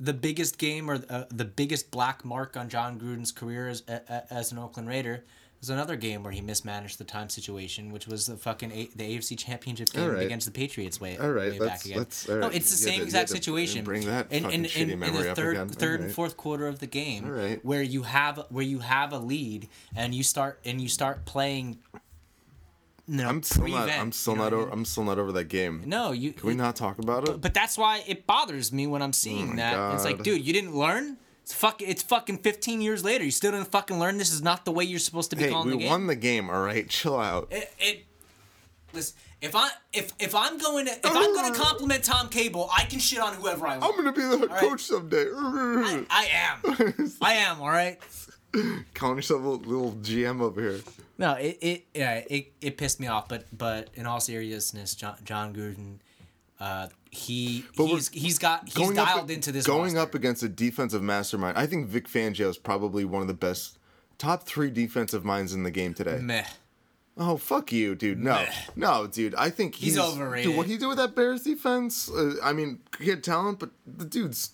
the 0.00 0.12
biggest 0.12 0.58
game 0.58 0.90
or 0.90 1.00
uh, 1.08 1.24
the 1.30 1.44
biggest 1.44 1.90
black 1.90 2.24
mark 2.24 2.56
on 2.56 2.68
Jon 2.68 2.98
Gruden's 2.98 3.32
career 3.32 3.68
as 3.68 3.82
a, 3.88 4.00
a- 4.08 4.32
as 4.34 4.52
an 4.52 4.58
Oakland 4.58 4.88
Raider 4.88 5.24
was 5.62 5.70
another 5.70 5.94
game 5.96 6.24
where 6.24 6.32
he 6.32 6.40
mismanaged 6.40 6.98
the 6.98 7.04
time 7.04 7.28
situation, 7.28 7.92
which 7.92 8.08
was 8.08 8.26
the 8.26 8.36
fucking 8.36 8.72
a- 8.72 8.90
the 8.96 9.04
AFC 9.16 9.36
Championship 9.38 9.92
game 9.92 10.02
All 10.02 10.10
right. 10.10 10.26
against 10.26 10.44
the 10.46 10.52
Patriots 10.52 11.00
way, 11.00 11.16
All 11.16 11.30
right, 11.30 11.52
way 11.52 11.58
back 11.60 11.84
again. 11.84 11.98
let's- 11.98 12.28
No, 12.28 12.48
it's 12.48 12.70
the 12.70 12.84
You 12.84 12.90
same 12.90 12.98
to- 12.98 13.04
exact 13.04 13.28
situation. 13.30 13.84
bring 13.84 14.04
that 14.06 14.26
in, 14.32 14.44
in, 14.50 14.64
in, 14.64 14.90
in 14.90 14.98
the 15.00 15.34
third 15.34 15.70
third 15.76 16.00
All 16.00 16.06
and 16.06 16.12
fourth 16.14 16.36
quarter 16.36 16.66
of 16.66 16.80
the 16.80 16.88
game, 16.88 17.24
All 17.26 17.30
right. 17.30 17.64
where 17.64 17.80
you 17.82 18.02
have 18.02 18.44
where 18.50 18.64
you 18.64 18.80
have 18.80 19.12
a 19.12 19.18
lead 19.18 19.68
and 19.94 20.12
you 20.14 20.24
start 20.24 20.58
and 20.64 20.80
you 20.80 20.88
start 20.88 21.24
playing. 21.26 21.78
Know, 23.06 23.28
I'm 23.28 23.42
still 23.42 23.66
not. 23.68 23.88
I'm 23.90 24.12
still 24.12 24.32
you 24.34 24.38
know 24.38 24.44
not. 24.44 24.52
what 24.52 24.58
I 24.58 24.62
Over, 24.62 24.72
I'm 24.72 24.84
still 24.84 25.04
not 25.04 25.18
over 25.18 25.32
that 25.32 25.44
game. 25.44 25.82
No, 25.86 26.12
you. 26.12 26.32
Can 26.32 26.46
we 26.46 26.54
not 26.54 26.76
talk 26.76 26.98
about 26.98 27.28
it? 27.28 27.40
But 27.40 27.52
that's 27.54 27.76
why 27.78 28.02
it 28.06 28.26
bothers 28.26 28.72
me 28.72 28.86
when 28.86 29.02
I'm 29.02 29.12
seeing 29.12 29.44
oh 29.50 29.50
my 29.50 29.56
that. 29.56 29.94
It's 29.94 30.04
like, 30.04 30.22
dude, 30.22 30.44
you 30.44 30.52
didn't 30.52 30.74
learn. 30.74 31.18
It's 31.42 31.52
fucking. 31.54 31.88
It's 31.88 32.02
fucking 32.02 32.38
15 32.38 32.80
years 32.80 33.04
later. 33.04 33.24
You 33.24 33.30
still 33.30 33.50
didn't 33.52 33.70
fucking 33.70 33.98
learn. 33.98 34.16
This 34.18 34.32
is 34.32 34.42
not 34.42 34.64
the 34.64 34.70
way 34.72 34.84
you're 34.84 34.98
supposed 35.00 35.30
to 35.30 35.36
be 35.36 35.44
Hey, 35.44 35.50
calling 35.50 35.70
the 35.70 35.76
game. 35.76 35.84
we 35.86 35.90
won 35.90 36.06
the 36.06 36.16
game. 36.16 36.48
All 36.50 36.62
right, 36.62 36.88
chill 36.88 37.18
out. 37.18 37.48
It, 37.50 37.72
it 37.78 38.04
listen. 38.92 39.16
If 39.40 39.56
I 39.56 39.68
if 39.92 40.12
if 40.20 40.36
I'm 40.36 40.56
going 40.58 40.86
to 40.86 40.92
if 40.92 41.00
I'm 41.04 41.34
going 41.34 41.52
to 41.52 41.58
compliment 41.58 42.04
Tom 42.04 42.28
Cable, 42.28 42.70
I 42.76 42.84
can 42.84 43.00
shit 43.00 43.18
on 43.18 43.34
whoever 43.34 43.66
I 43.66 43.76
want. 43.78 43.92
I'm 43.92 44.04
gonna 44.04 44.12
be 44.12 44.22
the 44.22 44.46
right. 44.46 44.60
coach 44.60 44.82
someday. 44.82 45.26
I, 45.34 46.06
I 46.08 46.28
am. 46.32 47.12
I 47.20 47.32
am. 47.34 47.60
All 47.60 47.68
right. 47.68 47.98
Calling 48.94 49.16
yourself 49.16 49.42
a 49.42 49.48
little, 49.48 49.66
little 49.66 49.92
GM 50.02 50.40
over 50.40 50.60
here. 50.60 50.80
No, 51.18 51.32
it 51.34 51.58
it 51.60 51.84
yeah, 51.92 52.22
it, 52.30 52.52
it 52.60 52.76
pissed 52.76 53.00
me 53.00 53.08
off, 53.08 53.26
but 53.28 53.46
but 53.56 53.88
in 53.94 54.06
all 54.06 54.20
seriousness, 54.20 54.94
John 54.94 55.16
Jon 55.24 55.52
Gruden, 55.52 55.96
uh, 56.60 56.86
he 57.12 57.64
But 57.76 57.86
he's 57.86 58.08
he's 58.08 58.38
got 58.38 58.64
he's 58.64 58.74
Going 58.74 58.96
dialed 58.96 59.24
up, 59.24 59.30
into 59.30 59.52
this 59.52 59.66
Going 59.66 59.94
roster. 59.94 59.98
up 60.00 60.14
against 60.14 60.42
a 60.42 60.48
defensive 60.48 61.02
mastermind, 61.02 61.56
I 61.58 61.66
think 61.66 61.86
Vic 61.86 62.08
Fangio 62.08 62.48
is 62.48 62.56
probably 62.58 63.04
one 63.04 63.20
of 63.22 63.28
the 63.28 63.34
best, 63.34 63.78
top 64.18 64.44
three 64.44 64.70
defensive 64.70 65.24
minds 65.24 65.52
in 65.52 65.62
the 65.62 65.70
game 65.70 65.92
today. 65.94 66.18
Meh. 66.20 66.44
Oh 67.18 67.36
fuck 67.36 67.70
you, 67.70 67.94
dude. 67.94 68.18
No, 68.18 68.32
Meh. 68.32 68.52
no, 68.76 69.06
dude. 69.06 69.34
I 69.34 69.50
think 69.50 69.74
he's, 69.74 69.94
He's 69.94 70.02
overrated. 70.02 70.48
Dude, 70.50 70.56
what 70.56 70.66
he 70.66 70.78
did 70.78 70.86
with 70.86 70.96
that 70.96 71.14
Bears 71.14 71.42
defense? 71.42 72.10
Uh, 72.10 72.36
I 72.42 72.54
mean, 72.54 72.80
he 72.98 73.10
had 73.10 73.22
talent, 73.22 73.58
but 73.58 73.70
the 73.86 74.06
dude's 74.06 74.50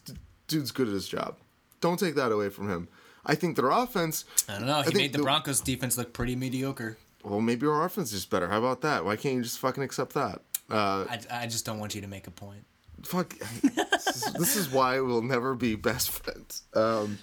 dude's 0.49 0.73
good 0.73 0.89
at 0.89 0.95
his 0.95 1.07
job. 1.09 1.37
Don't 1.81 1.99
take 2.01 2.17
that 2.17 2.33
away 2.33 2.49
from 2.51 2.69
him. 2.69 2.89
I 3.25 3.37
think 3.37 3.55
their 3.55 3.71
offense. 3.71 4.25
I 4.49 4.55
don't 4.59 4.67
know. 4.67 4.83
He 4.83 4.95
made 4.95 5.13
the 5.13 5.21
Broncos 5.23 5.61
defense 5.61 5.97
look 5.97 6.13
pretty 6.13 6.35
mediocre. 6.35 6.99
Well, 7.23 7.41
maybe 7.41 7.67
our 7.67 7.85
offense 7.85 8.13
is 8.13 8.27
better. 8.27 8.49
How 8.49 8.59
about 8.59 8.81
that? 8.81 9.05
Why 9.05 9.15
can't 9.17 9.37
you 9.37 9.43
just 9.43 9.59
fucking 9.59 9.83
accept 9.83 10.15
that? 10.15 10.41
Uh, 10.71 11.05
I, 11.09 11.19
I 11.31 11.47
just 11.47 11.64
don't 11.64 11.79
want 11.79 11.95
you 11.95 12.01
to 12.03 12.09
make 12.09 12.27
a 12.27 12.31
point. 12.31 12.64
fuck. 13.03 13.35
this, 13.39 14.07
is, 14.07 14.33
this 14.35 14.57
is 14.57 14.69
why 14.71 15.01
we'll 15.01 15.23
never 15.23 15.55
be 15.55 15.77
best 15.77 16.11
friends. 16.11 16.62
Um, 16.75 17.19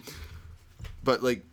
but 1.03 1.21
like, 1.21 1.43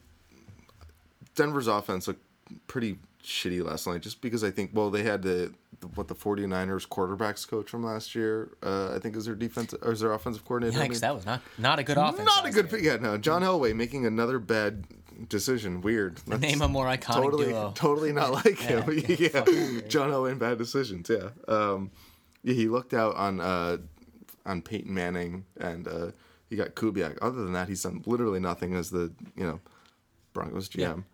Denver's 1.35 1.67
offense 1.69 2.09
looked 2.09 2.25
pretty 2.67 2.99
shitty 3.25 3.65
last 3.65 3.87
night 3.87 4.03
just 4.03 4.21
because 4.21 4.43
I 4.43 4.51
think 4.51 4.71
well 4.75 4.91
they 4.91 5.05
had 5.05 5.23
the, 5.23 5.53
the 5.81 5.87
what 5.89 6.09
the 6.09 6.15
49ers 6.15 6.89
quarterbacks 6.89 7.47
coach 7.47 7.71
from 7.71 7.85
last 7.85 8.15
year 8.15 8.51
uh, 8.63 8.93
I 8.95 8.99
think 8.99 9.17
is 9.17 9.27
their 9.27 9.37
defense 9.37 9.73
or 9.81 9.93
is 9.93 10.01
their 10.01 10.13
offensive 10.13 10.45
coordinator. 10.45 10.79
I 10.79 10.89
mean. 10.89 10.99
that 10.99 11.15
was 11.15 11.25
not 11.25 11.41
not 11.57 11.79
a 11.79 11.85
good 11.85 11.97
offense. 11.99 12.27
Not 12.27 12.47
a 12.47 12.51
good 12.51 12.71
year. 12.73 12.81
Yeah, 12.81 12.97
no. 12.97 13.17
John 13.19 13.43
Elway 13.43 13.75
making 13.75 14.07
another 14.07 14.39
bad 14.39 14.85
decision. 15.29 15.81
Weird. 15.81 16.19
That's 16.27 16.41
Name 16.41 16.63
a 16.63 16.69
more 16.69 16.87
iconic 16.87 17.23
totally, 17.23 17.47
duo. 17.47 17.73
totally 17.75 18.13
not 18.13 18.33
like 18.45 18.59
him. 18.59 18.85
yeah, 18.91 19.17
Yeah, 19.19 19.45
yeah. 19.51 19.81
John 19.89 20.11
Elway 20.11 20.39
bad 20.39 20.59
decisions. 20.59 21.09
Yeah. 21.11 21.29
Um, 21.49 21.91
yeah, 22.43 22.55
he 22.55 22.69
looked 22.69 22.95
out 22.95 23.15
on 23.17 23.41
uh, 23.41 23.79
on 24.45 24.63
Peyton 24.63 24.93
Manning 24.93 25.45
and 25.61 25.87
uh, 25.87 26.11
he 26.51 26.57
got 26.57 26.75
Kubiak. 26.75 27.19
Other 27.23 27.43
than 27.45 27.53
that, 27.53 27.69
he's 27.69 27.83
done 27.83 28.03
literally 28.07 28.41
nothing 28.41 28.75
as 28.75 28.91
the 28.91 29.13
you 29.37 29.45
know 29.45 29.61
Broncos 30.33 30.69
GM 30.69 31.05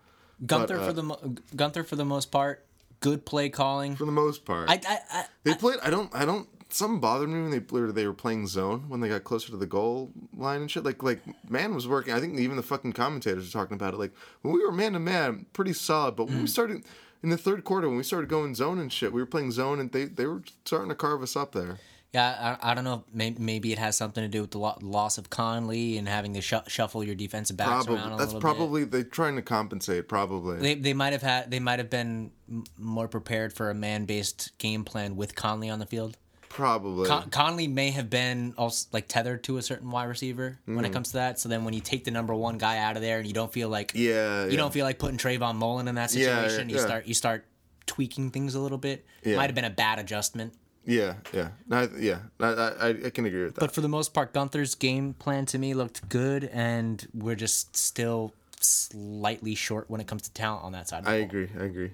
Guenther 0.43 0.67
But, 0.67 0.71
uh, 0.71 0.85
for 0.87 0.93
the 0.93 1.03
mo- 1.03 1.19
Guenther 1.55 1.85
for 1.85 1.95
the 1.95 2.05
most 2.05 2.31
part, 2.31 2.65
good 3.01 3.25
play 3.25 3.49
calling. 3.49 3.95
for 3.95 4.05
the 4.05 4.11
most 4.11 4.45
part. 4.45 4.69
I, 4.69 4.79
I, 4.87 4.97
I, 5.11 5.25
They 5.43 5.53
played. 5.53 5.79
I 5.83 5.89
don't. 5.89 6.13
I 6.15 6.25
don't. 6.25 6.47
Something 6.71 6.99
bothered 6.99 7.29
me 7.29 7.41
when 7.41 7.51
they 7.51 7.59
were 7.59 7.91
they 7.91 8.05
were 8.05 8.13
playing 8.13 8.45
zone 8.47 8.85
when 8.89 8.99
they 8.99 9.09
got 9.09 9.23
closer 9.23 9.49
to 9.49 9.57
the 9.57 9.65
goal 9.65 10.11
line 10.35 10.61
and 10.61 10.71
shit. 10.71 10.83
Like 10.83 11.01
like 11.01 11.21
man 11.49 11.73
was 11.73 11.87
working. 11.87 12.13
I 12.13 12.19
think 12.19 12.37
even 12.39 12.57
the 12.57 12.63
fucking 12.63 12.93
commentators 12.93 13.45
were 13.45 13.59
talking 13.59 13.75
about 13.75 13.93
it. 13.93 13.97
Like 13.97 14.13
when 14.41 14.53
we 14.53 14.63
were 14.63 14.71
man 14.71 14.93
to 14.93 14.99
man, 14.99 15.45
pretty 15.53 15.73
solid. 15.73 16.15
But 16.15 16.25
when 16.25 16.35
we 16.35 16.41
hmm. 16.41 16.47
started 16.47 16.83
in 17.23 17.29
the 17.29 17.37
third 17.37 17.63
quarter, 17.63 17.87
when 17.87 17.97
we 17.97 18.03
started 18.03 18.29
going 18.29 18.53
zone 18.53 18.79
and 18.79 18.93
shit, 18.93 19.11
we 19.11 19.21
were 19.21 19.25
playing 19.25 19.51
zone 19.51 19.79
and 19.79 19.91
they 19.91 20.05
they 20.05 20.25
were 20.25 20.43
starting 20.63 20.89
to 20.89 20.95
carve 20.95 21.23
us 21.23 21.35
up 21.35 21.53
there. 21.53 21.79
Yeah, 22.13 22.57
I, 22.61 22.71
I 22.71 22.73
don't 22.73 22.83
know. 22.83 23.03
Maybe, 23.13 23.39
maybe 23.39 23.71
it 23.71 23.77
has 23.77 23.95
something 23.95 24.23
to 24.23 24.27
do 24.27 24.41
with 24.41 24.51
the 24.51 24.57
lo- 24.57 24.79
loss 24.81 25.19
of 25.19 25.29
Conley 25.29 25.95
and 25.97 26.09
having 26.09 26.33
to 26.33 26.41
sh- 26.41 26.53
shuffle 26.65 27.03
your 27.03 27.13
defensive 27.13 27.55
backs 27.55 27.85
Probably 27.85 27.95
around 27.97 28.13
a 28.13 28.17
that's 28.17 28.33
probably 28.33 28.83
they're 28.83 29.03
trying 29.03 29.35
to 29.35 29.43
compensate. 29.43 30.07
Probably. 30.07 30.57
They, 30.57 30.75
they 30.75 30.93
might 30.93 31.13
have 31.13 31.21
had 31.21 31.51
they 31.51 31.59
might 31.59 31.77
have 31.77 31.91
been 31.91 32.31
m- 32.49 32.63
more 32.77 33.07
prepared 33.07 33.53
for 33.53 33.69
a 33.69 33.75
man 33.75 34.05
based 34.05 34.57
game 34.57 34.85
plan 34.85 35.17
with 35.17 35.35
Conley 35.35 35.69
on 35.69 35.77
the 35.77 35.85
field. 35.85 36.17
Probably 36.49 37.07
Con- 37.07 37.29
Conley 37.29 37.67
may 37.67 37.91
have 37.91 38.09
been 38.09 38.53
also 38.57 38.87
like 38.91 39.07
tethered 39.07 39.43
to 39.45 39.57
a 39.57 39.61
certain 39.61 39.89
wide 39.91 40.05
receiver 40.05 40.57
when 40.65 40.77
Mm-hmm. 40.77 40.85
it 40.85 40.91
comes 40.93 41.07
to 41.09 41.13
that. 41.15 41.39
So 41.39 41.47
then 41.47 41.63
when 41.63 41.73
you 41.73 41.79
take 41.81 42.03
the 42.05 42.11
number 42.11 42.33
one 42.33 42.57
guy 42.57 42.79
out 42.79 42.95
of 42.95 43.01
there 43.01 43.19
and 43.19 43.27
you 43.27 43.33
don't 43.33 43.51
feel 43.53 43.69
like 43.69 43.91
yeah. 43.95 44.45
you 44.47 44.57
don't 44.57 44.73
feel 44.73 44.85
like 44.85 44.97
putting 44.99 45.17
Trayvon 45.17 45.55
Mullen 45.55 45.87
in 45.87 45.95
that 45.95 46.13
Yeah, 46.13 46.41
situation, 46.43 46.69
you 46.69 46.79
start 46.79 47.05
you 47.07 47.13
start 47.13 47.45
tweaking 47.85 48.31
things 48.31 48.55
a 48.55 48.59
little 48.59 48.77
bit. 48.79 49.05
Yeah. 49.23 49.35
Might 49.37 49.45
have 49.47 49.55
been 49.55 49.63
a 49.65 49.69
bad 49.69 49.99
adjustment. 49.99 50.53
yeah 50.85 51.15
yeah 51.33 51.49
I- 51.71 51.89
yeah. 51.99 52.19
I, 52.39 52.47
I 52.47 52.87
I 53.05 53.09
can 53.11 53.25
agree 53.25 53.43
with 53.43 53.55
that. 53.55 53.61
But 53.61 53.71
for 53.71 53.81
the 53.81 53.89
most 53.89 54.13
part, 54.13 54.33
Guenther's 54.33 54.73
game 54.75 55.13
plan 55.13 55.45
to 55.47 55.57
me 55.59 55.73
looked 55.75 56.09
good, 56.09 56.45
and 56.51 57.07
we're 57.13 57.35
just 57.35 57.77
still 57.77 58.33
slightly 58.59 59.55
short 59.55 59.89
when 59.89 60.01
it 60.01 60.07
comes 60.07 60.23
to 60.23 60.33
talent 60.33 60.63
on 60.63 60.71
that 60.73 60.87
side. 60.87 60.99
Of 60.99 61.05
the 61.05 61.11
I 61.11 61.17
ball. 61.19 61.25
agree. 61.29 61.49
I 61.59 61.63
agree. 61.63 61.91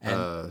And 0.00 0.14
uh, 0.14 0.46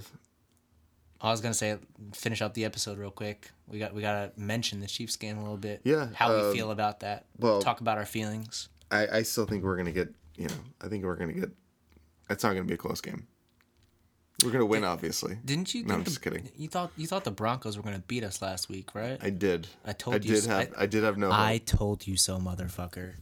I 1.23 1.29
was 1.29 1.41
gonna 1.41 1.53
say, 1.53 1.77
finish 2.13 2.41
up 2.41 2.53
the 2.53 2.65
episode 2.65 2.97
real 2.97 3.11
quick. 3.11 3.51
We 3.67 3.79
got 3.79 3.93
we 3.93 4.01
gotta 4.01 4.31
mention 4.37 4.79
the 4.79 4.87
Chiefs 4.87 5.15
game 5.15 5.37
a 5.37 5.41
little 5.41 5.57
bit. 5.57 5.81
Yeah, 5.83 6.07
how 6.13 6.33
um, 6.33 6.47
we 6.49 6.55
feel 6.57 6.71
about 6.71 7.01
that. 7.01 7.25
well- 7.37 7.61
talk 7.61 7.81
about 7.81 7.97
our 7.97 8.05
feelings. 8.05 8.69
I, 8.89 9.07
I 9.07 9.21
still 9.21 9.45
think 9.45 9.63
we're 9.63 9.77
gonna 9.77 9.91
get 9.91 10.13
you 10.35 10.47
know 10.47 10.55
I 10.81 10.87
think 10.87 11.05
we're 11.05 11.15
gonna 11.15 11.33
get 11.33 11.49
it's 12.29 12.43
not 12.43 12.53
gonna 12.53 12.65
be 12.65 12.73
a 12.73 12.77
close 12.77 13.01
game. 13.01 13.27
We're 14.43 14.51
gonna 14.51 14.65
win, 14.65 14.83
obviously. 14.83 15.37
Didn't 15.45 15.73
you? 15.75 15.85
No, 15.85 15.93
I'm 15.93 15.99
the- 16.03 16.09
just 16.09 16.21
kidding. 16.21 16.49
You 16.57 16.67
thought 16.67 16.91
you 16.97 17.05
thought 17.05 17.23
the 17.23 17.31
Broncos 17.31 17.77
were 17.77 17.83
gonna 17.83 18.03
beat 18.07 18.23
us 18.23 18.41
last 18.41 18.69
week, 18.69 18.95
right? 18.95 19.19
I 19.21 19.29
did. 19.29 19.67
I 19.85 19.93
told 19.93 20.15
I 20.15 20.17
you 20.17 20.33
did 20.33 20.43
so. 20.43 20.49
have. 20.49 20.73
I- 20.75 20.83
I, 20.83 20.85
did 20.87 21.03
have 21.03 21.17
no. 21.17 21.31
I 21.31 21.59
told 21.65 22.07
you 22.07 22.17
so, 22.17 22.37
motherfucker. 22.39 23.13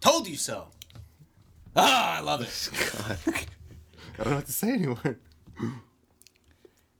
Told 0.00 0.26
you 0.26 0.36
so. 0.36 0.68
Ah, 1.76 2.18
I 2.18 2.20
love 2.20 2.40
it. 2.40 2.70
I 4.18 4.22
don't 4.24 4.30
know 4.30 4.36
what 4.36 4.46
to 4.46 4.52
say 4.52 4.72
anymore. 4.72 5.18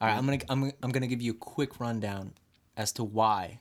All 0.01 0.09
right, 0.09 0.16
I'm 0.16 0.24
gonna 0.26 0.38
I'm, 0.49 0.72
I'm 0.82 0.90
gonna 0.90 1.07
give 1.07 1.22
you 1.22 1.32
a 1.32 1.36
quick 1.36 1.80
rundown 1.80 2.34
as 2.76 2.92
to 2.92 3.05
why 3.05 3.61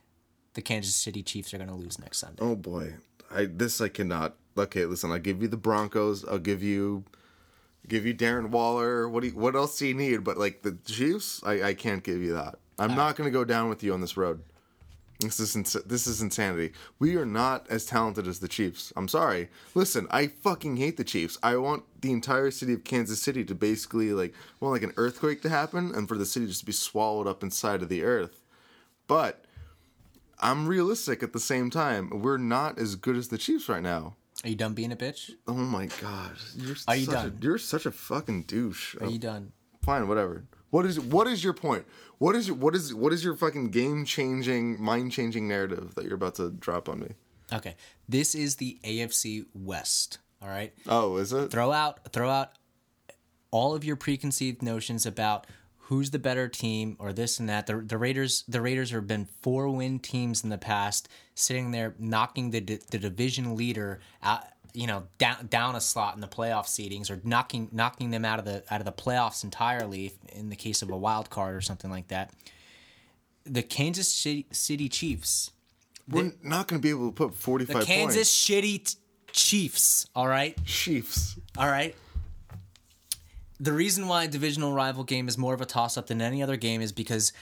the 0.53 0.61
Kansas 0.61 0.95
City 0.95 1.23
Chiefs 1.23 1.53
are 1.53 1.57
gonna 1.57 1.75
lose 1.75 1.99
next 1.99 2.19
Sunday. 2.19 2.41
Oh 2.41 2.55
boy, 2.55 2.95
I 3.31 3.45
this 3.45 3.81
I 3.81 3.89
cannot. 3.89 4.35
Okay, 4.57 4.85
listen. 4.85 5.11
I'll 5.11 5.19
give 5.19 5.41
you 5.41 5.47
the 5.47 5.57
Broncos. 5.57 6.25
I'll 6.25 6.39
give 6.39 6.63
you, 6.63 7.03
give 7.87 8.05
you 8.05 8.13
Darren 8.13 8.49
Waller. 8.49 9.07
What 9.07 9.21
do 9.21 9.27
you, 9.29 9.35
What 9.35 9.55
else 9.55 9.77
do 9.77 9.87
you 9.87 9.93
need? 9.93 10.23
But 10.23 10.37
like 10.37 10.63
the 10.63 10.77
Chiefs, 10.85 11.41
I, 11.45 11.61
I 11.63 11.73
can't 11.73 12.03
give 12.03 12.21
you 12.21 12.33
that. 12.33 12.55
I'm 12.79 12.95
not 12.95 13.15
gonna 13.15 13.31
go 13.31 13.43
down 13.43 13.69
with 13.69 13.83
you 13.83 13.93
on 13.93 14.01
this 14.01 14.17
road. 14.17 14.41
This 15.19 15.39
is 15.39 15.55
ins- 15.55 15.73
this 15.85 16.05
is 16.05 16.21
insanity. 16.21 16.73
We 16.99 17.15
are 17.15 17.25
not 17.25 17.65
as 17.69 17.85
talented 17.85 18.27
as 18.27 18.39
the 18.39 18.47
Chiefs. 18.47 18.93
I'm 18.95 19.07
sorry. 19.07 19.49
Listen, 19.73 20.07
I 20.11 20.27
fucking 20.27 20.77
hate 20.77 20.97
the 20.97 21.03
Chiefs. 21.03 21.39
I 21.41 21.55
want 21.55 21.83
the 22.01 22.11
entire 22.11 22.51
city 22.51 22.73
of 22.73 22.83
Kansas 22.83 23.21
City 23.21 23.43
to 23.45 23.55
basically 23.55 24.13
like 24.13 24.35
well 24.59 24.71
like 24.71 24.83
an 24.83 24.93
earthquake 24.95 25.41
to 25.41 25.49
happen 25.49 25.91
and 25.95 26.07
for 26.07 26.17
the 26.17 26.25
city 26.25 26.45
just 26.45 26.59
to 26.59 26.65
be 26.67 26.71
swallowed 26.71 27.25
up 27.25 27.41
inside 27.41 27.81
of 27.81 27.89
the 27.89 28.03
earth. 28.03 28.43
But 29.07 29.43
I'm 30.39 30.67
realistic 30.67 31.23
at 31.23 31.33
the 31.33 31.39
same 31.39 31.71
time. 31.71 32.21
We're 32.21 32.37
not 32.37 32.77
as 32.77 32.95
good 32.95 33.15
as 33.15 33.29
the 33.29 33.39
Chiefs 33.39 33.67
right 33.67 33.81
now. 33.81 34.17
Are 34.43 34.49
you 34.49 34.55
done 34.55 34.73
being 34.73 34.91
a 34.91 34.95
bitch? 34.95 35.31
Oh 35.47 35.53
my 35.53 35.87
god. 35.99 36.33
You're 36.55 36.75
Are 36.87 36.95
you 36.95 37.05
such 37.05 37.13
done? 37.15 37.37
A, 37.41 37.43
you're 37.43 37.57
such 37.57 37.87
a 37.87 37.91
fucking 37.91 38.43
douche. 38.43 38.95
Are 39.01 39.09
you 39.09 39.17
done? 39.17 39.51
Fine, 39.81 40.07
whatever. 40.07 40.43
What 40.69 40.85
is 40.85 40.99
what 40.99 41.27
is 41.27 41.43
your 41.43 41.53
point? 41.53 41.85
What 42.19 42.35
is 42.35 42.51
what 42.51 42.75
is 42.75 42.93
what 42.93 43.13
is 43.13 43.23
your 43.23 43.35
fucking 43.35 43.69
game 43.71 44.05
changing, 44.05 44.81
mind 44.81 45.11
changing 45.11 45.47
narrative 45.47 45.93
that 45.95 46.05
you're 46.05 46.15
about 46.15 46.35
to 46.35 46.49
drop 46.51 46.89
on 46.89 46.99
me? 47.01 47.11
Okay, 47.53 47.75
this 48.09 48.33
is 48.35 48.55
the 48.55 48.79
AFC 48.83 49.45
West. 49.53 50.17
All 50.41 50.49
right, 50.49 50.73
Oh, 50.87 51.17
is 51.17 51.31
it? 51.33 51.51
throw 51.51 51.71
out 51.71 52.11
throw 52.11 52.29
out 52.29 52.51
all 53.51 53.73
of 53.75 53.83
your 53.83 53.95
preconceived 53.95 54.61
notions 54.61 55.05
about 55.05 55.47
who's 55.81 56.11
the 56.11 56.19
better 56.19 56.47
team 56.49 56.95
or 56.99 57.13
this 57.13 57.39
and 57.39 57.47
that. 57.47 57.65
The, 57.67 57.77
the 57.77 57.97
Raiders 57.97 58.43
the 58.47 58.61
Raiders 58.61 58.91
have 58.91 59.07
been 59.07 59.27
four 59.41 59.69
win 59.69 59.99
teams 59.99 60.43
in 60.43 60.49
the 60.49 60.57
past, 60.57 61.07
sitting 61.35 61.71
there 61.71 61.95
knocking 61.99 62.51
the 62.51 62.59
the 62.59 62.97
division 62.99 63.55
leader 63.55 63.99
out. 64.21 64.43
You 64.73 64.87
know, 64.87 65.03
down 65.17 65.47
down 65.47 65.75
a 65.75 65.81
slot 65.81 66.15
in 66.15 66.21
the 66.21 66.27
playoff 66.27 66.65
seedings, 66.65 67.09
or 67.09 67.19
knocking 67.23 67.69
knocking 67.71 68.11
them 68.11 68.25
out 68.25 68.39
of 68.39 68.45
the 68.45 68.63
out 68.69 68.81
of 68.81 68.85
the 68.85 68.91
playoffs 68.91 69.43
entirely. 69.43 70.13
In 70.33 70.49
the 70.49 70.55
case 70.55 70.81
of 70.81 70.89
a 70.89 70.97
wild 70.97 71.29
card 71.29 71.55
or 71.55 71.61
something 71.61 71.89
like 71.89 72.09
that, 72.09 72.31
the 73.45 73.63
Kansas 73.63 74.07
City, 74.07 74.45
City 74.51 74.89
Chiefs 74.89 75.51
We're 76.07 76.33
not 76.43 76.67
going 76.67 76.81
to 76.81 76.83
be 76.83 76.89
able 76.89 77.07
to 77.07 77.13
put 77.13 77.33
45 77.33 77.79
the 77.79 77.85
Kansas 77.85 78.45
t- 78.45 78.85
Chiefs. 79.31 80.07
All 80.15 80.27
right, 80.27 80.57
Chiefs. 80.65 81.37
all 81.57 81.67
right. 81.69 81.95
The 83.59 83.73
reason 83.73 84.07
why 84.07 84.25
a 84.25 84.27
divisional 84.27 84.71
rival 84.73 85.03
game 85.03 85.27
is 85.27 85.37
more 85.37 85.55
of 85.55 85.61
a 85.61 85.65
toss 85.65 85.97
up 85.97 86.07
than 86.07 86.21
any 86.21 86.43
other 86.43 86.57
game 86.57 86.79
is 86.79 86.91
because 86.91 87.33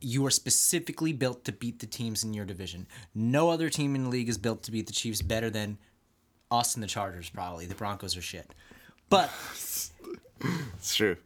you 0.00 0.24
are 0.24 0.30
specifically 0.30 1.12
built 1.12 1.44
to 1.46 1.52
beat 1.52 1.80
the 1.80 1.86
teams 1.86 2.22
in 2.22 2.32
your 2.32 2.44
division. 2.44 2.86
No 3.14 3.50
other 3.50 3.68
team 3.70 3.94
in 3.96 4.04
the 4.04 4.10
league 4.10 4.28
is 4.28 4.38
built 4.38 4.62
to 4.64 4.70
beat 4.70 4.86
the 4.86 4.92
Chiefs 4.92 5.22
better 5.22 5.50
than 5.50 5.78
us 6.50 6.74
and 6.74 6.82
the 6.82 6.88
Chargers. 6.88 7.30
Probably 7.30 7.66
the 7.66 7.74
Broncos 7.74 8.16
are 8.16 8.22
shit. 8.22 8.50
But 9.08 9.30
It's 10.76 10.94
true. 10.94 11.16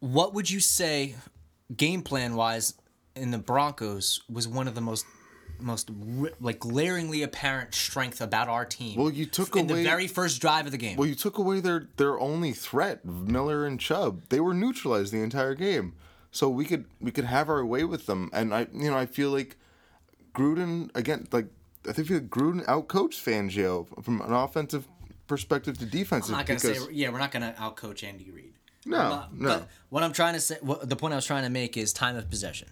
what 0.00 0.34
would 0.34 0.50
you 0.50 0.60
say, 0.60 1.14
game 1.76 2.02
plan 2.02 2.34
wise, 2.34 2.74
in 3.14 3.30
the 3.30 3.38
Broncos 3.38 4.20
was 4.30 4.46
one 4.46 4.68
of 4.68 4.74
the 4.74 4.80
most 4.80 5.04
most 5.60 5.90
like 6.40 6.60
glaringly 6.60 7.22
apparent 7.24 7.74
strength 7.74 8.20
about 8.20 8.48
our 8.48 8.64
team. 8.64 8.96
Well, 8.96 9.10
you 9.10 9.26
took 9.26 9.56
in 9.56 9.68
away 9.68 9.82
the 9.82 9.88
very 9.88 10.06
first 10.06 10.40
drive 10.40 10.66
of 10.66 10.72
the 10.72 10.78
game. 10.78 10.96
Well, 10.96 11.08
you 11.08 11.16
took 11.16 11.36
away 11.38 11.58
their 11.58 11.88
their 11.96 12.18
only 12.20 12.52
threat, 12.52 13.04
Miller 13.04 13.66
and 13.66 13.80
Chubb. 13.80 14.22
They 14.28 14.38
were 14.38 14.54
neutralized 14.54 15.12
the 15.12 15.20
entire 15.20 15.54
game, 15.54 15.94
so 16.30 16.48
we 16.48 16.64
could 16.64 16.84
we 17.00 17.10
could 17.10 17.24
have 17.24 17.48
our 17.48 17.66
way 17.66 17.82
with 17.82 18.06
them. 18.06 18.30
And 18.32 18.54
I, 18.54 18.68
you 18.72 18.88
know, 18.90 18.96
I 18.96 19.06
feel 19.06 19.30
like 19.30 19.56
Gruden 20.32 20.90
again, 20.94 21.26
like 21.32 21.48
I 21.86 21.92
think 21.92 22.08
we 22.08 22.18
Gruden 22.20 22.64
outcoached 22.66 23.22
Fangio 23.22 23.86
from 24.02 24.20
an 24.20 24.32
offensive 24.32 24.88
perspective 25.26 25.78
to 25.78 25.86
defensive. 25.86 26.32
I'm 26.34 26.38
not 26.38 26.46
gonna 26.46 26.58
say 26.58 26.76
yeah, 26.90 27.10
we're 27.10 27.18
not 27.18 27.30
gonna 27.30 27.54
outcoach 27.58 28.02
Andy 28.02 28.30
Reid. 28.30 28.54
No, 28.84 28.96
not- 29.08 29.34
no. 29.34 29.48
But 29.48 29.68
what 29.90 30.02
I'm 30.02 30.12
trying 30.12 30.34
to 30.34 30.40
say, 30.40 30.56
what, 30.60 30.88
the 30.88 30.96
point 30.96 31.12
I 31.12 31.16
was 31.16 31.26
trying 31.26 31.44
to 31.44 31.50
make 31.50 31.76
is 31.76 31.92
time 31.92 32.16
of 32.16 32.30
possession. 32.30 32.68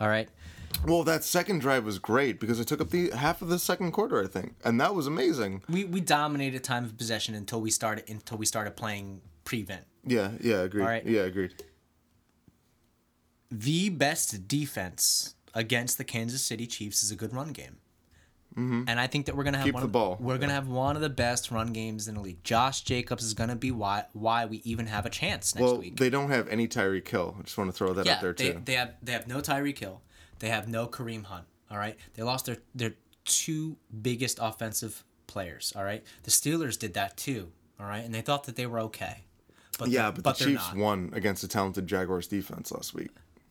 All 0.00 0.08
right. 0.08 0.28
well, 0.86 1.02
that 1.04 1.24
second 1.24 1.60
drive 1.60 1.84
was 1.84 1.98
great 1.98 2.40
because 2.40 2.58
it 2.60 2.66
took 2.66 2.80
up 2.80 2.90
the 2.90 3.10
half 3.10 3.42
of 3.42 3.48
the 3.48 3.58
second 3.58 3.92
quarter, 3.92 4.22
I 4.22 4.26
think, 4.26 4.54
and 4.64 4.80
that 4.80 4.94
was 4.94 5.06
amazing. 5.06 5.62
We 5.68 5.84
we 5.84 6.00
dominated 6.00 6.64
time 6.64 6.84
of 6.84 6.96
possession 6.96 7.34
until 7.34 7.60
we 7.60 7.70
started 7.70 8.08
until 8.08 8.38
we 8.38 8.46
started 8.46 8.76
playing 8.76 9.20
prevent. 9.44 9.84
Yeah, 10.04 10.32
yeah, 10.40 10.60
agreed. 10.62 10.84
right. 10.84 11.06
Yeah, 11.06 11.22
agreed. 11.22 11.62
The 13.50 13.88
best 13.90 14.46
defense 14.46 15.34
against 15.54 15.98
the 15.98 16.04
Kansas 16.04 16.42
City 16.42 16.66
Chiefs 16.66 17.02
is 17.02 17.10
a 17.10 17.16
good 17.16 17.34
run 17.34 17.48
game. 17.52 17.78
And 18.56 18.90
I 19.00 19.06
think 19.06 19.26
that 19.26 19.36
we're 19.36 19.44
gonna 19.44 19.58
have 19.58 19.66
Mm-hmm. 19.66 19.68
Keep 19.68 19.74
one 19.74 19.82
the 19.82 19.86
of, 19.86 19.92
ball. 19.92 20.16
We're 20.20 20.38
gonna 20.38 20.52
have 20.52 20.68
one 20.68 20.96
of 20.96 21.02
the 21.02 21.08
best 21.08 21.50
run 21.50 21.72
games 21.72 22.08
in 22.08 22.14
the 22.16 22.20
league. 22.20 22.42
Josh 22.44 22.82
Jacobs 22.82 23.24
is 23.24 23.32
gonna 23.34 23.56
be 23.56 23.70
why 23.70 24.04
why 24.12 24.44
we 24.46 24.58
even 24.64 24.86
have 24.86 25.06
a 25.06 25.10
chance 25.10 25.54
next 25.54 25.62
Well, 25.62 25.78
week. 25.78 25.96
they 25.96 26.10
don't 26.10 26.30
have 26.30 26.48
any 26.48 26.66
Tyreek 26.68 27.08
Hill. 27.08 27.36
I 27.38 27.42
just 27.42 27.56
want 27.56 27.70
to 27.70 27.76
throw 27.76 27.92
that 27.94 28.04
Yeah, 28.06 28.16
out 28.16 28.20
there 28.20 28.32
they, 28.32 28.52
too. 28.52 28.62
they 28.64 28.74
have 28.74 28.94
they 29.02 29.12
have 29.12 29.26
no 29.28 29.38
Tyreek 29.40 29.78
Hill. 29.78 30.02
They 30.40 30.48
have 30.48 30.68
no 30.68 30.86
Kareem 30.86 31.24
Hunt. 31.24 31.44
All 31.70 31.78
right, 31.78 31.96
they 32.14 32.22
lost 32.22 32.46
their 32.46 32.58
their 32.74 32.94
two 33.24 33.76
biggest 34.02 34.38
offensive 34.42 35.04
players. 35.26 35.72
All 35.76 35.84
right, 35.84 36.02
the 36.24 36.30
Steelers 36.30 36.78
did 36.78 36.94
that 36.94 37.16
too. 37.16 37.52
All 37.78 37.86
right, 37.86 38.04
and 38.04 38.14
they 38.14 38.20
thought 38.20 38.44
that 38.44 38.56
they 38.56 38.66
were 38.66 38.80
okay. 38.80 39.24
but 39.78 39.88
Yeah, 39.88 40.10
but, 40.10 40.22
but 40.24 40.38
the 40.38 40.44
Chiefs 40.46 40.74
won 40.74 41.10
against 41.14 41.44
a 41.44 41.48
talented 41.48 41.86
Jaguars 41.86 42.26
defense 42.26 42.72
last 42.72 42.92
week. 42.94 43.10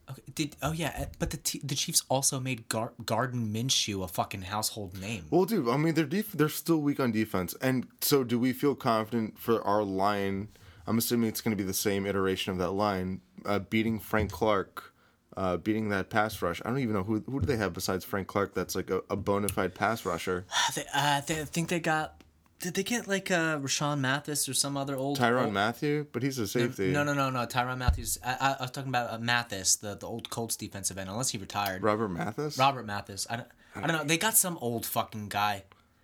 Okay, 0.10 0.22
did 0.34 0.56
oh 0.62 0.72
yeah, 0.72 0.96
uh, 0.98 1.06
but 1.20 1.30
the 1.30 1.38
t- 1.38 1.62
the 1.64 1.76
Chiefs 1.76 2.04
also 2.10 2.40
made 2.40 2.68
Gar- 2.70 2.94
Gardner 3.06 3.42
Minshew 3.42 4.04
a 4.04 4.08
fucking 4.08 4.44
household 4.44 5.00
name. 5.00 5.26
Well, 5.30 5.46
dude, 5.46 5.68
I 5.70 5.78
mean 5.78 5.94
they're 5.94 6.06
def- 6.06 6.32
they're 6.32 6.50
still 6.50 6.82
weak 6.82 7.00
on 7.00 7.12
defense, 7.12 7.56
and 7.62 7.88
so 8.02 8.24
do 8.24 8.40
we 8.40 8.54
feel 8.54 8.76
confident 8.76 9.38
for 9.38 9.62
our 9.64 9.84
line? 9.84 10.50
I'm 10.88 10.98
assuming 10.98 11.30
it's 11.30 11.42
going 11.42 11.56
to 11.56 11.62
be 11.62 11.68
the 11.68 11.74
same 11.74 12.08
iteration 12.08 12.52
of 12.52 12.58
that 12.58 12.72
line, 12.72 13.22
uh, 13.46 13.60
beating 13.60 14.00
Frank 14.00 14.32
Clark, 14.32 14.92
uh, 15.38 15.58
beating 15.58 15.90
that 15.90 16.10
pass 16.10 16.42
rush. 16.42 16.62
I 16.66 16.70
don't 16.70 16.80
even 16.80 16.96
know 16.96 17.04
who 17.04 17.24
who 17.30 17.40
do 17.40 17.46
they 17.46 17.58
have 17.58 17.74
besides 17.74 18.04
Frank 18.04 18.28
Clark 18.28 18.56
that's 18.56 18.76
like 18.76 18.90
a, 18.90 19.02
a 19.10 19.16
bona 19.16 19.50
fide 19.50 19.76
pass 19.76 20.06
rusher. 20.06 20.46
They, 20.76 20.86
uh, 20.94 21.22
they 21.22 21.42
I 21.42 21.46
think 21.46 21.70
they 21.70 21.80
got. 21.80 22.19
Did 22.60 22.74
they 22.74 22.84
get 22.84 23.08
like 23.08 23.32
uh, 23.32 23.58
Rashawn 23.60 24.00
Mathis 24.00 24.50
or 24.50 24.54
some 24.54 24.76
other 24.76 24.96
old 24.96 25.18
Tyrann 25.18 25.46
old- 25.46 25.54
Mathieu, 25.54 26.06
but 26.12 26.22
he's 26.24 26.38
a 26.40 26.48
safety. 26.48 26.92
No, 26.92 27.04
no, 27.04 27.14
no, 27.14 27.30
no. 27.30 27.46
Tyrann 27.46 27.78
Matthews. 27.78 28.18
I, 28.26 28.32
I, 28.34 28.56
I 28.60 28.62
was 28.64 28.72
talking 28.72 28.90
about 28.90 29.12
uh, 29.14 29.18
Mathis, 29.20 29.78
the, 29.78 29.96
the 29.96 30.06
old 30.06 30.30
Colts 30.30 30.58
defensive 30.58 30.98
end. 30.98 31.10
Unless 31.10 31.30
he 31.30 31.38
retired. 31.38 31.84
Robert 31.84 32.10
Mathis. 32.10 32.58
Robert 32.58 32.86
Mathis. 32.86 33.26
I 33.30 33.38
don't, 33.38 33.48
I 33.76 33.88
don't 33.88 33.98
know. 33.98 34.04
They 34.04 34.18
got 34.18 34.36
some 34.36 34.58
old 34.60 34.86
fucking 34.86 35.30
guy. 35.30 35.64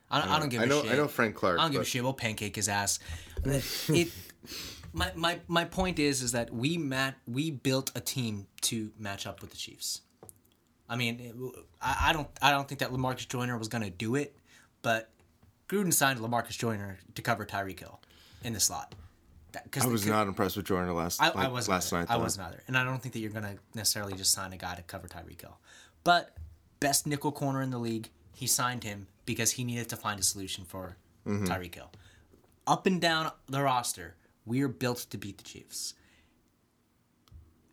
I 0.10 0.22
don't, 0.22 0.30
I 0.32 0.40
don't 0.40 0.50
give 0.50 0.62
I 0.62 0.64
a 0.64 0.68
know 0.68 0.82
shit. 0.84 0.92
I 0.94 0.96
know 0.96 1.08
Frank 1.08 1.36
Clark. 1.36 1.60
I 1.60 1.64
don't 1.64 1.72
give 1.72 1.82
a 1.82 1.86
shit. 1.86 2.04
We'll 2.04 2.14
pancake 2.14 2.56
his 2.56 2.70
ass. 2.70 3.00
It. 3.90 4.10
My, 4.94 5.12
my, 5.14 5.40
my 5.50 5.66
point 5.66 6.00
is 6.00 6.22
is 6.22 6.32
that 6.32 6.54
we 6.54 6.78
mat 6.78 7.16
we 7.28 7.52
built 7.52 7.92
a 7.96 8.00
team 8.00 8.48
to 8.62 8.92
match 8.98 9.28
up 9.28 9.42
with 9.42 9.50
the 9.52 9.58
Chiefs. 9.58 10.02
I 10.88 10.96
mean, 10.96 11.52
I, 11.82 12.06
I 12.10 12.14
don't 12.14 12.30
I 12.42 12.52
don't 12.52 12.66
think 12.66 12.80
that 12.80 12.92
Lamarcus 12.92 13.28
Joyner 13.28 13.58
was 13.58 13.68
gonna 13.68 13.90
do 13.90 14.16
it, 14.16 14.38
but 14.82 15.10
Gruden 15.68 15.94
signed 15.94 16.20
Lamarcus 16.20 16.58
Joyner 16.58 17.00
to 17.16 17.22
cover 17.22 17.46
Tyreek 17.46 17.80
Hill 17.80 18.00
in 18.44 18.54
the 18.54 18.60
slot. 18.60 18.94
That, 19.54 19.72
cause 19.72 19.84
I 19.86 19.88
was 19.88 20.04
could- 20.04 20.12
not 20.12 20.28
impressed 20.28 20.58
with 20.58 20.66
Jordan 20.66 20.94
last 20.94 21.22
I, 21.22 21.28
like, 21.30 21.38
I 21.38 21.48
wasn't 21.48 21.72
last 21.74 21.92
either. 21.94 22.02
night. 22.06 22.12
I 22.12 22.18
wasn't 22.18 22.48
either, 22.48 22.62
and 22.68 22.78
I 22.78 22.84
don't 22.84 23.02
think 23.02 23.14
that 23.14 23.20
you're 23.20 23.32
gonna 23.32 23.56
necessarily 23.74 24.14
just 24.14 24.32
sign 24.34 24.52
a 24.54 24.58
guy 24.58 24.76
to 24.76 24.82
cover 24.84 25.08
Tyreek 25.08 25.42
Hill. 25.42 25.58
But 26.04 26.36
best 26.80 27.08
nickel 27.08 27.32
corner 27.32 27.62
in 27.62 27.70
the 27.72 27.78
league, 27.80 28.10
he 28.34 28.48
signed 28.48 28.84
him 28.84 29.08
because 29.26 29.52
he 29.52 29.64
needed 29.64 29.88
to 29.90 29.96
find 29.96 30.20
a 30.20 30.24
solution 30.24 30.66
for 30.66 30.98
Mm-hmm. 31.26 31.46
Tyreek 31.46 31.74
Hill. 31.74 31.92
Up 32.68 32.86
and 32.86 33.02
down 33.02 33.32
the 33.48 33.62
roster, 33.64 34.16
we 34.46 34.62
are 34.62 34.68
built 34.68 35.00
to 35.10 35.18
beat 35.18 35.38
the 35.40 35.44
Chiefs. 35.44 35.96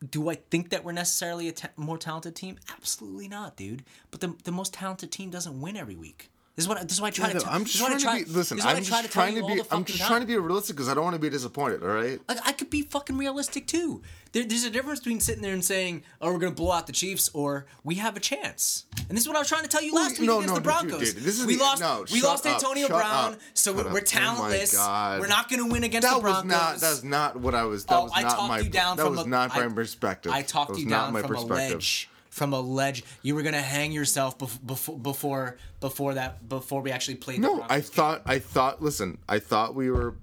Do 0.09 0.29
I 0.29 0.35
think 0.35 0.69
that 0.69 0.83
we're 0.83 0.91
necessarily 0.91 1.47
a 1.49 1.53
more 1.77 1.97
talented 1.97 2.35
team? 2.35 2.57
Absolutely 2.71 3.27
not, 3.27 3.55
dude. 3.55 3.83
But 4.11 4.21
the, 4.21 4.35
the 4.43 4.51
most 4.51 4.73
talented 4.73 5.11
team 5.11 5.29
doesn't 5.29 5.61
win 5.61 5.77
every 5.77 5.95
week. 5.95 6.29
This 6.55 6.65
is 6.65 6.69
what 6.69 6.81
this 6.83 6.91
is 6.93 7.01
why 7.01 7.07
I 7.07 7.09
try 7.09 7.27
Yeah, 7.29 7.39
to. 7.39 7.51
I'm 7.51 7.63
just 7.63 7.77
is 7.77 7.81
what 7.81 7.93
I 7.93 7.97
trying 7.97 7.99
to 7.99 8.25
try- 8.25 8.31
be. 8.31 8.37
Listen, 8.37 8.57
this 8.57 8.63
is 8.63 8.65
what 8.67 8.75
I'm 8.77 8.83
just 8.83 8.91
tell 8.91 9.07
trying 9.11 9.33
you 9.35 9.41
to 9.41 9.47
all 9.47 9.55
be. 9.55 9.61
the 9.61 9.73
I'm 9.75 9.85
just 9.85 9.97
time. 9.99 10.07
trying 10.07 10.21
to 10.21 10.27
be 10.27 10.37
realistic 10.37 10.75
because 10.75 10.87
I 10.87 10.93
don't 10.93 11.03
want 11.03 11.15
to 11.15 11.19
be 11.19 11.29
disappointed. 11.31 11.81
All 11.81 11.89
right. 11.89 12.19
Like 12.29 12.37
I 12.45 12.51
could 12.51 12.69
be 12.69 12.83
fucking 12.83 13.17
realistic 13.17 13.65
too. 13.65 14.03
There, 14.33 14.43
there's 14.43 14.63
a 14.63 14.69
difference 14.69 14.99
between 14.99 15.19
sitting 15.19 15.41
there 15.41 15.53
and 15.53 15.65
saying, 15.65 16.03
"Oh, 16.21 16.31
we're 16.31 16.37
gonna 16.37 16.51
blow 16.53 16.71
out 16.71 16.85
the 16.85 16.93
Chiefs," 16.93 17.31
or 17.33 17.65
"We 17.83 17.95
have 17.95 18.15
a 18.15 18.19
chance." 18.19 18.85
And 19.09 19.17
this 19.17 19.23
is 19.23 19.27
what 19.27 19.35
I 19.35 19.39
was 19.39 19.47
trying 19.49 19.63
to 19.63 19.67
tell 19.67 19.81
you 19.81 19.95
last 19.95 20.19
week 20.19 20.27
no, 20.27 20.37
against 20.37 20.49
no, 20.53 20.55
the 20.59 20.61
Broncos. 20.61 21.13
dude, 21.15 21.25
is 21.25 21.43
we 21.43 21.55
the- 21.55 21.63
lost. 21.63 21.81
no, 21.81 22.05
we 22.11 22.21
lost 22.21 22.45
up, 22.45 22.53
Antonio 22.53 22.87
Brown, 22.87 23.33
up, 23.33 23.39
so 23.55 23.73
we're, 23.73 23.89
Oh 23.89 23.99
talentless. 24.01 24.73
God. 24.75 25.21
we're 25.21 25.27
not 25.27 25.49
gonna 25.49 25.65
win 25.67 25.83
against 25.83 26.07
That 26.07 26.15
the 26.17 26.21
Broncos. 26.21 26.49
That 26.51 26.73
was 26.73 26.81
not. 26.83 26.87
That's 26.87 27.03
not 27.03 27.39
what 27.39 27.55
I 27.55 27.63
was. 27.63 27.85
That 27.85 27.95
Oh, 27.97 28.03
was 28.03 28.11
I 28.13 28.21
not 28.21 28.35
talked 28.35 28.47
my. 28.49 28.59
you 28.59 28.69
down 28.69 28.97
that 28.97 29.03
from 29.05 29.15
was 29.15 29.25
a- 29.25 29.29
not 29.29 29.55
my 29.55 29.67
perspective. 29.69 30.31
I 30.31 30.43
talked 30.43 30.77
you 30.77 30.87
down 30.87 31.13
from 31.13 31.25
a 31.25 31.27
perspective. 31.27 31.71
ledge. 31.77 32.09
From 32.33 32.51
a 32.51 32.59
ledge, 32.59 33.03
you 33.21 33.35
were 33.35 33.43
gonna 33.43 33.61
hang 33.61 33.91
yourself 33.91 34.39
before 34.39 34.97
before 34.97 35.57
before 35.79 36.15
that 36.15 36.49
before 36.49 36.81
we 36.81 36.89
actually 36.89 37.17
played. 37.17 37.39
No, 37.39 37.63
I 37.69 37.79
thought. 37.79 38.23
I 38.25 38.39
thought. 38.39 38.81
Listen, 38.81 39.19
I 39.29 39.37
thought 39.37 39.75
we 39.75 39.91
were. 39.91 40.15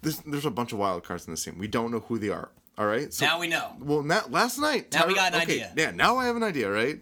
This, 0.00 0.18
there's 0.18 0.46
a 0.46 0.50
bunch 0.52 0.72
of 0.72 0.78
wild 0.78 1.02
cards 1.02 1.26
in 1.26 1.32
this 1.32 1.42
team. 1.42 1.58
We 1.58 1.66
don't 1.66 1.90
know 1.90 1.98
who 2.06 2.20
they 2.20 2.28
are. 2.28 2.50
All 2.78 2.86
right. 2.86 3.12
So, 3.12 3.26
Now 3.26 3.40
we 3.40 3.48
know. 3.48 3.72
Well, 3.80 4.04
not 4.04 4.30
last 4.30 4.60
night. 4.60 4.92
Now 4.92 5.08
we 5.08 5.16
got 5.16 5.34
an 5.34 5.42
okay, 5.42 5.54
idea. 5.54 5.72
Yeah. 5.76 5.90
Now 5.90 6.18
I 6.18 6.26
have 6.26 6.36
an 6.36 6.44
idea. 6.44 6.70
Right. 6.70 7.00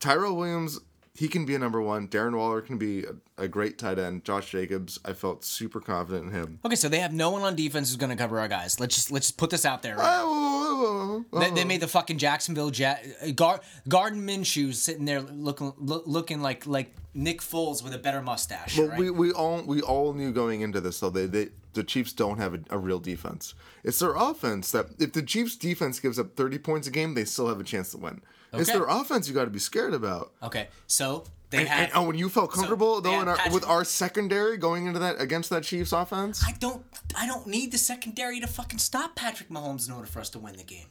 Tyrell 0.00 0.34
Williams. 0.34 0.80
He 1.16 1.28
can 1.28 1.46
be 1.46 1.54
a 1.54 1.58
number 1.58 1.80
one. 1.80 2.08
Darren 2.08 2.36
Waller 2.36 2.60
can 2.60 2.76
be 2.76 3.04
a, 3.04 3.44
a 3.44 3.48
great 3.48 3.78
tight 3.78 3.98
end. 3.98 4.24
Josh 4.24 4.50
Jacobs. 4.50 5.00
I 5.04 5.14
felt 5.14 5.44
super 5.44 5.80
confident 5.80 6.26
in 6.26 6.32
him. 6.32 6.58
Okay, 6.64 6.76
so 6.76 6.88
they 6.90 6.98
have 6.98 7.12
no 7.12 7.30
one 7.30 7.42
on 7.42 7.56
defense 7.56 7.88
who's 7.88 7.96
gonna 7.96 8.16
cover 8.16 8.38
our 8.38 8.48
guys. 8.48 8.78
Let's 8.78 8.94
just 8.94 9.10
let's 9.10 9.28
just 9.28 9.38
put 9.38 9.48
this 9.50 9.64
out 9.64 9.82
there. 9.82 9.96
Right? 9.96 10.20
Oh, 10.22 11.24
They, 11.32 11.50
they 11.50 11.62
oh. 11.62 11.66
made 11.66 11.80
the 11.80 11.88
fucking 11.88 12.18
Jacksonville 12.18 12.70
Jet 12.70 13.06
uh, 13.22 13.30
Gar, 13.30 13.60
Gardner 13.88 14.20
Minshew 14.20 14.74
sitting 14.74 15.06
there 15.06 15.22
looking 15.22 15.72
look, 15.78 16.04
looking 16.06 16.42
like 16.42 16.66
like 16.66 16.94
Nick 17.14 17.40
Foles 17.40 17.82
with 17.82 17.94
a 17.94 17.98
better 17.98 18.20
mustache. 18.20 18.76
But 18.76 18.90
right? 18.90 18.98
we, 18.98 19.10
we 19.10 19.32
all 19.32 19.62
we 19.62 19.80
all 19.80 20.12
knew 20.12 20.32
going 20.32 20.60
into 20.60 20.82
this 20.82 21.00
though 21.00 21.10
they, 21.10 21.26
they 21.26 21.48
the 21.72 21.84
Chiefs 21.84 22.12
don't 22.12 22.38
have 22.38 22.54
a, 22.54 22.60
a 22.70 22.78
real 22.78 22.98
defense. 22.98 23.54
It's 23.84 23.98
their 24.00 24.14
offense 24.14 24.72
that 24.72 24.86
if 24.98 25.12
the 25.14 25.22
Chiefs 25.22 25.56
defense 25.56 25.98
gives 25.98 26.18
up 26.18 26.36
thirty 26.36 26.58
points 26.58 26.86
a 26.86 26.90
game, 26.90 27.14
they 27.14 27.24
still 27.24 27.48
have 27.48 27.60
a 27.60 27.64
chance 27.64 27.92
to 27.92 27.98
win. 27.98 28.20
It's 28.52 28.70
their 28.70 28.84
offense 28.86 29.28
you 29.28 29.34
got 29.34 29.44
to 29.44 29.50
be 29.50 29.58
scared 29.58 29.92
about. 29.94 30.32
okay, 30.42 30.68
so 30.86 31.24
they 31.50 31.58
And, 31.58 31.68
had. 31.68 31.82
and, 31.84 31.92
oh, 31.94 32.02
when 32.06 32.16
you 32.16 32.28
felt 32.28 32.52
comfortable 32.52 33.00
they 33.00 33.10
though 33.10 33.20
in 33.20 33.28
our, 33.28 33.36
Patrick- 33.36 33.54
with 33.54 33.64
our 33.66 33.84
secondary 33.84 34.56
going 34.56 34.86
into 34.86 34.98
that 35.00 35.20
against 35.20 35.50
that 35.50 35.62
Chiefs 35.64 35.92
offense, 35.92 36.42
I 36.46 36.52
don't 36.58 36.84
I 37.16 37.26
don't 37.26 37.46
need 37.46 37.70
the 37.72 37.78
secondary 37.78 38.40
to 38.40 38.46
fucking 38.46 38.78
stop 38.78 39.14
Patrick 39.14 39.48
Mahomes 39.50 39.86
in 39.88 39.94
order 39.94 40.06
for 40.06 40.20
us 40.20 40.30
to 40.30 40.38
win 40.38 40.56
the 40.56 40.64
game. 40.64 40.86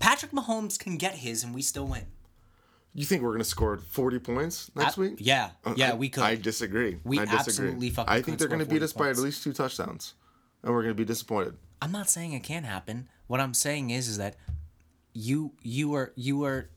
Patrick 0.00 0.32
Mahomes 0.32 0.78
can 0.78 0.96
get 0.96 1.16
his 1.16 1.42
and 1.44 1.54
we 1.54 1.62
still 1.62 1.86
win. 1.86 2.06
you 2.94 3.04
think 3.04 3.22
we're 3.22 3.30
going 3.30 3.38
to 3.40 3.44
score 3.44 3.76
forty 3.78 4.18
points 4.18 4.70
next 4.74 4.96
I- 4.96 5.00
week? 5.00 5.14
yeah, 5.18 5.50
Uh, 5.64 5.74
yeah, 5.76 5.90
I- 5.90 5.94
we 5.94 6.08
could. 6.08 6.22
I 6.22 6.36
disagree. 6.36 6.98
We 7.04 7.18
I 7.18 7.24
disagree. 7.24 7.38
absolutely 7.40 7.90
fucking 7.90 8.12
I 8.12 8.22
think 8.22 8.38
they're 8.38 8.48
going 8.48 8.60
to 8.60 8.64
beat 8.66 8.80
40 8.80 8.84
us 8.84 8.92
by 8.92 9.10
at 9.10 9.18
least 9.18 9.42
two 9.42 9.52
touchdowns, 9.52 10.14
and 10.62 10.72
we're 10.72 10.82
going 10.82 10.94
to 10.94 11.00
be 11.00 11.04
disappointed. 11.04 11.56
I'm 11.82 11.92
not 11.92 12.08
saying 12.08 12.32
it 12.32 12.40
can't 12.44 12.64
happen. 12.66 13.08
What 13.28 13.40
I'm 13.40 13.54
saying 13.54 13.90
is, 13.90 14.08
is 14.08 14.16
that 14.18 14.36
you 15.12 15.52
you 15.62 15.94
are 15.94 16.12
you 16.16 16.44
are 16.44 16.70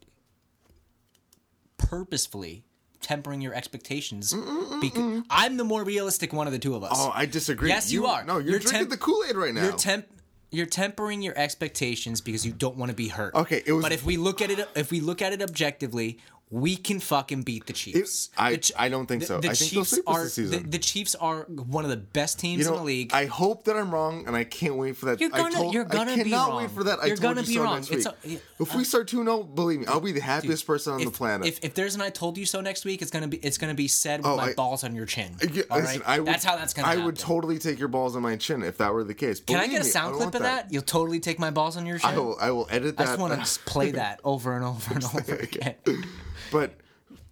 purposefully 1.89 2.63
tempering 3.01 3.41
your 3.41 3.53
expectations 3.53 4.33
mm, 4.33 4.43
mm, 4.43 4.63
mm, 4.67 4.81
because 4.81 5.23
I'm 5.29 5.57
the 5.57 5.63
more 5.63 5.83
realistic 5.83 6.33
one 6.33 6.45
of 6.47 6.53
the 6.53 6.59
two 6.59 6.75
of 6.75 6.83
us. 6.83 6.91
Oh, 6.93 7.11
I 7.13 7.25
disagree. 7.25 7.69
Yes, 7.69 7.91
you 7.91 8.05
are. 8.05 8.23
No, 8.23 8.33
you're, 8.37 8.51
You're 8.51 8.59
drinking 8.59 8.79
temp- 8.81 8.89
the 8.91 8.97
Kool 8.97 9.23
Aid 9.27 9.35
right 9.35 9.53
now. 9.53 9.63
You're 9.63 9.73
temp 9.73 10.05
you're 10.53 10.65
tempering 10.65 11.21
your 11.21 11.33
expectations 11.37 12.19
because 12.19 12.45
you 12.45 12.51
don't 12.51 12.75
want 12.75 12.89
to 12.89 12.95
be 12.95 13.07
hurt. 13.07 13.33
Okay, 13.33 13.63
it 13.65 13.71
was- 13.71 13.81
But 13.83 13.93
if 13.93 14.05
we 14.05 14.17
look 14.17 14.41
at 14.41 14.51
it 14.51 14.67
if 14.75 14.91
we 14.91 14.99
look 14.99 15.21
at 15.21 15.33
it 15.33 15.41
objectively, 15.41 16.19
we 16.51 16.75
can 16.75 16.99
fucking 16.99 17.43
beat 17.43 17.65
the 17.65 17.73
Chiefs. 17.73 18.29
I- 18.37 18.51
The 18.51 18.57
Ch- 18.57 18.71
I 18.77 18.89
don't 18.89 19.05
think 19.07 19.23
so. 19.23 19.37
I 19.37 19.41
think 19.53 19.55
sweep 19.87 20.03
are. 20.05 20.25
The, 20.25 20.63
the 20.67 20.77
Chiefs 20.79 21.15
are 21.15 21.43
one 21.45 21.85
of 21.85 21.89
the 21.89 21.97
best 21.97 22.39
teams 22.39 22.59
You 22.59 22.65
know, 22.65 22.73
in 22.73 22.77
the 22.79 22.83
league. 22.85 23.13
I 23.13 23.25
hope 23.25 23.63
that 23.65 23.77
I'm 23.77 23.89
wrong, 23.91 24.25
and 24.27 24.35
I 24.35 24.43
can't 24.43 24.75
wait 24.75 24.97
for 24.97 25.05
that. 25.07 25.21
You're 25.21 25.29
gonna- 25.29 25.45
I 25.45 25.49
told, 25.51 25.73
you're 25.73 25.85
gonna 25.85 26.11
I 26.11 26.15
be 26.17 26.23
cannot 26.23 26.49
wrong. 26.49 26.57
wait 26.63 26.71
for 26.71 26.83
that. 26.83 26.99
I 26.99 27.05
You're 27.07 27.15
told 27.15 27.35
gonna 27.35 27.41
you 27.41 27.47
be 27.47 27.53
so 27.55 27.63
wrong. 27.63 27.75
next 27.75 27.89
week. 27.89 28.05
a- 28.05 28.15
yeah, 28.27 28.37
if 28.59 28.75
we 28.75 28.81
uh, 28.81 28.83
start 28.83 29.07
2-0, 29.07 29.55
believe 29.55 29.79
me, 29.79 29.85
I'll 29.87 30.01
be 30.01 30.11
the 30.11 30.19
happiest 30.21 30.67
person 30.67 30.93
on 30.93 31.03
the 31.05 31.09
planet. 31.11 31.47
If, 31.47 31.59
if 31.63 31.73
there's 31.73 31.95
an 31.95 32.01
I 32.01 32.09
told 32.09 32.37
you 32.37 32.45
so 32.45 32.59
next 32.61 32.83
week, 32.85 33.01
it's 33.01 33.11
gonna 33.11 33.27
be 33.29 33.37
it's 33.37 33.57
gonna 33.57 33.73
be 33.73 33.87
said 33.87 34.19
with 34.19 34.27
Oh, 34.27 34.35
my 34.37 34.49
I- 34.49 34.53
balls 34.53 34.83
on 34.83 34.93
your 34.93 35.05
chin. 35.05 35.35
Yeah, 35.53 35.63
all 35.71 35.79
listen, 35.79 36.01
right? 36.01 36.09
I 36.09 36.19
would, 36.19 36.27
that's 36.27 36.43
how 36.43 36.57
that's 36.57 36.73
gonna. 36.73 36.87
I 36.87 36.91
happen. 36.91 37.05
would 37.05 37.17
totally 37.17 37.59
take 37.59 37.79
your 37.79 37.87
balls 37.87 38.15
on 38.17 38.21
my 38.23 38.35
chin 38.35 38.61
if 38.61 38.77
that 38.79 38.93
were 38.93 39.03
the 39.05 39.13
case. 39.13 39.39
Can 39.39 39.55
I 39.57 39.67
get 39.67 39.81
a 39.81 39.85
sound 39.85 40.15
clip 40.17 40.35
of 40.35 40.41
that? 40.41 40.71
You'll 40.71 40.81
totally 40.81 41.19
take 41.21 41.39
my 41.39 41.49
balls 41.51 41.77
on 41.77 41.85
your 41.85 41.97
chin. 41.97 42.09
I 42.09 42.17
will. 42.17 42.37
I 42.41 42.51
will 42.51 42.67
edit 42.69 42.97
that. 42.97 43.03
I 43.03 43.05
just 43.11 43.19
want 43.19 43.45
to 43.45 43.59
play 43.61 43.91
that 43.91 44.19
over 44.25 44.55
and 44.55 44.65
over 44.65 44.93
and 44.95 45.03
over 45.05 45.35
again. 45.35 45.75
But 46.51 46.73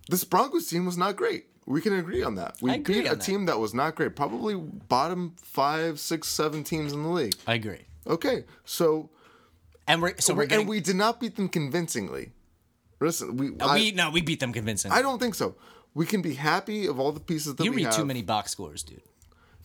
this 0.10 0.24
Broncos 0.24 0.68
team 0.68 0.86
was 0.86 0.98
not 0.98 1.16
great. 1.16 1.46
We 1.66 1.82
can 1.82 1.94
agree 1.94 2.24
on 2.24 2.36
that. 2.36 2.56
We 2.62 2.80
beat 2.80 3.06
a 3.06 3.10
that. 3.10 3.22
team 3.22 3.46
that 3.46 3.60
was 3.60 3.74
not 3.76 3.96
great. 3.96 4.16
Probably 4.16 4.56
bottom 4.56 5.36
five, 5.40 6.00
six, 6.00 6.28
seven 6.28 6.64
teams 6.64 6.94
in 6.94 7.04
the 7.04 7.10
league. 7.10 7.36
I 7.46 7.54
agree. 7.56 7.86
Okay, 8.08 8.46
so 8.66 9.12
And 9.88 10.02
we're 10.02 10.16
so 10.18 10.34
we're 10.34 10.48
and 10.50 10.68
we 10.68 10.80
did 10.80 10.96
not 10.96 11.20
beat 11.20 11.36
them 11.36 11.48
convincingly. 11.48 12.32
Listen, 13.00 13.38
we. 13.38 13.50
uh, 13.60 13.68
I, 13.68 13.76
we 13.76 13.92
no, 13.92 14.10
we 14.10 14.22
beat 14.22 14.40
them 14.40 14.52
convincingly. 14.52 14.98
I 14.98 15.02
don't 15.04 15.20
think 15.20 15.36
so. 15.36 15.56
We 15.94 16.06
can 16.08 16.22
be 16.22 16.34
happy 16.34 16.88
of 16.88 17.00
all 17.00 17.12
the 17.12 17.20
pieces 17.20 17.56
that 17.56 17.64
we 17.64 17.68
have. 17.68 17.74
you 17.74 17.78
read 17.78 17.86
have. 17.86 17.96
too 17.96 18.06
many 18.06 18.22
box 18.24 18.52
scores, 18.52 18.82
dude. 18.84 19.02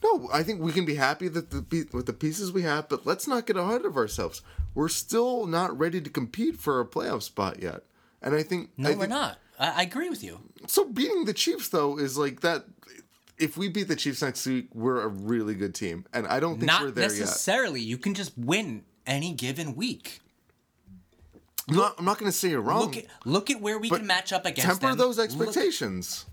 No, 0.03 0.29
I 0.33 0.43
think 0.43 0.61
we 0.61 0.73
can 0.73 0.85
be 0.85 0.97
happy 0.97 1.29
that 1.29 1.51
the 1.51 1.89
with 1.95 2.05
the 2.05 2.13
pieces 2.13 2.53
we 2.53 2.63
have, 2.63 2.89
but 2.91 3.07
let's 3.07 3.27
not 3.27 3.47
get 3.47 3.57
ahead 3.57 3.87
of 3.87 3.97
ourselves. 3.97 4.43
We're 4.75 4.89
still 4.91 5.47
not 5.47 5.77
ready 5.79 6.01
to 6.03 6.11
compete 6.11 6.57
for 6.57 6.81
a 6.81 6.85
playoff 6.87 7.23
spot 7.23 7.63
yet, 7.63 7.85
and 8.21 8.35
I 8.35 8.43
think 8.43 8.71
No, 8.77 8.91
I 8.91 8.93
we're 8.93 8.99
think, 9.01 9.11
not. 9.11 9.39
I, 9.59 9.81
I 9.81 9.83
agree 9.83 10.11
with 10.11 10.23
you. 10.25 10.41
So 10.67 10.85
beating 10.85 11.25
the 11.25 11.35
Chiefs 11.35 11.69
though 11.69 11.99
is 11.99 12.17
like 12.19 12.41
that. 12.41 12.65
If 13.37 13.57
we 13.57 13.69
beat 13.69 13.89
the 13.89 13.97
Chiefs 13.97 14.23
next 14.23 14.47
week, 14.47 14.69
we're 14.73 15.01
a 15.03 15.09
really 15.09 15.55
good 15.55 15.75
team, 15.75 16.07
and 16.13 16.25
I 16.29 16.39
don't 16.39 16.61
think 16.61 16.71
we're 16.71 16.87
Not 16.87 16.95
there 16.95 17.11
yet. 17.11 17.19
necessarily. 17.19 17.81
You 17.81 17.99
can 17.99 18.15
just 18.15 18.33
win 18.39 18.85
any 19.07 19.33
given 19.33 19.75
week. 19.75 20.21
I'm 21.69 21.77
not, 21.77 21.95
I'm 21.99 22.05
not 22.05 22.19
going 22.19 22.31
to 22.31 22.37
say 22.37 22.51
you're 22.51 22.61
wrong. 22.61 22.81
Look 22.83 22.97
at 22.99 23.07
look 23.25 23.51
at 23.51 23.61
where 23.61 23.79
we 23.79 23.89
can 23.91 24.07
match 24.07 24.33
up 24.33 24.45
against 24.47 24.69
them. 24.69 24.79
temper 24.79 24.89
them. 24.91 24.99
those 24.99 25.17
Look- 25.19 25.25
expectations. 25.49 26.27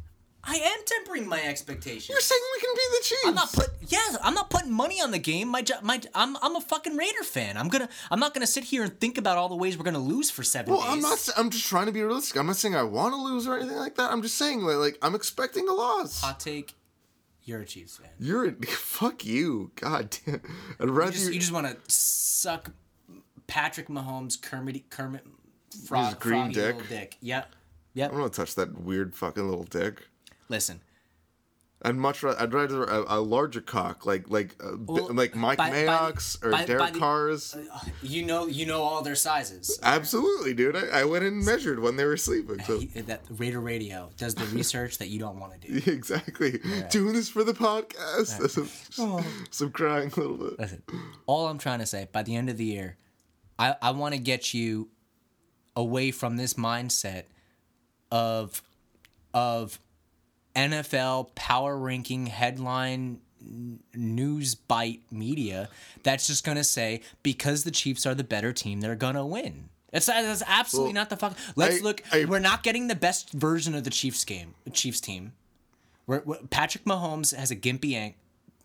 I 0.43 0.55
am 0.55 0.79
tempering 0.85 1.27
my 1.27 1.39
expectations. 1.41 2.09
You're 2.09 2.19
saying 2.19 2.41
we 2.55 2.61
can 2.61 2.69
beat 2.73 2.99
the 2.99 3.03
Chiefs. 3.05 3.21
I'm 3.27 3.35
not 3.35 3.53
put. 3.53 3.67
Yeah, 3.87 4.17
I'm 4.23 4.33
not 4.33 4.49
putting 4.49 4.71
money 4.71 4.99
on 4.99 5.11
the 5.11 5.19
game. 5.19 5.47
My 5.49 5.61
jo- 5.61 5.75
my 5.83 6.01
I'm 6.15 6.35
I'm 6.41 6.55
a 6.55 6.61
fucking 6.61 6.97
Raider 6.97 7.23
fan. 7.23 7.57
I'm 7.57 7.67
gonna 7.67 7.87
I'm 8.09 8.19
not 8.19 8.33
gonna 8.33 8.47
sit 8.47 8.63
here 8.63 8.83
and 8.83 8.99
think 8.99 9.19
about 9.19 9.37
all 9.37 9.49
the 9.49 9.55
ways 9.55 9.77
we're 9.77 9.83
gonna 9.83 9.99
lose 9.99 10.31
for 10.31 10.41
seven 10.43 10.73
Well, 10.73 10.81
days. 10.81 10.89
I'm 10.93 11.01
not. 11.01 11.29
I'm 11.37 11.49
just 11.51 11.67
trying 11.67 11.85
to 11.85 11.91
be 11.91 12.01
realistic. 12.01 12.37
I'm 12.37 12.47
not 12.47 12.55
saying 12.55 12.75
I 12.75 12.81
want 12.83 13.13
to 13.13 13.21
lose 13.21 13.47
or 13.47 13.57
anything 13.57 13.77
like 13.77 13.95
that. 13.95 14.11
I'm 14.11 14.23
just 14.23 14.35
saying 14.37 14.61
like, 14.61 14.77
like 14.77 14.97
I'm 15.03 15.13
expecting 15.13 15.67
a 15.69 15.73
loss. 15.73 16.21
Hot 16.21 16.39
take. 16.39 16.73
You're 17.43 17.61
a 17.61 17.65
Chiefs 17.65 17.97
fan. 17.97 18.09
You're 18.19 18.47
a, 18.49 18.53
fuck 18.67 19.23
you. 19.25 19.71
God 19.75 20.15
damn. 20.25 20.41
I'd 20.79 20.89
rather 20.89 21.11
You 21.11 21.17
just, 21.19 21.33
you, 21.33 21.39
just 21.39 21.51
want 21.51 21.67
to 21.67 21.77
suck 21.91 22.71
Patrick 23.47 23.89
Mahomes, 23.89 24.41
Kermit, 24.41 24.89
Kermit, 24.89 25.25
Fro- 25.87 26.05
His 26.05 26.13
green 26.15 26.51
Froggy 26.51 26.53
dick. 26.53 26.75
little 26.77 26.89
dick. 26.89 27.17
Yep, 27.21 27.55
yep. 27.93 28.11
I'm 28.11 28.17
gonna 28.17 28.29
touch 28.29 28.55
that 28.55 28.79
weird 28.81 29.15
fucking 29.15 29.47
little 29.47 29.65
dick. 29.65 30.03
Listen, 30.51 30.81
I'd 31.81 31.95
much 31.95 32.21
rather 32.21 32.39
I'd 32.39 32.53
rather 32.53 32.83
a, 32.83 33.17
a 33.17 33.19
larger 33.21 33.61
cock 33.61 34.05
like 34.05 34.29
like 34.29 34.53
uh, 34.63 34.73
Well, 34.85 35.11
like 35.13 35.33
Mike 35.33 35.57
by- 35.57 35.69
by 35.71 36.11
the- 36.11 36.37
or 36.43 36.51
by- 36.51 36.57
by 36.59 36.65
Derek 36.65 36.93
Carr's. 36.93 37.55
you 38.03 38.23
know, 38.25 38.45
you 38.45 38.65
know 38.67 38.81
all 38.83 39.01
their 39.01 39.15
sizes. 39.15 39.79
Absolutely, 39.81 40.53
dude. 40.53 40.75
I, 40.75 40.99
I 41.01 41.05
went 41.05 41.23
and 41.23 41.43
measured 41.43 41.79
when 41.79 41.95
they 41.95 42.03
were 42.05 42.17
sleeping. 42.17 42.61
So 42.65 42.79
that 42.79 43.21
Raider 43.29 43.61
Radio 43.61 44.09
does 44.17 44.35
the 44.35 44.45
research 44.47 44.97
that 44.99 45.07
you 45.07 45.17
don't 45.19 45.39
want 45.39 45.59
to 45.61 45.67
do. 45.81 45.91
exactly 45.91 46.59
doing 46.91 47.13
this 47.13 47.29
for 47.29 47.43
the 47.45 47.53
podcast. 47.53 48.49
Some, 48.91 49.23
some 49.49 49.71
crying 49.71 50.11
a 50.15 50.19
little 50.19 50.37
bit. 50.37 50.59
Listen, 50.59 50.83
all 51.25 51.47
I'm 51.47 51.57
trying 51.57 51.79
to 51.79 51.85
say, 51.87 52.07
by 52.11 52.21
the 52.23 52.35
end 52.35 52.49
of 52.49 52.57
the 52.57 52.65
year, 52.65 52.97
I, 53.57 53.75
I 53.81 53.91
want 53.91 54.13
to 54.13 54.19
get 54.19 54.53
you 54.53 54.89
away 55.75 56.11
from 56.11 56.35
this 56.37 56.55
mindset 56.55 57.23
of 58.11 58.61
of 59.33 59.79
NFL 60.55 61.33
power 61.35 61.77
ranking 61.77 62.27
headline 62.27 63.19
news 63.95 64.53
bite 64.55 65.01
media 65.11 65.67
that's 66.03 66.27
just 66.27 66.43
gonna 66.43 66.63
say 66.63 67.01
because 67.23 67.63
the 67.63 67.71
Chiefs 67.71 68.05
are 68.05 68.13
the 68.15 68.23
better 68.23 68.53
team, 68.53 68.81
they're 68.81 68.95
gonna 68.95 69.25
win. 69.25 69.69
It's 69.91 70.05
that's 70.05 70.43
absolutely 70.47 70.89
Well, 70.93 71.01
not 71.01 71.09
the 71.09 71.17
fuck. 71.17 71.35
Let's 71.55 71.79
I- 71.79 71.83
look. 71.83 72.01
I- 72.11 72.25
we're 72.25 72.39
not 72.39 72.63
getting 72.63 72.87
the 72.87 72.95
best 72.95 73.31
version 73.31 73.75
of 73.75 73.83
the 73.83 73.89
Chiefs 73.89 74.23
game, 74.23 74.53
Chiefs 74.71 75.01
team. 75.01 75.33
We're, 76.07 76.21
we're- 76.21 76.41
Patrick 76.49 76.85
Mahomes 76.85 77.35
has 77.35 77.51
a 77.51 77.55
gimpy, 77.55 77.93
an- 77.95 78.13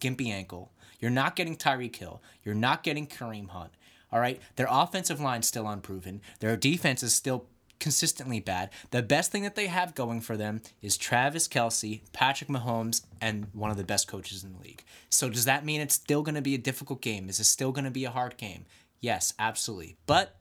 gimpy 0.01 0.29
ankle. 0.31 0.71
You're 1.01 1.11
not 1.11 1.35
getting 1.37 1.57
Tyreek 1.57 1.97
Hill. 1.97 2.23
You're 2.45 2.55
not 2.55 2.83
getting 2.83 3.07
Kareem 3.07 3.49
Hunt. 3.49 3.73
All 4.13 4.21
right. 4.21 4.41
Their 4.55 4.69
offensive 4.71 5.21
line's 5.21 5.47
still 5.49 5.69
unproven. 5.69 6.21
Their 6.41 6.57
defense 6.57 7.03
is 7.03 7.13
still 7.13 7.47
consistently 7.79 8.41
bad. 8.41 8.71
The 8.91 9.03
best 9.03 9.31
thing 9.31 9.43
that 9.43 9.55
they 9.55 9.67
have 9.67 9.95
going 9.95 10.21
for 10.21 10.37
them 10.37 10.63
is 10.83 10.97
Travis 10.97 11.49
Kelce, 11.49 12.01
Patrick 12.13 12.49
Mahomes, 12.51 13.03
and 13.21 13.49
one 13.53 13.71
of 13.71 13.77
the 13.77 13.85
best 13.85 14.09
coaches 14.09 14.45
in 14.45 14.53
the 14.53 14.63
league. 14.63 14.85
So 15.11 15.29
does 15.29 15.45
that 15.45 15.65
mean 15.65 15.81
it's 15.81 15.95
still 15.95 16.23
going 16.23 16.35
to 16.35 16.43
be 16.43 16.55
a 16.55 16.59
difficult 16.59 17.01
game? 17.01 17.29
Is 17.29 17.41
it 17.41 17.45
still 17.45 17.73
going 17.73 17.85
to 17.85 17.91
be 17.91 18.05
a 18.05 18.11
hard 18.11 18.37
game? 18.37 18.65
Yes, 19.01 19.35
absolutely. 19.39 19.97
But 20.07 20.37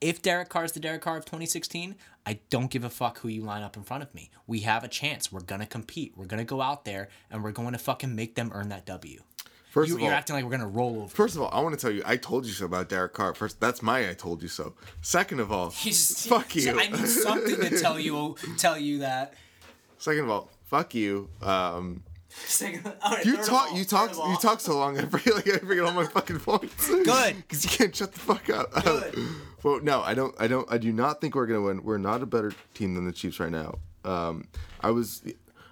if 0.00 0.22
Derek 0.22 0.48
Carr 0.48 0.64
is 0.64 0.72
the 0.72 0.80
Derek 0.80 1.02
Carr 1.02 1.16
of 1.16 1.24
2016, 1.24 1.96
I 2.24 2.40
don't 2.50 2.70
give 2.70 2.84
a 2.84 2.90
fuck 2.90 3.18
who 3.18 3.28
you 3.28 3.42
line 3.42 3.62
up 3.62 3.76
in 3.76 3.82
front 3.82 4.02
of 4.02 4.14
me. 4.14 4.30
We 4.46 4.60
have 4.60 4.84
a 4.84 4.88
chance. 4.88 5.32
We're 5.32 5.40
gonna 5.40 5.66
compete. 5.66 6.12
We're 6.16 6.26
gonna 6.26 6.44
go 6.44 6.60
out 6.60 6.84
there 6.84 7.08
and 7.30 7.42
we're 7.42 7.52
going 7.52 7.72
to 7.72 7.78
fucking 7.78 8.14
make 8.14 8.34
them 8.34 8.52
earn 8.54 8.68
that 8.68 8.86
W. 8.86 9.22
First 9.70 9.88
You, 9.90 9.96
of 9.96 10.00
you're 10.00 10.10
all, 10.10 10.16
acting 10.16 10.34
like 10.34 10.44
we're 10.44 10.50
gonna 10.50 10.66
roll 10.66 10.96
over. 11.02 11.08
first 11.08 11.36
of 11.36 11.42
all, 11.42 11.50
I 11.52 11.60
want 11.60 11.74
to 11.74 11.80
tell 11.80 11.90
you, 11.94 12.02
I 12.06 12.16
told 12.16 12.46
you 12.46 12.52
so 12.52 12.64
about 12.64 12.88
Derek 12.88 13.12
Carr. 13.12 13.34
First, 13.34 13.60
that's 13.60 13.82
my 13.82 14.08
I 14.08 14.14
told 14.14 14.42
you 14.42 14.48
so. 14.48 14.74
Second 15.02 15.40
of 15.40 15.52
all, 15.52 15.66
You 15.66 15.72
just- 15.90 16.26
fuck 16.28 16.54
you. 16.56 16.70
I 16.78 16.88
need 16.88 17.06
something 17.06 17.56
to 17.60 17.78
tell 17.78 17.98
you 18.00 18.36
tell 18.56 18.78
you 18.78 18.98
that. 19.00 19.34
Second 19.98 20.24
of 20.24 20.30
all, 20.30 20.50
fuck 20.64 20.94
you. 20.94 21.28
Um, 21.42 22.02
Second- 22.30 22.84
right, 23.10 23.24
you 23.26 23.36
talk, 23.36 23.70
all, 23.72 23.78
you 23.78 23.84
talk, 23.84 24.14
you 24.16 24.36
talk 24.40 24.60
so 24.60 24.78
long. 24.78 24.98
I 25.00 25.02
forget, 25.06 25.34
like, 25.34 25.48
I 25.48 25.58
forget 25.58 25.84
all 25.84 25.92
my 25.92 26.06
fucking 26.06 26.40
points. 26.40 26.88
Good. 26.88 27.36
because 27.36 27.64
you 27.64 27.70
can't 27.70 27.94
shut 27.94 28.12
the 28.12 28.20
fuck 28.20 28.48
up. 28.50 28.70
Good. 28.84 29.18
well, 29.62 29.80
no, 29.82 30.00
I 30.02 30.14
don't. 30.14 30.34
I 30.40 30.46
don't. 30.46 30.70
I 30.72 30.78
do 30.78 30.92
not 30.92 31.20
think 31.20 31.34
we're 31.34 31.46
gonna 31.46 31.62
win. 31.62 31.82
We're 31.82 31.98
not 31.98 32.22
a 32.22 32.26
better 32.26 32.52
team 32.74 32.94
than 32.94 33.04
the 33.06 33.12
Chiefs 33.12 33.38
right 33.40 33.50
now. 33.52 33.78
Um, 34.04 34.46
I 34.80 34.90
was. 34.92 35.22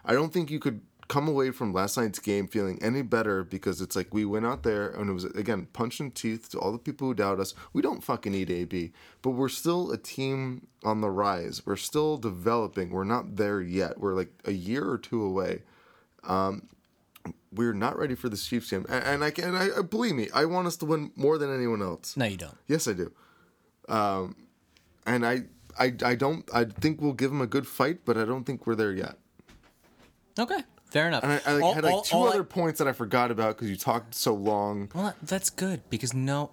I 0.04 0.12
don't 0.12 0.32
think 0.32 0.50
you 0.50 0.58
could 0.58 0.80
come 1.08 1.28
away 1.28 1.50
from 1.50 1.72
last 1.72 1.96
night's 1.96 2.18
game 2.18 2.48
feeling 2.48 2.78
any 2.82 3.02
better 3.02 3.44
because 3.44 3.80
it's 3.80 3.94
like 3.96 4.12
we 4.12 4.24
went 4.24 4.46
out 4.46 4.62
there 4.62 4.88
and 4.88 5.08
it 5.08 5.12
was 5.12 5.24
again 5.24 5.66
punch 5.72 6.00
teeth 6.14 6.48
to 6.50 6.58
all 6.58 6.72
the 6.72 6.78
people 6.78 7.08
who 7.08 7.14
doubt 7.14 7.40
us. 7.40 7.54
We 7.72 7.82
don't 7.82 8.02
fucking 8.02 8.32
need 8.32 8.50
AB, 8.50 8.92
but 9.22 9.30
we're 9.30 9.48
still 9.48 9.90
a 9.92 9.98
team 9.98 10.66
on 10.84 11.00
the 11.00 11.10
rise. 11.10 11.64
We're 11.64 11.76
still 11.76 12.16
developing. 12.16 12.90
We're 12.90 13.04
not 13.04 13.36
there 13.36 13.60
yet. 13.60 13.98
We're 14.00 14.14
like 14.14 14.30
a 14.44 14.52
year 14.52 14.88
or 14.88 14.98
two 14.98 15.22
away 15.22 15.62
Um, 16.24 16.68
we're 17.52 17.72
not 17.72 17.98
ready 17.98 18.14
for 18.14 18.28
this 18.28 18.46
Chiefs 18.46 18.70
game, 18.70 18.84
and, 18.88 19.04
and 19.04 19.24
I 19.24 19.30
can. 19.30 19.54
I, 19.56 19.78
I 19.78 19.82
believe 19.82 20.14
me, 20.14 20.28
I 20.34 20.44
want 20.44 20.66
us 20.66 20.76
to 20.78 20.84
win 20.84 21.10
more 21.16 21.38
than 21.38 21.54
anyone 21.54 21.82
else. 21.82 22.16
No, 22.16 22.24
you 22.26 22.36
don't. 22.36 22.56
Yes, 22.68 22.86
I 22.86 22.92
do. 22.92 23.10
Um, 23.88 24.36
and 25.06 25.24
I, 25.26 25.44
I, 25.78 25.94
I 26.04 26.14
don't. 26.14 26.48
I 26.52 26.64
think 26.64 27.00
we'll 27.00 27.14
give 27.14 27.30
them 27.30 27.40
a 27.40 27.46
good 27.46 27.66
fight, 27.66 28.00
but 28.04 28.16
I 28.16 28.24
don't 28.24 28.44
think 28.44 28.66
we're 28.66 28.74
there 28.74 28.92
yet. 28.92 29.16
Okay, 30.38 30.58
fair 30.90 31.08
enough. 31.08 31.22
And 31.24 31.32
I, 31.32 31.56
I 31.56 31.60
All- 31.60 31.74
had 31.74 31.84
like 31.84 31.92
all- 31.94 32.02
two 32.02 32.16
all 32.16 32.26
I- 32.26 32.30
other 32.30 32.44
points 32.44 32.78
that 32.78 32.88
I 32.88 32.92
forgot 32.92 33.30
about 33.30 33.56
because 33.56 33.70
you 33.70 33.76
talked 33.76 34.14
so 34.14 34.34
long. 34.34 34.90
well, 34.94 35.14
that's 35.22 35.50
good 35.50 35.82
because 35.90 36.12
no, 36.14 36.50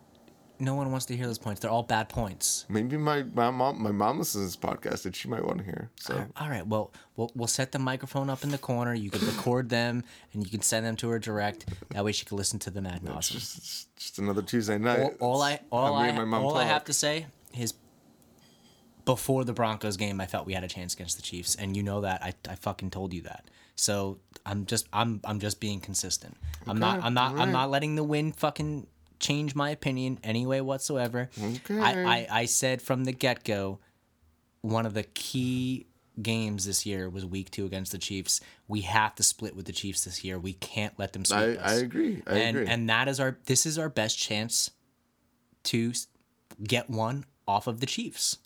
no 0.60 0.76
one 0.76 0.92
wants 0.92 1.06
to 1.08 1.16
hear 1.18 1.26
those 1.28 1.38
points. 1.40 1.60
They're 1.62 1.72
all 1.72 1.84
bad 1.84 2.08
points. 2.10 2.66
Maybe 2.70 2.96
my, 2.96 3.24
my 3.34 3.50
mom 3.52 3.82
my 3.82 3.92
mom 3.92 4.20
listens 4.20 4.56
to 4.56 4.60
this 4.62 4.72
podcast 4.72 5.06
and 5.06 5.16
she 5.16 5.28
might 5.28 5.44
want 5.46 5.58
to 5.60 5.64
hear. 5.64 5.90
So 6.00 6.26
All 6.38 6.50
right. 6.50 6.66
Well, 6.66 6.92
we'll 7.16 7.32
we'll 7.36 7.48
set 7.48 7.72
the 7.72 7.80
microphone 7.80 8.30
up 8.30 8.44
in 8.44 8.50
the 8.52 8.58
corner. 8.58 8.94
You 8.94 9.10
can 9.10 9.26
record 9.28 9.70
them, 9.70 10.04
and 10.34 10.44
you 10.44 10.50
can 10.50 10.62
send 10.62 10.86
them 10.86 10.96
to 10.98 11.10
her 11.10 11.20
direct. 11.20 11.66
That 11.90 12.06
way, 12.06 12.12
she 12.12 12.26
can 12.26 12.38
listen 12.38 12.60
to 12.60 12.70
them 12.70 12.86
ad 12.86 13.02
nauseum. 13.02 13.32
just, 13.32 13.58
it's 13.58 13.88
just 13.98 14.20
another 14.20 14.42
Tuesday 14.42 14.78
night. 14.78 15.00
all, 15.20 15.34
all 15.34 15.42
I 15.42 15.60
all 15.72 15.96
I 15.96 16.08
and 16.08 16.18
my 16.18 16.26
mom 16.26 16.44
all 16.46 16.56
I 16.56 16.66
have 16.66 16.86
to 16.86 16.94
say 16.94 17.26
is 17.58 17.74
before 19.06 19.44
the 19.44 19.54
Broncos 19.54 19.98
game, 19.98 20.22
I 20.22 20.26
felt 20.26 20.46
we 20.46 20.54
had 20.54 20.64
a 20.64 20.68
chance 20.68 20.94
against 20.94 21.18
the 21.18 21.24
Chiefs, 21.24 21.56
and 21.56 21.76
you 21.76 21.84
know 21.84 22.02
that. 22.02 22.24
I, 22.24 22.34
I 22.50 22.56
fucking 22.56 22.90
told 22.92 23.14
you 23.14 23.22
that. 23.24 23.44
So 23.76 24.19
I'm 24.45 24.65
just 24.65 24.88
I'm 24.93 25.21
I'm 25.24 25.39
just 25.39 25.59
being 25.59 25.80
consistent. 25.80 26.38
I'm 26.67 26.80
not 26.80 27.03
I'm 27.03 27.13
not 27.13 27.38
I'm 27.38 27.51
not 27.51 27.69
letting 27.69 27.95
the 27.95 28.03
win 28.03 28.32
fucking 28.32 28.88
change 29.19 29.55
my 29.55 29.69
opinion 29.69 30.19
anyway 30.24 30.59
whatsoever. 30.59 31.30
Okay. 31.41 31.80
I, 31.80 32.03
I 32.03 32.28
I 32.30 32.45
said 32.45 32.82
from 32.82 33.05
the 33.05 33.11
get 33.11 33.43
go, 33.43 33.80
one 34.61 34.86
of 34.86 34.93
the 34.93 35.03
key 35.03 35.88
games 36.21 36.65
this 36.65 36.86
year 36.86 37.09
was 37.09 37.26
week 37.26 37.49
two 37.49 37.65
against 37.65 37.91
the 37.91 37.97
Chiefs. 37.97 38.39
We 38.67 38.82
have 38.82 39.15
to 39.15 39.24
split 39.24 39.55
with 39.55 39.65
the 39.65 39.71
Chiefs 39.71 40.05
this 40.05 40.24
year. 40.24 40.38
We 40.38 40.53
can't 40.53 40.93
let 40.99 41.13
them 41.13 41.26
sweep 41.26 41.59
I, 41.59 41.71
I 41.71 41.74
agree. 41.74 42.21
I 42.28 42.38
and 42.38 42.57
agree. 42.57 42.71
and 42.71 42.89
that 42.89 43.07
is 43.07 43.19
our 43.19 43.38
this 43.45 43.65
is 43.65 43.80
our 43.80 43.89
best 43.89 44.17
chance 44.17 44.71
to 45.63 45.93
get 46.63 46.89
one 46.89 47.26
off 47.47 47.67
of 47.67 47.80
the 47.80 47.86
Chiefs. 47.86 48.38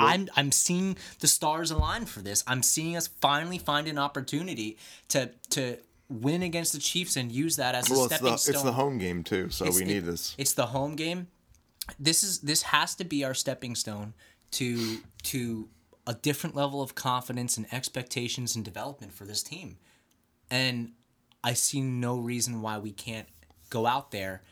I'm 0.00 0.28
I'm 0.36 0.52
seeing 0.52 0.96
the 1.20 1.26
stars 1.28 1.70
align 1.70 2.06
for 2.06 2.20
this. 2.20 2.42
I'm 2.46 2.62
seeing 2.62 2.96
us 2.96 3.06
finally 3.06 3.58
find 3.58 3.86
an 3.88 3.98
opportunity 3.98 4.78
to 5.08 5.30
to 5.50 5.78
win 6.08 6.42
against 6.42 6.72
the 6.72 6.78
Chiefs 6.80 7.16
and 7.16 7.30
use 7.30 7.56
that 7.56 7.74
as 7.74 7.88
a 7.90 7.94
well, 7.94 8.04
it's 8.06 8.18
the, 8.18 8.36
stone. 8.36 8.54
it's 8.54 8.62
the 8.64 8.72
home 8.72 8.98
game 8.98 9.22
too, 9.22 9.48
so 9.50 9.64
It's- 9.64 9.78
we 9.78 9.84
need 9.86 9.98
it- 9.98 10.06
this. 10.06 10.34
It's 10.38 10.52
the 10.54 10.66
home 10.66 10.96
game. 10.96 11.28
This 11.98 12.22
is 12.22 12.40
this 12.40 12.62
has 12.62 12.94
to 12.96 13.04
be 13.04 13.24
our 13.24 13.34
stepping 13.34 13.74
stone 13.74 14.14
to 14.52 14.98
to 15.24 15.68
a 16.06 16.14
different 16.14 16.56
level 16.56 16.82
of 16.82 16.94
confidence 16.94 17.56
and 17.56 17.66
expectations 17.72 18.56
and 18.56 18.64
development 18.64 19.12
for 19.12 19.24
this 19.24 19.42
team. 19.42 19.78
And 20.50 20.92
I 21.44 21.52
see 21.54 21.80
no 21.80 22.18
reason 22.18 22.60
why 22.62 22.78
we 22.78 22.90
can't 22.90 23.28
go 23.70 23.86
out 23.86 24.10
there 24.10 24.42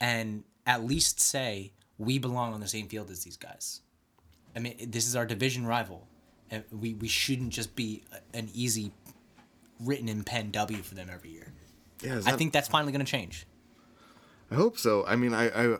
and 0.00 0.44
at 0.66 0.84
least 0.84 1.18
say 1.20 1.72
we 1.96 2.18
belong 2.18 2.52
on 2.52 2.60
the 2.60 2.68
same 2.68 2.88
field 2.88 3.10
as 3.10 3.24
these 3.24 3.36
guys. 3.38 3.80
I 4.54 4.58
mean, 4.58 4.74
this 4.90 5.06
is 5.06 5.16
our 5.16 5.26
division 5.26 5.66
rival. 5.66 6.06
And 6.50 6.64
we, 6.72 6.94
we 6.94 7.06
shouldn't 7.08 7.50
just 7.50 7.76
be 7.76 8.02
an 8.34 8.48
easy 8.52 8.92
written 9.78 10.08
in 10.08 10.24
pen 10.24 10.50
W 10.50 10.82
for 10.82 10.94
them 10.94 11.08
every 11.12 11.30
year. 11.30 11.52
Yeah, 12.02 12.14
is 12.16 12.26
I 12.26 12.32
think 12.32 12.52
that's 12.52 12.68
finally 12.68 12.92
going 12.92 13.04
to 13.04 13.10
change. 13.10 13.46
I 14.50 14.56
hope 14.56 14.76
so. 14.78 15.06
I 15.06 15.14
mean, 15.16 15.32
I, 15.32 15.48
I, 15.48 15.74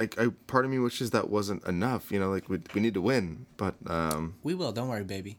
I, 0.00 0.08
I, 0.18 0.26
part 0.48 0.64
of 0.64 0.70
me 0.70 0.78
wishes 0.80 1.10
that 1.10 1.30
wasn't 1.30 1.64
enough. 1.64 2.10
You 2.10 2.18
know, 2.18 2.30
like 2.30 2.48
we, 2.48 2.60
we 2.74 2.80
need 2.80 2.94
to 2.94 3.00
win, 3.00 3.46
but 3.56 3.76
um, 3.86 4.34
We 4.42 4.54
will. 4.54 4.72
Don't 4.72 4.88
worry, 4.88 5.04
baby. 5.04 5.38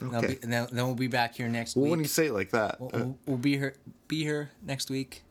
Then, 0.00 0.14
Okay. 0.14 0.26
be, 0.28 0.34
then, 0.36 0.68
then 0.72 0.86
we'll 0.86 0.94
be 0.94 1.08
back 1.08 1.34
here 1.34 1.48
next 1.48 1.76
well, 1.76 1.84
week. 1.84 1.90
when 1.90 2.00
you 2.00 2.06
say 2.06 2.26
it 2.28 2.32
like 2.32 2.50
that, 2.52 2.80
we'll, 2.80 2.90
uh, 2.94 2.98
we'll, 2.98 3.18
we'll 3.26 3.36
be 3.36 3.58
here. 3.58 3.74
Be 4.08 4.22
here 4.22 4.50
next 4.62 4.88
week. 4.88 5.22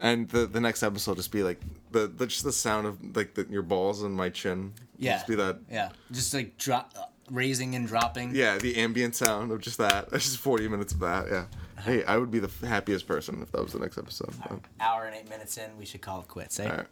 and 0.00 0.28
the 0.28 0.46
the 0.46 0.60
next 0.60 0.82
episode 0.82 1.16
just 1.16 1.30
be 1.30 1.42
like 1.44 1.60
the, 1.92 2.08
the 2.08 2.26
just 2.26 2.42
the 2.44 2.52
sound 2.52 2.86
of 2.86 3.16
like 3.16 3.34
the, 3.34 3.46
your 3.48 3.62
balls 3.62 4.02
and 4.02 4.14
my 4.14 4.28
chin. 4.28 4.74
Yeah. 5.02 5.14
just 5.14 5.26
be 5.26 5.34
that. 5.36 5.58
Yeah. 5.70 5.90
Just 6.10 6.32
like 6.34 6.56
drop, 6.58 6.92
uh, 6.98 7.04
raising 7.30 7.74
and 7.74 7.86
dropping. 7.86 8.34
Yeah, 8.34 8.58
the 8.58 8.76
ambient 8.76 9.14
sound 9.16 9.50
of 9.52 9.60
just 9.60 9.78
that. 9.78 10.10
That's 10.10 10.24
just 10.24 10.38
forty 10.38 10.68
minutes 10.68 10.92
of 10.92 11.00
that. 11.00 11.26
Yeah. 11.30 11.44
Hey, 11.82 12.04
I 12.04 12.16
would 12.16 12.30
be 12.30 12.38
the 12.38 12.48
f- 12.48 12.60
happiest 12.60 13.06
person 13.08 13.42
if 13.42 13.50
that 13.52 13.62
was 13.62 13.72
the 13.72 13.80
next 13.80 13.98
episode. 13.98 14.32
Oh, 14.50 14.60
Hour 14.80 15.06
and 15.06 15.16
eight 15.16 15.28
minutes 15.28 15.56
in, 15.56 15.76
we 15.78 15.84
should 15.84 16.00
call 16.00 16.20
it 16.20 16.28
quits. 16.28 16.60
Eh? 16.60 16.68
All 16.70 16.76
right. 16.76 16.86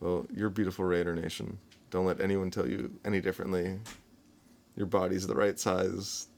Well, 0.00 0.26
you're 0.32 0.50
beautiful, 0.50 0.84
Raider 0.84 1.14
Nation. 1.14 1.58
Don't 1.90 2.06
let 2.06 2.20
anyone 2.20 2.50
tell 2.50 2.68
you 2.68 2.92
any 3.04 3.20
differently. 3.20 3.78
Your 4.76 4.86
body's 4.86 5.26
the 5.26 5.34
right 5.34 5.58
size. 5.58 6.28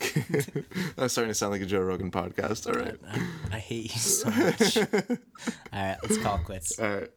I'm 0.96 1.08
starting 1.08 1.30
to 1.30 1.34
sound 1.34 1.52
like 1.52 1.60
a 1.62 1.66
Joe 1.66 1.80
Rogan 1.80 2.10
podcast. 2.10 2.66
All 2.66 2.80
right. 2.80 2.96
I, 3.10 3.56
I 3.56 3.58
hate 3.58 3.92
you 3.94 4.00
so 4.00 4.30
much. 4.30 4.76
All 5.12 5.18
right, 5.72 5.96
let's 6.02 6.16
call 6.18 6.36
it 6.36 6.44
quits. 6.44 6.78
All 6.78 6.88
right. 6.88 7.10